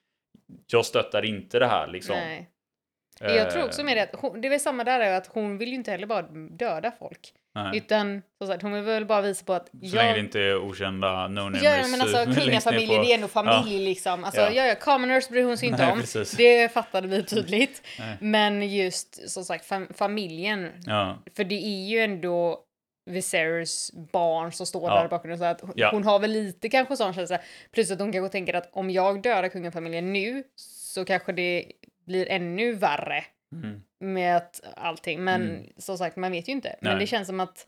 Jag 0.67 0.85
stöttar 0.85 1.25
inte 1.25 1.59
det 1.59 1.67
här 1.67 1.87
liksom. 1.87 2.15
Nej. 2.15 2.51
Jag 3.19 3.51
tror 3.51 3.63
också 3.63 3.83
med 3.83 3.97
det 3.97 4.03
att 4.03 4.15
hon, 4.15 4.41
det 4.41 4.47
är 4.47 4.49
väl 4.49 4.59
samma 4.59 4.83
där 4.83 5.17
att 5.17 5.27
hon 5.27 5.57
vill 5.57 5.69
ju 5.69 5.75
inte 5.75 5.91
heller 5.91 6.07
bara 6.07 6.21
döda 6.49 6.91
folk. 6.99 7.33
Nej. 7.55 7.77
Utan 7.77 8.21
som 8.37 8.47
sagt, 8.47 8.63
hon 8.63 8.73
vill 8.73 8.83
väl 8.83 9.05
bara 9.05 9.21
visa 9.21 9.45
på 9.45 9.53
att... 9.53 9.67
Så 9.67 9.77
jag... 9.81 9.95
länge 9.95 10.13
det 10.13 10.19
inte 10.19 10.39
är 10.39 10.57
okända 10.57 11.27
no 11.27 11.39
names 11.39 11.63
Ja 11.63 11.87
men 11.87 12.01
alltså 12.01 12.25
kungafamiljen, 12.41 13.01
det 13.01 13.11
är 13.11 13.15
ändå 13.15 13.27
familj 13.27 13.73
ja. 13.73 13.85
liksom. 13.85 14.23
Alltså 14.23 14.41
ja. 14.41 14.51
ja, 14.51 14.65
ja, 14.65 14.75
commoners 14.75 15.29
bryr 15.29 15.43
hon 15.43 15.57
sig 15.57 15.67
inte 15.67 15.83
Nej, 15.83 15.91
om. 15.91 15.99
Precis. 15.99 16.31
Det 16.31 16.73
fattade 16.73 17.07
vi 17.07 17.23
tydligt. 17.23 17.87
men 18.19 18.69
just 18.69 19.29
som 19.29 19.43
sagt 19.43 19.65
fam 19.65 19.87
familjen. 19.93 20.69
Ja. 20.85 21.17
För 21.35 21.43
det 21.43 21.55
är 21.55 21.87
ju 21.89 21.99
ändå 21.99 22.59
Viserys 23.05 23.91
barn 23.93 24.51
som 24.51 24.65
står 24.65 24.89
ja. 24.89 24.95
där 24.95 25.05
i 25.05 25.07
bakgrunden. 25.07 25.39
Så 25.39 25.45
att 25.45 25.61
hon, 25.61 25.73
ja. 25.75 25.89
hon 25.91 26.03
har 26.03 26.19
väl 26.19 26.31
lite 26.31 26.69
kanske 26.69 26.97
sån 26.97 27.13
känsla. 27.13 27.39
Plus 27.71 27.91
att 27.91 27.99
hon 27.99 28.11
kanske 28.11 28.31
tänker 28.31 28.53
att 28.53 28.69
om 28.73 28.89
jag 28.89 29.21
dödar 29.21 29.49
kungafamiljen 29.49 30.13
nu 30.13 30.43
så 30.55 31.05
kanske 31.05 31.31
det 31.31 31.71
blir 32.05 32.29
ännu 32.29 32.73
värre. 32.73 33.23
Mm. 33.55 33.81
Med 33.99 34.37
att 34.37 34.61
allting. 34.75 35.23
Men 35.23 35.41
mm. 35.41 35.65
som 35.77 35.97
sagt, 35.97 36.15
man 36.15 36.31
vet 36.31 36.47
ju 36.47 36.51
inte. 36.51 36.69
Nej. 36.69 36.91
Men 36.91 36.99
det 36.99 37.07
känns 37.07 37.27
som 37.27 37.39
att... 37.39 37.67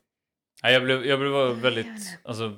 Ja, 0.62 0.70
jag 0.70 0.84
blev, 0.84 1.06
jag 1.06 1.20
blev 1.20 1.32
väldigt, 1.62 2.20
alltså, 2.24 2.56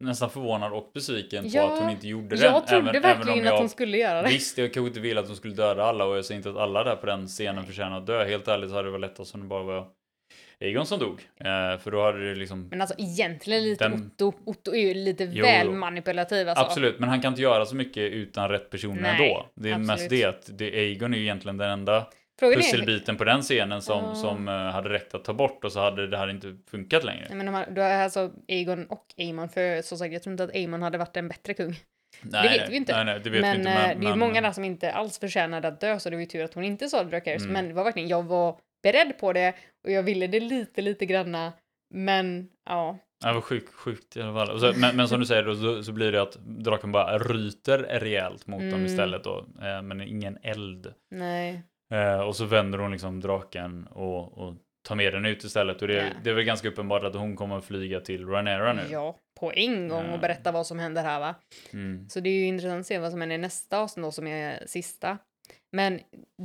nästan 0.00 0.30
förvånad 0.30 0.72
och 0.72 0.90
besviken 0.94 1.48
ja, 1.48 1.66
på 1.66 1.72
att 1.72 1.80
hon 1.80 1.90
inte 1.90 2.08
gjorde 2.08 2.36
det. 2.36 2.44
Jag 2.44 2.66
trodde 2.66 2.90
även, 2.90 3.02
verkligen 3.02 3.38
även 3.38 3.44
jag, 3.44 3.54
att 3.54 3.60
hon 3.60 3.68
skulle 3.68 3.96
göra 3.96 4.22
det. 4.22 4.28
Visst, 4.28 4.58
jag 4.58 4.74
kanske 4.74 4.88
inte 4.88 5.00
ville 5.00 5.20
att 5.20 5.26
hon 5.26 5.36
skulle 5.36 5.54
döda 5.54 5.84
alla 5.84 6.04
och 6.04 6.16
jag 6.16 6.24
säger 6.24 6.36
inte 6.36 6.50
att 6.50 6.56
alla 6.56 6.84
där 6.84 6.96
på 6.96 7.06
den 7.06 7.26
scenen 7.26 7.66
förtjänar 7.66 7.98
att 7.98 8.06
dö. 8.06 8.24
Helt 8.24 8.48
ärligt 8.48 8.70
så 8.70 8.76
hade 8.76 8.88
det 8.88 8.92
varit 8.92 9.00
lättast 9.00 9.34
om 9.34 9.40
det 9.40 9.46
bara 9.46 9.62
var 9.62 9.88
Egon 10.60 10.86
som 10.86 10.98
dog. 10.98 11.28
Eh, 11.36 11.78
för 11.78 11.90
då 11.90 12.02
hade 12.02 12.28
det 12.28 12.34
liksom... 12.34 12.68
Men 12.70 12.80
alltså 12.80 12.96
egentligen 12.98 13.62
lite 13.62 13.88
den... 13.88 14.12
Otto. 14.16 14.32
Otto 14.44 14.74
är 14.74 14.80
ju 14.80 14.94
lite 14.94 15.24
jo, 15.24 15.44
väl 15.44 15.70
manipulativ 15.70 16.48
alltså. 16.48 16.64
Absolut, 16.64 16.98
men 16.98 17.08
han 17.08 17.20
kan 17.20 17.32
inte 17.32 17.42
göra 17.42 17.66
så 17.66 17.76
mycket 17.76 18.12
utan 18.12 18.48
rätt 18.48 18.70
personer 18.70 19.12
ändå. 19.12 19.48
Det 19.54 19.68
är 19.68 19.72
absolut. 19.72 19.86
mest 19.86 20.10
det 20.10 20.24
att 20.24 20.58
det, 20.58 20.78
Egon 20.78 21.14
är 21.14 21.18
ju 21.18 21.24
egentligen 21.24 21.56
den 21.56 21.70
enda 21.70 22.06
Frågan 22.38 22.56
pusselbiten 22.56 23.16
på 23.16 23.24
den 23.24 23.42
scenen 23.42 23.82
som, 23.82 24.04
uh. 24.04 24.14
som 24.14 24.48
uh, 24.48 24.54
hade 24.54 24.88
räckt 24.88 25.14
att 25.14 25.24
ta 25.24 25.32
bort 25.32 25.64
och 25.64 25.72
så 25.72 25.80
hade 25.80 26.06
det 26.06 26.16
här 26.16 26.30
inte 26.30 26.56
funkat 26.70 27.04
längre. 27.04 27.26
Nej, 27.28 27.36
men 27.36 27.46
de 27.46 27.54
här, 27.54 27.70
då 27.70 27.80
är 27.80 28.04
alltså 28.04 28.30
Egon 28.48 28.86
och 28.86 29.06
Aemon, 29.18 29.48
för 29.48 29.82
som 29.82 29.98
sagt 29.98 30.12
jag 30.12 30.22
tror 30.22 30.32
inte 30.32 30.44
att 30.44 30.54
Aemon 30.54 30.82
hade 30.82 30.98
varit 30.98 31.16
en 31.16 31.28
bättre 31.28 31.54
kung. 31.54 31.76
Nej, 32.22 32.42
det 32.42 32.58
vet 32.58 32.70
vi 32.70 32.76
inte. 32.76 32.96
Nej, 32.96 33.04
nej, 33.04 33.20
det 33.24 33.30
vet 33.30 33.40
men, 33.40 33.52
vi 33.52 33.58
inte, 33.58 33.74
men, 33.74 34.00
det 34.00 34.06
är 34.06 34.10
men... 34.10 34.18
många 34.18 34.40
där 34.40 34.52
som 34.52 34.64
inte 34.64 34.92
alls 34.92 35.18
förtjänade 35.18 35.68
att 35.68 35.80
dö 35.80 35.98
så 35.98 36.10
det 36.10 36.16
var 36.16 36.20
ju 36.20 36.26
tur 36.26 36.44
att 36.44 36.54
hon 36.54 36.64
inte 36.64 36.88
sa 36.88 37.04
Dracarys. 37.04 37.42
Mm. 37.42 37.52
Men 37.52 37.68
det 37.68 37.74
var 37.74 37.84
verkligen, 37.84 38.08
jag 38.08 38.22
var 38.22 38.58
beredd 38.82 39.18
på 39.18 39.32
det 39.32 39.54
och 39.84 39.90
jag 39.90 40.02
ville 40.02 40.26
det 40.26 40.40
lite, 40.40 40.82
lite 40.82 41.06
granna. 41.06 41.52
Men 41.94 42.48
ja. 42.64 42.98
Det 43.24 43.32
var 43.32 43.40
sjukt, 43.40 43.74
sjukt 43.74 44.16
i 44.16 44.22
alla 44.22 44.46
fall. 44.46 44.60
Så, 44.60 44.80
men, 44.80 44.96
men, 44.96 45.08
som 45.08 45.20
du 45.20 45.26
säger 45.26 45.42
då 45.42 45.54
så, 45.54 45.82
så, 45.82 45.92
blir 45.92 46.12
det 46.12 46.22
att 46.22 46.38
draken 46.44 46.92
bara 46.92 47.18
ryter 47.18 47.78
rejält 47.78 48.46
mot 48.46 48.60
mm. 48.60 48.72
dem 48.72 48.86
istället 48.86 49.24
då. 49.24 49.38
Eh, 49.38 49.82
men 49.82 50.00
ingen 50.00 50.38
eld. 50.42 50.94
Nej. 51.10 51.62
Eh, 51.92 52.20
och 52.20 52.36
så 52.36 52.44
vänder 52.44 52.78
hon 52.78 52.92
liksom 52.92 53.20
draken 53.20 53.86
och, 53.86 54.38
och 54.38 54.54
tar 54.88 54.94
med 54.94 55.12
den 55.12 55.24
ut 55.24 55.44
istället. 55.44 55.82
Och 55.82 55.88
det, 55.88 55.94
yeah. 55.94 56.12
det 56.24 56.30
är 56.30 56.34
väl 56.34 56.44
ganska 56.44 56.68
uppenbart 56.68 57.04
att 57.04 57.14
hon 57.14 57.36
kommer 57.36 57.58
att 57.58 57.64
flyga 57.64 58.00
till 58.00 58.26
Ranera 58.26 58.72
nu. 58.72 58.82
Ja, 58.90 59.18
på 59.40 59.52
en 59.54 59.88
gång 59.88 60.10
och 60.10 60.20
berätta 60.20 60.52
vad 60.52 60.66
som 60.66 60.78
händer 60.78 61.02
här 61.02 61.20
va. 61.20 61.34
Mm. 61.72 62.08
Så 62.08 62.20
det 62.20 62.30
är 62.30 62.34
ju 62.34 62.46
intressant 62.46 62.80
att 62.80 62.86
se 62.86 62.98
vad 62.98 63.10
som 63.10 63.20
händer 63.20 63.36
i 63.36 63.38
nästa 63.38 63.78
avsnitt 63.78 64.04
då 64.04 64.12
som 64.12 64.26
är 64.26 64.66
sista. 64.66 65.18
Men 65.72 66.00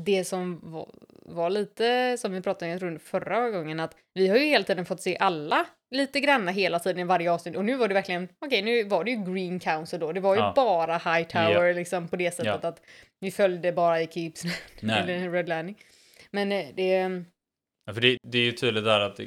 det 0.05 0.23
som 0.23 0.59
var, 0.63 0.89
var, 1.25 1.49
lite 1.49 2.17
som 2.17 2.31
vi 2.31 2.41
pratade 2.41 2.65
om 2.65 2.71
jag 2.71 2.79
tror, 2.79 2.97
förra 2.97 3.49
gången 3.49 3.79
att 3.79 3.95
vi 4.13 4.27
har 4.27 4.37
ju 4.37 4.45
hela 4.45 4.63
tiden 4.63 4.85
fått 4.85 5.01
se 5.01 5.17
alla 5.19 5.65
lite 5.91 6.19
granna 6.19 6.51
hela 6.51 6.79
tiden 6.79 6.99
i 6.99 7.03
varje 7.03 7.31
avsnitt 7.31 7.55
och 7.55 7.65
nu 7.65 7.75
var 7.75 7.87
det 7.87 7.93
verkligen 7.93 8.23
okej 8.23 8.47
okay, 8.47 8.61
nu 8.61 8.83
var 8.83 9.03
det 9.03 9.11
ju 9.11 9.33
Green 9.33 9.59
Council 9.59 9.99
då 9.99 10.11
det 10.11 10.19
var 10.19 10.35
ju 10.35 10.41
ja. 10.41 10.53
bara 10.55 10.97
High 10.97 11.27
Tower 11.27 11.65
ja. 11.65 11.73
liksom 11.73 12.07
på 12.07 12.15
det 12.15 12.31
sättet 12.31 12.59
ja. 12.63 12.69
att 12.69 12.81
vi 13.19 13.31
följde 13.31 13.71
bara 13.71 14.01
i 14.01 14.07
Keeps 14.07 14.43
eller 14.81 15.31
Red 15.31 15.49
Landing. 15.49 15.77
Men 16.31 16.51
eh, 16.51 16.65
det 16.75 17.23
Ja, 17.85 17.93
för 17.93 18.01
det, 18.01 18.17
det, 18.23 18.37
är 18.37 18.43
ju 18.43 18.51
tydligt 18.51 18.83
där 18.83 18.99
att 18.99 19.19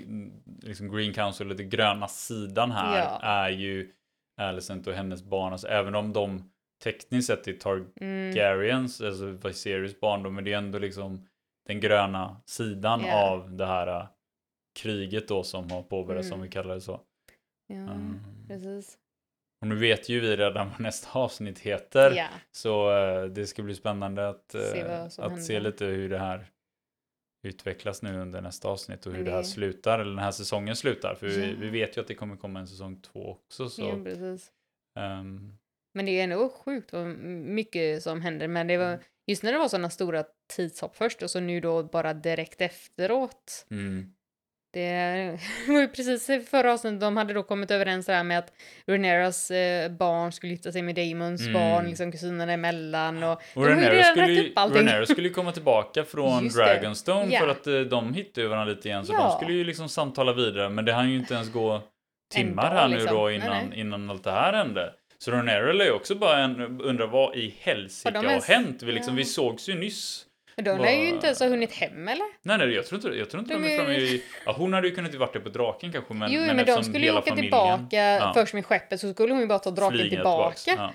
liksom 0.62 0.92
Green 0.96 1.12
Council, 1.12 1.56
den 1.56 1.70
gröna 1.70 2.08
sidan 2.08 2.70
här, 2.70 3.18
är 3.22 3.50
ju 3.50 3.90
Alicent 4.40 4.86
och 4.86 4.94
hennes 4.94 5.22
barn. 5.22 5.52
Alltså, 5.52 5.68
även 5.68 5.94
om 5.94 6.12
de 6.12 6.50
tekniskt 6.82 7.26
sett 7.26 7.48
är 7.48 7.52
Targaryens, 7.52 9.00
mm. 9.00 9.10
alltså 9.10 9.48
Viserys 9.48 10.00
barndom, 10.00 10.34
men 10.34 10.44
det 10.44 10.52
är 10.52 10.58
ändå 10.58 10.78
liksom 10.78 11.26
den 11.66 11.80
gröna 11.80 12.40
sidan 12.46 13.00
yeah. 13.00 13.30
av 13.30 13.56
det 13.56 13.66
här 13.66 14.00
uh, 14.00 14.06
kriget 14.78 15.28
då 15.28 15.42
som 15.42 15.70
har 15.70 15.82
påbörjats, 15.82 16.26
mm. 16.26 16.38
om 16.38 16.42
vi 16.42 16.48
kallar 16.48 16.74
det 16.74 16.80
så. 16.80 17.00
Ja, 17.66 17.76
um, 17.76 18.20
precis. 18.48 18.98
Och 19.60 19.66
nu 19.66 19.74
vet 19.74 20.08
ju 20.08 20.20
vi 20.20 20.36
redan 20.36 20.70
vad 20.70 20.80
nästa 20.80 21.18
avsnitt 21.18 21.58
heter, 21.58 22.14
yeah. 22.14 22.30
så 22.50 22.90
uh, 22.90 23.24
det 23.24 23.46
ska 23.46 23.62
bli 23.62 23.74
spännande 23.74 24.28
att, 24.28 24.54
uh, 24.54 24.60
se, 24.60 25.22
att 25.22 25.44
se 25.44 25.60
lite 25.60 25.84
hur 25.84 26.08
det 26.08 26.18
här 26.18 26.46
utvecklas 27.46 28.02
nu 28.02 28.20
under 28.20 28.40
nästa 28.40 28.68
avsnitt 28.68 29.06
och 29.06 29.12
hur 29.12 29.20
mm. 29.20 29.30
det 29.30 29.36
här 29.36 29.42
slutar, 29.42 29.98
eller 29.98 30.10
den 30.10 30.24
här 30.24 30.30
säsongen 30.30 30.76
slutar. 30.76 31.14
För 31.14 31.26
vi, 31.26 31.54
vi, 31.54 31.70
vet 31.70 31.96
ju 31.96 32.00
att 32.00 32.08
det 32.08 32.14
kommer 32.14 32.36
komma 32.36 32.60
en 32.60 32.66
säsong 32.66 33.00
två 33.00 33.30
också. 33.30 33.68
Så, 33.68 33.82
ja, 33.82 34.04
precis. 34.04 34.52
Um, 34.98 35.58
men 35.96 36.06
det 36.06 36.20
är 36.20 36.24
ändå 36.24 36.48
sjukt 36.48 36.92
vad 36.92 37.06
mycket 37.06 38.02
som 38.02 38.20
händer. 38.20 38.48
Men 38.48 38.66
det 38.66 38.76
var 38.76 38.88
mm. 38.88 39.00
just 39.26 39.42
när 39.42 39.52
det 39.52 39.58
var 39.58 39.68
sådana 39.68 39.90
stora 39.90 40.24
tidshopp 40.56 40.96
först 40.96 41.22
och 41.22 41.30
så 41.30 41.40
nu 41.40 41.60
då 41.60 41.82
bara 41.82 42.14
direkt 42.14 42.60
efteråt. 42.60 43.66
Mm. 43.70 44.12
Det 44.72 45.38
var 45.68 45.80
ju 45.80 45.88
precis 45.88 46.48
förra 46.50 46.72
avsnittet 46.72 47.00
de 47.00 47.16
hade 47.16 47.34
då 47.34 47.42
kommit 47.42 47.70
överens 47.70 48.06
där 48.06 48.24
med 48.24 48.38
att 48.38 48.52
Reneras 48.86 49.50
eh, 49.50 49.90
barn 49.90 50.32
skulle 50.32 50.52
gifta 50.52 50.72
sig 50.72 50.82
med 50.82 50.94
Damons 50.94 51.40
mm. 51.40 51.52
barn, 51.52 51.86
liksom 51.86 52.12
kusinerna 52.12 52.52
emellan 52.52 53.22
och, 53.22 53.32
och 53.32 53.38
de 53.54 53.64
Renera 53.64 54.02
skulle, 54.02 54.32
ju, 54.32 54.52
Renera 54.54 55.06
skulle 55.06 55.28
komma 55.28 55.52
tillbaka 55.52 56.04
från 56.04 56.48
Dragonstone 56.48 57.32
yeah. 57.32 57.44
för 57.44 57.50
att 57.50 57.66
eh, 57.66 57.80
de 57.80 58.14
hittade 58.14 58.40
ju 58.40 58.48
varandra 58.48 58.74
lite 58.74 58.88
igen 58.88 59.06
så 59.06 59.12
ja. 59.12 59.22
de 59.22 59.30
skulle 59.30 59.58
ju 59.58 59.64
liksom 59.64 59.88
samtala 59.88 60.32
vidare 60.32 60.68
men 60.68 60.84
det 60.84 60.92
hann 60.92 61.10
ju 61.10 61.16
inte 61.16 61.34
ens 61.34 61.52
gå 61.52 61.82
timmar 62.34 62.70
här 62.70 62.88
liksom. 62.88 63.14
nu 63.14 63.20
då 63.20 63.30
innan, 63.30 63.48
nej, 63.48 63.66
nej. 63.70 63.80
innan 63.80 64.10
allt 64.10 64.24
det 64.24 64.30
här 64.30 64.52
hände. 64.52 64.92
Så 65.18 65.30
Ronero 65.30 65.80
är 65.80 65.92
också 65.92 66.14
bara 66.14 66.38
en, 66.38 66.80
undrar 66.80 67.06
vad 67.06 67.36
i 67.36 67.54
helsike 67.60 68.16
har, 68.16 68.24
har 68.24 68.40
hänt? 68.40 68.82
Vi, 68.82 68.92
liksom, 68.92 69.14
ja. 69.14 69.18
vi 69.18 69.24
sågs 69.24 69.68
ju 69.68 69.74
nyss. 69.74 70.26
Men 70.56 70.64
de 70.64 70.78
lär 70.78 70.92
ju 70.92 71.08
inte 71.08 71.26
ens 71.26 71.40
hunnit 71.40 71.72
hem 71.72 72.08
eller? 72.08 72.26
Nej, 72.42 72.58
nej, 72.58 72.74
jag 72.74 72.86
tror 72.86 72.98
inte, 72.98 73.18
jag 73.18 73.30
tror 73.30 73.42
inte 73.42 73.54
de, 73.54 73.62
de 73.62 73.74
är 73.74 73.78
framme 73.78 73.94
i... 73.94 74.22
Ja, 74.46 74.52
hon 74.52 74.72
hade 74.72 74.88
ju 74.88 74.94
kunnat 74.94 75.14
varit 75.14 75.32
där 75.32 75.40
på 75.40 75.48
draken 75.48 75.92
kanske, 75.92 76.14
men 76.14 76.32
Jo, 76.32 76.40
men, 76.40 76.56
men 76.56 76.66
de 76.66 76.84
skulle 76.84 77.06
ju 77.06 77.12
åka 77.12 77.30
familjen, 77.30 77.42
tillbaka 77.42 77.96
ja. 77.96 78.32
först 78.34 78.54
med 78.54 78.66
skeppet 78.66 79.00
så 79.00 79.12
skulle 79.12 79.32
hon 79.32 79.40
ju 79.40 79.46
bara 79.46 79.58
ta 79.58 79.70
draken 79.70 79.98
Flyga 79.98 80.16
tillbaka. 80.16 80.70
Ja. 80.76 80.92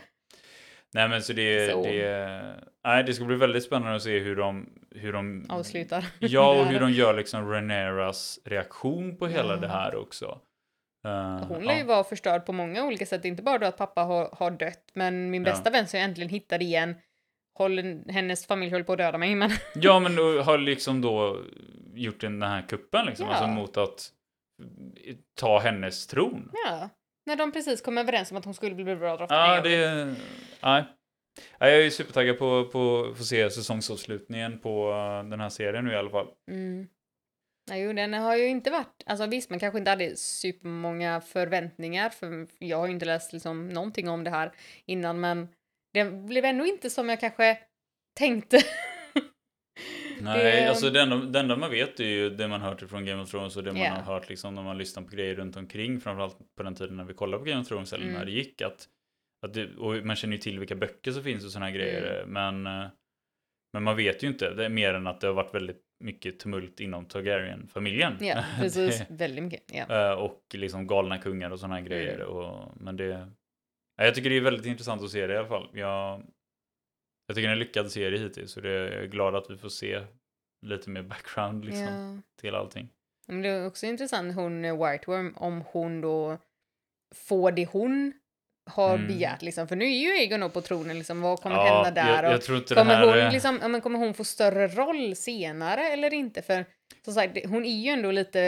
Nej, 0.93 1.09
men 1.09 1.23
så 1.23 1.33
det... 1.33 1.71
Så. 1.71 1.83
det 1.83 2.55
nej, 2.83 3.03
det 3.03 3.13
ska 3.13 3.25
bli 3.25 3.35
väldigt 3.35 3.63
spännande 3.63 3.95
att 3.95 4.03
se 4.03 4.19
hur 4.19 4.35
de... 4.35 4.69
Hur 4.95 5.13
de 5.13 5.45
Avslutar. 5.49 6.05
Ja, 6.19 6.59
och 6.59 6.65
hur 6.71 6.79
de 6.79 6.91
gör 6.91 7.13
liksom 7.13 7.51
Reneras 7.51 8.39
reaktion 8.45 9.17
på 9.17 9.27
hela 9.27 9.55
det 9.55 9.67
här 9.67 9.95
också. 9.95 10.39
Uh, 11.07 11.47
hon 11.47 11.63
lär 11.63 11.77
ju 11.77 11.83
vara 11.83 12.03
förstörd 12.03 12.45
på 12.45 12.53
många 12.53 12.85
olika 12.85 13.05
sätt, 13.05 13.25
inte 13.25 13.43
bara 13.43 13.57
då 13.57 13.65
att 13.65 13.77
pappa 13.77 14.01
har, 14.01 14.29
har 14.31 14.51
dött, 14.51 14.91
men 14.93 15.31
min 15.31 15.43
bästa 15.43 15.69
ja. 15.69 15.71
vän 15.71 15.87
som 15.87 15.99
jag 15.99 16.09
äntligen 16.09 16.29
hittade 16.29 16.63
igen, 16.63 16.95
håller, 17.57 18.11
hennes 18.11 18.47
familj 18.47 18.71
höll 18.71 18.83
på 18.83 18.91
att 18.91 18.97
döda 18.97 19.17
mig. 19.17 19.35
Men... 19.35 19.51
ja, 19.75 19.99
men 19.99 20.17
har 20.17 20.57
liksom 20.57 21.01
då 21.01 21.41
gjort 21.93 22.21
den 22.21 22.41
här 22.41 22.61
kuppen 22.61 23.05
liksom, 23.05 23.25
ja. 23.25 23.33
alltså 23.33 23.47
mot 23.47 23.77
att 23.77 24.09
ta 25.39 25.59
hennes 25.59 26.07
tron. 26.07 26.51
Ja, 26.65 26.89
när 27.25 27.35
de 27.35 27.51
precis 27.51 27.81
kom 27.81 27.97
överens 27.97 28.31
om 28.31 28.37
att 28.37 28.45
hon 28.45 28.53
skulle 28.53 28.75
bli 28.75 28.95
bra 28.95 29.17
drottning. 29.17 29.39
Ja, 29.39 29.61
det... 29.61 30.15
Nej. 30.63 30.85
Jag 31.59 31.85
är 31.85 31.89
supertaggad 31.89 32.39
på, 32.39 32.59
att 32.59 32.71
få 32.71 33.15
se 33.23 33.49
säsongsavslutningen 33.49 34.59
på 34.59 34.91
uh, 34.91 35.29
den 35.29 35.39
här 35.39 35.49
serien 35.49 35.85
nu 35.85 35.91
i 35.91 35.95
alla 35.95 36.09
fall. 36.09 36.27
Mm. 36.51 36.87
Jo, 37.77 37.93
den 37.93 38.13
har 38.13 38.35
ju 38.35 38.47
inte 38.47 38.71
varit, 38.71 39.03
alltså 39.05 39.27
visst 39.27 39.49
man 39.49 39.59
kanske 39.59 39.79
inte 39.79 39.91
hade 39.91 40.15
supermånga 40.15 41.21
förväntningar 41.21 42.09
för 42.09 42.47
jag 42.59 42.77
har 42.77 42.87
ju 42.87 42.93
inte 42.93 43.05
läst 43.05 43.33
liksom 43.33 43.69
någonting 43.69 44.09
om 44.09 44.23
det 44.23 44.29
här 44.29 44.51
innan 44.85 45.19
men 45.19 45.47
det 45.93 46.05
blev 46.05 46.45
ändå 46.45 46.65
inte 46.65 46.89
som 46.89 47.09
jag 47.09 47.19
kanske 47.19 47.57
tänkte. 48.17 48.57
Nej, 50.21 50.61
det... 50.61 50.69
alltså 50.69 50.89
det 50.89 51.01
enda, 51.01 51.15
det 51.15 51.39
enda, 51.39 51.55
man 51.55 51.71
vet 51.71 51.99
är 51.99 52.03
ju 52.03 52.29
det 52.29 52.47
man 52.47 52.61
hört 52.61 52.89
från 52.89 53.05
Game 53.05 53.21
of 53.21 53.31
Thrones 53.31 53.57
och 53.57 53.63
det 53.63 53.71
man 53.71 53.81
yeah. 53.81 54.03
har 54.03 54.13
hört 54.13 54.29
liksom 54.29 54.55
när 54.55 54.63
man 54.63 54.77
lyssnar 54.77 55.03
på 55.03 55.09
grejer 55.09 55.35
runt 55.35 55.57
omkring. 55.57 56.01
Framförallt 56.01 56.37
på 56.57 56.63
den 56.63 56.75
tiden 56.75 56.97
när 56.97 57.03
vi 57.03 57.13
kollade 57.13 57.43
på 57.43 57.49
Game 57.49 57.61
of 57.61 57.67
Thrones 57.67 57.93
eller 57.93 58.05
mm. 58.05 58.17
när 58.17 58.25
det 58.25 58.31
gick. 58.31 58.61
Att, 58.61 58.87
att 59.45 59.53
det, 59.53 59.75
och 59.75 60.05
man 60.05 60.15
känner 60.15 60.33
ju 60.33 60.41
till 60.41 60.59
vilka 60.59 60.75
böcker 60.75 61.11
som 61.11 61.23
finns 61.23 61.45
och 61.45 61.51
sådana 61.51 61.71
grejer. 61.71 62.23
Mm. 62.23 62.33
Men, 62.33 62.89
men 63.73 63.83
man 63.83 63.95
vet 63.95 64.23
ju 64.23 64.27
inte. 64.27 64.53
Det 64.53 64.65
är 64.65 64.69
mer 64.69 64.93
än 64.93 65.07
att 65.07 65.21
det 65.21 65.27
har 65.27 65.33
varit 65.33 65.55
väldigt 65.55 65.90
mycket 66.01 66.39
tumult 66.39 66.79
inom 66.79 67.05
Targaryen-familjen. 67.05 68.17
Ja, 68.19 68.43
precis. 68.59 69.03
väldigt 69.09 69.43
mycket. 69.43 69.89
Eh, 69.89 70.11
och 70.11 70.41
liksom 70.53 70.87
galna 70.87 71.17
kungar 71.17 71.51
och 71.51 71.59
sådana 71.59 71.81
grejer. 71.81 72.15
Mm. 72.15 72.27
Och, 72.27 72.71
men 72.81 72.97
det... 72.97 73.31
Jag 73.95 74.15
tycker 74.15 74.29
det 74.29 74.37
är 74.37 74.41
väldigt 74.41 74.65
intressant 74.65 75.03
att 75.03 75.11
se 75.11 75.27
det 75.27 75.33
i 75.33 75.37
alla 75.37 75.47
fall. 75.47 75.69
Jag, 75.73 76.23
jag 77.27 77.35
tycker 77.35 77.41
det 77.41 77.51
är 77.51 77.53
en 77.53 77.59
lyckad 77.59 77.91
serie 77.91 78.19
hittills. 78.19 78.51
Så 78.51 78.61
det 78.61 78.71
är 78.71 79.05
glad 79.05 79.35
att 79.35 79.49
vi 79.49 79.57
får 79.57 79.69
se 79.69 80.01
lite 80.65 80.89
mer 80.89 81.03
background 81.03 81.65
liksom, 81.65 81.85
ja. 81.85 82.21
till 82.41 82.55
allting. 82.55 82.89
Men 83.27 83.41
det 83.41 83.49
är 83.49 83.67
också 83.67 83.85
intressant, 83.85 84.35
hon 84.35 84.61
White 84.61 85.03
Worm, 85.07 85.33
om 85.37 85.63
hon 85.67 86.01
då 86.01 86.37
får 87.15 87.51
det 87.51 87.65
hon 87.65 88.13
har 88.71 88.95
mm. 88.95 89.07
begärt 89.07 89.41
liksom. 89.41 89.67
För 89.67 89.75
nu 89.75 89.85
är 89.85 89.99
ju 89.99 90.09
Egon 90.09 90.51
på 90.51 90.61
tronen 90.61 90.97
liksom. 90.97 91.21
Vad 91.21 91.41
kommer 91.41 91.55
ja, 91.55 91.83
hända 91.83 91.91
där? 91.91 92.23
Jag, 92.23 92.33
jag 92.33 92.57
inte 92.57 92.75
kommer, 92.75 93.05
hon, 93.05 93.13
är... 93.13 93.31
liksom, 93.31 93.59
ja, 93.61 93.67
men 93.67 93.81
kommer 93.81 93.99
hon 93.99 94.13
få 94.13 94.23
större 94.23 94.67
roll 94.67 95.15
senare 95.15 95.81
eller 95.81 96.13
inte? 96.13 96.41
För 96.41 96.65
som 97.05 97.13
sagt, 97.13 97.37
hon 97.45 97.65
är 97.65 97.81
ju 97.81 97.89
ändå 97.89 98.11
lite 98.11 98.39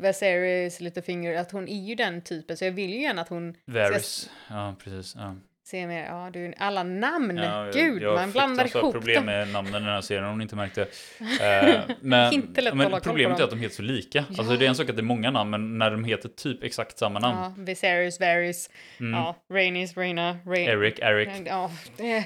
Viserys, 0.00 0.80
lite 0.80 1.02
finger, 1.02 1.38
att 1.38 1.52
hon 1.52 1.68
är 1.68 1.82
ju 1.82 1.94
den 1.94 2.22
typen. 2.22 2.56
Så 2.56 2.64
jag 2.64 2.72
vill 2.72 2.90
ju 2.90 3.00
gärna 3.00 3.22
att 3.22 3.28
hon... 3.28 3.54
Varys, 3.64 4.30
ja 4.48 4.76
precis. 4.84 5.14
Ja. 5.16 5.34
Se 5.66 5.86
mer, 5.86 6.04
ja 6.04 6.30
du, 6.32 6.52
alla 6.56 6.82
namn, 6.82 7.36
ja, 7.36 7.70
gud, 7.72 8.02
jag, 8.02 8.14
man 8.14 8.32
blandar 8.32 8.64
ihop 8.64 8.82
dem. 8.82 8.92
problem 8.92 9.24
med 9.24 9.48
namnen 9.48 9.74
i 9.74 9.84
den 9.84 9.94
här 9.94 10.00
serien 10.00 10.24
om 10.24 10.38
ni 10.38 10.42
inte 10.42 10.56
märkte. 10.56 10.80
Uh, 10.80 11.96
men 12.00 12.32
inte 12.32 12.60
lätt 12.60 12.74
men 12.74 13.00
problemet 13.00 13.40
är 13.40 13.44
att 13.44 13.50
de 13.50 13.58
heter 13.58 13.74
så 13.74 13.82
lika. 13.82 14.18
Ja. 14.18 14.34
Alltså 14.38 14.56
det 14.56 14.64
är 14.64 14.68
en 14.68 14.74
sak 14.74 14.90
att 14.90 14.96
det 14.96 15.00
är 15.00 15.04
många 15.04 15.30
namn, 15.30 15.50
men 15.50 15.78
när 15.78 15.90
de 15.90 16.04
heter 16.04 16.28
typ 16.28 16.62
exakt 16.62 16.98
samma 16.98 17.18
namn. 17.18 17.38
Ja, 17.38 17.54
Viserys, 17.64 18.20
Varys, 18.20 18.70
mm. 19.00 19.12
ja, 19.12 19.36
Rainis, 19.52 19.96
Raina, 19.96 20.38
Rain... 20.46 20.68
Eric, 20.68 20.98
Eric. 20.98 21.28
Ja, 21.46 21.70
det... 21.96 22.24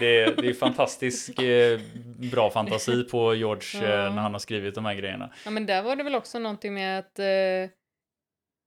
det, 0.00 0.20
är, 0.20 0.42
det 0.42 0.48
är 0.48 0.54
fantastisk 0.54 1.38
eh, 1.38 1.80
bra 2.32 2.50
fantasi 2.50 3.04
på 3.04 3.34
George 3.34 3.84
eh, 3.84 3.90
ja. 3.90 4.10
när 4.10 4.22
han 4.22 4.32
har 4.32 4.38
skrivit 4.38 4.74
de 4.74 4.84
här 4.84 4.94
grejerna. 4.94 5.30
Ja 5.44 5.50
men 5.50 5.66
där 5.66 5.82
var 5.82 5.96
det 5.96 6.02
väl 6.02 6.14
också 6.14 6.38
någonting 6.38 6.74
med 6.74 6.98
att 6.98 7.18
eh, 7.18 7.75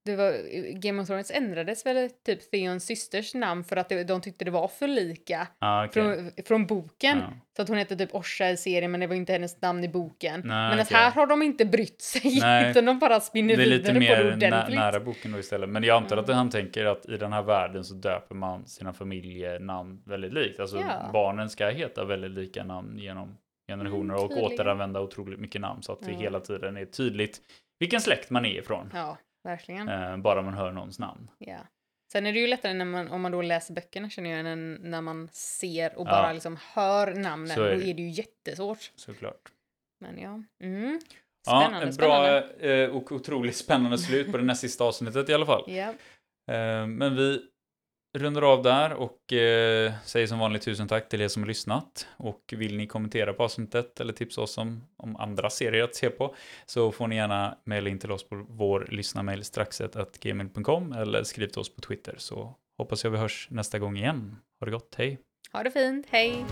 det 0.06 0.16
var, 0.16 0.34
Game 0.80 1.02
of 1.02 1.08
Thrones 1.08 1.32
ändrades 1.32 1.86
väl 1.86 2.10
typ 2.26 2.52
Theons 2.52 2.86
systers 2.86 3.36
namn 3.36 3.64
för 3.64 3.78
att 3.78 3.90
det, 3.90 4.04
de 4.04 4.22
tyckte 4.22 4.46
det 4.46 4.52
var 4.52 4.68
för 4.68 4.88
lika 4.88 5.48
ah, 5.60 5.86
okay. 5.86 6.04
från, 6.04 6.32
från 6.46 6.68
boken. 6.68 7.18
Ah. 7.18 7.34
Så 7.56 7.62
att 7.62 7.70
hon 7.70 7.78
hette 7.78 7.96
typ 7.96 8.16
Orsa 8.16 8.50
i 8.50 8.58
serien 8.58 8.92
men 8.92 9.00
det 9.00 9.08
var 9.08 9.16
inte 9.16 9.34
hennes 9.34 9.62
namn 9.62 9.84
i 9.84 9.90
boken. 9.90 10.42
Nej, 10.46 10.70
men 10.70 10.80
okay. 10.80 10.98
här 10.98 11.12
har 11.12 11.28
de 11.28 11.42
inte 11.42 11.66
brytt 11.66 12.02
sig 12.02 12.40
Nej. 12.42 12.72
utan 12.72 12.86
de 12.86 13.00
bara 13.00 13.20
spinner 13.20 13.56
vidare 13.58 13.80
på 13.80 14.00
det. 14.00 14.00
Det 14.00 14.16
är 14.16 14.24
lite 14.36 14.70
mer 14.70 14.76
nära 14.76 15.00
boken 15.00 15.32
då 15.32 15.40
istället. 15.40 15.70
Men 15.70 15.84
jag 15.84 15.98
antar 15.98 16.18
mm. 16.18 16.30
att 16.30 16.36
han 16.36 16.50
tänker 16.50 16.86
att 16.86 17.06
i 17.06 17.18
den 17.18 17.34
här 17.34 17.44
världen 17.44 17.84
så 17.84 17.94
döper 17.94 18.36
man 18.36 18.68
sina 18.68 18.94
familjenamn 18.94 20.02
väldigt 20.06 20.34
likt. 20.34 20.60
Alltså 20.60 20.78
ja. 20.78 21.10
barnen 21.14 21.50
ska 21.50 21.70
heta 21.70 22.06
väldigt 22.06 22.32
lika 22.32 22.64
namn 22.64 23.00
genom 23.00 23.38
generationer 23.68 24.14
mm, 24.14 24.26
och 24.26 24.44
återanvända 24.44 25.02
otroligt 25.02 25.40
mycket 25.40 25.62
namn 25.62 25.84
så 25.84 25.92
att 25.92 26.02
det 26.02 26.14
hela 26.14 26.40
tiden 26.40 26.78
är 26.78 26.86
tydligt 26.86 27.42
vilken 27.80 28.02
släkt 28.02 28.30
man 28.30 28.46
är 28.46 28.60
ifrån. 28.60 28.92
Ja. 28.94 29.18
Verkligen. 29.50 29.90
Eh, 29.90 30.18
bara 30.18 30.42
man 30.42 30.54
hör 30.54 30.72
någons 30.72 31.00
namn. 31.00 31.32
Ja. 31.38 31.60
Sen 32.12 32.26
är 32.26 32.34
det 32.34 32.40
ju 32.40 32.48
lättare 32.48 32.74
när 32.74 32.86
man, 32.86 33.08
om 33.08 33.22
man 33.22 33.32
då 33.32 33.42
läser 33.42 33.74
böckerna 33.74 34.10
känner 34.10 34.30
jag, 34.30 34.52
än 34.52 34.74
när 34.74 35.02
man 35.02 35.30
ser 35.32 35.98
och 35.98 36.06
bara 36.06 36.28
ja. 36.28 36.34
liksom 36.34 36.58
hör 36.74 37.14
namnen. 37.14 37.60
Är 37.60 37.76
då 37.76 37.82
är 37.82 37.94
det 37.94 38.02
ju 38.02 38.10
jättesvårt. 38.10 38.92
Såklart. 38.96 39.52
Men 40.00 40.20
ja. 40.20 40.44
Mm. 40.64 41.00
Spännande, 41.48 41.80
ja, 41.80 41.88
en 41.88 41.96
bra 41.96 42.38
eh, 42.68 42.90
och 42.90 43.12
otroligt 43.12 43.56
spännande 43.56 43.98
slut 43.98 44.32
på 44.32 44.38
det 44.38 44.44
näst 44.44 44.62
sista 44.62 44.84
avsnittet 44.84 45.30
i 45.30 45.34
alla 45.34 45.46
fall. 45.46 45.70
Eh, 45.70 46.88
men 46.88 47.16
vi 47.16 47.42
rundar 48.18 48.42
av 48.42 48.64
där 48.64 48.94
och 48.94 49.34
eh, 49.34 49.94
säger 50.06 50.28
som 50.28 50.40
vanligt 50.40 50.62
tusen 50.62 50.88
tack 50.88 51.10
till 51.10 51.22
er 51.22 51.28
som 51.28 51.44
har 51.44 51.48
lyssnat. 51.48 52.08
Och 52.18 52.54
vill 52.58 52.78
ni 52.78 52.88
kommentera 52.88 53.34
på 53.34 53.44
avsnittet 53.44 54.00
eller 54.00 54.14
tipsa 54.14 54.42
oss 54.42 54.58
om, 54.58 54.84
om 54.98 55.16
andra 55.16 55.50
serier 55.50 55.84
att 55.84 55.96
se 55.96 56.10
på 56.10 56.36
så 56.66 56.92
får 56.92 57.08
ni 57.08 57.16
gärna 57.16 57.58
mejla 57.64 57.90
in 57.90 58.00
till 58.00 58.12
oss 58.12 58.30
på 58.30 58.46
vår 58.50 58.88
lyssnarmail 58.90 59.44
straxet.gmail.com 59.44 60.94
eller 60.94 61.24
skriv 61.24 61.48
till 61.48 61.60
oss 61.60 61.76
på 61.76 61.82
Twitter 61.82 62.16
så 62.18 62.56
hoppas 62.78 63.04
jag 63.04 63.12
vi 63.12 63.18
hörs 63.18 63.48
nästa 63.52 63.80
gång 63.80 63.98
igen. 63.98 64.36
Ha 64.60 64.66
det 64.66 64.72
gott, 64.72 64.96
hej! 64.98 65.20
Ha 65.52 65.64
det 65.64 65.72
fint, 65.72 66.06
hej! 66.10 66.46